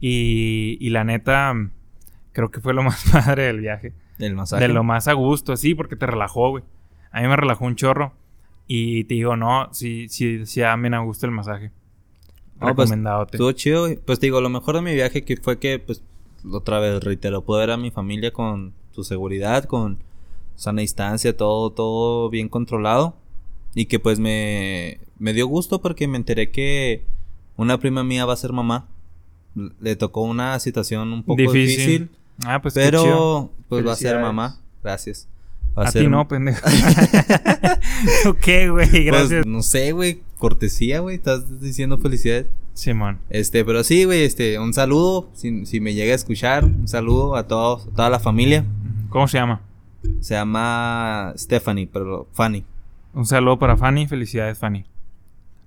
Y, 0.00 0.76
y 0.80 0.90
la 0.90 1.04
neta, 1.04 1.54
creo 2.32 2.50
que 2.50 2.60
fue 2.60 2.74
lo 2.74 2.82
más 2.82 3.04
padre 3.12 3.44
del 3.44 3.60
viaje. 3.60 3.94
El 4.18 4.34
masaje. 4.34 4.66
De 4.66 4.72
lo 4.72 4.84
más 4.84 5.08
a 5.08 5.12
gusto, 5.12 5.56
sí, 5.56 5.74
porque 5.74 5.96
te 5.96 6.06
relajó, 6.06 6.50
güey. 6.50 6.64
A 7.10 7.20
mí 7.20 7.28
me 7.28 7.36
relajó 7.36 7.64
un 7.64 7.76
chorro. 7.76 8.12
Y 8.66 9.04
te 9.04 9.14
digo, 9.14 9.36
no, 9.36 9.68
sí, 9.72 10.08
sí, 10.08 10.44
sí, 10.44 10.62
a 10.62 10.76
gusto 10.98 11.26
el 11.26 11.32
masaje. 11.32 11.70
No, 12.60 12.74
pues. 12.74 12.90
Estuvo 12.90 13.52
chido, 13.52 13.82
güey. 13.82 13.96
Pues 13.96 14.18
te 14.18 14.26
digo, 14.26 14.40
lo 14.40 14.50
mejor 14.50 14.74
de 14.74 14.82
mi 14.82 14.94
viaje 14.94 15.24
que 15.24 15.36
fue 15.36 15.58
que, 15.58 15.78
pues, 15.78 16.02
otra 16.52 16.78
vez 16.80 17.02
reitero, 17.02 17.42
pude 17.44 17.60
ver 17.60 17.70
a 17.72 17.76
mi 17.76 17.90
familia 17.90 18.32
con 18.32 18.72
su 18.92 19.04
seguridad, 19.04 19.64
con 19.64 19.98
sana 20.56 20.80
distancia, 20.82 21.36
todo, 21.36 21.70
todo 21.70 22.30
bien 22.30 22.48
controlado. 22.48 23.14
Y 23.74 23.86
que 23.86 23.98
pues 24.00 24.18
me, 24.18 25.00
me 25.18 25.32
dio 25.32 25.46
gusto 25.46 25.80
porque 25.80 26.08
me 26.08 26.16
enteré 26.16 26.50
que 26.50 27.04
una 27.56 27.78
prima 27.78 28.02
mía 28.04 28.24
va 28.24 28.32
a 28.32 28.36
ser 28.36 28.52
mamá. 28.52 28.86
Le 29.80 29.94
tocó 29.96 30.22
una 30.22 30.58
situación 30.60 31.12
un 31.12 31.22
poco 31.22 31.40
Difícil. 31.42 31.68
difícil, 31.76 32.10
Ah, 32.44 32.62
pues 32.62 32.74
chido. 32.74 32.84
pero 32.84 33.50
pues 33.68 33.86
va 33.86 33.92
a 33.92 33.96
ser 33.96 34.20
mamá. 34.20 34.60
Gracias. 34.82 35.28
Va 35.76 35.84
A 35.84 35.90
ser- 35.90 36.02
ti 36.02 36.08
no, 36.08 36.26
pendejo. 36.28 36.60
¿Tú 38.22 38.36
qué, 38.40 38.68
güey? 38.70 38.88
Pues, 38.90 39.04
Gracias. 39.04 39.46
no 39.46 39.62
sé, 39.62 39.92
güey, 39.92 40.22
cortesía, 40.38 41.00
güey, 41.00 41.16
estás 41.16 41.60
diciendo 41.60 41.98
felicidades. 41.98 42.46
Simón. 42.78 43.18
Este, 43.28 43.64
pero 43.64 43.82
sí, 43.82 44.04
güey, 44.04 44.22
este, 44.22 44.58
un 44.58 44.72
saludo, 44.72 45.28
si, 45.34 45.66
si 45.66 45.80
me 45.80 45.94
llega 45.94 46.12
a 46.12 46.16
escuchar, 46.16 46.64
un 46.64 46.86
saludo 46.86 47.36
a 47.36 47.46
todos, 47.46 47.88
a 47.88 47.90
toda 47.90 48.10
la 48.10 48.20
familia. 48.20 48.64
¿Cómo 49.08 49.26
se 49.26 49.38
llama? 49.38 49.62
Se 50.20 50.34
llama 50.34 51.32
Stephanie, 51.36 51.88
pero 51.92 52.28
Fanny. 52.32 52.64
Un 53.14 53.26
saludo 53.26 53.58
para 53.58 53.76
Fanny. 53.76 54.06
Felicidades, 54.06 54.58
Fanny. 54.58 54.84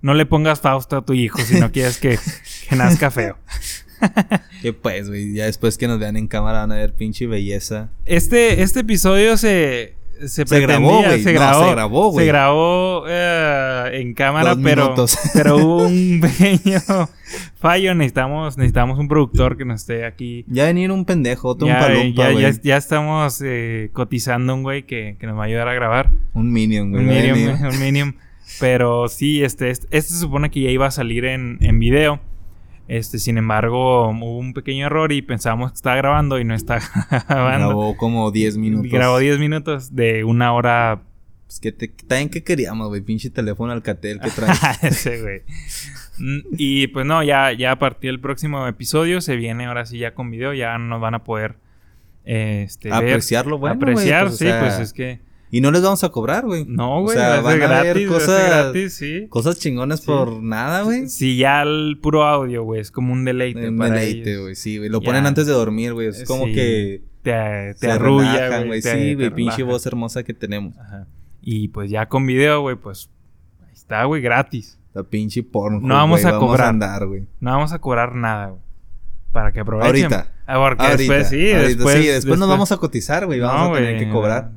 No 0.02 0.14
le 0.14 0.26
pongas 0.26 0.62
Fausto 0.62 0.98
a 0.98 1.06
tu 1.06 1.14
hijo 1.14 1.40
si 1.40 1.60
no 1.60 1.72
quieres 1.72 2.00
que, 2.00 2.18
que 2.70 2.76
nazca 2.76 3.12
feo. 3.12 3.38
Que 4.62 4.74
pues, 4.74 5.10
güey, 5.10 5.34
ya 5.34 5.46
después 5.46 5.78
que 5.78 5.88
nos 5.88 6.00
vean 6.00 6.16
en 6.16 6.28
cámara 6.28 6.62
van 6.62 6.72
a 6.72 6.76
ver 6.76 6.94
pinche 6.94 7.28
belleza. 7.28 7.90
Este, 8.06 8.64
este 8.64 8.80
episodio 8.80 9.38
se, 9.38 9.96
se, 10.28 10.46
Se 10.46 10.60
grabó, 10.60 11.04
güey. 11.04 11.22
Se 11.24 11.34
No, 11.34 11.40
grabó, 11.40 11.64
se 11.66 11.72
grabó, 11.72 12.12
güey. 12.12 12.26
Se 12.26 12.32
grabó 12.32 13.04
eh, 13.08 13.90
en 13.94 14.14
cámara, 14.14 14.56
Dos 14.56 14.64
pero, 14.64 14.84
minutos. 14.84 15.18
pero 15.34 15.58
hubo 15.58 15.84
un 15.88 16.22
pequeño 16.38 16.80
fallo. 17.60 17.94
Necesitamos, 17.96 18.58
necesitamos 18.58 19.00
un 19.00 19.08
productor 19.08 19.58
que 19.58 19.66
nos 19.66 19.82
esté 19.82 20.06
aquí. 20.06 20.46
Ya 20.48 20.66
venir 20.66 20.92
un 20.92 21.06
pendejo, 21.06 21.50
otro 21.50 21.68
un 21.68 21.74
Ya, 21.74 21.80
palumpa, 21.80 22.24
ya, 22.24 22.32
güey. 22.32 22.44
ya, 22.44 22.62
ya 22.62 22.78
estamos 22.78 23.42
eh, 23.44 23.90
cotizando 23.94 24.54
un 24.54 24.64
güey 24.64 24.84
que, 24.84 25.16
que 25.20 25.28
nos 25.28 25.38
va 25.38 25.44
a 25.44 25.46
ayudar 25.46 25.68
a 25.68 25.74
grabar. 25.74 26.10
Un 26.34 26.52
minion, 26.52 26.92
güey. 26.92 27.04
Un 27.04 27.08
güey, 27.08 27.48
un 27.48 27.80
medium. 27.80 28.14
Pero 28.60 29.08
sí, 29.08 29.44
este, 29.44 29.70
este, 29.70 29.88
este 29.92 30.14
se 30.14 30.20
supone 30.20 30.52
que 30.52 30.62
ya 30.62 30.70
iba 30.70 30.86
a 30.86 30.92
salir 30.92 31.26
en, 31.26 31.58
en 31.62 31.80
video. 31.80 32.20
Este, 32.92 33.20
sin 33.20 33.38
embargo, 33.38 34.10
hubo 34.10 34.38
un 34.38 34.54
pequeño 34.54 34.88
error 34.88 35.14
y 35.14 35.22
pensábamos 35.22 35.72
que 35.72 35.76
estaba 35.76 35.96
grabando 35.96 36.42
y 36.42 36.44
no 36.44 36.54
está 36.54 36.80
grabando. 37.30 37.68
Grabó 37.70 37.96
como 37.96 38.30
10 38.32 38.58
minutos. 38.58 38.92
Grabó 38.92 39.18
10 39.18 39.40
minutos 39.40 39.96
de 39.96 40.26
una 40.26 40.52
hora 40.52 41.02
Pues 41.46 41.62
que 41.62 41.72
te, 41.72 41.88
también 41.88 42.28
que 42.28 42.44
queríamos, 42.44 42.90
güey, 42.90 43.00
pinche 43.00 43.30
teléfono 43.30 43.72
Alcatel 43.72 44.20
que 44.20 44.30
traes. 44.30 45.06
Güey. 45.22 45.42
Mm, 46.20 46.40
Y 46.58 46.88
pues 46.88 47.06
no, 47.06 47.24
ya, 47.24 47.54
ya 47.54 47.72
a 47.72 47.80
partir 47.80 48.12
del 48.12 48.20
próximo 48.20 48.68
episodio 48.68 49.22
se 49.22 49.38
viene 49.38 49.68
ahora 49.68 49.86
sí 49.86 49.98
ya 49.98 50.14
con 50.14 50.30
video, 50.30 50.54
ya 50.54 50.78
nos 50.78 51.00
van 51.00 51.14
a 51.14 51.24
poder 51.24 51.56
este, 52.26 52.90
ver, 52.90 52.98
Apreciarlo, 52.98 53.58
bueno, 53.58 53.76
apreciar, 53.78 54.24
pues, 54.24 54.34
o 54.34 54.38
sí, 54.38 54.44
sea, 54.48 54.60
pues 54.60 54.80
es 54.80 54.92
que 54.92 55.22
Y 55.54 55.60
no 55.62 55.70
les 55.72 55.82
vamos 55.82 56.02
a 56.06 56.10
cobrar, 56.10 56.46
güey. 56.46 56.66
no, 56.66 57.02
güey, 57.02 57.18
O 57.18 57.20
sea, 57.20 57.42
van 57.42 57.62
a 57.62 57.68
gratis, 57.68 57.94
ver 57.94 58.08
cosas, 58.08 58.46
gratis, 58.48 58.94
sí. 58.94 59.28
cosas 59.30 59.60
chingonas 59.60 60.00
Sí. 60.00 60.06
por 60.08 60.42
nada, 60.42 60.84
güey. 60.84 61.10
Si 61.10 61.36
ya 61.38 61.62
el 61.64 62.00
puro 62.02 62.24
audio, 62.24 62.64
güey, 62.64 62.80
es 62.80 62.90
como 62.90 63.12
un 63.12 63.26
deleite 63.26 63.68
Un 63.68 63.78
para 63.78 63.96
deleite, 63.96 64.38
güey, 64.38 64.56
sí, 64.56 64.78
güey. 64.78 64.90
Lo 64.90 65.02
Ya. 65.02 65.06
ponen 65.06 65.26
antes 65.26 65.46
de 65.48 65.52
dormir, 65.54 65.94
güey. 65.94 66.08
Es 66.08 66.24
como 66.24 66.46
Sí. 66.46 66.54
que 66.54 67.02
Te, 67.22 67.76
te 67.80 67.92
arrulla, 67.92 68.64
güey. 68.64 68.82
Sí, 68.82 69.14
güey, 69.16 69.30
pinche 69.30 69.62
voz 69.64 69.86
hermosa 69.86 70.24
que 70.24 70.34
tenemos. 70.34 70.76
Ajá. 70.78 71.06
Y 71.42 71.68
pues 71.68 71.92
ya 71.92 72.08
con 72.08 72.26
video, 72.26 72.62
güey, 72.62 72.76
pues 72.78 73.10
ahí 73.62 73.74
está, 73.74 74.06
güey, 74.06 74.22
gratis. 74.22 74.80
La 74.94 75.04
pinche 75.04 75.44
porno. 75.44 75.80
No 75.82 75.96
vamos 75.96 76.26
a 76.26 76.38
cobrar. 76.40 76.70
andar, 76.70 77.06
güey. 77.08 77.26
No 77.40 77.52
vamos 77.52 77.74
a 77.74 77.80
cobrar 77.80 78.16
nada, 78.16 78.48
güey. 78.48 78.62
Para 79.32 79.52
que 79.52 79.60
aprovechen. 79.60 80.06
Ahorita. 80.06 80.32
Ah, 80.48 80.58
porque 80.58 80.84
Ahorita, 80.84 80.98
después 80.98 81.30
sí, 81.30 81.52
ahorita, 81.52 81.68
después. 81.68 81.98
sí, 81.98 82.08
después, 82.08 82.40
nos 82.40 82.50
vamos 82.50 82.72
a 82.72 82.78
cotizar, 82.78 83.26
güey. 83.26 83.40
Vamos 83.40 83.70
No, 83.70 83.76
a 83.76 83.78
tener 83.78 83.98
que 84.00 84.10
cobrar. 84.10 84.52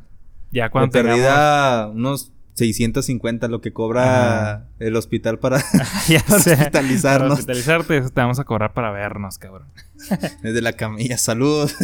Ya 0.55 0.65
De 0.65 0.71
cuando 0.71 0.93
tengamos... 0.93 1.95
unos 1.97 2.33
650 2.55 3.49
lo 3.49 3.61
que 3.61 3.73
cobra 3.73 4.53
Ajá. 4.53 4.69
el 4.79 4.95
hospital 4.95 5.41
para 5.41 5.59
ya 6.09 6.25
hospitalizarnos. 6.29 7.29
Para 7.29 7.35
hospitalizarte, 7.35 7.99
eso 7.99 8.11
te 8.11 8.21
vamos 8.21 8.39
a 8.39 8.45
cobrar 8.45 8.73
para 8.73 8.93
vernos, 8.93 9.39
cabrón. 9.39 9.67
desde 10.43 10.63
la 10.63 10.73
camilla. 10.75 11.19
Saludos. 11.19 11.75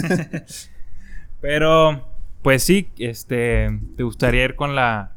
Pero, 1.41 2.09
pues 2.43 2.63
sí, 2.63 2.89
este, 2.99 3.81
¿te 3.97 4.03
gustaría 4.05 4.45
ir 4.45 4.55
con 4.55 4.77
la, 4.77 5.15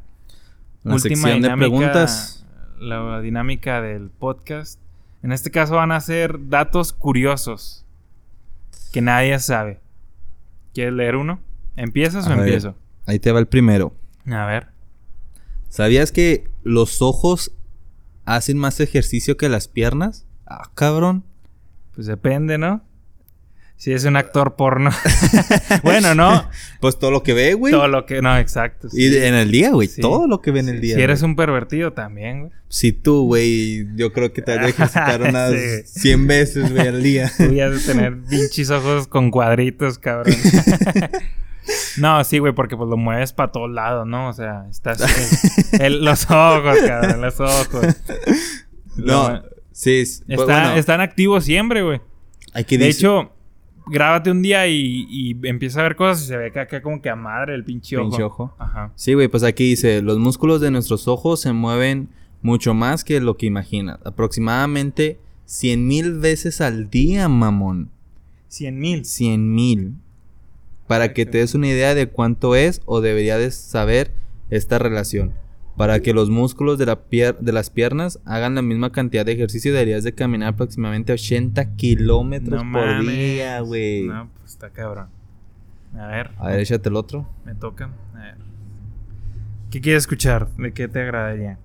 La 0.82 0.94
última 0.94 1.14
sección 1.14 1.42
de 1.42 1.48
dinámica, 1.48 1.68
preguntas. 1.68 2.46
La 2.80 3.20
dinámica 3.20 3.80
del 3.80 4.10
podcast. 4.10 4.80
En 5.22 5.30
este 5.30 5.50
caso 5.52 5.76
van 5.76 5.92
a 5.92 6.00
ser 6.00 6.48
datos 6.48 6.92
curiosos 6.92 7.86
que 8.92 9.00
nadie 9.00 9.38
sabe. 9.38 9.80
¿Quieres 10.74 10.94
leer 10.94 11.14
uno? 11.14 11.40
¿Empiezas 11.76 12.26
o 12.26 12.30
ver. 12.30 12.40
empiezo? 12.40 12.74
Ahí 13.06 13.18
te 13.18 13.32
va 13.32 13.38
el 13.40 13.46
primero. 13.46 13.94
A 14.26 14.46
ver. 14.46 14.68
¿Sabías 15.68 16.12
que 16.12 16.48
los 16.62 17.02
ojos 17.02 17.52
hacen 18.24 18.58
más 18.58 18.80
ejercicio 18.80 19.36
que 19.36 19.48
las 19.48 19.68
piernas? 19.68 20.26
Ah, 20.46 20.70
cabrón. 20.74 21.24
Pues 21.94 22.06
depende, 22.06 22.58
¿no? 22.58 22.82
Si 23.76 23.92
es 23.92 24.04
un 24.04 24.16
actor 24.16 24.54
porno. 24.54 24.90
bueno, 25.82 26.14
no. 26.14 26.48
Pues 26.80 26.98
todo 26.98 27.10
lo 27.10 27.22
que 27.22 27.34
ve, 27.34 27.54
güey. 27.54 27.72
Todo 27.72 27.88
lo 27.88 28.06
que. 28.06 28.22
No, 28.22 28.38
exacto. 28.38 28.88
Y 28.92 29.14
en 29.16 29.34
el 29.34 29.50
día, 29.50 29.72
güey. 29.72 29.88
Sí. 29.88 30.00
Todo 30.00 30.26
lo 30.28 30.40
que 30.40 30.52
ve 30.52 30.60
en 30.60 30.68
el 30.68 30.80
día. 30.80 30.94
Si 30.94 31.02
eres 31.02 31.20
güey. 31.20 31.30
un 31.30 31.36
pervertido 31.36 31.92
también, 31.92 32.40
güey. 32.40 32.52
Si 32.68 32.92
tú, 32.92 33.26
güey, 33.26 33.86
yo 33.96 34.12
creo 34.12 34.32
que 34.32 34.42
te 34.42 34.52
has 34.52 34.60
de 34.62 34.70
ejercitar 34.70 35.22
unas 35.22 35.52
Sí. 35.86 36.00
100 36.00 36.26
veces, 36.26 36.72
güey, 36.72 36.86
al 36.86 37.02
día. 37.02 37.30
Tú 37.36 37.52
ya 37.52 37.68
de 37.68 37.78
tener 37.80 38.16
pinches 38.30 38.70
ojos 38.70 39.08
con 39.08 39.30
cuadritos, 39.30 39.98
cabrón. 39.98 40.34
no, 41.98 42.22
sí, 42.24 42.38
güey, 42.38 42.52
porque 42.54 42.76
pues 42.76 42.88
lo 42.88 42.96
mueves 42.96 43.32
para 43.32 43.50
todos 43.52 43.70
lados, 43.70 44.06
¿no? 44.06 44.28
O 44.28 44.32
sea, 44.32 44.66
estás. 44.70 45.00
el- 45.72 45.80
el- 45.82 46.04
los 46.04 46.30
ojos, 46.30 46.78
cabrón, 46.86 47.20
los 47.20 47.40
ojos. 47.40 47.86
No, 48.96 49.30
Lo- 49.30 49.42
sí. 49.72 50.00
es- 50.00 50.22
pues, 50.26 50.40
Está- 50.40 50.60
bueno, 50.62 50.74
Están 50.76 51.00
activos 51.00 51.44
siempre, 51.44 51.82
güey. 51.82 52.00
hay 52.52 52.64
que 52.64 52.78
De 52.78 52.88
hecho, 52.88 53.32
grábate 53.86 54.30
un 54.30 54.40
día 54.42 54.66
y, 54.68 55.06
y 55.08 55.36
empieza 55.48 55.80
a 55.80 55.82
ver 55.82 55.96
cosas 55.96 56.24
y 56.24 56.26
se 56.28 56.36
ve 56.36 56.52
que 56.52 56.60
acá 56.60 56.80
como 56.82 57.02
que 57.02 57.10
a 57.10 57.16
madre 57.16 57.54
el 57.54 57.64
pinche 57.64 57.96
ojo. 57.96 58.08
Pinche 58.08 58.22
ojo. 58.22 58.54
Ajá. 58.58 58.92
Sí, 58.94 59.14
güey, 59.14 59.28
pues 59.28 59.42
aquí 59.42 59.64
dice, 59.70 60.00
los 60.02 60.18
músculos 60.18 60.60
de 60.60 60.70
nuestros 60.70 61.08
ojos 61.08 61.40
se 61.40 61.52
mueven 61.52 62.08
mucho 62.42 62.72
más 62.74 63.04
que 63.04 63.20
lo 63.20 63.36
que 63.36 63.46
imaginas. 63.46 63.98
Aproximadamente 64.04 65.18
100 65.46 65.86
mil 65.86 66.14
veces 66.18 66.60
al 66.60 66.88
día, 66.90 67.28
mamón. 67.28 67.90
100 68.48 68.78
mil. 68.78 69.04
100 69.04 69.54
mil. 69.54 69.94
Para 70.86 71.12
que 71.12 71.24
te 71.26 71.38
des 71.38 71.54
una 71.54 71.68
idea 71.68 71.94
de 71.94 72.08
cuánto 72.08 72.54
es 72.56 72.82
o 72.84 73.00
debería 73.00 73.38
de 73.38 73.50
saber 73.50 74.12
esta 74.50 74.78
relación. 74.78 75.32
Para 75.76 75.98
que 76.00 76.12
los 76.14 76.30
músculos 76.30 76.78
de, 76.78 76.86
la 76.86 77.08
pier- 77.08 77.38
de 77.38 77.52
las 77.52 77.70
piernas 77.70 78.20
hagan 78.24 78.54
la 78.54 78.62
misma 78.62 78.92
cantidad 78.92 79.24
de 79.26 79.32
ejercicio, 79.32 79.72
deberías 79.72 80.04
de 80.04 80.14
caminar 80.14 80.50
aproximadamente 80.54 81.12
80 81.12 81.74
kilómetros 81.76 82.62
No 82.64 82.72
por 82.72 82.86
mames. 82.86 83.16
día, 83.16 83.60
güey. 83.60 84.04
No, 84.06 84.28
pues 84.38 84.52
está 84.52 84.70
cabrón. 84.70 85.08
A 85.98 86.06
ver, 86.06 86.30
A 86.38 86.48
ver, 86.48 86.60
échate 86.60 86.88
el 86.88 86.96
otro. 86.96 87.28
me 87.44 87.54
toca. 87.54 87.90
A 88.14 88.18
ver. 88.18 88.36
¿Qué 89.70 89.80
quieres 89.80 90.04
escuchar? 90.04 90.48
¿De 90.56 90.72
qué 90.72 90.86
te 90.86 91.00
agradaría? 91.00 91.58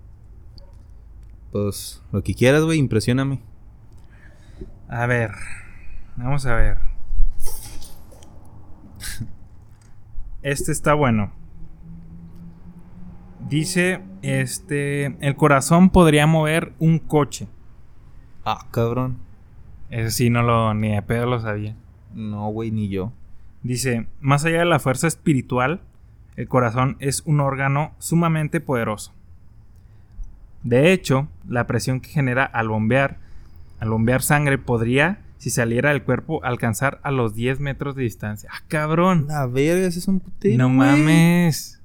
Pues 1.52 2.02
lo 2.12 2.24
que 2.24 2.34
quieras, 2.34 2.64
güey, 2.64 2.80
impresióname. 2.80 3.42
A 4.88 5.06
ver. 5.06 5.32
Vamos 6.16 6.46
a 6.48 6.56
ver. 6.56 6.78
Este 10.42 10.72
está 10.72 10.94
bueno. 10.94 11.34
Dice, 13.50 14.02
este, 14.22 15.18
el 15.26 15.36
corazón 15.36 15.90
podría 15.90 16.28
mover 16.28 16.74
un 16.80 17.00
coche. 17.00 17.48
Ah, 18.46 18.68
cabrón. 18.72 19.18
Eso 19.90 20.12
sí, 20.12 20.30
no 20.30 20.44
lo, 20.44 20.74
ni 20.74 20.92
de 20.92 21.02
pedo 21.02 21.26
lo 21.26 21.40
sabía. 21.42 21.76
No, 22.14 22.48
güey, 22.50 22.72
ni 22.72 22.90
yo. 22.90 23.12
Dice, 23.64 24.08
más 24.22 24.46
allá 24.46 24.60
de 24.60 24.66
la 24.66 24.80
fuerza 24.80 25.08
espiritual, 25.08 25.82
el 26.36 26.48
corazón 26.48 26.96
es 27.00 27.22
un 27.26 27.42
órgano 27.42 27.92
sumamente 27.98 28.62
poderoso. 28.62 29.14
De 30.64 30.94
hecho, 30.94 31.28
la 31.48 31.68
presión 31.68 32.00
que 32.00 32.10
genera 32.10 32.46
al 32.46 32.70
bombear, 32.70 33.18
al 33.80 33.90
bombear 33.90 34.22
sangre 34.22 34.58
podría, 34.58 35.20
si 35.40 35.50
saliera 35.50 35.90
del 35.90 36.04
cuerpo, 36.04 36.44
alcanzar 36.46 37.00
a 37.02 37.10
los 37.10 37.34
10 37.34 37.60
metros 37.60 37.96
de 37.96 38.04
distancia. 38.04 38.50
¡Ah, 38.54 38.62
cabrón! 38.68 39.26
La 39.28 39.48
verga, 39.48 39.88
ese 39.88 39.98
es 40.00 40.08
un 40.08 40.20
putero. 40.20 40.58
no 40.60 40.70
mames. 40.70 41.82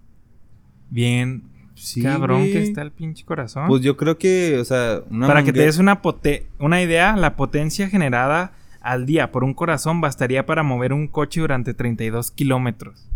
Bien, 0.91 1.45
Sí, 1.75 2.03
cabrón 2.03 2.41
güey. 2.41 2.53
que 2.53 2.63
está 2.63 2.83
el 2.83 2.93
pinche 2.93 3.25
corazón. 3.25 3.67
Pues 3.69 3.83
yo 3.83 3.97
creo 3.97 4.17
que, 4.19 4.59
o 4.59 4.65
sea, 4.65 5.01
una 5.11 5.27
Para 5.27 5.43
que 5.43 5.53
te 5.53 5.61
des 5.61 5.79
una, 5.79 6.03
pote- 6.03 6.47
una 6.59 6.81
idea, 6.83 7.17
la 7.17 7.35
potencia 7.37 7.89
generada 7.89 8.53
al 8.81 9.07
día 9.07 9.33
por 9.33 9.45
un 9.45 9.55
corazón 9.55 10.01
bastaría 10.01 10.47
para 10.47 10.63
mover 10.63 10.93
un 10.93 11.09
coche 11.09 11.41
durante 11.41 11.75
32 11.75 12.31
kilómetros. 12.31 13.09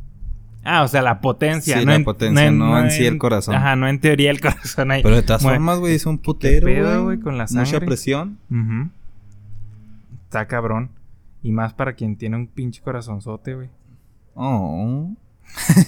Ah, 0.65 0.83
o 0.83 0.89
sea, 0.89 1.03
la 1.03 1.21
potencia. 1.21 1.79
Sí, 1.79 1.85
no 1.85 1.91
la 1.93 1.97
en, 1.97 2.05
potencia, 2.05 2.51
no 2.51 2.79
en 2.83 2.91
sí 2.91 3.07
el 3.07 3.17
corazón. 3.19 3.55
Ajá, 3.55 3.77
no 3.77 3.87
en 3.89 4.01
teoría 4.01 4.31
el 4.31 4.41
corazón 4.41 4.91
ahí. 4.91 5.03
Pero 5.03 5.15
de 5.17 5.23
todas 5.23 5.43
formas, 5.43 5.79
güey, 5.79 5.95
es 5.95 6.05
un 6.07 6.19
putero, 6.19 7.05
güey. 7.05 7.21
con 7.21 7.39
la 7.39 7.45
Mucha 7.45 7.65
sangre? 7.65 7.87
presión. 7.87 8.39
Ujú. 8.51 8.91
Está 10.29 10.47
cabrón. 10.47 10.91
Y 11.43 11.53
más 11.53 11.73
para 11.73 11.95
quien 11.95 12.19
tiene 12.19 12.37
un 12.37 12.49
pinche 12.49 12.83
corazonzote, 12.83 13.55
güey. 13.55 13.71
Oh. 14.35 15.17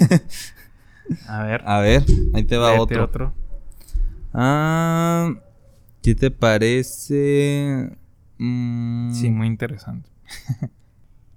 A 1.28 1.42
ver, 1.42 1.62
A 1.66 1.80
ver, 1.80 2.04
ahí 2.32 2.44
te 2.44 2.56
va 2.56 2.80
otro. 2.80 3.34
Ah, 4.32 5.30
¿qué 6.02 6.14
te 6.14 6.30
parece? 6.30 7.90
Mm, 8.38 9.12
Sí, 9.12 9.30
muy 9.30 9.46
interesante. 9.46 10.08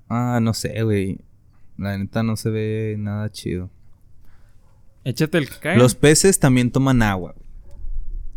Ah, 0.10 0.40
no 0.42 0.54
sé, 0.54 0.84
güey. 0.84 1.20
La 1.76 1.98
neta 1.98 2.22
no 2.24 2.36
se 2.38 2.52
ve 2.52 2.96
nada 3.00 3.32
chido. 3.32 3.72
Échate 5.04 5.40
el 5.40 5.50
que 5.50 5.58
cae. 5.60 5.78
Los 5.78 5.96
peces 5.96 6.40
también 6.40 6.72
toman 6.72 7.02
agua, 7.02 7.34
güey. 7.36 7.48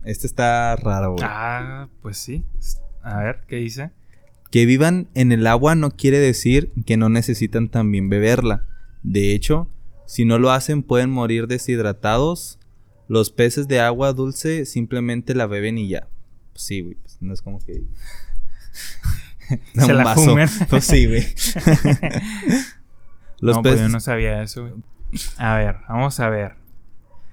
Este 0.04 0.26
está 0.26 0.74
raro, 0.76 1.12
güey. 1.12 1.24
Ah, 1.28 1.88
pues 2.00 2.16
sí. 2.16 2.44
A 3.02 3.18
ver, 3.18 3.44
¿qué 3.46 3.56
dice? 3.56 3.90
Que 4.50 4.66
vivan 4.66 5.08
en 5.14 5.32
el 5.32 5.46
agua 5.46 5.74
no 5.74 5.90
quiere 5.90 6.18
decir 6.18 6.72
que 6.84 6.96
no 6.96 7.08
necesitan 7.08 7.68
también 7.68 8.08
beberla. 8.08 8.64
De 9.02 9.34
hecho, 9.34 9.68
si 10.06 10.24
no 10.24 10.38
lo 10.38 10.50
hacen 10.50 10.82
pueden 10.82 11.10
morir 11.10 11.46
deshidratados. 11.46 12.58
Los 13.08 13.30
peces 13.30 13.68
de 13.68 13.80
agua 13.80 14.12
dulce 14.12 14.66
simplemente 14.66 15.34
la 15.34 15.46
beben 15.46 15.78
y 15.78 15.88
ya. 15.88 16.08
Pues 16.52 16.64
sí, 16.64 16.80
güey. 16.80 16.96
pues 16.96 17.18
no 17.20 17.32
es 17.34 17.42
como 17.42 17.60
que... 17.60 17.84
Se 19.74 19.92
la 19.92 20.02
vaso. 20.02 20.34
Pues 20.68 20.84
sí, 20.84 21.06
güey. 21.06 21.22
Los 23.38 23.56
no, 23.56 23.62
pues 23.62 23.74
peces... 23.74 23.86
yo 23.86 23.92
no 23.92 24.00
sabía 24.00 24.42
eso, 24.42 24.62
güey. 24.62 24.74
A 25.36 25.56
ver, 25.56 25.76
vamos 25.88 26.18
a 26.20 26.28
ver. 26.28 26.56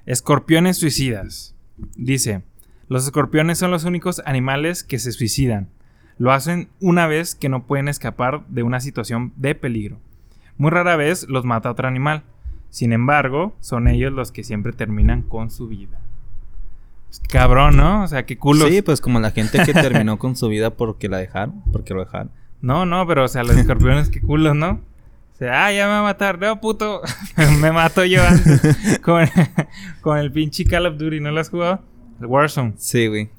Escorpiones 0.06 0.77
suicidas. 0.77 1.56
Dice, 1.95 2.44
los 2.88 3.06
escorpiones 3.06 3.57
son 3.57 3.72
los 3.72 3.85
únicos 3.85 4.22
animales 4.26 4.84
que 4.84 4.99
se 4.99 5.11
suicidan. 5.11 5.69
Lo 6.18 6.31
hacen 6.31 6.69
una 6.80 7.07
vez 7.07 7.35
que 7.35 7.49
no 7.49 7.65
pueden 7.65 7.88
escapar 7.88 8.45
de 8.48 8.64
una 8.64 8.80
situación 8.80 9.34
de 9.35 9.56
peligro. 9.56 9.98
Muy 10.57 10.72
rara 10.72 10.95
vez 10.95 11.27
los 11.27 11.45
mata 11.45 11.72
otro 11.72 11.88
animal. 11.88 12.23
Sin 12.69 12.94
embargo, 12.94 13.56
son 13.60 13.88
ellos 13.88 14.11
los 14.11 14.31
que 14.31 14.44
siempre 14.44 14.73
terminan 14.73 15.22
con 15.22 15.52
su 15.52 15.68
vida. 15.68 15.99
Pues, 17.07 17.22
cabrón, 17.30 17.77
¿no? 17.77 18.03
O 18.03 18.07
sea, 18.07 18.26
qué 18.26 18.38
culo. 18.38 18.68
Sí, 18.68 18.81
pues 18.81 19.02
como 19.02 19.19
la 19.19 19.31
gente 19.31 19.64
que 19.64 19.73
terminó 19.73 20.18
con 20.18 20.35
su 20.35 20.48
vida 20.48 20.72
porque 20.72 21.10
la 21.10 21.18
dejaron, 21.18 21.61
porque 21.72 21.94
lo 21.94 22.03
dejaron. 22.03 22.31
No, 22.61 22.85
no, 22.85 23.06
pero 23.06 23.26
o 23.26 23.27
sea, 23.27 23.44
los 23.44 23.56
escorpiones, 23.56 24.10
qué 24.10 24.22
culos, 24.22 24.56
¿no? 24.56 24.81
O 25.34 25.35
sea, 25.35 25.65
ah, 25.65 25.72
ya 25.72 25.85
me 25.85 25.91
va 25.94 25.99
a 25.99 26.03
matar. 26.03 26.40
No, 26.40 26.60
puto. 26.61 27.02
me 27.61 27.72
mato 27.72 28.06
yo 28.06 28.23
antes. 28.26 28.99
con, 29.03 29.27
con 30.02 30.18
el 30.18 30.31
pinche 30.31 30.65
Call 30.65 30.85
of 30.85 30.98
Duty. 30.98 31.19
¿No 31.19 31.31
lo 31.31 31.41
has 31.41 31.49
jugado? 31.49 31.81
El 32.19 32.27
Warzone. 32.27 32.73
Sí, 32.77 33.07
güey. 33.07 33.30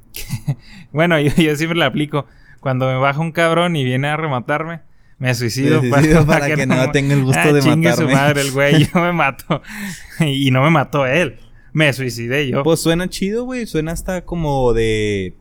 Bueno, 0.93 1.19
yo, 1.19 1.33
yo 1.35 1.57
siempre 1.57 1.79
le 1.79 1.85
aplico. 1.85 2.27
Cuando 2.65 2.87
me 2.87 2.97
baja 2.97 3.21
un 3.21 3.31
cabrón 3.31 3.77
y 3.77 3.85
viene 3.85 4.09
a 4.09 4.17
rematarme, 4.17 4.81
me 5.19 5.35
suicido, 5.35 5.83
Me 5.83 5.91
suicido 5.91 6.25
para 6.27 6.47
que 6.55 6.67
no 6.67 6.91
tenga 6.93 7.13
el 7.13 7.23
gusto 7.25 7.39
Ah, 7.45 7.53
de 7.53 7.61
chingue 7.61 7.91
matarme. 7.91 8.11
su 8.11 8.17
madre, 8.17 8.41
el 8.41 8.53
güey. 8.53 8.87
Yo 8.87 9.01
me 9.03 9.13
mato. 9.13 9.61
y 10.21 10.51
no 10.51 10.63
me 10.63 10.71
mató 10.71 11.05
él. 11.05 11.37
Me 11.75 11.93
suicidé 11.93 12.49
yo. 12.49 12.63
Pues 12.63 12.81
suena 12.81 13.07
chido, 13.09 13.45
güey. 13.45 13.67
Suena 13.67 13.93
hasta 13.93 14.25
como 14.25 14.73
de. 14.73 15.35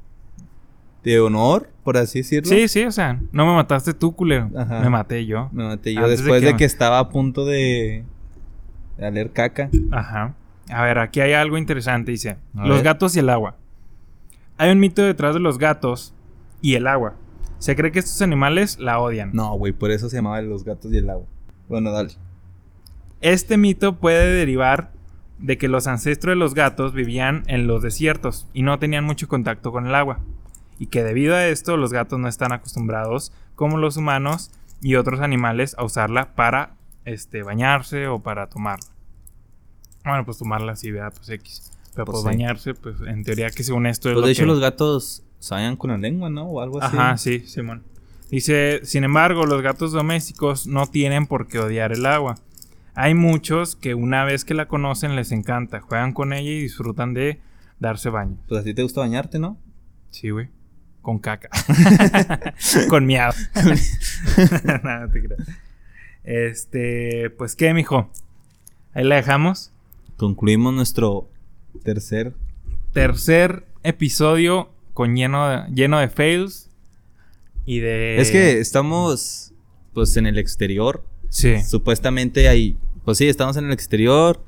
de 1.06 1.20
honor, 1.22 1.70
por 1.86 1.96
así 1.96 2.20
decirlo. 2.20 2.50
sí, 2.50 2.68
sí, 2.68 2.84
o 2.84 2.92
sea, 2.92 3.22
no 3.32 3.46
me 3.46 3.54
mataste 3.56 3.94
tú, 3.94 4.14
culero. 4.16 4.50
Ajá. 4.58 4.82
Me 4.82 4.90
maté 4.90 5.26
yo. 5.26 5.48
Me 5.54 5.64
maté 5.64 5.94
yo 5.94 6.02
Antes 6.02 6.20
después 6.20 6.42
de 6.42 6.52
que- 6.52 6.58
que, 6.58 6.66
estaba 6.66 7.00
a 7.00 7.08
punto 7.10 7.46
de. 7.46 8.04
de 8.98 9.08
oler 9.08 9.32
caca. 9.32 9.70
Ajá. 9.92 10.34
A 10.70 10.84
ver, 10.84 10.98
aquí 11.00 11.22
hay 11.22 11.32
algo 11.34 11.58
interesante. 11.58 12.12
Dice: 12.12 12.38
A 12.58 12.66
Los 12.68 12.78
ver. 12.80 12.84
gatos 12.86 13.16
y 13.16 13.20
el 13.20 13.30
agua. 13.30 13.56
Hay 14.58 14.72
un 14.72 14.80
mito 14.80 15.02
detrás 15.04 15.34
de 15.34 15.40
los 15.40 15.58
gatos 15.58 16.14
y 16.64 16.74
el 16.74 16.88
agua. 16.88 17.14
Se 17.60 17.76
cree 17.76 17.92
que 17.92 18.00
estos 18.00 18.20
animales 18.24 18.80
la 18.80 19.00
odian. 19.00 19.30
No, 19.34 19.54
güey, 19.56 19.72
por 19.74 19.92
eso 19.92 20.10
se 20.10 20.16
llamaba 20.16 20.42
Los 20.42 20.64
gatos 20.64 20.92
y 20.92 20.98
el 20.98 21.10
agua. 21.12 21.28
Bueno, 21.70 21.92
dale. 21.92 22.10
Este 23.22 23.58
mito 23.58 23.98
puede 24.00 24.34
derivar 24.34 24.92
de 25.40 25.58
que 25.58 25.68
los 25.68 25.88
ancestros 25.88 26.32
de 26.32 26.36
los 26.36 26.54
gatos 26.56 26.94
vivían 26.94 27.44
en 27.48 27.68
los 27.68 27.82
desiertos 27.84 28.48
y 28.54 28.64
no 28.64 28.80
tenían 28.80 29.04
mucho 29.06 29.28
contacto 29.28 29.72
con 29.72 29.88
el 29.88 29.96
agua. 29.96 30.20
Y 30.80 30.88
que 30.88 31.04
debido 31.04 31.36
a 31.36 31.46
esto 31.48 31.78
los 31.78 31.94
gatos 31.94 32.20
no 32.20 32.28
están 32.28 32.52
acostumbrados, 32.52 33.32
como 33.56 33.78
los 33.78 33.96
humanos 33.98 34.52
y 34.82 34.96
otros 34.96 35.22
animales, 35.22 35.76
a 35.78 35.84
usarla 35.84 36.34
para 36.36 36.76
este, 37.06 37.44
bañarse 37.44 38.08
o 38.08 38.20
para 38.20 38.48
tomarla. 38.50 38.88
Bueno, 40.04 40.26
pues 40.26 40.38
tomarla 40.38 40.76
sí, 40.76 40.92
¿verdad? 40.92 41.14
Pues 41.16 41.30
X. 41.30 41.72
Pero 41.94 42.06
Pues 42.06 42.14
pues, 42.16 42.22
sí. 42.24 42.26
bañarse, 42.26 42.74
pues 42.74 42.96
en 43.08 43.24
teoría 43.24 43.50
que 43.52 43.64
según 43.64 43.86
esto 43.86 44.10
es 44.10 44.14
Pues 44.16 44.22
lo 44.22 44.26
de 44.28 44.32
hecho, 44.34 44.42
que- 44.44 44.48
los 44.48 44.60
gatos 44.60 45.24
sayan 45.44 45.76
con 45.76 45.92
la 45.92 45.98
lengua, 45.98 46.30
¿no? 46.30 46.46
O 46.46 46.62
algo 46.62 46.82
así. 46.82 46.96
Ajá, 46.96 47.18
sí, 47.18 47.40
Simón. 47.42 47.84
Dice, 48.32 48.80
sin 48.84 49.04
embargo, 49.04 49.46
los 49.46 49.62
gatos 49.62 49.92
domésticos 49.92 50.68
no 50.68 50.88
tienen 50.88 51.28
por 51.28 51.48
qué 51.48 51.60
odiar 51.60 51.92
el 51.92 52.06
agua. 52.06 52.36
Hay 52.96 53.14
muchos 53.14 53.76
que 53.76 53.94
una 53.94 54.24
vez 54.24 54.46
que 54.46 54.54
la 54.54 54.70
conocen 54.70 55.18
les 55.18 55.34
encanta, 55.34 55.82
juegan 55.82 56.14
con 56.14 56.32
ella 56.32 56.50
y 56.50 56.62
disfrutan 56.62 57.14
de 57.14 57.42
darse 57.80 58.10
baño. 58.10 58.38
Pues 58.48 58.62
a 58.62 58.64
ti 58.64 58.74
te 58.74 58.84
gusta 58.84 59.02
bañarte, 59.02 59.38
¿no? 59.38 59.58
Sí, 60.12 60.30
güey. 60.30 60.48
Con 61.02 61.20
caca. 61.20 61.50
con 62.88 63.06
no, 63.08 63.16
no 65.00 65.10
te 65.12 65.24
creas. 65.24 65.48
Este, 66.24 67.30
pues 67.32 67.58
qué, 67.58 67.74
mijo. 67.74 68.10
Ahí 68.94 69.04
la 69.04 69.16
dejamos. 69.16 69.74
Concluimos 70.16 70.74
nuestro 70.74 71.30
tercer. 71.84 72.34
Tercer 72.94 73.66
episodio 73.84 74.73
con 74.94 75.16
lleno 75.16 75.50
de, 75.50 75.64
lleno 75.74 76.00
de 76.00 76.08
fails 76.10 76.70
y 77.66 77.80
de... 77.80 78.18
Es 78.20 78.32
que 78.32 78.60
estamos, 78.60 79.54
pues, 79.94 80.16
en 80.18 80.26
el 80.28 80.38
exterior. 80.38 81.04
Sí. 81.30 81.62
Supuestamente 81.62 82.48
hay. 82.48 82.78
Pues 83.06 83.18
sí, 83.18 83.28
estamos 83.28 83.58
en 83.58 83.66
el 83.66 83.72
exterior. 83.72 84.44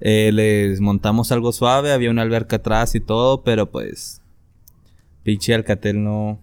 eh, 0.00 0.30
les 0.32 0.80
montamos 0.80 1.30
algo 1.32 1.52
suave. 1.52 1.92
Había 1.92 2.10
una 2.10 2.22
alberca 2.22 2.56
atrás 2.56 2.94
y 2.94 3.00
todo, 3.00 3.42
pero 3.44 3.70
pues. 3.70 4.22
Pinche 5.22 5.52
Alcatel 5.54 6.02
no. 6.02 6.40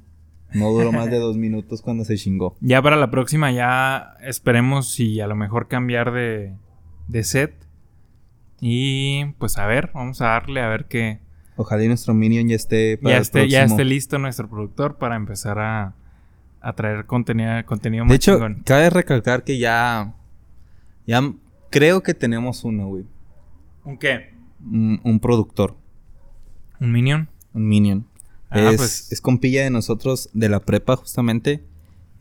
No 0.54 0.70
duró 0.72 0.92
más 0.92 1.10
de 1.10 1.18
dos 1.20 1.36
minutos 1.36 1.82
cuando 1.82 2.06
se 2.06 2.16
chingó. 2.16 2.56
Ya 2.62 2.82
para 2.82 2.96
la 2.96 3.10
próxima 3.10 3.52
ya 3.52 4.16
esperemos 4.22 4.92
si 4.92 5.20
a 5.20 5.28
lo 5.28 5.36
mejor 5.36 5.68
cambiar 5.68 6.12
de, 6.12 6.54
de 7.08 7.24
set. 7.24 7.56
Y 8.62 9.26
pues 9.40 9.58
a 9.58 9.66
ver, 9.66 9.92
vamos 9.94 10.22
a 10.22 10.26
darle 10.28 10.62
a 10.62 10.68
ver 10.68 10.86
que 10.86 11.20
Ojalá 11.58 11.84
y 11.84 11.88
nuestro 11.88 12.14
Minion 12.14 12.48
ya 12.48 12.56
esté 12.56 12.98
para 12.98 13.12
ya 13.14 13.18
el 13.18 13.22
esté, 13.24 13.50
ya 13.50 13.60
próximo. 13.62 13.76
esté 13.80 13.86
listo 13.86 14.20
nuestro 14.20 14.48
productor 14.50 14.98
para 14.98 15.16
empezar 15.16 15.60
a, 15.60 15.96
a 16.62 16.74
traer 16.74 17.06
contenido, 17.06 17.52
contenido 17.66 18.04
De 18.04 18.08
más 18.10 18.16
hecho, 18.16 18.34
chingón. 18.36 18.62
cabe 18.64 18.90
recalcar 18.90 19.44
que 19.44 19.58
ya. 19.58 20.14
Ya 21.08 21.34
creo 21.70 22.04
que 22.04 22.14
tenemos 22.14 22.64
uno, 22.64 22.88
güey. 22.88 23.06
¿Un 23.84 23.98
qué? 23.98 24.34
Un, 24.64 25.00
un 25.04 25.20
productor. 25.20 25.76
¿Un 26.80 26.92
minion? 26.92 27.30
Un 27.54 27.68
Minion. 27.68 28.08
Ah, 28.50 28.60
es, 28.72 28.78
pues. 28.78 29.12
es 29.12 29.20
compilla 29.20 29.64
de 29.64 29.72
nosotros 29.72 30.30
de 30.34 30.48
la 30.50 30.60
prepa, 30.60 30.96
justamente. 30.96 31.64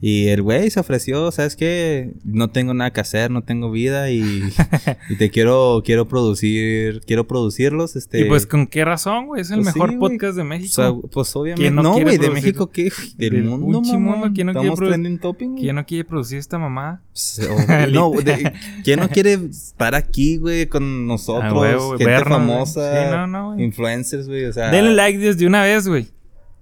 Y 0.08 0.28
el 0.28 0.40
güey 0.42 0.70
se 0.70 0.78
ofreció, 0.78 1.32
¿sabes 1.32 1.56
qué? 1.56 2.12
No 2.22 2.48
tengo 2.50 2.74
nada 2.74 2.92
que 2.92 3.00
hacer, 3.00 3.32
no 3.32 3.42
tengo 3.42 3.72
vida 3.72 4.08
y, 4.12 4.20
y 5.10 5.16
te 5.16 5.30
quiero, 5.30 5.82
quiero 5.84 6.06
producir, 6.06 7.00
quiero 7.04 7.26
producirlos, 7.26 7.96
este... 7.96 8.20
Y 8.20 8.24
pues 8.26 8.46
con 8.46 8.68
qué 8.68 8.84
razón, 8.84 9.26
güey, 9.26 9.42
es 9.42 9.50
el 9.50 9.62
pues 9.62 9.74
mejor 9.74 9.98
podcast 9.98 10.36
de 10.36 10.42
o 10.42 10.44
México. 10.44 10.72
sea, 10.72 10.92
pues 11.10 11.34
obviamente... 11.34 11.62
¿Quién 11.62 11.74
no 11.74 11.92
güey, 11.94 12.18
de? 12.18 12.30
México, 12.30 12.70
¿qué? 12.70 12.92
Del, 13.16 13.30
Del 13.32 13.42
mundo, 13.46 13.82
mundo. 13.82 14.30
¿quién 14.32 14.46
no 14.46 14.52
quiere 14.52 14.68
Estamos 14.68 14.78
trending 14.78 15.18
topping. 15.18 15.56
¿Quién 15.56 15.74
no 15.74 15.84
quiere 15.84 16.04
producir 16.04 16.38
esta 16.38 16.56
mamá? 16.60 17.02
Pues, 17.08 17.40
no, 17.90 18.12
de- 18.12 18.52
¿quién 18.84 19.00
no 19.00 19.08
quiere 19.08 19.32
estar 19.50 19.96
aquí, 19.96 20.36
güey, 20.36 20.66
con 20.66 21.06
nosotros? 21.08 21.42
Ah, 21.46 21.50
güey, 21.50 21.98
gente 21.98 22.04
vernos, 22.04 22.28
famosa, 22.28 22.92
Sí, 22.92 23.10
no, 23.10 23.26
no, 23.26 23.54
güey. 23.54 23.64
influencers, 23.64 24.28
güey, 24.28 24.44
o 24.44 24.52
sea... 24.52 24.70
Denle 24.70 24.94
like 24.94 25.18
desde 25.18 25.48
una 25.48 25.64
vez, 25.64 25.88
güey. 25.88 26.06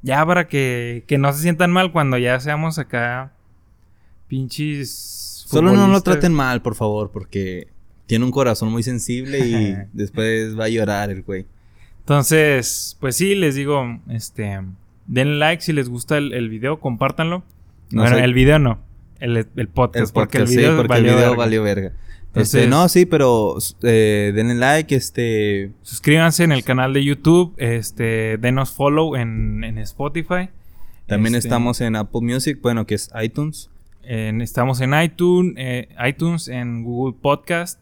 Ya 0.04 0.24
para 0.26 0.46
que, 0.48 1.02
que 1.06 1.16
no 1.16 1.32
se 1.32 1.40
sientan 1.40 1.72
mal 1.72 1.90
cuando 1.90 2.18
ya 2.18 2.38
seamos 2.38 2.78
acá 2.78 3.32
pinches. 4.28 5.46
Solo 5.46 5.72
no 5.72 5.88
lo 5.88 6.02
traten 6.02 6.34
mal, 6.34 6.60
por 6.60 6.74
favor, 6.74 7.10
porque 7.10 7.68
tiene 8.04 8.26
un 8.26 8.30
corazón 8.30 8.70
muy 8.70 8.82
sensible 8.82 9.38
y 9.38 9.74
después 9.94 10.60
va 10.60 10.66
a 10.66 10.68
llorar 10.68 11.08
el 11.08 11.22
güey. 11.22 11.46
Entonces, 12.00 12.98
pues 13.00 13.16
sí, 13.16 13.34
les 13.34 13.54
digo, 13.54 13.98
este, 14.10 14.60
denle 15.06 15.38
like 15.38 15.62
si 15.62 15.72
les 15.72 15.88
gusta 15.88 16.18
el, 16.18 16.34
el 16.34 16.50
video, 16.50 16.80
compártanlo. 16.80 17.42
No 17.90 18.02
bueno, 18.02 18.18
el 18.18 18.34
video 18.34 18.58
no, 18.58 18.80
el, 19.20 19.48
el 19.56 19.68
podcast, 19.68 20.08
El 20.08 20.12
porque 20.12 20.36
el 20.36 20.42
podcast, 20.42 20.50
sí, 20.50 20.58
video, 20.58 20.76
porque 20.76 20.88
valió 20.88 21.12
el 21.12 21.16
video 21.16 21.30
verga. 21.30 21.42
valió 21.42 21.62
verga. 21.62 21.92
Entonces- 22.34 22.54
Este, 22.62 22.68
no, 22.68 22.88
sí, 22.88 23.06
pero 23.06 23.56
eh, 23.82 24.32
denle 24.34 24.54
like, 24.56 24.94
este... 24.94 25.70
Suscríbanse 25.82 26.42
en 26.44 26.50
el 26.52 26.64
canal 26.64 26.92
de 26.92 27.04
YouTube, 27.04 27.54
este, 27.58 28.38
denos 28.38 28.72
follow 28.72 29.14
en, 29.16 29.62
en 29.62 29.78
Spotify. 29.78 30.48
También 31.06 31.34
Este, 31.36 31.46
estamos 31.48 31.80
en 31.80 31.94
Apple 31.96 32.22
Music, 32.22 32.58
bueno, 32.62 32.86
que 32.86 32.94
es 32.96 33.10
iTunes. 33.22 33.70
en- 34.02 34.40
estamos 34.40 34.80
en 34.80 34.94
iTunes, 35.00 35.54
eh, 35.56 35.88
iTunes, 36.06 36.48
en 36.48 36.82
Google 36.82 37.16
Podcast. 37.20 37.80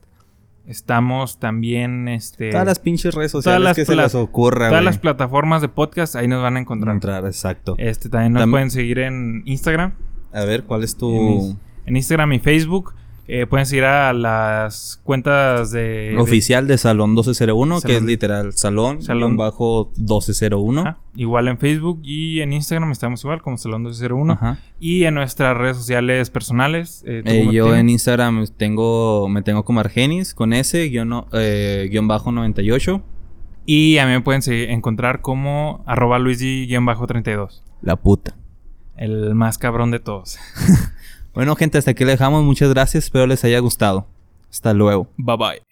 Estamos 0.66 1.38
también, 1.40 2.06
este, 2.08 2.50
Todas 2.50 2.66
las 2.66 2.78
pinches 2.78 3.14
redes 3.14 3.32
sociales 3.32 3.62
las 3.64 3.74
que 3.76 3.84
se 3.84 3.96
les 3.96 4.14
ocurra, 4.14 4.68
todas 4.68 4.84
las 4.84 4.98
plataformas 4.98 5.60
de 5.60 5.68
podcast, 5.68 6.14
ahí 6.14 6.28
nos 6.28 6.40
van 6.40 6.56
a 6.56 6.60
encontrar. 6.60 6.94
Entrar, 6.94 7.24
exacto. 7.26 7.74
Este, 7.78 8.08
también 8.08 8.32
nos 8.34 8.44
Tam- 8.44 8.50
pueden 8.52 8.70
seguir 8.70 9.00
en 9.00 9.42
Instagram. 9.44 9.94
A 10.32 10.44
ver, 10.44 10.62
¿cuál 10.62 10.84
es 10.84 10.96
tu 10.96 11.56
en 11.84 11.96
Instagram 11.96 12.32
y 12.34 12.38
Facebook. 12.38 12.94
Eh, 13.28 13.46
pueden 13.46 13.66
seguir 13.66 13.84
a 13.84 14.12
las 14.12 15.00
cuentas 15.04 15.70
de... 15.70 16.16
oficial 16.18 16.66
de 16.66 16.76
Salón 16.76 17.10
1201, 17.10 17.80
que 17.80 17.96
es 17.96 18.02
literal 18.02 18.52
Salón, 18.52 19.00
Salón- 19.00 19.36
bajo 19.36 19.92
1201? 19.96 20.80
Ajá. 20.80 20.98
Igual 21.14 21.46
en 21.48 21.56
Facebook 21.58 22.00
y 22.02 22.40
en 22.40 22.52
Instagram 22.52 22.90
estamos 22.90 23.22
igual 23.24 23.40
como 23.40 23.56
Salón 23.58 23.84
201. 23.84 24.32
Ajá. 24.32 24.58
Y 24.80 25.04
en 25.04 25.14
nuestras 25.14 25.56
redes 25.56 25.76
sociales 25.76 26.30
personales. 26.30 27.04
eh, 27.06 27.22
¿tú 27.24 27.30
Eh, 27.30 27.48
yo 27.52 27.76
en 27.76 27.88
Instagram 27.90 28.44
tengo, 28.56 29.28
me 29.28 29.42
tengo 29.42 29.64
como 29.64 29.78
Argenis 29.80 30.34
con 30.34 30.52
ese 30.52 30.84
guion, 30.88 31.08
no- 31.08 31.28
eh, 31.32 31.88
guion 31.90 32.08
bajo 32.08 32.32
98. 32.32 33.02
Y 33.66 33.98
a 33.98 34.06
mí 34.06 34.12
me 34.12 34.20
pueden 34.20 34.42
seguir- 34.42 34.70
encontrar 34.70 35.20
como 35.20 35.84
arroba 35.86 36.18
luigi-32. 36.18 37.62
La 37.82 37.94
puta. 37.96 38.34
El 38.96 39.34
más 39.36 39.58
cabrón 39.58 39.90
de 39.92 40.00
todos. 40.00 40.38
Bueno, 41.34 41.56
gente, 41.56 41.78
hasta 41.78 41.92
aquí 41.92 42.04
le 42.04 42.12
dejamos. 42.12 42.44
Muchas 42.44 42.68
gracias. 42.70 43.04
Espero 43.04 43.26
les 43.26 43.44
haya 43.44 43.58
gustado. 43.60 44.06
Hasta 44.50 44.74
luego. 44.74 45.08
Bye 45.16 45.36
bye. 45.36 45.71